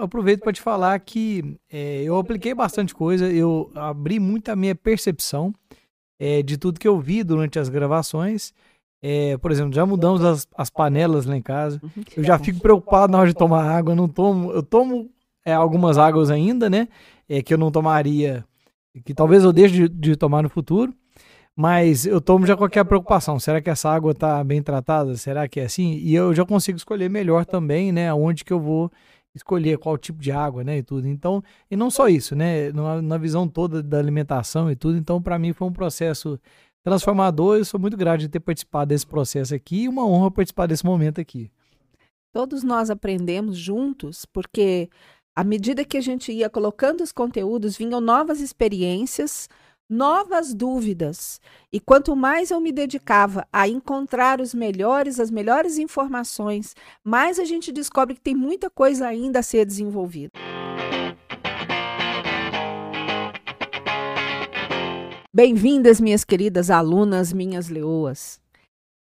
aproveito 0.00 0.40
para 0.40 0.52
te 0.52 0.60
falar 0.60 0.98
que 1.00 1.56
é, 1.70 2.02
eu 2.02 2.16
apliquei 2.18 2.54
bastante 2.54 2.94
coisa, 2.94 3.30
eu 3.30 3.70
abri 3.74 4.18
muito 4.20 4.50
a 4.50 4.56
minha 4.56 4.74
percepção 4.74 5.54
é, 6.18 6.42
de 6.42 6.58
tudo 6.58 6.80
que 6.80 6.88
eu 6.88 6.98
vi 6.98 7.22
durante 7.22 7.58
as 7.58 7.68
gravações. 7.68 8.52
É, 9.02 9.38
por 9.38 9.50
exemplo, 9.50 9.72
já 9.72 9.86
mudamos 9.86 10.22
as, 10.22 10.46
as, 10.54 10.68
panelas 10.68 11.24
lá 11.24 11.34
em 11.34 11.40
casa. 11.40 11.80
Uhum, 11.82 12.04
eu 12.16 12.22
já 12.22 12.38
fico 12.38 12.60
preocupado 12.60 13.10
na 13.10 13.18
hora 13.18 13.28
de 13.28 13.34
tomar 13.34 13.64
água. 13.64 13.92
Eu 13.92 13.96
não 13.96 14.08
tomo, 14.08 14.52
eu 14.52 14.62
tomo 14.62 15.10
é, 15.44 15.54
algumas 15.54 15.96
águas 15.96 16.30
ainda, 16.30 16.68
né? 16.68 16.86
É, 17.26 17.42
que 17.42 17.54
eu 17.54 17.58
não 17.58 17.70
tomaria, 17.70 18.44
que 19.04 19.14
talvez 19.14 19.42
eu 19.44 19.52
deixe 19.52 19.74
de, 19.74 19.88
de 19.88 20.16
tomar 20.16 20.42
no 20.42 20.50
futuro. 20.50 20.92
Mas 21.56 22.06
eu 22.06 22.20
tomo 22.20 22.46
já 22.46 22.56
qualquer 22.56 22.84
preocupação. 22.84 23.38
Será 23.40 23.60
que 23.60 23.70
essa 23.70 23.90
água 23.90 24.12
está 24.12 24.42
bem 24.44 24.62
tratada? 24.62 25.16
Será 25.16 25.48
que 25.48 25.60
é 25.60 25.64
assim? 25.64 25.94
E 25.94 26.14
eu 26.14 26.34
já 26.34 26.44
consigo 26.44 26.76
escolher 26.76 27.08
melhor 27.10 27.44
também, 27.44 27.92
né? 27.92 28.12
Onde 28.12 28.44
que 28.44 28.52
eu 28.52 28.60
vou 28.60 28.90
escolher 29.34 29.78
qual 29.78 29.96
tipo 29.96 30.20
de 30.20 30.32
água, 30.32 30.64
né, 30.64 30.78
e 30.78 30.82
tudo. 30.82 31.06
Então, 31.06 31.42
e 31.70 31.76
não 31.76 31.90
só 31.90 32.08
isso, 32.08 32.34
né, 32.34 32.72
na, 32.72 33.00
na 33.00 33.18
visão 33.18 33.46
toda 33.48 33.82
da 33.82 33.98
alimentação 33.98 34.70
e 34.70 34.76
tudo. 34.76 34.96
Então, 34.96 35.20
para 35.22 35.38
mim 35.38 35.52
foi 35.52 35.68
um 35.68 35.72
processo 35.72 36.38
transformador. 36.82 37.56
Eu 37.56 37.64
sou 37.64 37.78
muito 37.78 37.96
grato 37.96 38.20
de 38.20 38.28
ter 38.28 38.40
participado 38.40 38.88
desse 38.88 39.06
processo 39.06 39.54
aqui 39.54 39.82
e 39.82 39.88
uma 39.88 40.06
honra 40.06 40.30
participar 40.30 40.66
desse 40.66 40.84
momento 40.84 41.20
aqui. 41.20 41.50
Todos 42.32 42.62
nós 42.62 42.90
aprendemos 42.90 43.56
juntos, 43.56 44.24
porque 44.24 44.88
à 45.34 45.42
medida 45.42 45.84
que 45.84 45.96
a 45.96 46.00
gente 46.00 46.32
ia 46.32 46.48
colocando 46.48 47.02
os 47.02 47.12
conteúdos, 47.12 47.76
vinham 47.76 48.00
novas 48.00 48.40
experiências, 48.40 49.48
novas 49.90 50.54
dúvidas. 50.54 51.40
E 51.72 51.80
quanto 51.80 52.14
mais 52.14 52.52
eu 52.52 52.60
me 52.60 52.70
dedicava 52.70 53.44
a 53.52 53.66
encontrar 53.66 54.40
os 54.40 54.54
melhores, 54.54 55.18
as 55.18 55.32
melhores 55.32 55.78
informações, 55.78 56.76
mais 57.02 57.40
a 57.40 57.44
gente 57.44 57.72
descobre 57.72 58.14
que 58.14 58.20
tem 58.20 58.34
muita 58.34 58.70
coisa 58.70 59.08
ainda 59.08 59.40
a 59.40 59.42
ser 59.42 59.66
desenvolvida. 59.66 60.30
Bem-vindas, 65.34 66.00
minhas 66.00 66.24
queridas 66.24 66.70
alunas, 66.70 67.32
minhas 67.32 67.68
leoas. 67.68 68.39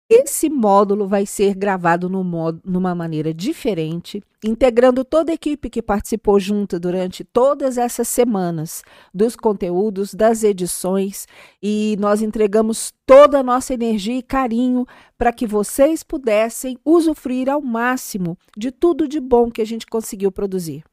Esse 0.10 0.50
módulo 0.50 1.06
vai 1.06 1.26
ser 1.26 1.54
gravado 1.54 2.10
no 2.10 2.24
modo, 2.24 2.62
numa 2.64 2.96
maneira 2.96 3.34
diferente, 3.34 4.24
integrando 4.42 5.04
toda 5.04 5.34
a 5.34 5.36
equipe 5.36 5.70
que 5.70 5.82
participou 5.82 6.40
junto 6.40 6.80
durante 6.80 7.26
todas 7.26 7.78
essas 7.78 8.08
semanas 8.08 8.84
dos 9.14 9.36
conteúdos, 9.36 10.14
das 10.14 10.44
edições, 10.44 11.28
e 11.62 11.98
nós 12.00 12.22
entregamos 12.22 12.94
toda 13.06 13.40
a 13.40 13.44
nossa 13.44 13.74
energia 13.74 14.18
e 14.18 14.24
carinho 14.24 14.86
para 15.18 15.34
que 15.34 15.46
vocês 15.46 16.04
pudessem 16.04 16.78
usufruir 16.86 17.50
ao 17.50 17.62
máximo 17.62 18.38
de 18.56 18.72
tudo 18.72 19.10
de 19.10 19.20
bom 19.20 19.52
que 19.52 19.62
a 19.62 19.66
gente 19.66 19.86
conseguiu 19.86 20.32
produzir. 20.32 20.86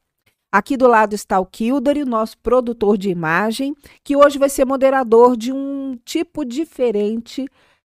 Aqui 0.51 0.75
do 0.75 0.87
lado 0.87 1.13
está 1.13 1.39
o 1.39 1.45
Kildare, 1.45 2.03
o 2.03 2.05
nosso 2.05 2.37
produtor 2.39 2.97
de 2.97 3.09
imagem, 3.09 3.73
que 4.03 4.17
hoje 4.17 4.37
vai 4.37 4.49
ser 4.49 4.65
moderador 4.65 5.37
de 5.37 5.53
um 5.53 5.97
tipo 6.03 6.43
diferente 6.43 7.45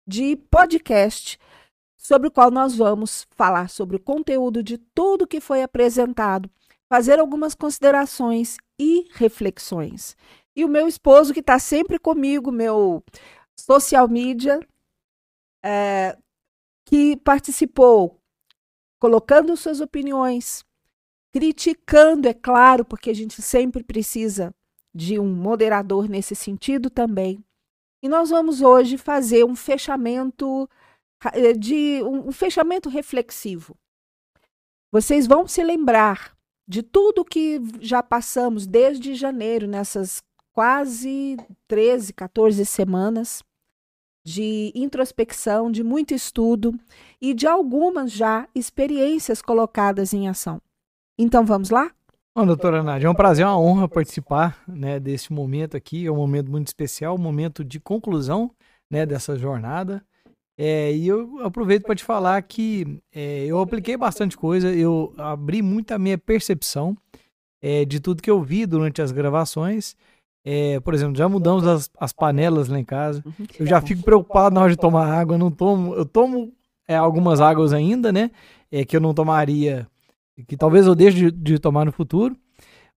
de 0.06 0.36
podcast, 0.36 1.38
sobre 1.96 2.28
o 2.28 2.30
qual 2.30 2.50
nós 2.50 2.76
vamos 2.76 3.26
falar 3.32 3.68
sobre 3.68 3.96
o 3.96 4.00
conteúdo 4.00 4.62
de 4.62 4.78
tudo 4.78 5.26
que 5.26 5.40
foi 5.40 5.62
apresentado, 5.62 6.48
fazer 6.88 7.18
algumas 7.18 7.54
considerações 7.54 8.56
e 8.78 9.08
reflexões. 9.12 10.16
E 10.54 10.64
o 10.64 10.68
meu 10.68 10.86
esposo, 10.86 11.34
que 11.34 11.40
está 11.40 11.58
sempre 11.58 11.98
comigo, 11.98 12.52
meu 12.52 13.02
social 13.58 14.08
media, 14.08 14.60
é, 15.64 16.16
que 16.84 17.16
participou, 17.16 18.20
colocando 19.00 19.56
suas 19.56 19.80
opiniões, 19.80 20.64
criticando, 21.32 22.28
é 22.28 22.32
claro, 22.32 22.84
porque 22.84 23.10
a 23.10 23.14
gente 23.14 23.42
sempre 23.42 23.82
precisa 23.82 24.54
de 24.94 25.18
um 25.18 25.30
moderador 25.34 26.08
nesse 26.08 26.34
sentido 26.34 26.88
também. 26.88 27.44
E 28.02 28.08
nós 28.08 28.30
vamos 28.30 28.60
hoje 28.60 28.98
fazer 28.98 29.44
um 29.44 29.56
fechamento 29.56 30.68
eh, 31.32 31.52
de 31.52 32.02
um 32.02 32.30
fechamento 32.30 32.88
reflexivo. 32.88 33.76
Vocês 34.92 35.26
vão 35.26 35.46
se 35.46 35.62
lembrar 35.62 36.36
de 36.68 36.82
tudo 36.82 37.24
que 37.24 37.60
já 37.80 38.02
passamos 38.02 38.66
desde 38.66 39.14
janeiro, 39.14 39.66
nessas 39.66 40.22
quase 40.52 41.36
13, 41.68 42.12
14 42.12 42.64
semanas 42.64 43.42
de 44.24 44.72
introspecção, 44.74 45.70
de 45.70 45.84
muito 45.84 46.12
estudo 46.12 46.74
e 47.20 47.32
de 47.32 47.46
algumas 47.46 48.10
já 48.10 48.48
experiências 48.54 49.40
colocadas 49.40 50.12
em 50.12 50.28
ação. 50.28 50.60
Então 51.18 51.44
vamos 51.44 51.70
lá? 51.70 51.94
Bom, 52.36 52.44
doutora 52.44 52.82
Nádia, 52.82 53.06
é 53.06 53.10
um 53.10 53.14
prazer, 53.14 53.46
uma 53.46 53.58
honra 53.58 53.88
participar 53.88 54.62
né, 54.68 55.00
desse 55.00 55.32
momento 55.32 55.74
aqui. 55.74 56.04
É 56.04 56.12
um 56.12 56.16
momento 56.16 56.50
muito 56.50 56.66
especial, 56.66 57.14
um 57.14 57.18
momento 57.18 57.64
de 57.64 57.80
conclusão 57.80 58.50
né, 58.90 59.06
dessa 59.06 59.38
jornada. 59.38 60.04
É, 60.58 60.92
e 60.92 61.08
eu 61.08 61.38
aproveito 61.42 61.84
para 61.84 61.94
te 61.94 62.04
falar 62.04 62.42
que 62.42 63.00
é, 63.10 63.46
eu 63.46 63.58
apliquei 63.58 63.96
bastante 63.96 64.36
coisa, 64.36 64.70
eu 64.70 65.14
abri 65.16 65.62
muito 65.62 65.92
a 65.92 65.98
minha 65.98 66.18
percepção 66.18 66.94
é, 67.62 67.86
de 67.86 68.00
tudo 68.00 68.22
que 68.22 68.30
eu 68.30 68.42
vi 68.42 68.66
durante 68.66 69.00
as 69.00 69.12
gravações. 69.12 69.96
É, 70.44 70.78
por 70.80 70.92
exemplo, 70.92 71.16
já 71.16 71.30
mudamos 71.30 71.66
as, 71.66 71.90
as, 71.98 72.12
panelas 72.12 72.68
lá 72.68 72.78
em 72.78 72.84
casa. 72.84 73.22
Uhum, 73.24 73.46
eu 73.58 73.66
já 73.66 73.80
fico 73.80 74.02
preocupado 74.02 74.54
na 74.54 74.60
hora 74.60 74.70
de 74.70 74.76
tomar 74.76 75.06
água. 75.06 75.36
Eu 75.36 75.38
não 75.38 75.50
tomo, 75.50 75.94
eu 75.94 76.04
tomo 76.04 76.52
é, 76.86 76.96
algumas 76.96 77.40
águas 77.40 77.72
ainda, 77.72 78.12
né? 78.12 78.30
É, 78.70 78.84
que 78.84 78.94
eu 78.94 79.00
não 79.00 79.14
tomaria 79.14 79.88
que 80.44 80.56
talvez 80.56 80.86
eu 80.86 80.94
deixe 80.94 81.16
de, 81.16 81.30
de 81.30 81.58
tomar 81.58 81.84
no 81.84 81.92
futuro, 81.92 82.36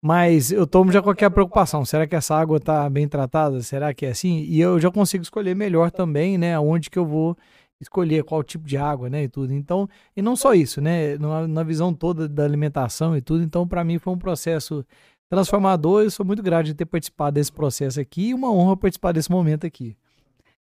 mas 0.02 0.52
eu 0.52 0.66
tomo 0.66 0.92
já 0.92 1.02
qualquer 1.02 1.30
preocupação. 1.30 1.84
Será 1.84 2.08
que 2.08 2.16
essa 2.16 2.36
água 2.36 2.58
está 2.58 2.90
bem 2.90 3.08
tratada? 3.08 3.62
Será 3.62 3.94
que 3.94 4.06
é 4.06 4.10
assim? 4.10 4.40
E 4.42 4.60
eu 4.60 4.80
já 4.80 4.90
consigo 4.90 5.24
escolher 5.24 5.56
melhor 5.56 5.92
também, 5.92 6.38
né? 6.38 6.58
Onde 6.60 6.90
que 6.90 6.98
eu 6.98 7.06
vou 7.06 7.38
escolher 7.82 8.24
qual 8.24 8.44
tipo 8.44 8.66
de 8.66 8.78
água, 8.78 9.10
né? 9.10 9.24
E 9.24 9.30
tudo. 9.30 9.54
Então, 9.54 9.90
e 10.16 10.22
não 10.22 10.36
só 10.36 10.54
isso, 10.54 10.82
né? 10.82 11.18
Na, 11.18 11.48
na 11.48 11.64
visão 11.64 11.94
toda 11.94 12.28
da 12.28 12.44
alimentação 12.46 13.16
e 13.16 13.22
tudo. 13.22 13.44
Então, 13.44 13.68
para 13.68 13.84
mim 13.84 14.00
foi 14.00 14.14
um 14.14 14.18
processo 14.18 14.86
transformador. 15.30 16.04
Eu 16.04 16.12
sou 16.12 16.26
muito 16.26 16.42
grato 16.42 16.68
de 16.68 16.74
ter 16.74 16.86
participado 16.86 17.36
desse 17.36 17.52
processo 17.52 18.00
aqui 18.00 18.30
e 18.30 18.34
uma 18.34 18.52
honra 18.52 18.78
participar 18.78 19.12
desse 19.12 19.30
momento 19.30 19.68
aqui. 19.68 19.96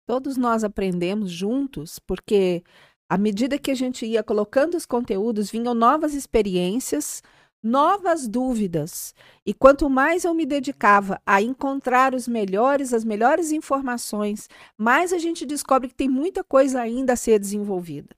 Todos 0.07 0.38
nós 0.38 0.63
aprendemos 0.63 1.29
juntos, 1.29 2.00
porque 2.00 2.63
à 3.09 3.18
medida 3.18 3.57
que 3.57 3.72
a 3.72 3.75
gente 3.75 4.06
ia 4.06 4.22
colocando 4.22 4.75
os 4.75 4.85
conteúdos, 4.85 5.50
vinham 5.50 5.73
novas 5.73 6.13
experiências, 6.13 7.23
novas 7.63 8.28
dúvidas. 8.28 9.16
E 9.45 9.53
quanto 9.53 9.90
mais 9.90 10.25
eu 10.25 10.34
me 10.34 10.45
dedicava 10.45 11.22
a 11.25 11.41
encontrar 11.41 12.13
os 12.13 12.28
melhores, 12.28 12.94
as 12.94 13.06
melhores 13.06 13.51
informações, 13.53 14.50
mais 14.78 15.13
a 15.13 15.18
gente 15.18 15.45
descobre 15.45 15.88
que 15.88 15.95
tem 15.95 16.09
muita 16.09 16.44
coisa 16.44 16.81
ainda 16.81 17.13
a 17.13 17.16
ser 17.16 17.40
desenvolvida. 17.40 18.16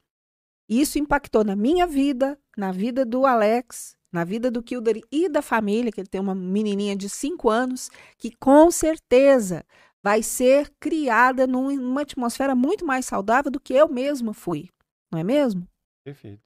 Isso 0.68 0.98
impactou 0.98 1.44
na 1.44 1.56
minha 1.56 1.86
vida, 1.86 2.38
na 2.58 2.72
vida 2.72 3.06
do 3.06 3.28
Alex, 3.28 3.96
na 4.12 4.24
vida 4.24 4.50
do 4.50 4.64
Kildare 4.64 5.04
e 5.12 5.30
da 5.30 5.42
família, 5.44 5.92
que 5.92 6.02
ele 6.02 6.10
tem 6.10 6.22
uma 6.22 6.34
menininha 6.34 6.96
de 6.96 7.08
5 7.10 7.48
anos, 7.48 7.92
que 8.18 8.32
com 8.32 8.72
certeza 8.72 9.64
vai 10.02 10.24
ser 10.24 10.72
criada 10.80 11.46
numa 11.46 12.02
atmosfera 12.02 12.56
muito 12.56 12.86
mais 12.86 13.06
saudável 13.06 13.52
do 13.52 13.60
que 13.60 13.74
eu 13.74 13.88
mesma 13.88 14.34
fui 14.34 14.70
não 15.12 15.20
é 15.20 15.24
mesmo? 15.24 15.68
Perfeito. 16.06 16.44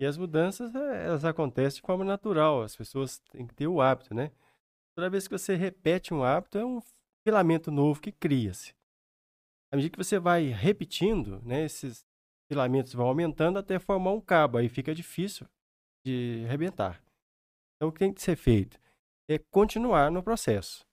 E 0.00 0.06
as 0.06 0.16
mudanças, 0.16 0.74
eh, 0.74 1.06
elas 1.06 1.24
acontecem 1.24 1.80
de 1.80 1.86
forma 1.86 2.04
natural, 2.04 2.62
as 2.62 2.74
pessoas 2.74 3.18
têm 3.30 3.46
que 3.46 3.54
ter 3.54 3.66
o 3.66 3.80
hábito, 3.80 4.14
né? 4.14 4.32
Toda 4.96 5.10
vez 5.10 5.28
que 5.28 5.36
você 5.38 5.54
repete 5.54 6.12
um 6.12 6.24
hábito, 6.24 6.58
é 6.58 6.64
um 6.64 6.80
filamento 7.22 7.70
novo 7.70 8.00
que 8.00 8.10
cria-se. 8.10 8.74
À 9.72 9.76
medida 9.76 9.92
que 9.92 10.02
você 10.02 10.18
vai 10.18 10.46
repetindo, 10.46 11.40
né, 11.42 11.64
esses 11.64 12.04
filamentos 12.50 12.92
vão 12.92 13.06
aumentando 13.06 13.58
até 13.58 13.78
formar 13.78 14.12
um 14.12 14.20
cabo, 14.20 14.58
aí 14.58 14.68
fica 14.68 14.94
difícil 14.94 15.46
de 16.04 16.44
arrebentar. 16.46 17.00
Então, 17.76 17.88
o 17.88 17.92
que 17.92 18.00
tem 18.00 18.12
que 18.12 18.20
ser 18.20 18.36
feito 18.36 18.80
é 19.30 19.38
continuar 19.38 20.10
no 20.10 20.22
processo, 20.22 20.84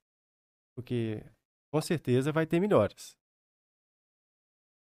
porque 0.75 1.25
com 1.73 1.81
certeza 1.81 2.31
vai 2.31 2.45
ter 2.45 2.59
melhoras. 2.59 3.16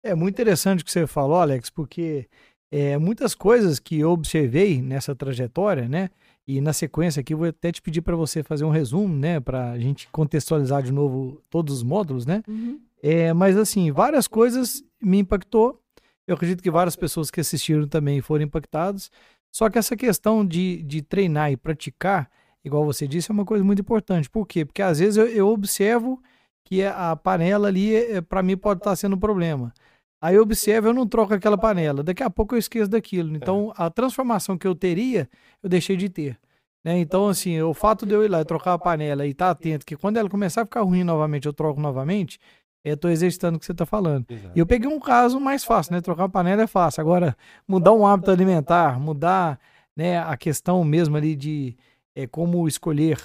É 0.02 0.14
muito 0.14 0.34
interessante 0.34 0.82
o 0.82 0.84
que 0.84 0.92
você 0.92 1.06
falou, 1.06 1.36
Alex, 1.36 1.70
porque 1.70 2.28
é, 2.70 2.98
muitas 2.98 3.34
coisas 3.34 3.78
que 3.78 3.98
eu 3.98 4.10
observei 4.10 4.80
nessa 4.80 5.14
trajetória, 5.14 5.88
né? 5.88 6.10
E 6.46 6.60
na 6.60 6.72
sequência 6.72 7.20
aqui, 7.20 7.34
eu 7.34 7.38
vou 7.38 7.48
até 7.48 7.70
te 7.70 7.82
pedir 7.82 8.00
para 8.00 8.16
você 8.16 8.42
fazer 8.42 8.64
um 8.64 8.70
resumo, 8.70 9.14
né? 9.14 9.38
Para 9.40 9.72
a 9.72 9.78
gente 9.78 10.08
contextualizar 10.10 10.82
de 10.82 10.92
novo 10.92 11.42
todos 11.50 11.76
os 11.76 11.82
módulos, 11.82 12.24
né? 12.24 12.42
Uhum. 12.48 12.80
É, 13.02 13.32
mas 13.32 13.56
assim, 13.56 13.90
várias 13.90 14.26
coisas 14.26 14.82
me 15.02 15.18
impactou. 15.18 15.80
Eu 16.26 16.34
acredito 16.34 16.62
que 16.62 16.70
várias 16.70 16.96
pessoas 16.96 17.30
que 17.30 17.40
assistiram 17.40 17.86
também 17.86 18.20
foram 18.20 18.44
impactadas. 18.44 19.10
Só 19.50 19.68
que 19.68 19.78
essa 19.78 19.96
questão 19.96 20.44
de, 20.44 20.82
de 20.82 21.02
treinar 21.02 21.50
e 21.50 21.56
praticar, 21.56 22.30
igual 22.64 22.84
você 22.84 23.06
disse, 23.06 23.30
é 23.30 23.34
uma 23.34 23.44
coisa 23.44 23.64
muito 23.64 23.80
importante. 23.80 24.28
Por 24.28 24.46
quê? 24.46 24.64
Porque 24.64 24.82
às 24.82 24.98
vezes 24.98 25.16
eu, 25.16 25.26
eu 25.26 25.48
observo 25.48 26.22
que 26.64 26.84
a 26.84 27.16
panela 27.16 27.68
ali, 27.68 27.94
é, 27.94 28.20
para 28.20 28.42
mim, 28.42 28.56
pode 28.56 28.80
estar 28.80 28.94
sendo 28.94 29.16
um 29.16 29.18
problema. 29.18 29.72
Aí 30.20 30.34
eu 30.34 30.42
observo, 30.42 30.88
eu 30.88 30.94
não 30.94 31.06
troco 31.06 31.32
aquela 31.32 31.56
panela. 31.56 32.02
Daqui 32.02 32.22
a 32.22 32.30
pouco 32.30 32.54
eu 32.54 32.58
esqueço 32.58 32.90
daquilo. 32.90 33.36
Então, 33.36 33.72
é. 33.78 33.84
a 33.84 33.90
transformação 33.90 34.58
que 34.58 34.66
eu 34.66 34.74
teria, 34.74 35.28
eu 35.62 35.68
deixei 35.68 35.96
de 35.96 36.08
ter. 36.08 36.38
Né? 36.84 36.98
Então, 36.98 37.28
assim, 37.28 37.60
o 37.60 37.72
fato 37.72 38.04
de 38.04 38.14
eu 38.14 38.24
ir 38.24 38.28
lá 38.28 38.40
e 38.40 38.44
trocar 38.44 38.72
a 38.72 38.78
panela 38.78 39.26
e 39.26 39.30
estar 39.30 39.46
tá 39.46 39.50
atento, 39.50 39.86
que 39.86 39.96
quando 39.96 40.16
ela 40.16 40.28
começar 40.28 40.62
a 40.62 40.64
ficar 40.64 40.82
ruim 40.82 41.04
novamente, 41.04 41.46
eu 41.46 41.52
troco 41.52 41.80
novamente, 41.80 42.38
eu 42.84 42.94
estou 42.94 43.10
exercitando 43.10 43.56
o 43.56 43.60
que 43.60 43.66
você 43.66 43.72
está 43.72 43.86
falando. 43.86 44.26
Exato. 44.28 44.52
E 44.56 44.58
eu 44.58 44.66
peguei 44.66 44.88
um 44.88 45.00
caso 45.00 45.38
mais 45.38 45.64
fácil, 45.64 45.92
né? 45.92 46.00
Trocar 46.00 46.24
a 46.24 46.28
panela 46.28 46.62
é 46.62 46.66
fácil. 46.66 47.00
Agora, 47.00 47.36
mudar 47.66 47.92
um 47.92 48.06
hábito 48.06 48.30
alimentar, 48.30 48.98
mudar 48.98 49.58
né, 49.96 50.18
a 50.18 50.36
questão 50.36 50.82
mesmo 50.84 51.16
ali 51.16 51.34
de 51.34 51.76
é, 52.14 52.26
como 52.26 52.66
escolher 52.66 53.18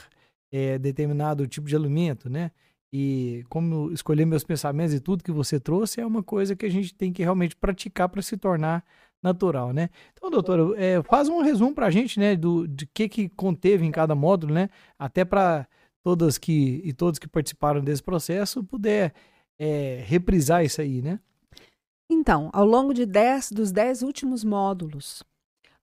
é, 0.52 0.78
determinado 0.78 1.48
tipo 1.48 1.68
de 1.68 1.76
alimento, 1.76 2.30
né? 2.30 2.52
E 2.96 3.44
como 3.50 3.92
escolher 3.92 4.24
meus 4.24 4.44
pensamentos 4.44 4.94
e 4.94 5.00
tudo 5.00 5.24
que 5.24 5.32
você 5.32 5.60
trouxe 5.60 6.00
é 6.00 6.06
uma 6.06 6.22
coisa 6.22 6.56
que 6.56 6.64
a 6.64 6.70
gente 6.70 6.94
tem 6.94 7.12
que 7.12 7.24
realmente 7.24 7.56
praticar 7.56 8.08
para 8.08 8.22
se 8.22 8.38
tornar 8.38 8.86
natural, 9.22 9.74
né? 9.74 9.90
Então, 10.14 10.30
doutora, 10.30 10.80
é, 10.80 11.02
faz 11.02 11.28
um 11.28 11.42
resumo 11.42 11.74
para 11.74 11.88
a 11.88 11.90
gente, 11.90 12.20
né, 12.20 12.36
do 12.36 12.68
de 12.68 12.86
que 12.86 13.10
que 13.10 13.30
conteve 13.30 13.84
em 13.84 13.90
cada 13.92 14.14
módulo, 14.14 14.54
né? 14.54 14.70
Até 15.00 15.26
para 15.26 15.68
todas 16.04 16.38
que 16.38 16.82
e 16.84 16.94
todos 16.94 17.18
que 17.18 17.28
participaram 17.28 17.82
desse 17.82 18.04
processo 18.04 18.64
puder 18.64 19.12
é, 19.58 20.04
reprisar 20.06 20.64
isso 20.64 20.80
aí, 20.80 21.02
né? 21.02 21.20
Então, 22.08 22.52
ao 22.54 22.66
longo 22.66 22.94
de 22.94 23.08
dez, 23.08 23.52
dos 23.52 23.72
dez 23.72 24.04
últimos 24.04 24.44
módulos, 24.44 25.24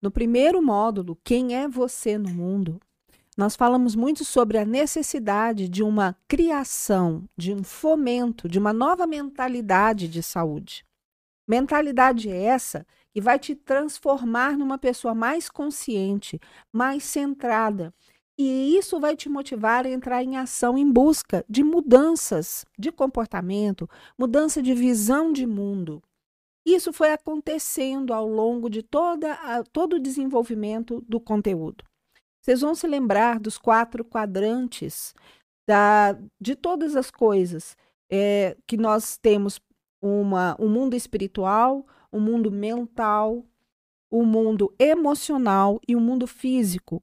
no 0.00 0.12
primeiro 0.12 0.62
módulo, 0.62 1.18
quem 1.24 1.56
é 1.56 1.66
você 1.66 2.16
no 2.16 2.30
mundo, 2.30 2.80
nós 3.40 3.56
falamos 3.56 3.96
muito 3.96 4.22
sobre 4.22 4.58
a 4.58 4.66
necessidade 4.66 5.66
de 5.66 5.82
uma 5.82 6.14
criação, 6.28 7.25
de 7.34 7.54
um 7.54 7.64
fomento, 7.64 8.46
de 8.46 8.58
uma 8.58 8.70
nova 8.70 9.06
mentalidade 9.06 10.08
de 10.08 10.22
saúde. 10.22 10.84
Mentalidade 11.48 12.28
essa 12.28 12.87
que 13.10 13.19
vai 13.19 13.38
te 13.38 13.54
transformar 13.54 14.58
numa 14.58 14.76
pessoa 14.76 15.14
mais 15.14 15.48
consciente, 15.48 16.38
mais 16.70 17.02
centrada. 17.02 17.94
E 18.37 18.76
isso 18.76 19.00
vai 19.00 19.16
te 19.16 19.31
motivar 19.31 19.86
a 19.86 19.90
entrar 19.90 20.22
em 20.22 20.36
ação 20.36 20.76
em 20.76 20.93
busca 20.93 21.43
de 21.48 21.64
mudanças 21.64 22.66
de 22.78 22.93
comportamento, 22.93 23.88
mudança 24.19 24.62
de 24.62 24.75
visão 24.75 25.32
de 25.32 25.46
mundo. 25.46 26.02
Isso 26.62 26.93
foi 26.93 27.10
acontecendo 27.10 28.12
ao 28.12 28.28
longo 28.28 28.69
de 28.69 28.82
toda 28.82 29.32
a, 29.32 29.64
todo 29.64 29.94
o 29.94 30.00
desenvolvimento 30.00 31.02
do 31.08 31.19
conteúdo. 31.19 31.89
Vocês 32.50 32.62
vão 32.62 32.75
se 32.75 32.88
lembrar 32.88 33.38
dos 33.38 33.56
quatro 33.56 34.05
quadrantes 34.05 35.14
da, 35.69 36.19
de 36.41 36.56
todas 36.56 36.97
as 36.97 37.08
coisas 37.08 37.76
é, 38.11 38.56
que 38.67 38.76
nós 38.76 39.17
temos 39.17 39.61
uma, 40.02 40.56
um 40.58 40.69
mundo 40.69 40.97
espiritual, 40.97 41.87
um 42.12 42.19
mundo 42.19 42.50
mental, 42.50 43.44
o 44.11 44.23
um 44.23 44.26
mundo 44.26 44.75
emocional 44.81 45.81
e 45.87 45.94
o 45.94 46.00
um 46.00 46.02
mundo 46.02 46.26
físico. 46.26 47.00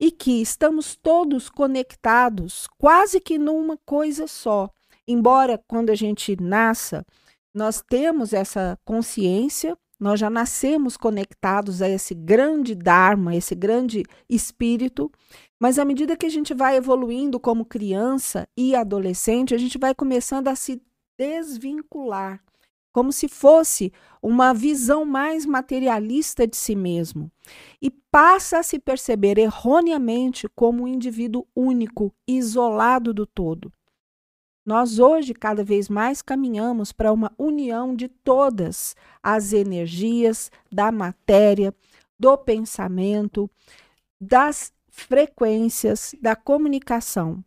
E 0.00 0.10
que 0.10 0.42
estamos 0.42 0.96
todos 0.96 1.48
conectados 1.48 2.66
quase 2.76 3.20
que 3.20 3.38
numa 3.38 3.76
coisa 3.86 4.26
só. 4.26 4.68
Embora 5.06 5.62
quando 5.68 5.90
a 5.90 5.94
gente 5.94 6.34
nasça, 6.42 7.06
nós 7.54 7.80
temos 7.88 8.32
essa 8.32 8.76
consciência 8.84 9.78
nós 10.02 10.18
já 10.18 10.28
nascemos 10.28 10.96
conectados 10.96 11.80
a 11.80 11.88
esse 11.88 12.12
grande 12.12 12.74
Dharma, 12.74 13.36
esse 13.36 13.54
grande 13.54 14.02
espírito, 14.28 15.08
mas 15.60 15.78
à 15.78 15.84
medida 15.84 16.16
que 16.16 16.26
a 16.26 16.28
gente 16.28 16.52
vai 16.52 16.76
evoluindo 16.76 17.38
como 17.38 17.64
criança 17.64 18.48
e 18.56 18.74
adolescente, 18.74 19.54
a 19.54 19.58
gente 19.58 19.78
vai 19.78 19.94
começando 19.94 20.48
a 20.48 20.56
se 20.56 20.82
desvincular, 21.16 22.42
como 22.92 23.12
se 23.12 23.28
fosse 23.28 23.92
uma 24.20 24.52
visão 24.52 25.04
mais 25.04 25.46
materialista 25.46 26.48
de 26.48 26.56
si 26.56 26.74
mesmo, 26.74 27.30
e 27.80 27.88
passa 27.88 28.58
a 28.58 28.62
se 28.64 28.80
perceber 28.80 29.38
erroneamente 29.38 30.48
como 30.48 30.82
um 30.82 30.88
indivíduo 30.88 31.46
único, 31.54 32.12
isolado 32.26 33.14
do 33.14 33.24
todo. 33.24 33.72
Nós 34.64 35.00
hoje 35.00 35.34
cada 35.34 35.64
vez 35.64 35.88
mais 35.88 36.22
caminhamos 36.22 36.92
para 36.92 37.12
uma 37.12 37.32
união 37.36 37.96
de 37.96 38.06
todas 38.06 38.94
as 39.20 39.52
energias 39.52 40.50
da 40.70 40.92
matéria, 40.92 41.74
do 42.16 42.38
pensamento, 42.38 43.50
das 44.20 44.72
frequências, 44.88 46.14
da 46.20 46.36
comunicação. 46.36 47.44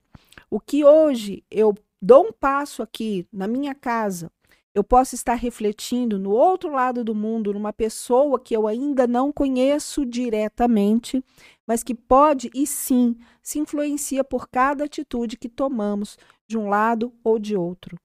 O 0.49 0.59
que 0.59 0.83
hoje 0.83 1.41
eu 1.49 1.73
dou 2.01 2.27
um 2.27 2.33
passo 2.33 2.83
aqui 2.83 3.25
na 3.31 3.47
minha 3.47 3.73
casa, 3.73 4.29
eu 4.75 4.83
posso 4.83 5.15
estar 5.15 5.35
refletindo 5.35 6.19
no 6.19 6.31
outro 6.31 6.69
lado 6.69 7.01
do 7.01 7.15
mundo, 7.15 7.53
numa 7.53 7.71
pessoa 7.71 8.37
que 8.37 8.53
eu 8.53 8.67
ainda 8.67 9.07
não 9.07 9.31
conheço 9.31 10.05
diretamente, 10.05 11.23
mas 11.65 11.81
que 11.81 11.95
pode 11.95 12.51
e 12.53 12.67
sim 12.67 13.15
se 13.41 13.57
influencia 13.57 14.21
por 14.21 14.49
cada 14.49 14.83
atitude 14.83 15.37
que 15.37 15.47
tomamos 15.47 16.17
de 16.47 16.57
um 16.57 16.69
lado 16.69 17.13
ou 17.23 17.39
de 17.39 17.55
outro. 17.55 17.99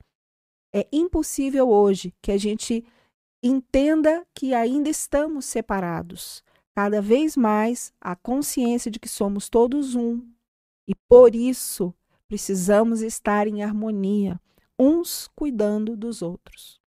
É 0.72 0.86
impossível 0.92 1.68
hoje 1.68 2.14
que 2.22 2.32
a 2.32 2.38
gente 2.38 2.84
entenda 3.42 4.26
que 4.34 4.54
ainda 4.54 4.88
estamos 4.88 5.44
separados. 5.46 6.42
Cada 6.74 7.02
vez 7.02 7.36
mais 7.36 7.92
a 8.00 8.14
consciência 8.14 8.90
de 8.90 8.98
que 8.98 9.08
somos 9.08 9.48
todos 9.48 9.94
um 9.94 10.26
e 10.86 10.94
por 11.08 11.34
isso 11.34 11.94
precisamos 12.28 13.02
estar 13.02 13.46
em 13.48 13.62
harmonia, 13.62 14.40
uns 14.78 15.28
cuidando 15.34 15.96
dos 15.96 16.22
outros. 16.22 16.80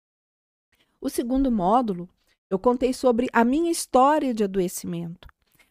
O 1.00 1.08
segundo 1.08 1.50
módulo, 1.50 2.08
eu 2.50 2.58
contei 2.58 2.92
sobre 2.92 3.28
a 3.32 3.44
minha 3.44 3.70
história 3.70 4.34
de 4.34 4.44
adoecimento 4.44 5.28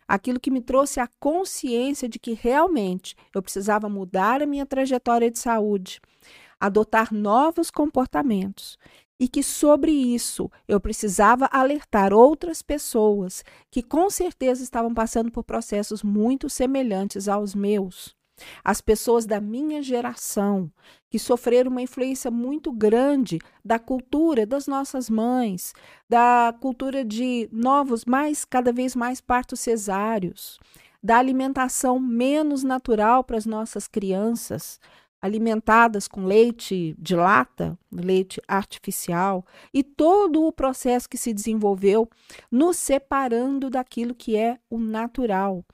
aquilo 0.10 0.40
que 0.40 0.50
me 0.50 0.60
trouxe 0.60 1.00
a 1.00 1.08
consciência 1.20 2.10
de 2.10 2.18
que 2.18 2.34
realmente 2.34 3.16
eu 3.34 3.44
precisava 3.44 3.88
mudar 3.88 4.42
a 4.42 4.48
minha 4.48 4.66
trajetória 4.66 5.30
de 5.30 5.38
saúde, 5.38 6.02
adotar 6.60 7.14
novos 7.14 7.70
comportamentos 7.70 8.80
e 9.20 9.28
que 9.28 9.44
sobre 9.44 9.92
isso 9.92 10.50
eu 10.68 10.80
precisava 10.80 11.48
alertar 11.52 12.12
outras 12.12 12.64
pessoas 12.64 13.44
que 13.70 13.84
com 13.84 14.10
certeza 14.10 14.64
estavam 14.64 14.96
passando 14.96 15.32
por 15.32 15.44
processos 15.44 16.02
muito 16.02 16.50
semelhantes 16.50 17.28
aos 17.28 17.54
meus 17.54 18.18
as 18.64 18.82
pessoas 18.82 19.26
da 19.26 19.40
minha 19.40 19.82
geração, 19.82 20.72
que 21.10 21.18
sofreram 21.18 21.72
uma 21.72 21.82
influência 21.82 22.30
muito 22.30 22.72
grande 22.72 23.40
da 23.64 23.80
cultura 23.80 24.46
das 24.46 24.68
nossas 24.68 25.10
mães, 25.10 25.74
da 26.08 26.54
cultura 26.60 27.04
de 27.04 27.50
novos, 27.52 28.06
mais 28.06 28.46
cada 28.46 28.72
vez 28.72 28.96
mais 28.96 29.20
partos 29.20 29.60
cesáreos, 29.60 30.60
da 31.02 31.18
alimentação 31.18 32.00
menos 32.00 32.64
natural 32.64 33.24
para 33.24 33.38
as 33.38 33.46
nossas 33.46 33.88
crianças, 33.88 34.80
alimentadas 35.22 36.08
com 36.08 36.26
leite 36.26 36.96
de 36.98 37.16
lata, 37.16 37.78
leite 37.92 38.42
artificial, 38.48 39.46
e 39.74 39.84
todo 39.84 40.46
o 40.46 40.52
processo 40.52 41.10
que 41.10 41.18
se 41.18 41.34
desenvolveu 41.34 42.10
nos 42.50 42.78
separando 42.78 43.70
daquilo 43.70 44.16
que 44.16 44.38
é 44.38 44.58
o 44.70 44.78
natural 44.78 45.66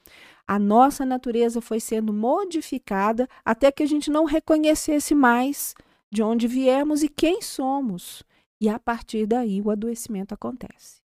a 0.47 0.59
nossa 0.59 1.05
natureza 1.05 1.59
foi 1.59 1.79
sendo 1.79 2.13
modificada 2.13 3.27
até 3.43 3.71
que 3.71 3.83
a 3.83 3.87
gente 3.87 4.11
não 4.11 4.25
reconhecesse 4.25 5.15
mais 5.15 5.73
de 6.11 6.21
onde 6.21 6.47
viemos 6.47 7.03
e 7.03 7.09
quem 7.09 7.41
somos. 7.41 8.23
E 8.61 8.69
a 8.69 8.79
partir 8.79 9.25
daí 9.25 9.61
o 9.61 9.71
adoecimento 9.71 10.33
acontece. 10.33 11.01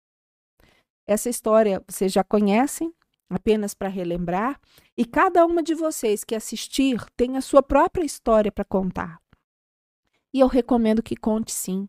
Essa 1.06 1.28
história 1.28 1.82
vocês 1.88 2.12
já 2.12 2.22
conhecem, 2.22 2.94
apenas 3.28 3.74
para 3.74 3.88
relembrar, 3.88 4.60
e 4.96 5.04
cada 5.04 5.44
uma 5.46 5.62
de 5.62 5.74
vocês 5.74 6.22
que 6.22 6.34
assistir 6.34 7.04
tem 7.16 7.36
a 7.36 7.40
sua 7.40 7.62
própria 7.62 8.04
história 8.04 8.52
para 8.52 8.64
contar. 8.64 9.20
E 10.32 10.40
eu 10.40 10.46
recomendo 10.46 11.02
que 11.02 11.16
conte 11.16 11.52
sim, 11.52 11.88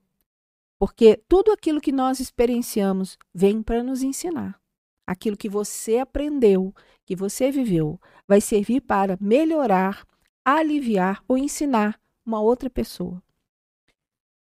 porque 0.79 1.21
tudo 1.27 1.51
aquilo 1.51 1.81
que 1.81 1.91
nós 1.91 2.19
experienciamos 2.19 3.17
vem 3.33 3.61
para 3.61 3.83
nos 3.83 4.01
ensinar. 4.01 4.60
Aquilo 5.05 5.37
que 5.37 5.49
você 5.49 5.97
aprendeu 5.97 6.73
que 7.05 7.15
você 7.15 7.51
viveu 7.51 7.99
vai 8.27 8.39
servir 8.39 8.81
para 8.81 9.17
melhorar, 9.19 10.07
aliviar 10.45 11.23
ou 11.27 11.37
ensinar 11.37 11.99
uma 12.25 12.39
outra 12.39 12.69
pessoa. 12.69 13.21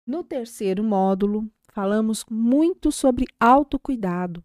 No 0.05 0.23
terceiro 0.23 0.83
módulo, 0.83 1.49
falamos 1.71 2.25
muito 2.29 2.91
sobre 2.91 3.25
autocuidado. 3.39 4.43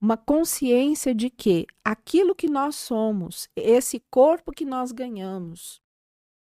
Uma 0.00 0.16
consciência 0.16 1.14
de 1.14 1.30
que 1.30 1.66
aquilo 1.84 2.34
que 2.34 2.48
nós 2.48 2.76
somos, 2.76 3.48
esse 3.56 3.98
corpo 4.10 4.52
que 4.52 4.64
nós 4.64 4.92
ganhamos, 4.92 5.80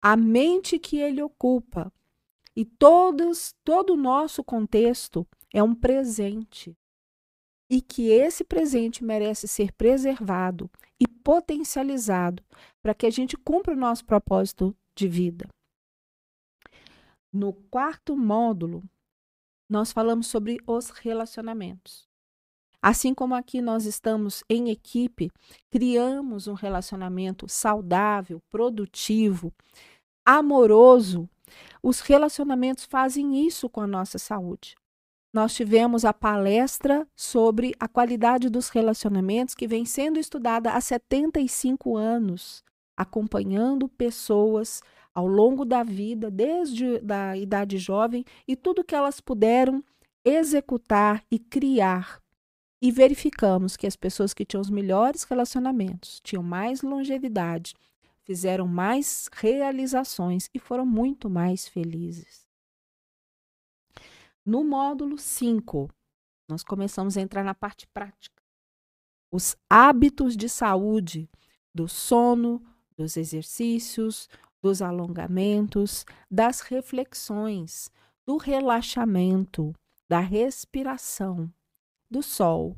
a 0.01 0.15
mente 0.15 0.79
que 0.79 0.97
ele 0.97 1.21
ocupa 1.21 1.91
e 2.55 2.63
todos, 2.63 3.53
todo 3.63 3.93
o 3.93 3.97
nosso 3.97 4.43
contexto 4.43 5.27
é 5.53 5.61
um 5.61 5.73
presente 5.73 6.77
e 7.69 7.81
que 7.81 8.09
esse 8.09 8.43
presente 8.43 9.03
merece 9.03 9.47
ser 9.47 9.71
preservado 9.73 10.69
e 10.99 11.07
potencializado 11.07 12.43
para 12.81 12.93
que 12.93 13.05
a 13.05 13.09
gente 13.09 13.37
cumpra 13.37 13.73
o 13.73 13.77
nosso 13.77 14.03
propósito 14.05 14.75
de 14.95 15.07
vida. 15.07 15.47
No 17.31 17.53
quarto 17.53 18.17
módulo, 18.17 18.83
nós 19.69 19.91
falamos 19.91 20.25
sobre 20.25 20.57
os 20.65 20.89
relacionamentos. 20.89 22.09
Assim 22.81 23.13
como 23.13 23.35
aqui 23.35 23.61
nós 23.61 23.85
estamos 23.85 24.43
em 24.49 24.69
equipe, 24.69 25.29
criamos 25.69 26.47
um 26.47 26.53
relacionamento 26.53 27.47
saudável, 27.47 28.41
produtivo, 28.49 29.53
amoroso. 30.25 31.29
Os 31.83 31.99
relacionamentos 31.99 32.85
fazem 32.85 33.45
isso 33.45 33.69
com 33.69 33.81
a 33.81 33.87
nossa 33.87 34.17
saúde. 34.17 34.75
Nós 35.31 35.53
tivemos 35.53 36.05
a 36.05 36.13
palestra 36.13 37.07
sobre 37.15 37.73
a 37.79 37.87
qualidade 37.87 38.49
dos 38.49 38.69
relacionamentos 38.69 39.53
que 39.53 39.67
vem 39.67 39.85
sendo 39.85 40.19
estudada 40.19 40.71
há 40.71 40.81
75 40.81 41.95
anos, 41.95 42.63
acompanhando 42.97 43.87
pessoas 43.87 44.81
ao 45.13 45.27
longo 45.27 45.65
da 45.65 45.83
vida, 45.83 46.31
desde 46.31 47.01
a 47.11 47.37
idade 47.37 47.77
jovem, 47.77 48.25
e 48.47 48.55
tudo 48.55 48.83
que 48.83 48.95
elas 48.95 49.19
puderam 49.21 49.83
executar 50.25 51.23
e 51.29 51.37
criar 51.37 52.19
e 52.81 52.91
verificamos 52.91 53.75
que 53.75 53.85
as 53.85 53.95
pessoas 53.95 54.33
que 54.33 54.45
tinham 54.45 54.61
os 54.61 54.69
melhores 54.69 55.23
relacionamentos 55.23 56.21
tinham 56.23 56.41
mais 56.41 56.81
longevidade, 56.81 57.75
fizeram 58.23 58.67
mais 58.67 59.29
realizações 59.33 60.49
e 60.53 60.59
foram 60.59 60.85
muito 60.85 61.29
mais 61.29 61.67
felizes. 61.67 62.48
No 64.49 64.63
módulo 64.63 65.15
5, 65.15 65.91
nós 66.49 66.63
começamos 66.63 67.15
a 67.15 67.21
entrar 67.21 67.43
na 67.43 67.53
parte 67.53 67.85
prática. 67.93 68.41
Os 69.31 69.55
hábitos 69.69 70.35
de 70.35 70.49
saúde 70.49 71.29
do 71.71 71.87
sono, 71.87 72.59
dos 72.97 73.15
exercícios, 73.15 74.27
dos 74.59 74.81
alongamentos, 74.81 76.03
das 76.31 76.61
reflexões, 76.61 77.91
do 78.25 78.37
relaxamento, 78.37 79.71
da 80.09 80.19
respiração 80.19 81.53
do 82.09 82.23
Sol. 82.23 82.75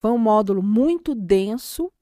Foi 0.00 0.12
um 0.12 0.18
módulo 0.18 0.62
muito 0.62 1.12
denso, 1.12 1.92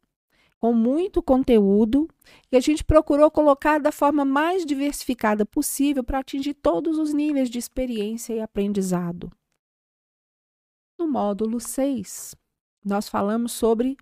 com 0.67 0.73
muito 0.73 1.23
conteúdo, 1.23 2.09
que 2.51 2.57
a 2.57 2.61
gente 2.61 2.83
procurou 2.83 3.31
colocar 3.31 3.79
da 3.79 3.93
forma 3.93 4.25
mais 4.25 4.67
diversificada 4.67 5.47
possível 5.47 6.03
para 6.03 6.19
atingir 6.19 6.55
todos 6.55 6.99
os 6.99 7.15
níveis 7.15 7.49
de 7.49 7.57
experiência 7.57 8.35
e 8.35 8.41
aprendizado. 8.41 9.31
No 10.99 11.07
módulo 11.07 11.61
6, 11.61 12.35
nós 12.85 13.09
falamos 13.09 13.53
sobre 13.53 13.97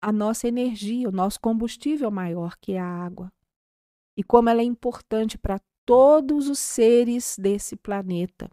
a 0.00 0.12
nossa 0.12 0.46
energia, 0.46 1.08
o 1.08 1.12
nosso 1.12 1.40
combustível 1.40 2.08
maior, 2.08 2.56
que 2.56 2.74
é 2.74 2.78
a 2.78 2.86
água, 2.86 3.32
e 4.16 4.22
como 4.22 4.48
ela 4.48 4.60
é 4.60 4.64
importante 4.64 5.36
para 5.36 5.60
todos 5.84 6.48
os 6.48 6.60
seres 6.60 7.34
desse 7.36 7.74
planeta. 7.74 8.48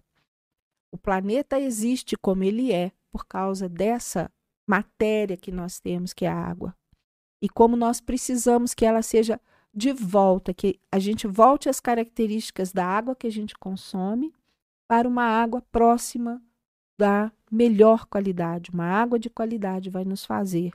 O 0.91 0.98
planeta 0.98 1.60
existe 1.60 2.17
como 2.17 2.43
ele 2.43 2.72
é, 2.72 2.91
por 3.12 3.27
causa 3.27 3.69
dessa 3.69 4.27
matéria 4.67 5.38
que 5.38 5.51
nós 5.51 5.79
temos, 5.79 6.13
que 6.13 6.25
é 6.25 6.29
a 6.29 6.36
água. 6.36 6.75
E 7.43 7.50
como 7.50 7.75
nós 7.75 8.00
precisamos 8.00 8.73
que 8.73 8.85
ela 8.85 9.01
seja 9.01 9.38
de 9.73 9.91
volta, 9.91 10.53
que 10.53 10.79
a 10.89 10.97
gente 10.97 11.27
volte 11.27 11.67
às 11.67 11.81
características 11.81 12.71
da 12.71 12.85
água 12.85 13.17
que 13.17 13.27
a 13.27 13.29
gente 13.29 13.53
consome 13.57 14.33
para 14.88 15.09
uma 15.09 15.25
água 15.25 15.62
próxima 15.62 16.41
da 16.97 17.33
melhor 17.51 18.05
qualidade. 18.05 18.71
Uma 18.71 18.85
água 18.85 19.19
de 19.19 19.29
qualidade 19.29 19.89
vai 19.89 20.05
nos 20.05 20.23
fazer 20.23 20.73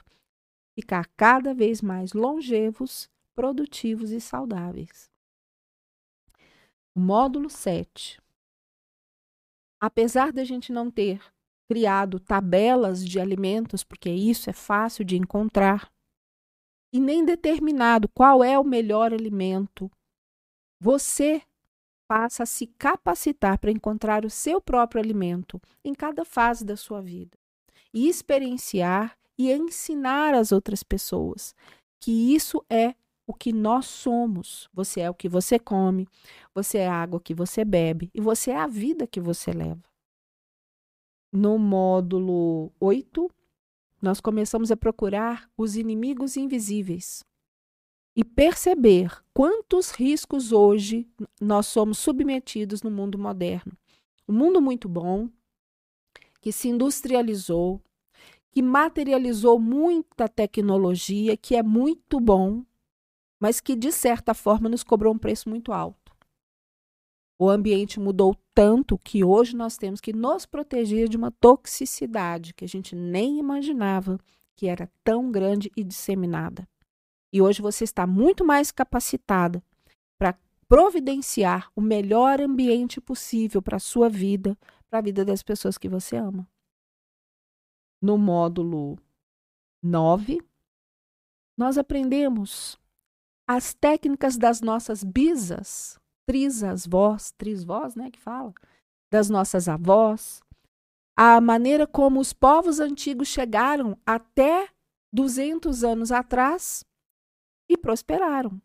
ficar 0.78 1.08
cada 1.16 1.54
vez 1.54 1.80
mais 1.80 2.12
longevos, 2.12 3.08
produtivos 3.34 4.10
e 4.10 4.20
saudáveis. 4.20 5.10
módulo 6.94 7.48
7. 7.48 8.20
Apesar 9.80 10.32
da 10.32 10.44
gente 10.44 10.70
não 10.70 10.90
ter 10.90 11.22
criado 11.66 12.20
tabelas 12.20 13.02
de 13.02 13.18
alimentos, 13.18 13.82
porque 13.82 14.10
isso 14.10 14.50
é 14.50 14.52
fácil 14.52 15.02
de 15.02 15.16
encontrar, 15.16 15.90
e 16.92 17.00
nem 17.00 17.24
determinado 17.24 18.08
qual 18.08 18.42
é 18.42 18.58
o 18.58 18.64
melhor 18.64 19.12
alimento. 19.12 19.90
Você 20.80 21.42
passa 22.06 22.44
a 22.44 22.46
se 22.46 22.66
capacitar 22.66 23.58
para 23.58 23.70
encontrar 23.70 24.24
o 24.24 24.30
seu 24.30 24.60
próprio 24.60 25.02
alimento 25.02 25.60
em 25.84 25.94
cada 25.94 26.24
fase 26.24 26.64
da 26.64 26.76
sua 26.76 27.02
vida 27.02 27.36
e 27.92 28.08
experienciar 28.08 29.16
e 29.36 29.52
ensinar 29.52 30.34
as 30.34 30.52
outras 30.52 30.82
pessoas 30.82 31.54
que 32.00 32.34
isso 32.34 32.64
é 32.70 32.94
o 33.26 33.34
que 33.34 33.52
nós 33.52 33.86
somos. 33.86 34.68
Você 34.72 35.00
é 35.00 35.10
o 35.10 35.14
que 35.14 35.28
você 35.28 35.58
come, 35.58 36.08
você 36.54 36.78
é 36.78 36.88
a 36.88 36.94
água 36.94 37.20
que 37.20 37.34
você 37.34 37.64
bebe 37.64 38.10
e 38.14 38.20
você 38.20 38.50
é 38.50 38.56
a 38.56 38.66
vida 38.66 39.06
que 39.06 39.20
você 39.20 39.52
leva 39.52 39.82
no 41.32 41.58
módulo 41.58 42.72
8, 42.80 43.30
nós 44.00 44.20
começamos 44.20 44.70
a 44.70 44.76
procurar 44.76 45.50
os 45.56 45.76
inimigos 45.76 46.36
invisíveis 46.36 47.24
e 48.14 48.24
perceber 48.24 49.22
quantos 49.32 49.90
riscos 49.90 50.52
hoje 50.52 51.08
nós 51.40 51.66
somos 51.66 51.98
submetidos 51.98 52.82
no 52.82 52.90
mundo 52.90 53.18
moderno. 53.18 53.72
Um 54.28 54.32
mundo 54.32 54.60
muito 54.60 54.88
bom, 54.88 55.28
que 56.40 56.52
se 56.52 56.68
industrializou, 56.68 57.80
que 58.50 58.62
materializou 58.62 59.58
muita 59.58 60.28
tecnologia, 60.28 61.36
que 61.36 61.54
é 61.54 61.62
muito 61.62 62.18
bom, 62.18 62.64
mas 63.38 63.60
que 63.60 63.76
de 63.76 63.92
certa 63.92 64.34
forma 64.34 64.68
nos 64.68 64.82
cobrou 64.82 65.14
um 65.14 65.18
preço 65.18 65.48
muito 65.48 65.72
alto. 65.72 66.07
O 67.38 67.48
ambiente 67.48 68.00
mudou 68.00 68.36
tanto 68.52 68.98
que 68.98 69.22
hoje 69.22 69.54
nós 69.54 69.76
temos 69.76 70.00
que 70.00 70.12
nos 70.12 70.44
proteger 70.44 71.08
de 71.08 71.16
uma 71.16 71.30
toxicidade 71.30 72.52
que 72.52 72.64
a 72.64 72.68
gente 72.68 72.96
nem 72.96 73.38
imaginava 73.38 74.18
que 74.56 74.66
era 74.66 74.90
tão 75.04 75.30
grande 75.30 75.70
e 75.76 75.84
disseminada. 75.84 76.68
E 77.32 77.40
hoje 77.40 77.62
você 77.62 77.84
está 77.84 78.04
muito 78.08 78.44
mais 78.44 78.72
capacitada 78.72 79.62
para 80.18 80.36
providenciar 80.66 81.70
o 81.76 81.80
melhor 81.80 82.40
ambiente 82.40 83.00
possível 83.00 83.62
para 83.62 83.76
a 83.76 83.80
sua 83.80 84.08
vida, 84.08 84.58
para 84.90 84.98
a 84.98 85.02
vida 85.02 85.24
das 85.24 85.40
pessoas 85.40 85.78
que 85.78 85.88
você 85.88 86.16
ama. 86.16 86.48
No 88.02 88.18
módulo 88.18 88.98
9, 89.80 90.40
nós 91.56 91.78
aprendemos 91.78 92.76
as 93.46 93.74
técnicas 93.74 94.36
das 94.36 94.60
nossas 94.60 95.04
bisas 95.04 96.00
trisas 96.28 96.86
vós, 96.86 97.32
trisvós, 97.38 97.94
né, 97.94 98.10
que 98.10 98.20
fala, 98.20 98.52
das 99.10 99.30
nossas 99.30 99.66
avós, 99.66 100.42
a 101.16 101.40
maneira 101.40 101.86
como 101.86 102.20
os 102.20 102.34
povos 102.34 102.78
antigos 102.80 103.28
chegaram 103.28 103.96
até 104.04 104.68
200 105.10 105.82
anos 105.82 106.12
atrás 106.12 106.84
e 107.66 107.78
prosperaram. 107.78 108.60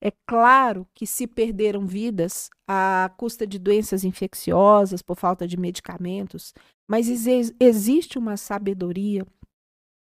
É 0.00 0.12
claro 0.26 0.88
que 0.92 1.06
se 1.06 1.28
perderam 1.28 1.86
vidas 1.86 2.50
à 2.66 3.12
custa 3.16 3.46
de 3.46 3.60
doenças 3.60 4.02
infecciosas 4.02 5.00
por 5.00 5.16
falta 5.16 5.46
de 5.46 5.56
medicamentos, 5.56 6.52
mas 6.88 7.08
ex 7.08 7.52
existe 7.60 8.18
uma 8.18 8.36
sabedoria, 8.36 9.24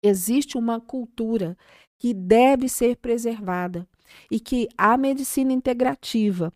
existe 0.02 0.58
uma 0.58 0.80
cultura 0.80 1.56
que 2.00 2.12
deve 2.12 2.68
ser 2.68 2.96
preservada 2.96 3.86
e 4.30 4.40
que 4.40 4.68
a 4.76 4.96
medicina 4.96 5.52
integrativa 5.52 6.52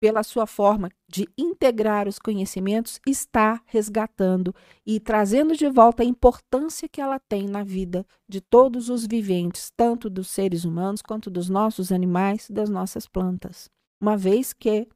pela 0.00 0.22
sua 0.22 0.46
forma 0.46 0.88
de 1.06 1.28
integrar 1.36 2.08
os 2.08 2.18
conhecimentos, 2.18 2.98
está 3.06 3.62
resgatando 3.66 4.54
e 4.84 4.98
trazendo 4.98 5.54
de 5.54 5.68
volta 5.68 6.02
a 6.02 6.06
importância 6.06 6.88
que 6.88 7.00
ela 7.00 7.20
tem 7.20 7.46
na 7.46 7.62
vida 7.62 8.06
de 8.26 8.40
todos 8.40 8.88
os 8.88 9.06
viventes, 9.06 9.70
tanto 9.76 10.08
dos 10.08 10.28
seres 10.28 10.64
humanos 10.64 11.02
quanto 11.02 11.30
dos 11.30 11.50
nossos 11.50 11.92
animais, 11.92 12.48
das 12.50 12.70
nossas 12.70 13.06
plantas. 13.06 13.70
Uma 14.00 14.16
vez 14.16 14.54
que 14.54 14.88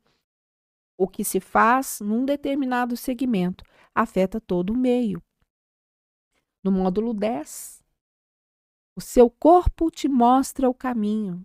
o 0.97 1.07
que 1.07 1.23
se 1.23 1.39
faz 1.39 2.01
num 2.01 2.25
determinado 2.25 2.97
segmento 2.97 3.63
afeta 3.95 4.41
todo 4.41 4.73
o 4.73 4.77
meio. 4.77 5.23
No 6.63 6.73
módulo 6.73 7.13
10, 7.13 7.83
o 8.97 9.01
seu 9.01 9.29
corpo 9.29 9.91
te 9.91 10.09
mostra 10.09 10.69
o 10.71 10.73
caminho 10.73 11.45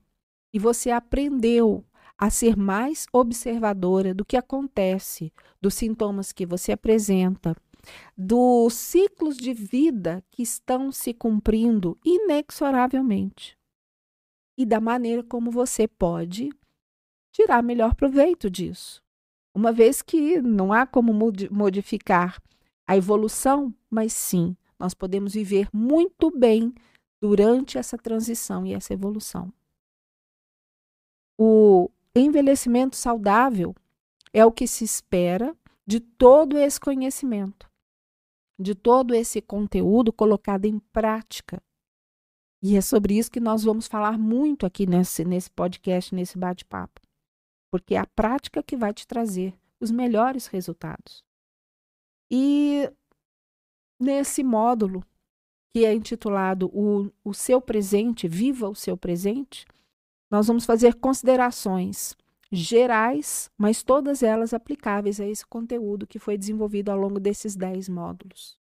e 0.54 0.60
você 0.60 0.92
aprendeu 0.92 1.84
a 2.20 2.30
ser 2.30 2.58
mais 2.58 3.06
observadora 3.14 4.14
do 4.14 4.26
que 4.26 4.36
acontece, 4.36 5.32
dos 5.62 5.74
sintomas 5.74 6.34
que 6.34 6.46
você 6.46 6.74
apresenta, 6.74 7.56
dos 8.18 8.74
ciclos 8.74 9.38
de 9.38 9.54
vida 9.54 10.22
que 10.30 10.44
estão 10.44 10.92
se 10.92 11.14
cumprindo 11.14 11.98
inexoravelmente 12.04 13.58
e 14.58 14.66
da 14.66 14.82
maneira 14.82 15.24
como 15.24 15.50
você 15.50 15.88
pode 15.88 16.50
tirar 17.32 17.64
melhor 17.64 17.96
proveito 17.96 18.50
disso. 18.50 19.02
Uma 19.56 19.72
vez 19.72 20.02
que 20.02 20.42
não 20.42 20.74
há 20.74 20.86
como 20.86 21.14
modificar 21.50 22.42
a 22.86 22.98
evolução, 22.98 23.74
mas 23.90 24.12
sim, 24.12 24.58
nós 24.78 24.94
podemos 24.94 25.34
viver 25.34 25.70
muito 25.72 26.30
bem 26.38 26.74
durante 27.22 27.78
essa 27.78 27.98
transição 27.98 28.66
e 28.66 28.74
essa 28.74 28.94
evolução. 28.94 29.54
O 31.38 31.90
envelhecimento 32.16 32.96
saudável 32.96 33.76
é 34.34 34.46
o 34.46 34.52
que 34.52 34.68
se 34.68 34.84
espera 34.84 35.56
de 35.86 36.00
todo 36.00 36.58
esse 36.58 36.80
conhecimento. 36.80 37.70
de 38.62 38.76
todo 38.76 39.16
esse 39.16 39.42
conteúdo 39.42 40.12
colocado 40.12 40.66
em 40.66 40.80
prática. 40.80 41.64
E 42.62 42.76
é 42.76 42.82
sobre 42.82 43.18
isso 43.18 43.32
que 43.32 43.40
nós 43.40 43.64
vamos 43.64 43.88
falar 43.88 44.20
muito 44.20 44.66
aqui 44.66 44.86
nesse, 44.86 45.24
nesse 45.24 45.50
podcast, 45.50 46.14
nesse 46.14 46.38
bate-papo. 46.38 47.00
Porque 47.72 47.96
é 47.96 48.00
a 48.00 48.06
prática 48.06 48.62
que 48.62 48.76
vai 48.76 48.94
te 48.94 49.08
trazer 49.08 49.58
os 49.80 49.92
melhores 49.92 50.48
resultados. 50.48 51.24
E 52.30 52.92
nesse 53.98 54.44
módulo, 54.44 55.06
que 55.74 55.86
é 55.86 55.94
intitulado 55.94 56.70
o, 56.74 57.10
o 57.24 57.34
Seu 57.34 57.62
Presente, 57.62 58.28
Viva 58.28 58.68
o 58.68 58.76
Seu 58.76 58.98
Presente, 58.98 59.66
nós 60.30 60.48
vamos 60.48 60.66
fazer 60.66 60.96
considerações 60.96 62.16
gerais, 62.52 63.50
mas 63.58 63.84
todas 63.84 64.24
elas 64.24 64.54
aplicáveis 64.54 65.20
a 65.20 65.26
esse 65.26 65.46
conteúdo 65.46 66.08
que 66.08 66.20
foi 66.20 66.38
desenvolvido 66.38 66.90
ao 66.90 66.98
longo 66.98 67.20
desses 67.20 67.56
10 67.56 67.90
módulos. 67.90 68.58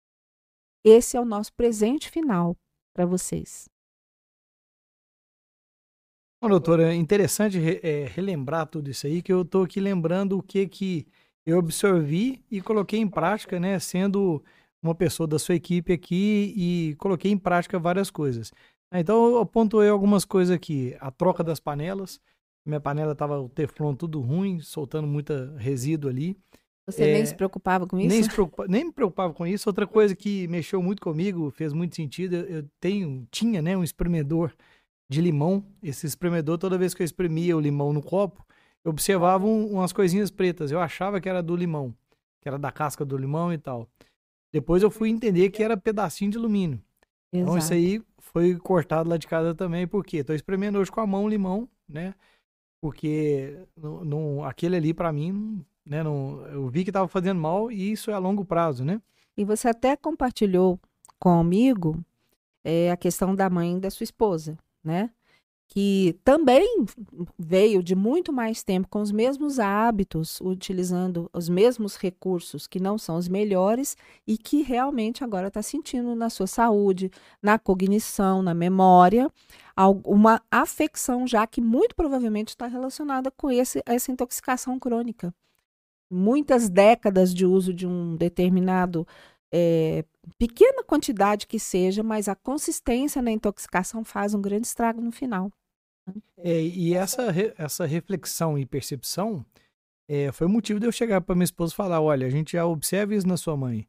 Esse 0.84 1.16
é 1.16 1.20
o 1.20 1.24
nosso 1.24 1.52
presente 1.54 2.10
final 2.10 2.56
para 2.94 3.06
vocês. 3.06 3.68
Bom, 6.40 6.48
doutora, 6.48 6.92
é 6.92 6.94
interessante 6.94 7.56
re, 7.58 7.80
é, 7.84 8.04
relembrar 8.04 8.66
tudo 8.66 8.90
isso 8.90 9.06
aí, 9.06 9.22
que 9.22 9.32
eu 9.32 9.42
estou 9.42 9.62
aqui 9.62 9.80
lembrando 9.80 10.38
o 10.38 10.42
que, 10.42 10.66
que 10.66 11.06
eu 11.46 11.58
absorvi 11.58 12.44
e 12.50 12.60
coloquei 12.60 12.98
em 12.98 13.08
prática, 13.08 13.60
né, 13.60 13.78
sendo 13.78 14.42
uma 14.82 14.94
pessoa 14.94 15.28
da 15.28 15.38
sua 15.38 15.54
equipe 15.54 15.92
aqui 15.92 16.52
e 16.56 16.96
coloquei 16.96 17.30
em 17.30 17.38
prática 17.38 17.78
várias 17.78 18.10
coisas. 18.10 18.52
Então, 19.00 19.36
eu 19.36 19.46
pontuei 19.46 19.88
algumas 19.88 20.24
coisas 20.24 20.54
aqui. 20.54 20.96
A 21.00 21.10
troca 21.10 21.42
das 21.42 21.58
panelas, 21.58 22.20
minha 22.64 22.80
panela 22.80 23.14
tava 23.14 23.40
o 23.40 23.48
teflon 23.48 23.94
tudo 23.94 24.20
ruim, 24.20 24.60
soltando 24.60 25.06
muita 25.06 25.54
resíduo 25.56 26.10
ali. 26.10 26.36
Você 26.86 27.04
é, 27.04 27.12
nem 27.14 27.26
se 27.26 27.34
preocupava 27.34 27.86
com 27.86 27.98
isso? 27.98 28.08
Nem, 28.08 28.26
preocupa, 28.28 28.66
nem 28.68 28.84
me 28.84 28.92
preocupava 28.92 29.32
com 29.32 29.46
isso. 29.46 29.68
Outra 29.68 29.86
coisa 29.86 30.14
que 30.16 30.48
mexeu 30.48 30.82
muito 30.82 31.00
comigo, 31.00 31.50
fez 31.50 31.72
muito 31.72 31.94
sentido, 31.94 32.34
eu 32.34 32.64
tenho, 32.80 33.26
tinha, 33.30 33.62
né, 33.62 33.76
um 33.76 33.84
espremedor 33.84 34.52
de 35.08 35.20
limão. 35.20 35.64
Esse 35.82 36.06
espremedor, 36.06 36.58
toda 36.58 36.78
vez 36.78 36.92
que 36.92 37.02
eu 37.02 37.04
espremia 37.04 37.56
o 37.56 37.60
limão 37.60 37.92
no 37.92 38.02
copo, 38.02 38.44
eu 38.84 38.90
observava 38.90 39.46
um, 39.46 39.72
umas 39.72 39.92
coisinhas 39.92 40.30
pretas. 40.30 40.70
Eu 40.70 40.80
achava 40.80 41.20
que 41.20 41.28
era 41.28 41.42
do 41.42 41.54
limão, 41.54 41.94
que 42.40 42.48
era 42.48 42.58
da 42.58 42.72
casca 42.72 43.04
do 43.04 43.16
limão 43.16 43.52
e 43.52 43.58
tal. 43.58 43.88
Depois 44.52 44.82
eu 44.82 44.90
fui 44.90 45.08
entender 45.08 45.50
que 45.50 45.62
era 45.62 45.76
pedacinho 45.76 46.32
de 46.32 46.38
alumínio. 46.38 46.80
Exato. 47.32 47.50
Então 47.50 47.58
isso 47.58 47.72
aí 47.72 48.02
foi 48.22 48.56
cortado 48.56 49.08
lá 49.08 49.16
de 49.16 49.26
casa 49.26 49.54
também, 49.54 49.86
porque 49.86 50.18
estou 50.18 50.34
espremendo 50.34 50.78
hoje 50.78 50.90
com 50.90 51.00
a 51.00 51.06
mão 51.06 51.28
limão, 51.28 51.68
né? 51.88 52.14
porque 52.82 53.56
não 53.76 54.44
aquele 54.44 54.74
ali 54.74 54.92
para 54.92 55.12
mim, 55.12 55.64
né, 55.86 56.02
eu 56.52 56.68
vi 56.68 56.82
que 56.82 56.90
estava 56.90 57.06
fazendo 57.06 57.40
mal 57.40 57.70
e 57.70 57.92
isso 57.92 58.10
é 58.10 58.14
a 58.14 58.18
longo 58.18 58.44
prazo, 58.44 58.84
né? 58.84 59.00
E 59.36 59.44
você 59.44 59.68
até 59.68 59.96
compartilhou 59.96 60.80
comigo 61.18 62.04
é, 62.64 62.90
a 62.90 62.96
questão 62.96 63.36
da 63.36 63.48
mãe 63.48 63.78
da 63.78 63.88
sua 63.88 64.02
esposa, 64.02 64.58
né? 64.82 65.10
Que 65.72 66.20
também 66.22 66.84
veio 67.38 67.82
de 67.82 67.94
muito 67.94 68.30
mais 68.30 68.62
tempo 68.62 68.86
com 68.88 69.00
os 69.00 69.10
mesmos 69.10 69.58
hábitos, 69.58 70.38
utilizando 70.42 71.30
os 71.32 71.48
mesmos 71.48 71.96
recursos 71.96 72.66
que 72.66 72.78
não 72.78 72.98
são 72.98 73.16
os 73.16 73.26
melhores 73.26 73.96
e 74.26 74.36
que 74.36 74.60
realmente 74.60 75.24
agora 75.24 75.48
está 75.48 75.62
sentindo 75.62 76.14
na 76.14 76.28
sua 76.28 76.46
saúde, 76.46 77.10
na 77.42 77.58
cognição, 77.58 78.42
na 78.42 78.52
memória, 78.52 79.30
uma 80.04 80.42
afecção 80.50 81.26
já 81.26 81.46
que 81.46 81.62
muito 81.62 81.96
provavelmente 81.96 82.48
está 82.48 82.66
relacionada 82.66 83.30
com 83.30 83.50
esse, 83.50 83.82
essa 83.86 84.12
intoxicação 84.12 84.78
crônica. 84.78 85.34
Muitas 86.10 86.68
décadas 86.68 87.32
de 87.32 87.46
uso 87.46 87.72
de 87.72 87.86
um 87.86 88.14
determinado 88.14 89.06
é, 89.50 90.04
pequena 90.36 90.84
quantidade 90.84 91.46
que 91.46 91.58
seja, 91.58 92.02
mas 92.02 92.28
a 92.28 92.34
consistência 92.34 93.22
na 93.22 93.30
intoxicação 93.30 94.04
faz 94.04 94.34
um 94.34 94.42
grande 94.42 94.66
estrago 94.66 95.00
no 95.00 95.10
final. 95.10 95.50
É, 96.36 96.60
e 96.60 96.94
essa, 96.94 97.26
essa 97.56 97.86
reflexão 97.86 98.58
e 98.58 98.66
percepção 98.66 99.44
é, 100.08 100.32
foi 100.32 100.46
o 100.46 100.50
motivo 100.50 100.80
de 100.80 100.86
eu 100.86 100.92
chegar 100.92 101.20
para 101.20 101.34
minha 101.34 101.44
esposa 101.44 101.72
e 101.72 101.76
falar: 101.76 102.00
olha, 102.00 102.26
a 102.26 102.30
gente 102.30 102.52
já 102.52 102.66
observa 102.66 103.14
isso 103.14 103.26
na 103.26 103.36
sua 103.36 103.56
mãe. 103.56 103.86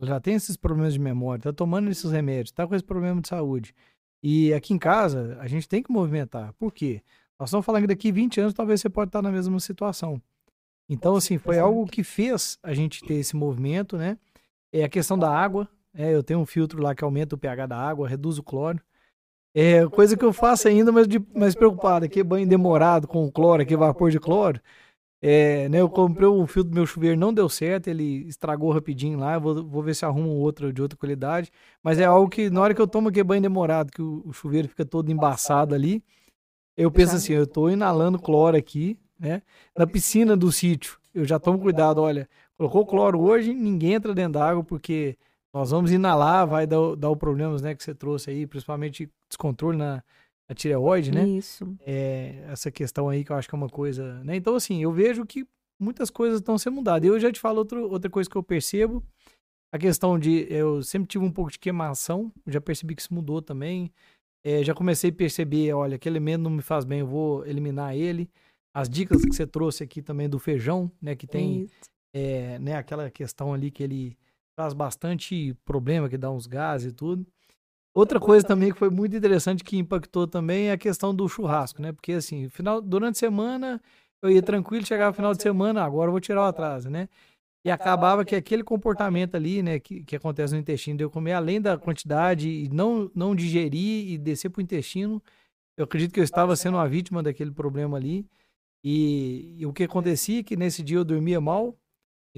Ela 0.00 0.10
já 0.10 0.20
tem 0.20 0.34
esses 0.34 0.56
problemas 0.56 0.92
de 0.92 1.00
memória, 1.00 1.40
está 1.40 1.52
tomando 1.52 1.90
esses 1.90 2.10
remédios, 2.10 2.50
está 2.50 2.66
com 2.66 2.74
esse 2.74 2.84
problema 2.84 3.20
de 3.20 3.28
saúde. 3.28 3.74
E 4.22 4.52
aqui 4.52 4.74
em 4.74 4.78
casa, 4.78 5.36
a 5.40 5.46
gente 5.46 5.68
tem 5.68 5.82
que 5.82 5.90
movimentar. 5.90 6.52
Por 6.54 6.72
quê? 6.72 7.02
Nós 7.38 7.48
estamos 7.48 7.64
falando 7.64 7.82
que 7.82 7.88
daqui 7.88 8.10
20 8.10 8.40
anos 8.40 8.54
talvez 8.54 8.80
você 8.80 8.88
pode 8.88 9.08
estar 9.08 9.22
na 9.22 9.30
mesma 9.30 9.58
situação. 9.60 10.20
Então, 10.88 11.16
assim, 11.16 11.36
foi 11.38 11.58
algo 11.58 11.86
que 11.86 12.04
fez 12.04 12.58
a 12.62 12.72
gente 12.72 13.04
ter 13.04 13.14
esse 13.14 13.34
movimento, 13.34 13.96
né? 13.96 14.18
É 14.72 14.84
a 14.84 14.88
questão 14.88 15.18
da 15.18 15.30
água. 15.30 15.68
É, 15.92 16.14
eu 16.14 16.22
tenho 16.22 16.40
um 16.40 16.46
filtro 16.46 16.80
lá 16.82 16.94
que 16.94 17.02
aumenta 17.02 17.34
o 17.34 17.38
pH 17.38 17.66
da 17.66 17.76
água, 17.76 18.08
reduz 18.08 18.38
o 18.38 18.42
cloro. 18.42 18.80
É 19.58 19.86
coisa 19.88 20.18
que 20.18 20.24
eu 20.24 20.34
faço 20.34 20.68
ainda, 20.68 20.92
mas 20.92 21.08
de, 21.08 21.18
mais 21.34 21.54
preocupado. 21.54 22.04
Aqui 22.04 22.22
banho 22.22 22.46
demorado 22.46 23.08
com 23.08 23.30
cloro, 23.32 23.62
aqui 23.62 23.74
vapor 23.74 24.10
de 24.10 24.20
cloro. 24.20 24.60
É, 25.22 25.66
né, 25.70 25.80
eu 25.80 25.88
comprei 25.88 26.28
um 26.28 26.46
filtro 26.46 26.72
do 26.72 26.74
meu 26.74 26.84
chuveiro, 26.86 27.18
não 27.18 27.32
deu 27.32 27.48
certo, 27.48 27.88
ele 27.88 28.26
estragou 28.28 28.70
rapidinho 28.70 29.18
lá. 29.18 29.38
Vou, 29.38 29.64
vou 29.64 29.82
ver 29.82 29.94
se 29.94 30.04
arrumo 30.04 30.28
outro 30.28 30.70
de 30.74 30.82
outra 30.82 30.98
qualidade. 30.98 31.50
Mas 31.82 31.98
é 31.98 32.04
algo 32.04 32.28
que 32.28 32.50
na 32.50 32.60
hora 32.60 32.74
que 32.74 32.80
eu 32.82 32.86
tomo 32.86 33.08
aqui 33.08 33.22
banho 33.24 33.40
demorado, 33.40 33.90
que 33.90 34.02
o, 34.02 34.22
o 34.26 34.32
chuveiro 34.34 34.68
fica 34.68 34.84
todo 34.84 35.10
embaçado 35.10 35.74
ali, 35.74 36.04
eu 36.76 36.90
penso 36.90 37.16
assim, 37.16 37.32
eu 37.32 37.44
estou 37.44 37.70
inalando 37.70 38.18
cloro 38.18 38.58
aqui, 38.58 38.98
né? 39.18 39.40
Na 39.76 39.86
piscina 39.86 40.36
do 40.36 40.52
sítio, 40.52 40.98
eu 41.14 41.24
já 41.24 41.38
tomo 41.38 41.58
cuidado, 41.58 42.02
olha, 42.02 42.28
colocou 42.58 42.84
cloro 42.86 43.20
hoje, 43.22 43.54
ninguém 43.54 43.94
entra 43.94 44.14
dentro 44.14 44.34
d'água 44.34 44.62
porque 44.62 45.16
nós 45.56 45.70
vamos 45.70 45.90
inalar, 45.90 46.46
vai 46.46 46.66
dar, 46.66 46.94
dar 46.96 47.08
o 47.08 47.16
problemas 47.16 47.62
né, 47.62 47.74
que 47.74 47.82
você 47.82 47.94
trouxe 47.94 48.28
aí, 48.28 48.46
principalmente 48.46 49.10
descontrole 49.26 49.78
na, 49.78 50.04
na 50.46 50.54
tireoide, 50.54 51.10
né? 51.10 51.26
Isso. 51.26 51.66
É, 51.80 52.44
essa 52.48 52.70
questão 52.70 53.08
aí 53.08 53.24
que 53.24 53.32
eu 53.32 53.36
acho 53.36 53.48
que 53.48 53.54
é 53.54 53.58
uma 53.58 53.70
coisa. 53.70 54.22
Né? 54.22 54.36
Então, 54.36 54.54
assim, 54.54 54.82
eu 54.82 54.92
vejo 54.92 55.24
que 55.24 55.46
muitas 55.80 56.10
coisas 56.10 56.40
estão 56.40 56.58
sendo 56.58 56.74
mudadas. 56.74 57.08
Eu 57.08 57.18
já 57.18 57.32
te 57.32 57.40
falo 57.40 57.56
outro, 57.60 57.90
outra 57.90 58.10
coisa 58.10 58.28
que 58.28 58.36
eu 58.36 58.42
percebo. 58.42 59.02
A 59.72 59.78
questão 59.78 60.18
de. 60.18 60.46
Eu 60.50 60.82
sempre 60.82 61.08
tive 61.08 61.24
um 61.24 61.32
pouco 61.32 61.50
de 61.50 61.58
queimação, 61.58 62.30
já 62.46 62.60
percebi 62.60 62.94
que 62.94 63.00
isso 63.00 63.14
mudou 63.14 63.40
também. 63.40 63.90
É, 64.44 64.62
já 64.62 64.74
comecei 64.74 65.08
a 65.08 65.14
perceber, 65.14 65.72
olha, 65.72 65.96
aquele 65.96 66.18
elemento 66.18 66.42
não 66.42 66.50
me 66.50 66.62
faz 66.62 66.84
bem, 66.84 67.00
eu 67.00 67.06
vou 67.06 67.46
eliminar 67.46 67.96
ele. 67.96 68.28
As 68.74 68.90
dicas 68.90 69.24
que 69.24 69.34
você 69.34 69.46
trouxe 69.46 69.82
aqui 69.82 70.02
também 70.02 70.28
do 70.28 70.38
feijão, 70.38 70.92
né? 71.00 71.16
Que 71.16 71.26
tem 71.26 71.66
é, 72.12 72.58
né, 72.58 72.74
aquela 72.74 73.10
questão 73.10 73.54
ali 73.54 73.70
que 73.70 73.82
ele 73.82 74.18
traz 74.56 74.72
bastante 74.72 75.54
problema, 75.64 76.08
que 76.08 76.16
dá 76.16 76.30
uns 76.30 76.46
gases 76.46 76.90
e 76.90 76.94
tudo. 76.94 77.26
Outra 77.94 78.18
coisa 78.18 78.46
também 78.46 78.72
que 78.72 78.78
foi 78.78 78.90
muito 78.90 79.14
interessante 79.16 79.62
que 79.62 79.76
impactou 79.76 80.26
também 80.26 80.68
é 80.68 80.72
a 80.72 80.78
questão 80.78 81.14
do 81.14 81.28
churrasco, 81.28 81.80
né? 81.80 81.92
Porque 81.92 82.12
assim, 82.12 82.48
final, 82.48 82.80
durante 82.80 83.16
a 83.16 83.18
semana 83.18 83.80
eu 84.22 84.30
ia 84.30 84.42
tranquilo, 84.42 84.84
chegava 84.84 85.14
final 85.14 85.34
de 85.34 85.42
semana, 85.42 85.84
agora 85.84 86.08
eu 86.08 86.12
vou 86.12 86.20
tirar 86.20 86.42
o 86.42 86.44
atraso, 86.44 86.90
né? 86.90 87.08
E 87.64 87.70
acabava 87.70 88.24
que 88.24 88.34
aquele 88.34 88.62
comportamento 88.62 89.34
ali, 89.34 89.62
né, 89.62 89.80
que, 89.80 90.04
que 90.04 90.14
acontece 90.14 90.54
no 90.54 90.60
intestino, 90.60 90.96
de 90.96 91.04
eu 91.04 91.10
comer 91.10 91.32
além 91.32 91.60
da 91.60 91.76
quantidade 91.76 92.48
e 92.48 92.68
não, 92.68 93.10
não 93.14 93.34
digerir 93.34 94.08
e 94.08 94.16
descer 94.16 94.50
para 94.50 94.60
o 94.60 94.62
intestino, 94.62 95.20
eu 95.76 95.84
acredito 95.84 96.12
que 96.12 96.20
eu 96.20 96.24
estava 96.24 96.54
sendo 96.54 96.76
uma 96.76 96.88
vítima 96.88 97.22
daquele 97.22 97.50
problema 97.50 97.96
ali. 97.96 98.24
E, 98.84 99.56
e 99.58 99.66
o 99.66 99.72
que 99.72 99.84
acontecia 99.84 100.40
é 100.40 100.42
que 100.44 100.56
nesse 100.56 100.82
dia 100.82 100.98
eu 100.98 101.04
dormia 101.04 101.40
mal, 101.40 101.76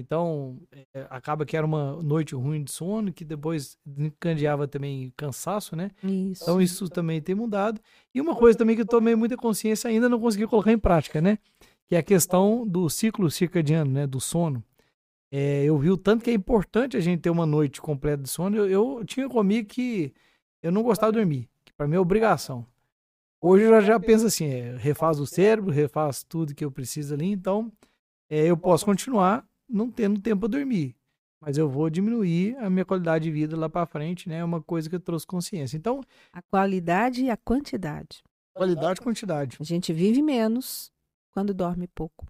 então, 0.01 0.61
é, 0.93 1.07
acaba 1.09 1.45
que 1.45 1.57
era 1.57 1.65
uma 1.65 2.01
noite 2.01 2.33
ruim 2.33 2.63
de 2.63 2.71
sono, 2.71 3.11
que 3.11 3.25
depois 3.25 3.77
encandeava 3.85 4.67
também 4.67 5.13
cansaço, 5.17 5.75
né? 5.75 5.91
Isso. 6.03 6.43
Então, 6.43 6.61
isso 6.61 6.87
também 6.87 7.21
tem 7.21 7.35
mudado. 7.35 7.81
E 8.13 8.21
uma 8.21 8.35
coisa 8.35 8.57
também 8.57 8.75
que 8.75 8.83
eu 8.83 8.87
tomei 8.87 9.15
muita 9.15 9.35
consciência 9.35 9.89
ainda 9.89 10.07
não 10.07 10.19
consegui 10.19 10.47
colocar 10.47 10.71
em 10.71 10.77
prática, 10.77 11.19
né? 11.19 11.37
Que 11.87 11.95
é 11.95 11.99
a 11.99 12.03
questão 12.03 12.65
do 12.65 12.89
ciclo 12.89 13.29
circadiano, 13.29 13.91
né? 13.91 14.07
Do 14.07 14.21
sono. 14.21 14.63
É, 15.31 15.63
eu 15.63 15.77
vi 15.77 15.91
o 15.91 15.97
tanto 15.97 16.23
que 16.23 16.31
é 16.31 16.33
importante 16.33 16.95
a 16.95 16.99
gente 17.01 17.21
ter 17.21 17.29
uma 17.29 17.45
noite 17.45 17.81
completa 17.81 18.23
de 18.23 18.29
sono. 18.29 18.55
Eu, 18.55 18.69
eu 18.69 19.05
tinha 19.05 19.27
comigo 19.27 19.67
que 19.67 20.13
eu 20.63 20.71
não 20.71 20.81
gostava 20.81 21.11
de 21.11 21.17
dormir, 21.17 21.49
que 21.65 21.73
para 21.73 21.87
mim 21.87 21.95
é 21.95 21.99
obrigação. 21.99 22.65
Hoje 23.41 23.65
eu 23.65 23.69
já, 23.69 23.81
já 23.81 23.99
penso 23.99 24.25
assim, 24.25 24.45
é, 24.45 24.75
refaz 24.77 25.19
o 25.19 25.25
cérebro, 25.25 25.71
refaz 25.71 26.23
tudo 26.23 26.55
que 26.55 26.63
eu 26.63 26.71
preciso 26.71 27.13
ali, 27.13 27.31
então 27.31 27.71
é, 28.29 28.45
eu 28.45 28.55
posso 28.55 28.85
continuar 28.85 29.48
não 29.69 29.89
tendo 29.89 30.19
tempo 30.19 30.41
para 30.41 30.49
dormir. 30.49 30.95
Mas 31.41 31.57
eu 31.57 31.69
vou 31.69 31.89
diminuir 31.89 32.57
a 32.57 32.69
minha 32.69 32.83
qualidade 32.83 33.23
de 33.23 33.31
vida 33.31 33.55
lá 33.55 33.69
para 33.69 33.85
frente, 33.85 34.27
né? 34.27 34.39
É 34.39 34.43
uma 34.43 34.61
coisa 34.61 34.89
que 34.89 34.95
eu 34.95 34.99
trouxe 34.99 35.25
consciência. 35.25 35.77
Então. 35.77 36.01
A 36.33 36.41
qualidade 36.41 37.23
e 37.23 37.29
a 37.29 37.37
quantidade. 37.37 38.21
Qualidade 38.53 38.99
e 38.99 39.03
quantidade. 39.03 39.57
A 39.59 39.63
gente 39.63 39.93
vive 39.93 40.21
menos 40.21 40.91
quando 41.31 41.53
dorme 41.53 41.87
pouco. 41.87 42.27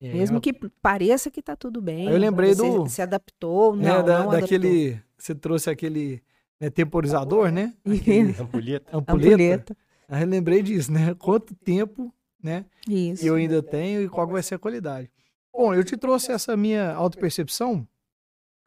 É, 0.00 0.12
Mesmo 0.12 0.40
que 0.40 0.52
pareça 0.80 1.30
que 1.30 1.42
tá 1.42 1.56
tudo 1.56 1.80
bem. 1.80 2.08
Eu 2.08 2.18
lembrei 2.18 2.54
do. 2.54 2.88
Se 2.88 3.02
adaptou, 3.02 3.74
não. 3.74 4.00
É, 4.00 4.02
da, 4.02 4.24
não 4.24 4.30
daquele. 4.30 4.90
Adaptou. 4.90 5.12
Você 5.18 5.34
trouxe 5.34 5.70
aquele 5.70 6.22
né, 6.60 6.70
temporizador, 6.70 7.50
né? 7.50 7.74
Aquele... 7.86 8.30
Ampulheta. 8.40 8.96
Ampulheta. 8.96 8.96
Ampulheta. 8.96 9.76
Eu 10.08 10.26
lembrei 10.26 10.62
disso, 10.62 10.92
né? 10.92 11.14
Quanto 11.14 11.54
tempo, 11.54 12.12
né? 12.42 12.64
Isso. 12.88 13.24
Eu 13.24 13.36
ainda 13.36 13.62
tenho 13.62 14.02
e 14.02 14.08
qual 14.08 14.26
vai 14.26 14.42
ser 14.42 14.56
a 14.56 14.58
qualidade. 14.58 15.08
Bom, 15.52 15.74
eu 15.74 15.84
te 15.84 15.96
trouxe 15.96 16.32
essa 16.32 16.56
minha 16.56 16.92
autopercepção 16.94 17.86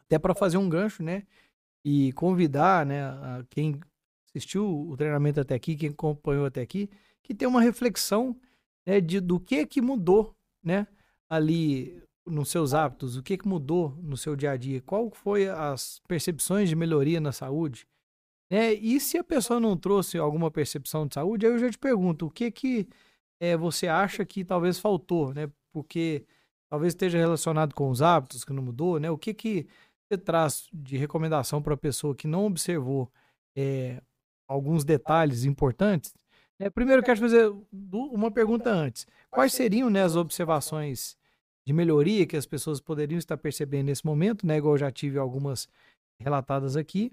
até 0.05 0.19
para 0.19 0.35
fazer 0.35 0.57
um 0.57 0.69
gancho, 0.69 1.01
né? 1.03 1.23
E 1.83 2.13
convidar, 2.13 2.85
né, 2.85 3.03
a 3.05 3.45
quem 3.49 3.79
assistiu 4.29 4.89
o 4.89 4.97
treinamento 4.97 5.39
até 5.39 5.55
aqui, 5.55 5.75
quem 5.75 5.89
acompanhou 5.89 6.45
até 6.45 6.61
aqui, 6.61 6.89
que 7.23 7.33
tem 7.33 7.47
uma 7.47 7.61
reflexão 7.61 8.39
né, 8.85 9.01
de, 9.01 9.19
do 9.19 9.39
que 9.39 9.65
que 9.65 9.81
mudou, 9.81 10.35
né, 10.63 10.87
ali 11.29 12.01
nos 12.25 12.49
seus 12.49 12.73
hábitos, 12.73 13.17
o 13.17 13.23
que 13.23 13.37
que 13.37 13.47
mudou 13.47 13.91
no 14.01 14.17
seu 14.17 14.35
dia 14.35 14.51
a 14.51 14.57
dia, 14.57 14.81
qual 14.81 15.11
foi 15.11 15.47
as 15.47 16.01
percepções 16.07 16.69
de 16.69 16.75
melhoria 16.75 17.19
na 17.19 17.31
saúde, 17.31 17.87
né? 18.49 18.73
E 18.73 18.99
se 18.99 19.17
a 19.17 19.23
pessoa 19.23 19.59
não 19.59 19.77
trouxe 19.77 20.17
alguma 20.17 20.51
percepção 20.51 21.07
de 21.07 21.15
saúde, 21.15 21.45
aí 21.45 21.51
eu 21.53 21.59
já 21.59 21.69
te 21.69 21.77
pergunto, 21.77 22.27
o 22.27 22.31
que 22.31 22.51
que 22.51 22.87
é, 23.39 23.57
você 23.57 23.87
acha 23.87 24.25
que 24.25 24.43
talvez 24.45 24.79
faltou, 24.79 25.33
né? 25.33 25.51
Porque 25.71 26.25
talvez 26.69 26.93
esteja 26.93 27.17
relacionado 27.17 27.73
com 27.73 27.89
os 27.89 28.01
hábitos 28.01 28.43
que 28.43 28.53
não 28.53 28.63
mudou, 28.63 28.99
né? 28.99 29.09
O 29.09 29.17
que 29.17 29.33
que 29.33 29.67
você 30.07 30.17
traz 30.17 30.67
de 30.73 30.97
recomendação 30.97 31.61
para 31.61 31.73
a 31.73 31.77
pessoa 31.77 32.15
que 32.15 32.27
não 32.27 32.45
observou 32.45 33.11
é, 33.55 34.01
alguns 34.47 34.83
detalhes 34.83 35.45
importantes? 35.45 36.13
É, 36.59 36.69
primeiro, 36.69 37.03
quero 37.03 37.19
fazer 37.19 37.53
uma 37.71 38.31
pergunta 38.31 38.69
antes. 38.69 39.05
Quais 39.29 39.53
seriam 39.53 39.89
né, 39.89 40.03
as 40.03 40.15
observações 40.15 41.17
de 41.67 41.73
melhoria 41.73 42.25
que 42.25 42.37
as 42.37 42.45
pessoas 42.45 42.79
poderiam 42.79 43.17
estar 43.17 43.37
percebendo 43.37 43.87
nesse 43.87 44.05
momento, 44.05 44.45
né? 44.45 44.57
Igual 44.57 44.75
eu 44.75 44.79
já 44.79 44.91
tive 44.91 45.17
algumas 45.17 45.67
relatadas 46.21 46.77
aqui. 46.77 47.11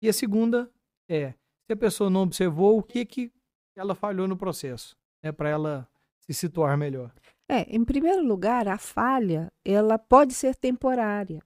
E 0.00 0.08
a 0.08 0.12
segunda 0.12 0.70
é, 1.08 1.32
se 1.66 1.72
a 1.72 1.76
pessoa 1.76 2.10
não 2.10 2.22
observou, 2.22 2.78
o 2.78 2.82
que 2.82 3.04
que 3.04 3.32
ela 3.76 3.94
falhou 3.94 4.28
no 4.28 4.36
processo, 4.36 4.96
né? 5.22 5.32
Para 5.32 5.48
ela 5.48 5.88
se 6.20 6.34
situar 6.34 6.76
melhor. 6.76 7.12
É, 7.48 7.62
em 7.74 7.82
primeiro 7.82 8.22
lugar, 8.22 8.68
a 8.68 8.76
falha, 8.76 9.50
ela 9.64 9.98
pode 9.98 10.34
ser 10.34 10.54
temporária. 10.54 11.42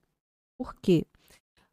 Por 0.58 0.74
quê? 0.74 1.06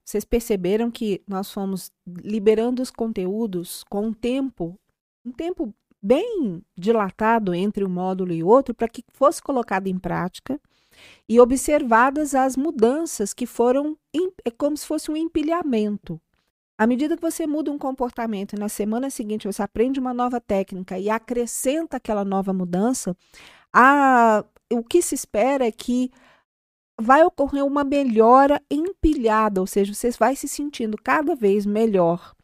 Vocês 0.05 0.23
perceberam 0.23 0.91
que 0.91 1.21
nós 1.27 1.51
fomos 1.51 1.91
liberando 2.07 2.81
os 2.81 2.91
conteúdos 2.91 3.83
com 3.83 4.07
um 4.07 4.13
tempo, 4.13 4.79
um 5.25 5.31
tempo 5.31 5.73
bem 6.01 6.63
dilatado 6.77 7.53
entre 7.53 7.83
um 7.83 7.89
módulo 7.89 8.33
e 8.33 8.43
outro 8.43 8.73
para 8.73 8.87
que 8.87 9.03
fosse 9.13 9.41
colocado 9.41 9.87
em 9.87 9.99
prática 9.99 10.59
e 11.27 11.39
observadas 11.39 12.33
as 12.33 12.55
mudanças 12.55 13.33
que 13.33 13.45
foram 13.45 13.97
é 14.45 14.51
como 14.51 14.75
se 14.77 14.85
fosse 14.85 15.11
um 15.11 15.17
empilhamento. 15.17 16.19
À 16.77 16.87
medida 16.87 17.15
que 17.15 17.21
você 17.21 17.45
muda 17.45 17.71
um 17.71 17.77
comportamento 17.77 18.53
e 18.55 18.59
na 18.59 18.69
semana 18.69 19.09
seguinte 19.09 19.45
você 19.45 19.61
aprende 19.61 19.99
uma 19.99 20.13
nova 20.13 20.39
técnica 20.39 20.97
e 20.97 21.09
acrescenta 21.09 21.97
aquela 21.97 22.23
nova 22.23 22.53
mudança, 22.53 23.15
a, 23.73 24.43
o 24.71 24.83
que 24.83 25.01
se 25.01 25.15
espera 25.15 25.65
é 25.65 25.71
que 25.71 26.11
vai 26.99 27.23
ocorrer 27.23 27.65
uma 27.65 27.83
melhora 27.83 28.61
empilhada, 28.69 29.61
ou 29.61 29.67
seja, 29.67 29.93
você 29.93 30.11
vai 30.11 30.35
se 30.35 30.47
sentindo 30.47 30.97
cada 31.01 31.35
vez 31.35 31.65
melhor 31.65 32.35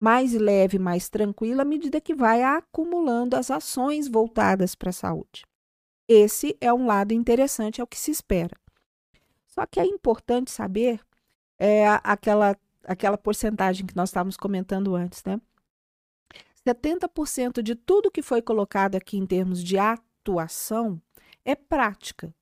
mais 0.00 0.32
leve, 0.32 0.78
mais 0.78 1.08
tranquila, 1.08 1.62
à 1.62 1.64
medida 1.64 2.00
que 2.00 2.14
vai 2.14 2.42
acumulando 2.42 3.34
as 3.34 3.50
ações 3.50 4.08
voltadas 4.08 4.74
para 4.74 4.90
a 4.90 4.92
saúde. 4.92 5.44
Esse 6.08 6.56
é 6.60 6.72
um 6.72 6.86
lado 6.86 7.12
interessante, 7.12 7.80
é 7.80 7.84
o 7.84 7.86
que 7.86 7.98
se 7.98 8.10
espera. 8.10 8.56
Só 9.46 9.66
que 9.66 9.80
é 9.80 9.84
importante 9.84 10.50
saber 10.50 11.00
é, 11.58 11.86
aquela, 12.04 12.56
aquela 12.84 13.18
porcentagem 13.18 13.84
que 13.84 13.96
nós 13.96 14.10
estávamos 14.10 14.36
comentando 14.36 14.94
antes, 14.94 15.22
né? 15.24 15.40
70% 16.66 17.62
de 17.62 17.74
tudo 17.74 18.10
que 18.10 18.22
foi 18.22 18.40
colocado 18.40 18.94
aqui 18.94 19.16
em 19.16 19.26
termos 19.26 19.62
de 19.62 19.78
atuação 20.28 21.00
é 21.44 21.54
prática. 21.54 22.34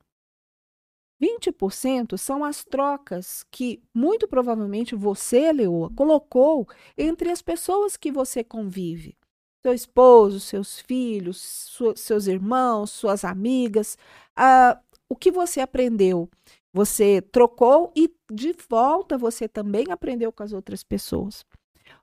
20% 1.23 2.19
são 2.19 2.45
as 2.45 2.63
trocas 2.65 3.45
que 3.51 3.83
muito 3.95 4.29
provavelmente 4.29 4.95
você, 4.95 5.51
Leoa, 5.53 5.91
colocou 5.95 6.69
entre 6.99 7.31
as 7.31 7.41
pessoas 7.41 7.97
que 7.97 8.13
você 8.13 8.45
convive. 8.45 9.17
Seu 9.63 9.73
esposo, 9.73 10.39
seus 10.41 10.79
filhos, 10.79 11.73
seus 11.97 12.27
irmãos, 12.27 12.91
suas 12.91 13.25
amigas. 13.25 13.97
Uh, 14.39 14.79
o 15.09 15.17
que 15.17 15.31
você 15.31 15.61
aprendeu? 15.61 16.29
Você 16.73 17.23
trocou 17.23 17.91
e 17.97 18.13
de 18.31 18.55
volta 18.69 19.17
você 19.17 19.49
também 19.49 19.87
aprendeu 19.91 20.31
com 20.31 20.43
as 20.43 20.53
outras 20.53 20.85
pessoas. 20.85 21.45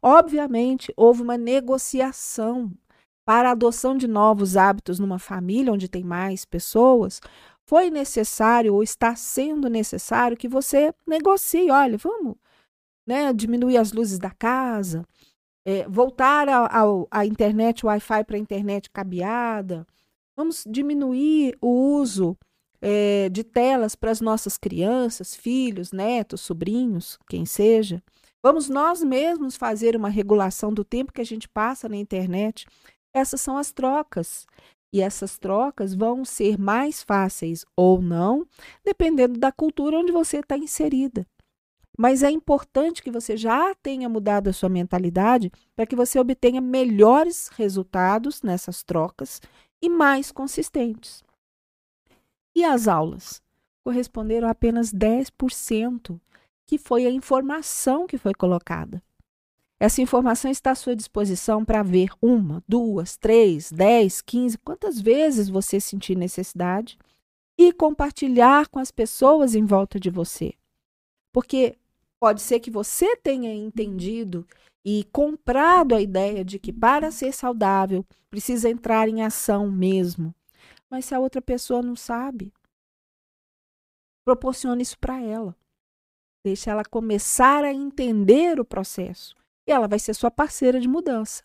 Obviamente, 0.02 0.92
houve 0.98 1.22
uma 1.22 1.38
negociação 1.38 2.72
para 3.26 3.50
a 3.50 3.52
adoção 3.54 3.98
de 3.98 4.08
novos 4.08 4.58
hábitos 4.58 5.00
numa 5.00 5.20
família 5.20 5.72
onde 5.72 5.88
tem 5.88 6.04
mais 6.04 6.46
pessoas, 6.46 7.22
foi 7.66 7.90
necessário 7.90 8.74
ou 8.74 8.84
está 8.84 9.16
sendo 9.16 9.70
necessário 9.70 10.38
que 10.38 10.48
você 10.48 10.94
negocie. 11.08 11.72
Olha, 11.72 11.98
vamos 11.98 12.36
né, 13.08 13.32
diminuir 13.34 13.78
as 13.78 13.92
luzes 13.92 14.20
da 14.20 14.32
casa, 14.32 15.06
é, 15.66 15.88
voltar 15.88 16.48
à 17.10 17.26
internet, 17.26 17.86
Wi-Fi 17.86 18.24
para 18.26 18.36
a 18.36 18.40
internet 18.40 18.90
cabeada, 18.90 19.88
vamos 20.36 20.64
diminuir 20.68 21.58
o 21.62 21.70
uso 21.98 22.38
é, 22.82 23.30
de 23.30 23.44
telas 23.44 23.96
para 23.96 24.12
as 24.12 24.20
nossas 24.20 24.58
crianças, 24.58 25.36
filhos, 25.36 25.94
netos, 25.94 26.42
sobrinhos, 26.42 27.18
quem 27.30 27.46
seja. 27.46 28.04
Vamos 28.42 28.68
nós 28.68 29.02
mesmos 29.02 29.56
fazer 29.56 29.96
uma 29.96 30.10
regulação 30.10 30.74
do 30.74 30.84
tempo 30.84 31.14
que 31.14 31.22
a 31.22 31.26
gente 31.26 31.48
passa 31.48 31.88
na 31.88 31.96
internet. 31.96 32.68
Essas 33.14 33.42
são 33.42 33.58
as 33.58 33.72
trocas. 33.72 34.48
E 34.92 35.02
essas 35.02 35.40
trocas 35.40 35.96
vão 35.96 36.24
ser 36.24 36.58
mais 36.58 37.02
fáceis 37.02 37.66
ou 37.76 38.02
não, 38.02 38.46
dependendo 38.86 39.40
da 39.40 39.52
cultura 39.52 39.98
onde 39.98 40.12
você 40.12 40.38
está 40.38 40.58
inserida. 40.58 41.26
Mas 41.98 42.24
é 42.24 42.30
importante 42.30 43.02
que 43.04 43.12
você 43.12 43.38
já 43.38 43.74
tenha 43.76 44.10
mudado 44.10 44.50
a 44.50 44.54
sua 44.54 44.70
mentalidade 44.70 45.52
para 45.76 45.86
que 45.86 45.96
você 45.96 46.20
obtenha 46.20 46.60
melhores 46.60 47.50
resultados 47.50 48.42
nessas 48.42 48.84
trocas 48.84 49.42
e 49.82 49.90
mais 49.90 50.32
consistentes. 50.32 51.24
E 52.56 52.64
as 52.64 52.88
aulas? 52.88 53.42
Corresponderam 53.84 54.48
a 54.48 54.52
apenas 54.52 54.94
10%, 54.94 56.20
que 56.68 56.78
foi 56.78 57.06
a 57.06 57.12
informação 57.12 58.08
que 58.08 58.18
foi 58.18 58.34
colocada. 58.34 59.04
Essa 59.84 60.02
informação 60.02 60.50
está 60.50 60.72
à 60.72 60.76
sua 60.76 60.96
disposição 60.96 61.66
para 61.66 61.84
ver 61.84 62.08
uma, 62.22 62.64
duas, 62.66 63.18
três, 63.18 63.70
dez, 63.70 64.22
quinze, 64.22 64.58
quantas 64.58 65.02
vezes 65.02 65.50
você 65.50 65.78
sentir 65.78 66.16
necessidade 66.16 66.98
e 67.58 67.74
compartilhar 67.74 68.70
com 68.70 68.80
as 68.80 68.92
pessoas 68.92 69.56
em 69.56 69.66
volta 69.66 70.00
de 70.00 70.10
você. 70.10 70.54
Porque 71.34 71.78
pode 72.18 72.42
ser 72.42 72.62
que 72.62 72.72
você 72.72 73.18
tenha 73.18 73.54
entendido 73.54 74.48
e 74.86 75.04
comprado 75.12 75.96
a 75.96 76.02
ideia 76.02 76.46
de 76.46 76.60
que 76.60 76.72
para 76.72 77.12
ser 77.12 77.34
saudável 77.34 78.06
precisa 78.30 78.70
entrar 78.70 79.10
em 79.10 79.22
ação 79.22 79.70
mesmo. 79.70 80.34
Mas 80.90 81.04
se 81.04 81.14
a 81.14 81.20
outra 81.20 81.42
pessoa 81.42 81.82
não 81.82 81.98
sabe, 81.98 82.54
proporcione 84.24 84.82
isso 84.82 84.98
para 84.98 85.22
ela. 85.22 85.54
Deixe 86.42 86.70
ela 86.70 86.86
começar 86.86 87.66
a 87.66 87.74
entender 87.74 88.62
o 88.62 88.66
processo 88.66 89.43
e 89.68 89.72
ela 89.72 89.88
vai 89.88 90.00
ser 90.00 90.14
sua 90.14 90.32
parceira 90.32 90.80
de 90.80 90.88
mudança. 90.88 91.44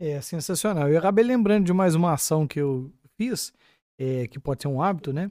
É 0.00 0.20
sensacional. 0.20 0.88
Eu 0.88 0.98
acabei 0.98 1.24
lembrando 1.24 1.66
de 1.66 1.72
mais 1.72 1.94
uma 1.94 2.12
ação 2.12 2.46
que 2.46 2.60
eu 2.60 2.92
fiz, 3.16 3.52
é, 3.98 4.28
que 4.28 4.38
pode 4.38 4.62
ser 4.62 4.68
um 4.68 4.80
hábito, 4.80 5.12
né? 5.12 5.30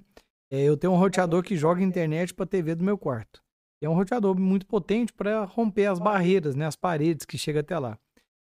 É, 0.52 0.64
eu 0.64 0.78
tenho 0.78 0.94
um 0.94 0.98
roteador 0.98 1.42
que 1.44 1.56
joga 1.56 1.82
internet 1.82 2.34
para 2.34 2.44
a 2.44 2.48
TV 2.48 2.76
do 2.76 2.84
meu 2.84 2.98
quarto. 2.98 3.42
É 3.82 3.88
um 3.88 3.94
roteador 3.94 4.38
muito 4.38 4.66
potente 4.66 5.14
para 5.14 5.44
romper 5.46 5.86
as 5.86 6.00
barreiras, 6.00 6.56
né, 6.56 6.66
as 6.66 6.76
paredes 6.76 7.26
que 7.26 7.38
chega 7.38 7.60
até 7.60 7.78
lá. 7.78 7.98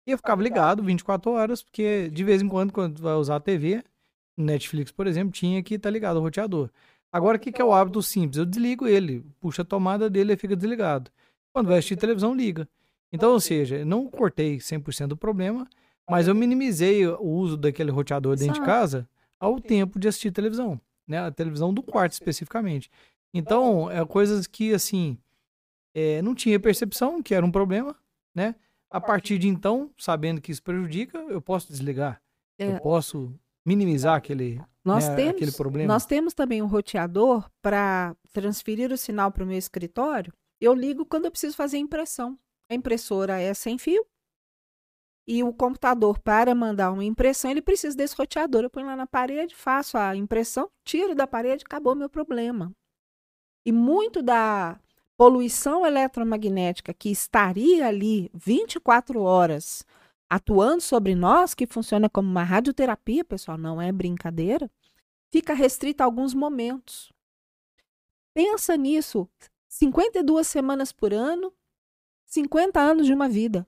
E 0.06 0.10
eu 0.10 0.16
ficava 0.16 0.42
ligado 0.42 0.82
24 0.82 1.30
horas, 1.32 1.62
porque 1.62 2.08
de 2.08 2.24
vez 2.24 2.40
em 2.40 2.48
quando, 2.48 2.72
quando 2.72 3.00
vai 3.02 3.14
usar 3.14 3.36
a 3.36 3.40
TV, 3.40 3.84
Netflix, 4.36 4.90
por 4.90 5.06
exemplo, 5.06 5.32
tinha 5.32 5.62
que 5.62 5.74
estar 5.74 5.88
tá 5.88 5.92
ligado 5.92 6.16
ao 6.16 6.22
roteador. 6.22 6.70
Agora, 7.12 7.36
o 7.36 7.40
que, 7.40 7.52
que 7.52 7.60
é 7.60 7.64
o 7.64 7.72
hábito 7.72 8.02
simples? 8.02 8.38
Eu 8.38 8.46
desligo 8.46 8.86
ele, 8.86 9.24
puxa 9.40 9.62
a 9.62 9.64
tomada 9.64 10.08
dele 10.08 10.32
e 10.32 10.36
fica 10.36 10.56
desligado. 10.56 11.10
Quando 11.58 11.66
vai 11.66 11.78
assistir 11.78 11.96
televisão, 11.96 12.36
liga. 12.36 12.68
Então, 13.12 13.32
ou 13.32 13.40
seja, 13.40 13.84
não 13.84 14.08
cortei 14.08 14.58
100% 14.58 15.08
do 15.08 15.16
problema, 15.16 15.68
mas 16.08 16.28
eu 16.28 16.34
minimizei 16.36 17.04
o 17.04 17.20
uso 17.20 17.56
daquele 17.56 17.90
roteador 17.90 18.36
dentro 18.36 18.54
de 18.54 18.64
casa 18.64 19.08
ao 19.40 19.60
tempo 19.60 19.98
de 19.98 20.06
assistir 20.06 20.30
televisão, 20.30 20.80
né? 21.04 21.18
A 21.18 21.32
televisão 21.32 21.74
do 21.74 21.82
quarto 21.82 22.12
especificamente. 22.12 22.88
Então, 23.34 23.90
é 23.90 24.04
coisas 24.04 24.46
que 24.46 24.72
assim, 24.72 25.18
é, 25.92 26.22
não 26.22 26.32
tinha 26.32 26.60
percepção 26.60 27.20
que 27.20 27.34
era 27.34 27.44
um 27.44 27.50
problema, 27.50 27.92
né? 28.32 28.54
A 28.88 29.00
partir 29.00 29.36
de 29.36 29.48
então, 29.48 29.90
sabendo 29.98 30.40
que 30.40 30.52
isso 30.52 30.62
prejudica, 30.62 31.18
eu 31.18 31.42
posso 31.42 31.66
desligar. 31.72 32.22
É. 32.56 32.68
Eu 32.68 32.80
posso 32.80 33.34
minimizar 33.66 34.14
aquele, 34.14 34.60
nós 34.84 35.08
né, 35.08 35.16
temos, 35.16 35.32
aquele 35.32 35.52
problema. 35.52 35.92
Nós 35.92 36.06
temos 36.06 36.34
também 36.34 36.62
um 36.62 36.66
roteador 36.66 37.50
para 37.60 38.14
transferir 38.32 38.92
o 38.92 38.96
sinal 38.96 39.32
para 39.32 39.42
o 39.42 39.46
meu 39.46 39.58
escritório 39.58 40.32
eu 40.60 40.74
ligo 40.74 41.06
quando 41.06 41.26
eu 41.26 41.30
preciso 41.30 41.56
fazer 41.56 41.78
impressão. 41.78 42.38
A 42.70 42.74
impressora 42.74 43.40
é 43.40 43.54
sem 43.54 43.78
fio. 43.78 44.06
E 45.26 45.42
o 45.42 45.52
computador, 45.52 46.18
para 46.18 46.54
mandar 46.54 46.90
uma 46.90 47.04
impressão, 47.04 47.50
ele 47.50 47.60
precisa 47.60 47.96
desse 47.96 48.16
roteador. 48.16 48.64
Eu 48.64 48.70
ponho 48.70 48.86
lá 48.86 48.96
na 48.96 49.06
parede, 49.06 49.54
faço 49.54 49.98
a 49.98 50.16
impressão, 50.16 50.70
tiro 50.84 51.14
da 51.14 51.26
parede, 51.26 51.64
acabou 51.66 51.94
meu 51.94 52.08
problema. 52.08 52.72
E 53.64 53.70
muito 53.70 54.22
da 54.22 54.80
poluição 55.18 55.84
eletromagnética 55.84 56.94
que 56.94 57.10
estaria 57.10 57.86
ali 57.86 58.30
24 58.32 59.20
horas 59.20 59.84
atuando 60.30 60.80
sobre 60.80 61.14
nós, 61.14 61.54
que 61.54 61.66
funciona 61.66 62.08
como 62.08 62.28
uma 62.28 62.44
radioterapia, 62.44 63.24
pessoal, 63.24 63.58
não 63.58 63.80
é 63.80 63.90
brincadeira, 63.90 64.70
fica 65.32 65.54
restrita 65.54 66.04
a 66.04 66.06
alguns 66.06 66.34
momentos. 66.34 67.12
Pensa 68.32 68.76
nisso, 68.76 69.28
52 69.68 70.46
semanas 70.46 70.92
por 70.92 71.12
ano, 71.12 71.52
50 72.26 72.80
anos 72.80 73.06
de 73.06 73.14
uma 73.14 73.28
vida. 73.28 73.66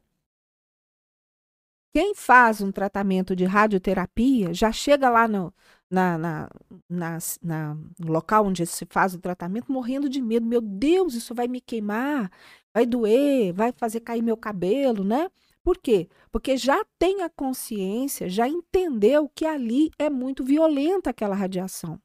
Quem 1.93 2.15
faz 2.15 2.61
um 2.61 2.71
tratamento 2.71 3.35
de 3.35 3.45
radioterapia 3.45 4.55
já 4.55 4.71
chega 4.71 5.11
lá 5.11 5.27
no, 5.27 5.53
na, 5.91 6.17
na, 6.17 6.51
na, 6.89 7.19
na, 7.43 7.77
local 7.99 8.47
onde 8.47 8.65
se 8.65 8.87
faz 8.87 9.13
o 9.13 9.19
tratamento 9.19 9.73
morrendo 9.73 10.09
de 10.09 10.23
medo. 10.23 10.47
Meu 10.47 10.61
Deus, 10.61 11.15
isso 11.15 11.35
vai 11.35 11.49
me 11.49 11.61
queimar, 11.61 12.31
vai 12.73 12.87
doer, 12.87 13.53
vai 13.53 13.73
fazer 13.73 14.01
cair 14.01 14.23
meu 14.23 14.37
cabelo, 14.37 15.03
né? 15.03 15.29
Por 15.65 15.79
quê? 15.79 16.09
Porque 16.31 16.57
já 16.57 16.85
tem 16.99 17.23
a 17.23 17.29
consciência, 17.29 18.29
já 18.29 18.49
entendeu 18.49 19.29
que 19.29 19.45
ali 19.45 19.91
é 19.99 20.09
muito 20.09 20.45
violenta 20.45 21.11
aquela 21.11 21.35
radiação. 21.35 22.01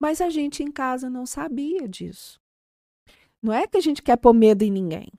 Mas 0.00 0.20
a 0.20 0.30
gente 0.30 0.62
em 0.62 0.72
casa 0.72 1.08
não 1.10 1.26
sabia 1.26 1.86
disso. 1.86 2.40
Não 3.42 3.52
é 3.52 3.66
que 3.66 3.76
a 3.76 3.80
gente 3.80 4.02
quer 4.02 4.16
pôr 4.16 4.32
medo 4.32 4.62
em 4.62 4.70
ninguém. 4.70 5.12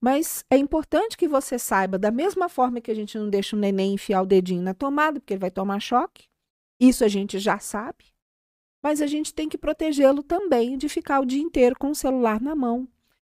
Mas 0.00 0.44
é 0.50 0.56
importante 0.58 1.16
que 1.16 1.26
você 1.26 1.58
saiba, 1.58 1.98
da 1.98 2.10
mesma 2.10 2.48
forma 2.48 2.80
que 2.80 2.90
a 2.90 2.94
gente 2.94 3.16
não 3.16 3.30
deixa 3.30 3.56
o 3.56 3.58
neném 3.58 3.94
enfiar 3.94 4.22
o 4.22 4.26
dedinho 4.26 4.62
na 4.62 4.74
tomada, 4.74 5.18
porque 5.18 5.32
ele 5.32 5.40
vai 5.40 5.50
tomar 5.50 5.80
choque. 5.80 6.28
Isso 6.78 7.04
a 7.04 7.08
gente 7.08 7.38
já 7.38 7.58
sabe. 7.58 8.04
Mas 8.82 9.00
a 9.00 9.06
gente 9.06 9.32
tem 9.32 9.48
que 9.48 9.56
protegê-lo 9.56 10.22
também 10.22 10.76
de 10.76 10.90
ficar 10.90 11.20
o 11.20 11.24
dia 11.24 11.40
inteiro 11.40 11.74
com 11.78 11.90
o 11.90 11.94
celular 11.94 12.38
na 12.38 12.54
mão, 12.54 12.86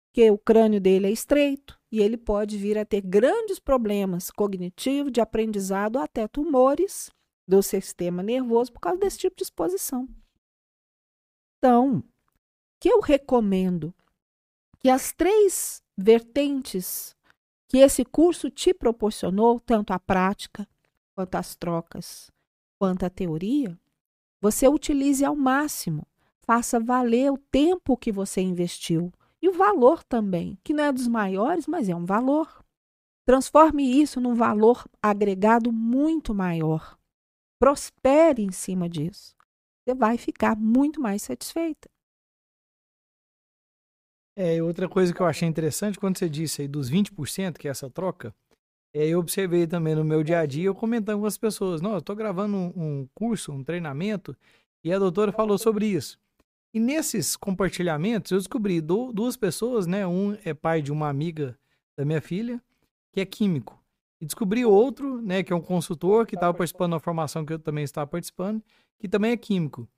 porque 0.06 0.30
o 0.30 0.38
crânio 0.38 0.80
dele 0.80 1.09
é 1.09 1.11
estreito 1.11 1.76
e 1.90 2.00
ele 2.00 2.16
pode 2.16 2.56
vir 2.56 2.78
a 2.78 2.85
ter 2.85 3.00
grandes 3.00 3.59
problemas 3.59 4.30
cognitivos, 4.30 5.11
de 5.11 5.20
aprendizado, 5.20 5.98
até 5.98 6.28
tumores 6.28 7.11
do 7.48 7.61
sistema 7.64 8.22
nervoso 8.22 8.72
por 8.72 8.78
causa 8.78 9.00
desse 9.00 9.18
tipo 9.18 9.35
de 9.37 9.42
exposição. 9.42 10.09
Então, 11.59 11.96
o 11.98 12.04
que 12.78 12.88
eu 12.88 13.00
recomendo 13.00 13.92
que 14.80 14.88
as 14.88 15.12
três 15.12 15.82
vertentes 15.96 17.14
que 17.68 17.78
esse 17.78 18.04
curso 18.04 18.50
te 18.50 18.74
proporcionou, 18.74 19.60
tanto 19.60 19.92
a 19.92 19.98
prática, 19.98 20.66
quanto 21.14 21.36
as 21.36 21.54
trocas, 21.54 22.32
quanto 22.80 23.04
a 23.04 23.10
teoria, 23.10 23.78
você 24.40 24.66
utilize 24.66 25.24
ao 25.24 25.36
máximo. 25.36 26.04
Faça 26.42 26.80
valer 26.80 27.30
o 27.30 27.38
tempo 27.38 27.96
que 27.96 28.10
você 28.10 28.40
investiu 28.40 29.12
e 29.40 29.48
o 29.48 29.52
valor 29.52 30.02
também, 30.02 30.58
que 30.64 30.72
não 30.72 30.84
é 30.84 30.92
dos 30.92 31.06
maiores, 31.06 31.68
mas 31.68 31.88
é 31.88 31.94
um 31.94 32.04
valor. 32.04 32.64
Transforme 33.24 33.84
isso 33.84 34.20
num 34.20 34.34
valor 34.34 34.84
agregado 35.00 35.70
muito 35.70 36.34
maior. 36.34 36.98
Prospere 37.60 38.42
em 38.42 38.50
cima 38.50 38.88
disso. 38.88 39.36
Você 39.84 39.94
vai 39.94 40.16
ficar 40.16 40.56
muito 40.56 41.00
mais 41.00 41.22
satisfeita. 41.22 41.88
É, 44.36 44.62
outra 44.62 44.88
coisa 44.88 45.12
que 45.12 45.20
eu 45.20 45.26
achei 45.26 45.48
interessante, 45.48 45.98
quando 45.98 46.18
você 46.18 46.28
disse 46.28 46.62
aí 46.62 46.68
dos 46.68 46.90
20%, 46.90 47.58
que 47.58 47.68
é 47.68 47.70
essa 47.70 47.90
troca, 47.90 48.34
é, 48.94 49.06
eu 49.06 49.18
observei 49.18 49.66
também 49.66 49.94
no 49.94 50.04
meu 50.04 50.22
dia 50.22 50.40
a 50.40 50.46
dia, 50.46 50.64
eu 50.64 50.74
comentando 50.74 51.20
com 51.20 51.26
as 51.26 51.38
pessoas, 51.38 51.80
não, 51.80 51.92
eu 51.92 51.98
estou 51.98 52.16
gravando 52.16 52.56
um, 52.56 52.72
um, 52.76 53.08
curso, 53.14 53.52
um 53.52 53.62
treinamento, 53.62 54.36
e 54.82 54.92
a 54.92 54.98
doutora 54.98 55.32
falou 55.32 55.58
sobre 55.58 55.86
isso. 55.86 56.18
E 56.72 56.80
nesses 56.80 57.36
compartilhamentos, 57.36 58.30
eu 58.30 58.38
descobri 58.38 58.80
do, 58.80 59.12
duas 59.12 59.36
pessoas, 59.36 59.86
né? 59.86 60.06
Um 60.06 60.36
é 60.44 60.54
pai 60.54 60.80
de 60.80 60.92
uma 60.92 61.08
amiga 61.08 61.58
da 61.98 62.04
minha 62.04 62.20
filha, 62.20 62.62
que 63.12 63.20
é 63.20 63.26
químico. 63.26 63.78
E 64.20 64.26
descobri 64.26 64.64
outro, 64.64 65.20
né, 65.20 65.42
que 65.42 65.52
é 65.52 65.56
um 65.56 65.62
consultor, 65.62 66.26
que 66.26 66.34
estava 66.34 66.52
participando 66.52 66.92
da 66.92 67.00
formação 67.00 67.44
que 67.44 67.54
eu 67.54 67.58
também 67.58 67.84
estava 67.84 68.06
participando, 68.06 68.62
que 68.98 69.08
também 69.08 69.32
é 69.32 69.36
químico. 69.36 69.88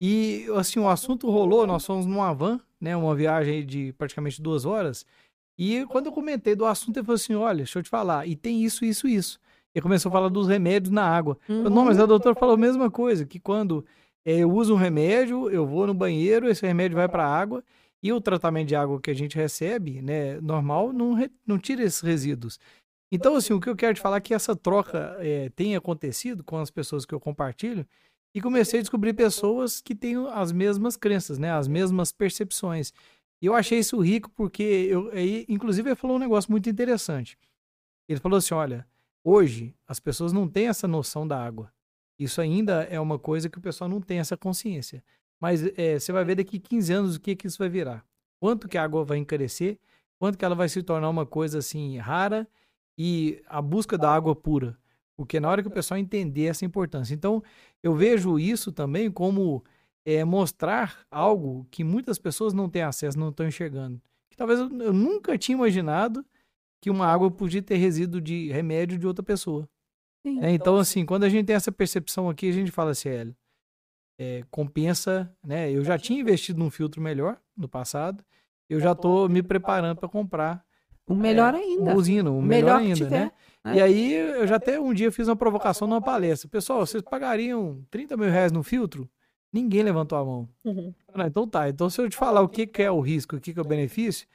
E, 0.00 0.46
assim, 0.56 0.78
o 0.78 0.88
assunto 0.88 1.30
rolou, 1.30 1.66
nós 1.66 1.84
fomos 1.84 2.06
numa 2.06 2.32
van, 2.32 2.60
né, 2.80 2.96
uma 2.96 3.14
viagem 3.14 3.66
de 3.66 3.92
praticamente 3.94 4.40
duas 4.40 4.64
horas, 4.64 5.04
e 5.58 5.84
quando 5.86 6.06
eu 6.06 6.12
comentei 6.12 6.54
do 6.54 6.64
assunto, 6.64 6.98
ele 6.98 7.06
falou 7.06 7.16
assim, 7.16 7.34
olha, 7.34 7.56
deixa 7.58 7.80
eu 7.80 7.82
te 7.82 7.88
falar, 7.88 8.26
e 8.28 8.36
tem 8.36 8.62
isso, 8.62 8.84
isso, 8.84 9.08
isso. 9.08 9.40
E 9.74 9.80
começou 9.80 10.08
a 10.08 10.12
falar 10.12 10.28
dos 10.28 10.46
remédios 10.46 10.92
na 10.92 11.02
água. 11.02 11.36
Uhum. 11.48 11.64
Eu, 11.64 11.70
não, 11.70 11.84
mas 11.84 11.98
a 11.98 12.06
doutora 12.06 12.34
falou 12.34 12.54
a 12.54 12.58
mesma 12.58 12.90
coisa, 12.90 13.26
que 13.26 13.40
quando 13.40 13.84
é, 14.24 14.38
eu 14.38 14.50
uso 14.52 14.72
um 14.74 14.76
remédio, 14.76 15.50
eu 15.50 15.66
vou 15.66 15.86
no 15.86 15.94
banheiro, 15.94 16.48
esse 16.48 16.64
remédio 16.64 16.96
vai 16.96 17.08
para 17.08 17.26
a 17.26 17.36
água, 17.36 17.64
e 18.00 18.12
o 18.12 18.20
tratamento 18.20 18.68
de 18.68 18.76
água 18.76 19.00
que 19.00 19.10
a 19.10 19.14
gente 19.14 19.36
recebe, 19.36 20.00
né, 20.00 20.40
normal, 20.40 20.92
não, 20.92 21.14
re, 21.14 21.28
não 21.44 21.58
tira 21.58 21.82
esses 21.82 22.00
resíduos. 22.00 22.60
Então, 23.10 23.34
assim, 23.34 23.52
o 23.52 23.60
que 23.60 23.68
eu 23.68 23.74
quero 23.74 23.94
te 23.94 24.00
falar 24.00 24.18
é 24.18 24.20
que 24.20 24.34
essa 24.34 24.54
troca 24.54 25.16
é, 25.18 25.48
tem 25.56 25.74
acontecido 25.74 26.44
com 26.44 26.58
as 26.58 26.70
pessoas 26.70 27.04
que 27.04 27.14
eu 27.14 27.18
compartilho, 27.18 27.84
e 28.34 28.40
comecei 28.40 28.80
a 28.80 28.82
descobrir 28.82 29.14
pessoas 29.14 29.80
que 29.80 29.94
têm 29.94 30.16
as 30.28 30.52
mesmas 30.52 30.96
crenças, 30.96 31.38
né? 31.38 31.50
As 31.52 31.66
mesmas 31.66 32.12
percepções. 32.12 32.92
E 33.40 33.46
eu 33.46 33.54
achei 33.54 33.78
isso 33.78 33.98
rico 34.00 34.30
porque, 34.30 34.62
eu, 34.62 35.10
aí, 35.10 35.44
inclusive, 35.48 35.88
ele 35.88 35.96
falou 35.96 36.16
um 36.16 36.20
negócio 36.20 36.50
muito 36.50 36.68
interessante. 36.68 37.38
Ele 38.08 38.20
falou 38.20 38.38
assim: 38.38 38.54
olha, 38.54 38.86
hoje 39.24 39.74
as 39.86 40.00
pessoas 40.00 40.32
não 40.32 40.48
têm 40.48 40.68
essa 40.68 40.88
noção 40.88 41.26
da 41.26 41.42
água. 41.42 41.72
Isso 42.18 42.40
ainda 42.40 42.82
é 42.84 42.98
uma 42.98 43.18
coisa 43.18 43.48
que 43.48 43.58
o 43.58 43.60
pessoal 43.60 43.88
não 43.88 44.00
tem 44.00 44.18
essa 44.18 44.36
consciência. 44.36 45.02
Mas 45.40 45.64
é, 45.78 45.98
você 45.98 46.10
vai 46.10 46.24
ver 46.24 46.34
daqui 46.34 46.58
15 46.58 46.92
anos 46.92 47.16
o 47.16 47.20
que, 47.20 47.36
que 47.36 47.46
isso 47.46 47.58
vai 47.58 47.68
virar. 47.68 48.04
Quanto 48.40 48.68
que 48.68 48.76
a 48.76 48.82
água 48.82 49.04
vai 49.04 49.18
encarecer, 49.18 49.78
quanto 50.18 50.36
que 50.36 50.44
ela 50.44 50.54
vai 50.54 50.68
se 50.68 50.82
tornar 50.82 51.08
uma 51.08 51.24
coisa 51.24 51.58
assim 51.58 51.96
rara 51.98 52.48
e 52.96 53.40
a 53.46 53.62
busca 53.62 53.96
da 53.96 54.12
água 54.12 54.34
pura. 54.34 54.76
Porque 55.18 55.40
na 55.40 55.50
hora 55.50 55.62
que 55.62 55.68
o 55.68 55.72
pessoal 55.72 55.98
entender 55.98 56.44
essa 56.44 56.64
importância. 56.64 57.12
Então, 57.12 57.42
eu 57.82 57.92
vejo 57.92 58.38
isso 58.38 58.70
também 58.70 59.10
como 59.10 59.64
é, 60.06 60.24
mostrar 60.24 61.04
algo 61.10 61.66
que 61.72 61.82
muitas 61.82 62.20
pessoas 62.20 62.52
não 62.52 62.70
têm 62.70 62.82
acesso, 62.82 63.18
não 63.18 63.30
estão 63.30 63.44
enxergando. 63.44 64.00
Que 64.30 64.36
talvez 64.36 64.60
eu, 64.60 64.70
eu, 64.80 64.92
nunca 64.92 65.36
tinha 65.36 65.56
imaginado 65.56 66.24
que 66.80 66.88
uma 66.88 67.04
água 67.04 67.28
podia 67.32 67.60
ter 67.60 67.74
resíduo 67.78 68.20
de 68.20 68.48
remédio 68.52 68.96
de 68.96 69.08
outra 69.08 69.24
pessoa. 69.24 69.68
Sim, 70.24 70.40
é, 70.40 70.52
então, 70.52 70.76
assim, 70.76 71.04
quando 71.04 71.24
a 71.24 71.28
gente 71.28 71.46
tem 71.46 71.56
essa 71.56 71.72
percepção 71.72 72.30
aqui, 72.30 72.48
a 72.48 72.52
gente 72.52 72.70
fala 72.70 72.92
assim, 72.92 73.08
é, 73.08 73.26
é, 74.20 74.44
compensa, 74.52 75.34
né? 75.44 75.68
Eu 75.72 75.82
já 75.82 75.98
tinha 75.98 76.20
investido 76.20 76.60
num 76.60 76.70
filtro 76.70 77.02
melhor 77.02 77.40
no 77.56 77.68
passado, 77.68 78.24
eu 78.70 78.78
já 78.78 78.92
estou 78.92 79.28
me 79.28 79.42
preparando 79.42 79.98
para 79.98 80.08
comprar 80.08 80.64
o 81.08 81.14
melhor 81.14 81.54
é, 81.54 81.58
ainda. 81.58 81.96
Usino, 81.96 82.38
o 82.38 82.42
melhor, 82.42 82.80
melhor 82.80 82.98
ainda, 82.98 83.10
né? 83.10 83.32
É. 83.64 83.74
E 83.74 83.82
aí, 83.82 84.14
eu 84.14 84.46
já 84.46 84.56
até 84.56 84.78
um 84.78 84.92
dia 84.92 85.10
fiz 85.10 85.28
uma 85.28 85.36
provocação 85.36 85.88
numa 85.88 86.00
palestra. 86.00 86.48
Pessoal, 86.48 86.86
vocês 86.86 87.02
pagariam 87.02 87.82
30 87.90 88.16
mil 88.16 88.30
reais 88.30 88.52
no 88.52 88.62
filtro? 88.62 89.08
Ninguém 89.52 89.82
levantou 89.82 90.18
a 90.18 90.24
mão. 90.24 90.48
Uhum. 90.64 90.94
Ah, 91.14 91.26
então 91.26 91.46
tá. 91.48 91.68
Então, 91.68 91.88
se 91.88 92.00
eu 92.00 92.08
te 92.08 92.16
falar 92.16 92.42
o 92.42 92.48
que, 92.48 92.66
que 92.66 92.82
é 92.82 92.90
o 92.90 93.00
risco, 93.00 93.36
o 93.36 93.40
que, 93.40 93.52
que 93.52 93.58
é 93.58 93.62
o 93.62 93.66
benefício, 93.66 94.26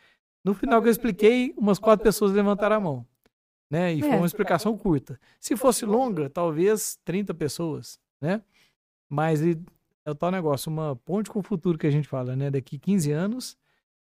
no 0.44 0.54
final 0.54 0.82
que 0.82 0.88
eu 0.88 0.92
expliquei, 0.92 1.54
umas 1.56 1.80
quatro 1.80 2.04
pessoas 2.04 2.32
levantaram 2.32 2.76
a 2.76 2.80
mão. 2.80 3.08
Né? 3.70 3.94
E 3.94 4.02
foi 4.02 4.10
uma 4.10 4.24
é. 4.24 4.26
explicação 4.26 4.78
curta. 4.78 5.20
Se 5.40 5.56
fosse 5.56 5.86
longa, 5.86 6.30
talvez 6.30 7.00
30 7.06 7.34
pessoas, 7.34 8.00
né? 8.22 8.42
Mas 9.10 9.42
é 9.42 10.12
o 10.12 10.16
tal 10.16 10.32
negócio, 10.32 10.72
uma 10.72 10.96
ponte 10.96 11.30
com 11.30 11.40
o 11.40 11.44
futuro 11.44 11.78
que 11.78 11.88
a 11.88 11.92
gente 11.92 12.08
fala, 12.08 12.36
né? 12.36 12.52
Daqui 12.52 12.78
15 12.78 13.12
anos, 13.12 13.58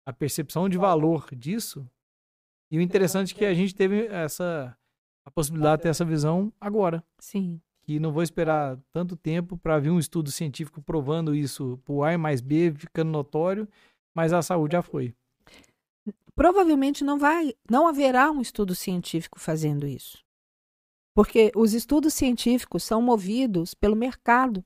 a 0.05 0.13
percepção 0.13 0.69
de 0.69 0.77
valor 0.77 1.27
disso. 1.35 1.89
E 2.71 2.77
o 2.77 2.81
interessante 2.81 3.33
é 3.33 3.37
que 3.37 3.45
a 3.45 3.53
gente 3.53 3.73
teve 3.73 4.07
essa 4.07 4.75
a 5.25 5.31
possibilidade 5.31 5.77
de 5.77 5.83
ter 5.83 5.89
essa 5.89 6.05
visão 6.05 6.51
agora. 6.59 7.03
Sim 7.19 7.61
que 7.89 7.99
não 7.99 8.11
vou 8.11 8.21
esperar 8.21 8.77
tanto 8.93 9.15
tempo 9.15 9.57
para 9.57 9.79
vir 9.79 9.89
um 9.89 9.97
estudo 9.97 10.29
científico 10.29 10.79
provando 10.79 11.33
isso 11.33 11.79
por 11.83 12.03
A 12.03 12.15
mais 12.19 12.39
B, 12.39 12.71
ficando 12.71 13.09
notório, 13.09 13.67
mas 14.13 14.31
a 14.31 14.43
saúde 14.43 14.73
já 14.73 14.83
foi. 14.83 15.15
Provavelmente 16.35 17.03
não 17.03 17.17
vai, 17.17 17.55
não 17.67 17.87
haverá 17.87 18.29
um 18.29 18.41
estudo 18.41 18.75
científico 18.75 19.39
fazendo 19.39 19.87
isso. 19.87 20.23
Porque 21.15 21.51
os 21.55 21.73
estudos 21.73 22.13
científicos 22.13 22.83
são 22.83 23.01
movidos 23.01 23.73
pelo 23.73 23.95
mercado, 23.95 24.63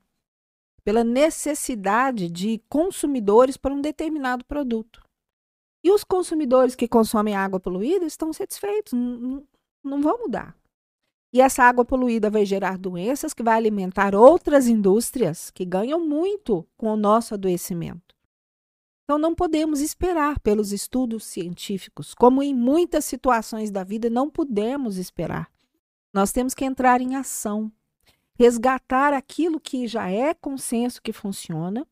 pela 0.84 1.02
necessidade 1.02 2.28
de 2.28 2.62
consumidores 2.68 3.56
para 3.56 3.72
um 3.72 3.80
determinado 3.80 4.44
produto. 4.44 5.02
E 5.84 5.92
os 5.92 6.02
consumidores 6.02 6.74
que 6.74 6.88
consomem 6.88 7.36
água 7.36 7.60
poluída 7.60 8.06
estão 8.06 8.32
satisfeitos, 8.32 8.94
não, 8.94 9.46
não 9.84 10.00
vão 10.00 10.18
mudar. 10.18 10.56
E 11.30 11.42
essa 11.42 11.62
água 11.64 11.84
poluída 11.84 12.30
vai 12.30 12.46
gerar 12.46 12.78
doenças 12.78 13.34
que 13.34 13.42
vai 13.42 13.56
alimentar 13.56 14.14
outras 14.14 14.66
indústrias 14.66 15.50
que 15.50 15.64
ganham 15.64 16.00
muito 16.00 16.66
com 16.78 16.94
o 16.94 16.96
nosso 16.96 17.34
adoecimento. 17.34 18.14
Então 19.04 19.18
não 19.18 19.34
podemos 19.34 19.80
esperar 19.80 20.40
pelos 20.40 20.72
estudos 20.72 21.26
científicos, 21.26 22.14
como 22.14 22.42
em 22.42 22.54
muitas 22.54 23.04
situações 23.04 23.70
da 23.70 23.84
vida 23.84 24.08
não 24.08 24.30
podemos 24.30 24.96
esperar. 24.96 25.50
Nós 26.14 26.32
temos 26.32 26.54
que 26.54 26.64
entrar 26.64 27.02
em 27.02 27.14
ação, 27.14 27.70
resgatar 28.38 29.12
aquilo 29.12 29.60
que 29.60 29.86
já 29.86 30.08
é 30.08 30.32
consenso 30.32 31.02
que 31.02 31.12
funciona 31.12 31.86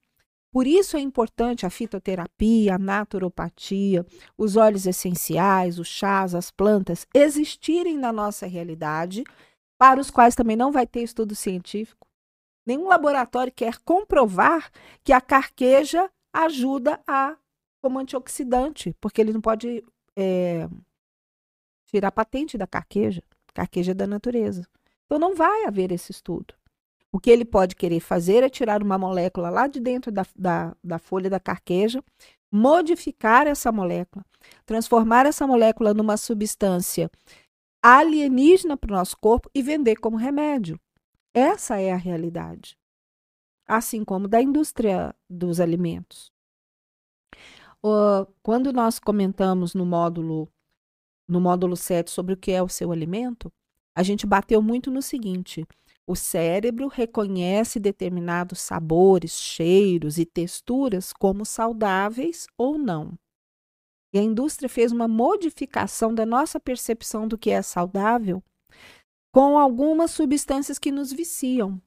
Por 0.52 0.66
isso 0.66 0.98
é 0.98 1.00
importante 1.00 1.64
a 1.64 1.70
fitoterapia, 1.70 2.74
a 2.74 2.78
naturopatia, 2.78 4.04
os 4.36 4.54
óleos 4.54 4.86
essenciais, 4.86 5.78
os 5.78 5.88
chás, 5.88 6.34
as 6.34 6.50
plantas 6.50 7.06
existirem 7.14 7.96
na 7.96 8.12
nossa 8.12 8.46
realidade, 8.46 9.24
para 9.78 9.98
os 9.98 10.10
quais 10.10 10.34
também 10.34 10.54
não 10.54 10.70
vai 10.70 10.86
ter 10.86 11.02
estudo 11.02 11.34
científico. 11.34 12.06
Nenhum 12.66 12.86
laboratório 12.86 13.52
quer 13.52 13.78
comprovar 13.78 14.70
que 15.02 15.12
a 15.12 15.20
carqueja 15.20 16.10
ajuda 16.32 17.00
a 17.06 17.36
como 17.82 17.98
antioxidante, 17.98 18.94
porque 19.00 19.20
ele 19.20 19.32
não 19.32 19.40
pode 19.40 19.82
é, 20.16 20.68
tirar 21.86 22.12
patente 22.12 22.56
da 22.56 22.66
carqueja. 22.66 23.22
Carqueja 23.54 23.94
da 23.94 24.06
natureza. 24.06 24.66
Então 25.04 25.18
não 25.18 25.34
vai 25.34 25.64
haver 25.64 25.92
esse 25.92 26.12
estudo. 26.12 26.54
O 27.12 27.20
que 27.20 27.30
ele 27.30 27.44
pode 27.44 27.76
querer 27.76 28.00
fazer 28.00 28.42
é 28.42 28.48
tirar 28.48 28.82
uma 28.82 28.96
molécula 28.96 29.50
lá 29.50 29.66
de 29.66 29.78
dentro 29.78 30.10
da, 30.10 30.24
da, 30.34 30.74
da 30.82 30.98
folha 30.98 31.28
da 31.28 31.38
carqueja, 31.38 32.02
modificar 32.50 33.46
essa 33.46 33.70
molécula, 33.70 34.24
transformar 34.64 35.26
essa 35.26 35.46
molécula 35.46 35.92
numa 35.92 36.16
substância 36.16 37.10
alienígena 37.82 38.76
para 38.76 38.92
o 38.92 38.96
nosso 38.96 39.16
corpo 39.18 39.50
e 39.54 39.60
vender 39.60 39.96
como 39.96 40.16
remédio. 40.16 40.80
Essa 41.34 41.80
é 41.80 41.92
a 41.92 41.96
realidade. 41.96 42.76
Assim 43.66 44.04
como 44.04 44.26
da 44.26 44.40
indústria 44.40 45.14
dos 45.28 45.60
alimentos. 45.60 46.30
Quando 48.42 48.72
nós 48.72 48.98
comentamos 48.98 49.74
no 49.74 49.84
módulo 49.84 50.48
no 51.28 51.40
módulo 51.40 51.76
7 51.76 52.10
sobre 52.10 52.34
o 52.34 52.36
que 52.36 52.52
é 52.52 52.62
o 52.62 52.68
seu 52.68 52.92
alimento, 52.92 53.50
a 53.96 54.02
gente 54.02 54.26
bateu 54.26 54.60
muito 54.60 54.90
no 54.90 55.02
seguinte: 55.02 55.66
o 56.06 56.16
cérebro 56.16 56.88
reconhece 56.88 57.78
determinados 57.78 58.60
sabores, 58.60 59.32
cheiros 59.32 60.18
e 60.18 60.24
texturas 60.24 61.12
como 61.12 61.44
saudáveis 61.44 62.46
ou 62.58 62.76
não. 62.76 63.16
E 64.12 64.18
a 64.18 64.22
indústria 64.22 64.68
fez 64.68 64.92
uma 64.92 65.08
modificação 65.08 66.14
da 66.14 66.26
nossa 66.26 66.60
percepção 66.60 67.26
do 67.26 67.38
que 67.38 67.50
é 67.50 67.62
saudável 67.62 68.42
com 69.32 69.58
algumas 69.58 70.10
substâncias 70.10 70.78
que 70.78 70.92
nos 70.92 71.10
viciam. 71.10 71.80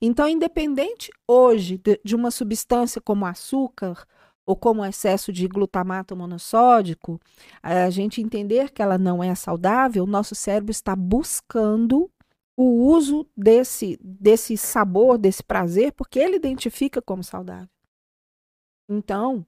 Então, 0.00 0.28
independente 0.28 1.10
hoje 1.26 1.80
de, 2.04 2.14
uma 2.14 2.30
substância 2.30 3.00
como 3.00 3.24
açúcar 3.24 4.04
ou 4.44 4.56
como 4.56 4.84
excesso 4.84 5.32
de 5.32 5.46
glutamato 5.46 6.16
monossódico, 6.16 7.20
a 7.62 7.88
gente 7.90 8.20
entender 8.20 8.72
que 8.72 8.82
ela 8.82 8.98
não 8.98 9.22
é 9.22 9.34
saudável, 9.34 10.04
o 10.04 10.08
nosso 10.08 10.34
cérebro 10.34 10.70
está 10.70 10.94
buscando 10.94 12.10
o 12.56 12.64
uso 12.64 13.28
desse, 13.36 13.98
desse 14.02 14.56
sabor, 14.56 15.18
desse 15.18 15.42
prazer, 15.42 15.92
porque 15.92 16.18
ele 16.18 16.36
identifica 16.36 17.02
como 17.02 17.22
saudável. 17.22 17.68
Então, 18.88 19.46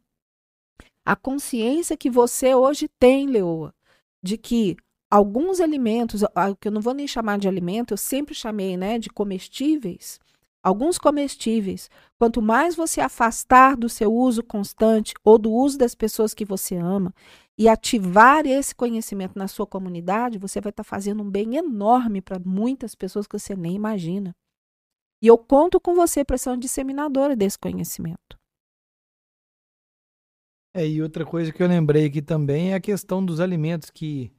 a 1.04 1.16
consciência 1.16 1.96
que 1.96 2.10
você 2.10 2.54
hoje 2.54 2.88
tem, 2.98 3.26
Leoa, 3.26 3.74
de 4.22 4.36
que 4.36 4.76
alguns 5.10 5.58
alimentos, 5.60 6.22
que 6.60 6.68
eu 6.68 6.72
não 6.72 6.82
vou 6.82 6.92
nem 6.92 7.08
chamar 7.08 7.38
de 7.38 7.48
alimento, 7.48 7.94
eu 7.94 7.96
sempre 7.96 8.34
chamei 8.34 8.76
né, 8.76 8.98
de 8.98 9.08
comestíveis, 9.08 10.20
alguns 10.68 10.98
comestíveis, 10.98 11.90
quanto 12.18 12.42
mais 12.42 12.76
você 12.76 13.00
afastar 13.00 13.76
do 13.76 13.88
seu 13.88 14.12
uso 14.12 14.42
constante 14.42 15.14
ou 15.24 15.38
do 15.38 15.50
uso 15.50 15.78
das 15.78 15.94
pessoas 15.94 16.34
que 16.34 16.44
você 16.44 16.76
ama, 16.76 17.12
e 17.56 17.68
ativar 17.68 18.46
esse 18.46 18.74
conhecimento 18.74 19.36
na 19.36 19.48
sua 19.48 19.66
comunidade, 19.66 20.38
você 20.38 20.60
vai 20.60 20.70
estar 20.70 20.84
tá 20.84 20.88
fazendo 20.88 21.22
um 21.22 21.30
bem 21.30 21.56
enorme 21.56 22.20
para 22.20 22.38
muitas 22.38 22.94
pessoas 22.94 23.26
que 23.26 23.36
você 23.36 23.56
nem 23.56 23.74
imagina. 23.74 24.36
E 25.20 25.26
eu 25.26 25.36
conto 25.36 25.80
com 25.80 25.94
você 25.94 26.24
para 26.24 26.38
ser 26.38 26.50
uma 26.50 26.58
disseminadora 26.58 27.34
desse 27.34 27.58
conhecimento. 27.58 28.38
É, 30.72 30.86
e 30.86 31.02
outra 31.02 31.26
coisa 31.26 31.52
que 31.52 31.60
eu 31.60 31.66
lembrei 31.66 32.06
aqui 32.06 32.22
também 32.22 32.72
é 32.72 32.74
a 32.74 32.80
questão 32.80 33.24
dos 33.24 33.40
alimentos, 33.40 33.90
que 33.90 34.32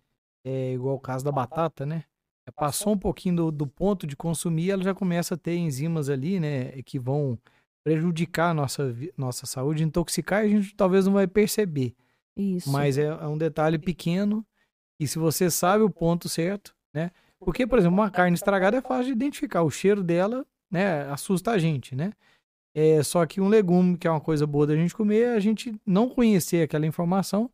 é 0.45 0.73
igual 0.73 0.95
o 0.95 0.99
caso 0.99 1.25
da 1.25 1.31
batata, 1.31 1.85
né? 1.85 2.05
É, 2.49 2.51
passou 2.51 2.93
um 2.93 2.97
pouquinho 2.97 3.35
do, 3.35 3.51
do 3.51 3.67
ponto 3.67 4.07
de 4.07 4.15
consumir, 4.15 4.71
ela 4.71 4.83
já 4.83 4.93
começa 4.93 5.35
a 5.35 5.38
ter 5.38 5.55
enzimas 5.55 6.09
ali, 6.09 6.39
né? 6.39 6.81
Que 6.83 6.99
vão 6.99 7.38
prejudicar 7.83 8.51
a 8.51 8.53
nossa, 8.53 8.95
nossa 9.17 9.45
saúde, 9.45 9.83
intoxicar, 9.83 10.43
e 10.43 10.47
a 10.47 10.49
gente 10.49 10.75
talvez 10.75 11.05
não 11.05 11.13
vai 11.13 11.27
perceber. 11.27 11.95
Isso. 12.35 12.71
Mas 12.71 12.97
é, 12.97 13.05
é 13.05 13.27
um 13.27 13.38
detalhe 13.38 13.77
pequeno 13.77 14.45
e 14.99 15.07
se 15.07 15.17
você 15.17 15.49
sabe 15.49 15.83
o 15.83 15.89
ponto 15.89 16.27
certo, 16.27 16.75
né? 16.93 17.12
Porque, 17.39 17.65
por 17.65 17.79
exemplo, 17.79 17.97
uma 17.97 18.12
carne 18.12 18.35
estragada 18.35 18.77
é 18.77 18.81
fácil 18.81 19.05
de 19.05 19.12
identificar. 19.12 19.63
O 19.63 19.71
cheiro 19.71 20.03
dela, 20.03 20.45
né, 20.69 21.03
assusta 21.09 21.51
a 21.51 21.57
gente, 21.57 21.95
né? 21.95 22.12
É, 22.75 23.01
só 23.01 23.25
que 23.25 23.39
um 23.39 23.47
legume, 23.47 23.97
que 23.97 24.07
é 24.07 24.12
uma 24.12 24.21
coisa 24.21 24.45
boa 24.45 24.67
da 24.67 24.75
gente 24.75 24.93
comer, 24.93 25.29
a 25.29 25.39
gente 25.39 25.73
não 25.85 26.09
conhecer 26.09 26.63
aquela 26.63 26.85
informação, 26.85 27.49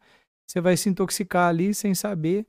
você 0.48 0.60
vai 0.60 0.76
se 0.76 0.90
intoxicar 0.90 1.50
ali 1.50 1.74
sem 1.74 1.94
saber. 1.94 2.46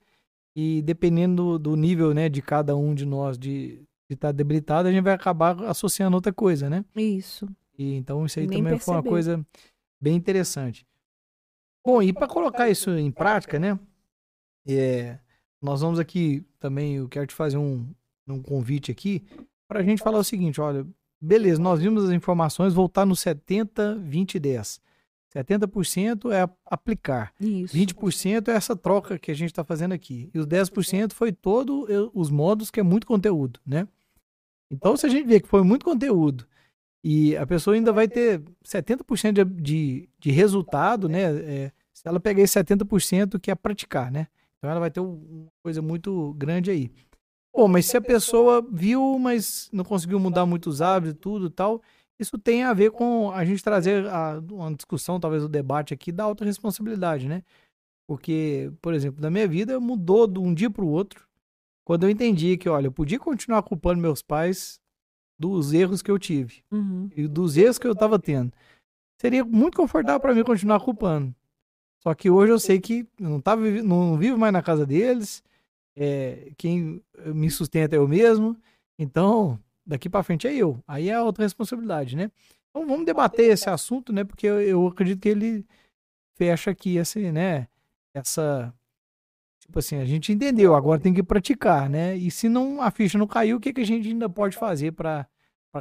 E 0.57 0.81
dependendo 0.81 1.59
do, 1.59 1.59
do 1.59 1.77
nível, 1.77 2.15
né, 2.15 2.31
de 2.31 2.41
cada 2.41 2.75
um 2.75 2.95
de 2.95 3.05
nós 3.05 3.37
de 3.37 3.83
estar 4.09 4.29
tá 4.29 4.33
debilitado, 4.33 4.89
a 4.89 4.93
gente 4.93 5.05
vai 5.05 5.13
acabar 5.13 5.63
associando 5.65 6.17
outra 6.17 6.33
coisa, 6.33 6.71
né? 6.71 6.83
Isso. 6.97 7.47
E, 7.79 7.95
então 7.95 8.25
isso 8.25 8.39
aí 8.39 8.47
Nem 8.47 8.59
também 8.59 8.73
perceber. 8.73 8.85
foi 8.85 8.95
uma 8.95 9.03
coisa 9.03 9.47
bem 10.01 10.17
interessante. 10.17 10.87
Bom, 11.85 12.03
e 12.03 12.11
para 12.11 12.27
colocar 12.27 12.71
isso 12.71 12.91
em 12.91 13.11
prática, 13.11 13.59
né? 13.59 13.79
É, 14.67 15.19
nós 15.61 15.83
vamos 15.83 15.99
aqui 15.99 16.43
também, 16.59 16.97
eu 16.97 17.09
quero 17.09 17.27
te 17.27 17.35
fazer 17.35 17.59
um, 17.59 17.87
um 18.27 18.43
convite 18.43 18.91
aqui 18.91 19.25
para 19.69 19.81
a 19.81 19.83
gente 19.83 20.03
falar 20.03 20.19
o 20.19 20.25
seguinte: 20.25 20.61
olha, 20.61 20.87
beleza, 21.21 21.61
nós 21.61 21.81
vimos 21.81 22.05
as 22.05 22.11
informações 22.11 22.73
voltar 22.73 23.05
no 23.05 23.15
70, 23.15 23.97
20 23.97 24.39
10. 24.39 24.81
70% 25.37 26.33
é 26.33 26.49
aplicar. 26.65 27.33
Isso. 27.41 27.77
20% 27.77 28.49
é 28.49 28.53
essa 28.53 28.75
troca 28.75 29.19
que 29.19 29.31
a 29.31 29.35
gente 29.35 29.51
está 29.51 29.65
fazendo 29.65 29.93
aqui. 29.93 30.31
E 30.33 30.39
os 30.39 30.47
10% 30.47 31.13
foi 31.13 31.33
todo 31.33 31.87
os 32.15 32.31
modos 32.31 32.71
que 32.71 32.81
é 32.81 32.83
muito 32.83 33.07
conteúdo, 33.07 33.61
né? 33.67 33.87
Então, 34.71 34.97
se 34.97 35.07
a 35.07 35.09
gente 35.09 35.27
vê 35.27 35.41
que 35.41 35.49
foi 35.49 35.63
muito 35.63 35.85
conteúdo 35.85 36.47
e 37.05 37.37
a 37.37 37.47
pessoa 37.47 37.77
ainda 37.77 37.93
vai 37.93 38.09
ter 38.09 38.43
70% 38.65 39.33
de, 39.33 39.45
de, 39.45 40.09
de 40.19 40.31
resultado, 40.31 41.09
né? 41.09 41.23
É, 41.23 41.73
se 41.93 42.03
ela 42.07 42.19
pegar 42.19 42.43
esse 42.43 42.59
70% 42.59 43.39
que 43.39 43.51
é 43.51 43.55
praticar, 43.55 44.11
né? 44.11 44.27
Então 44.59 44.71
ela 44.71 44.81
vai 44.81 44.91
ter 44.91 45.01
uma 45.01 45.47
coisa 45.63 45.81
muito 45.81 46.35
grande 46.35 46.71
aí. 46.71 46.91
Pô, 47.53 47.69
mas 47.69 47.87
se 47.87 47.97
a 47.97 48.01
pessoa 48.01 48.67
viu, 48.71 49.19
mas 49.19 49.71
não 49.73 49.85
conseguiu 49.85 50.19
mudar 50.19 50.45
muitos 50.45 50.83
hábitos 50.83 51.15
e 51.15 51.19
tudo 51.19 51.49
tal, 51.49 51.81
isso 52.19 52.39
tem 52.39 52.63
a 52.63 52.73
ver 52.73 52.91
com 52.91 53.31
a 53.31 53.45
gente 53.45 53.63
trazer 53.63 54.07
a, 54.07 54.43
uma 54.51 54.75
discussão, 54.75 55.21
talvez 55.21 55.45
o 55.45 55.49
debate 55.49 55.93
aqui 55.93 56.11
da 56.11 56.25
autorresponsabilidade, 56.25 57.29
né? 57.29 57.43
Porque, 58.07 58.73
por 58.81 58.95
exemplo, 58.95 59.21
na 59.21 59.31
minha 59.31 59.47
vida 59.49 59.79
mudou 59.81 60.27
de 60.27 60.39
um 60.39 60.55
dia 60.55 60.71
para 60.71 60.85
o 60.85 60.89
outro, 60.89 61.27
quando 61.85 62.05
eu 62.05 62.11
entendi 62.11 62.57
que, 62.57 62.69
olha, 62.69 62.87
eu 62.87 62.93
podia 62.93 63.19
continuar 63.19 63.63
culpando 63.63 64.01
meus 64.01 64.23
pais 64.23 64.81
dos 65.39 65.73
erros 65.73 66.03
que 66.03 66.11
eu 66.11 66.19
tive 66.19 66.63
uhum. 66.71 67.11
e 67.15 67.29
dos 67.29 67.57
erros 67.57 67.79
que 67.79 67.87
eu 67.87 67.93
estava 67.93 68.19
tendo. 68.19 68.53
Seria 69.21 69.45
muito 69.45 69.77
confortável 69.77 70.21
para 70.21 70.35
mim 70.35 70.45
continuar 70.45 70.81
culpando. 70.81 71.35
Só 72.03 72.15
que 72.15 72.31
hoje 72.31 72.53
eu 72.53 72.59
sei 72.59 72.81
que 72.81 73.07
eu 73.19 73.29
não, 73.29 73.41
tava, 73.41 73.63
não 73.83 74.17
vivo 74.17 74.39
mais 74.39 74.53
na 74.53 74.63
casa 74.63 74.87
deles, 74.87 75.43
é, 75.97 76.53
quem 76.57 77.03
me 77.27 77.51
sustenta 77.51 77.97
é 77.97 77.99
eu 77.99 78.07
mesmo, 78.07 78.57
então 78.99 79.59
daqui 79.87 80.09
para 80.09 80.23
frente 80.23 80.47
é 80.47 80.55
eu. 80.55 80.83
Aí 80.87 81.09
é 81.09 81.15
a 81.15 81.23
outra 81.23 81.45
responsabilidade, 81.45 82.17
né? 82.17 82.31
Então 82.71 82.87
vamos 82.87 83.07
debater 83.07 83.51
esse 83.51 83.71
assunto, 83.71 84.13
né? 84.13 84.25
Porque 84.25 84.47
eu, 84.47 84.61
eu 84.61 84.87
acredito 84.87 85.21
que 85.21 85.29
ele 85.29 85.67
fecha 86.37 86.71
aqui 86.71 86.97
esse, 86.97 87.31
né? 87.33 87.69
Essa 88.15 88.75
Tipo 89.67 89.81
assim, 89.81 89.97
a 89.97 90.05
gente 90.05 90.33
entendeu, 90.33 90.77
agora 90.77 91.01
tem 91.01 91.13
que 91.13 91.25
praticar, 91.25 91.91
né? 91.91 92.17
E 92.17 92.31
se 92.31 92.49
não 92.49 92.81
a 92.81 92.91
ficha 92.91 93.19
não 93.19 93.27
caiu, 93.27 93.57
o 93.57 93.61
que, 93.61 93.73
que 93.73 93.81
a 93.81 93.87
gente 93.87 94.09
ainda 94.09 94.29
pode 94.29 94.57
fazer 94.57 94.93
para 94.93 95.29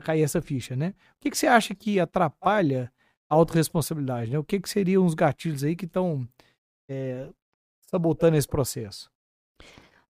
cair 0.04 0.24
essa 0.24 0.42
ficha, 0.42 0.76
né? 0.76 0.96
O 1.18 1.22
que, 1.22 1.30
que 1.30 1.38
você 1.38 1.46
acha 1.46 1.76
que 1.76 2.00
atrapalha 2.00 2.92
a 3.30 3.36
autorresponsabilidade, 3.36 4.32
né? 4.32 4.40
O 4.40 4.44
que, 4.44 4.60
que 4.60 4.68
seriam 4.68 5.06
os 5.06 5.14
gatilhos 5.14 5.64
aí 5.64 5.76
que 5.76 5.86
estão 5.86 6.28
é, 6.90 7.30
sabotando 7.86 8.38
esse 8.38 8.48
processo? 8.48 9.12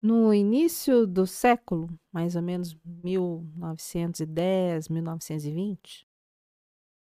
No 0.06 0.32
início 0.32 1.08
do 1.08 1.26
século, 1.26 1.90
mais 2.14 2.36
ou 2.36 2.44
menos 2.44 2.76
1910, 2.86 4.88
1920, 4.88 6.08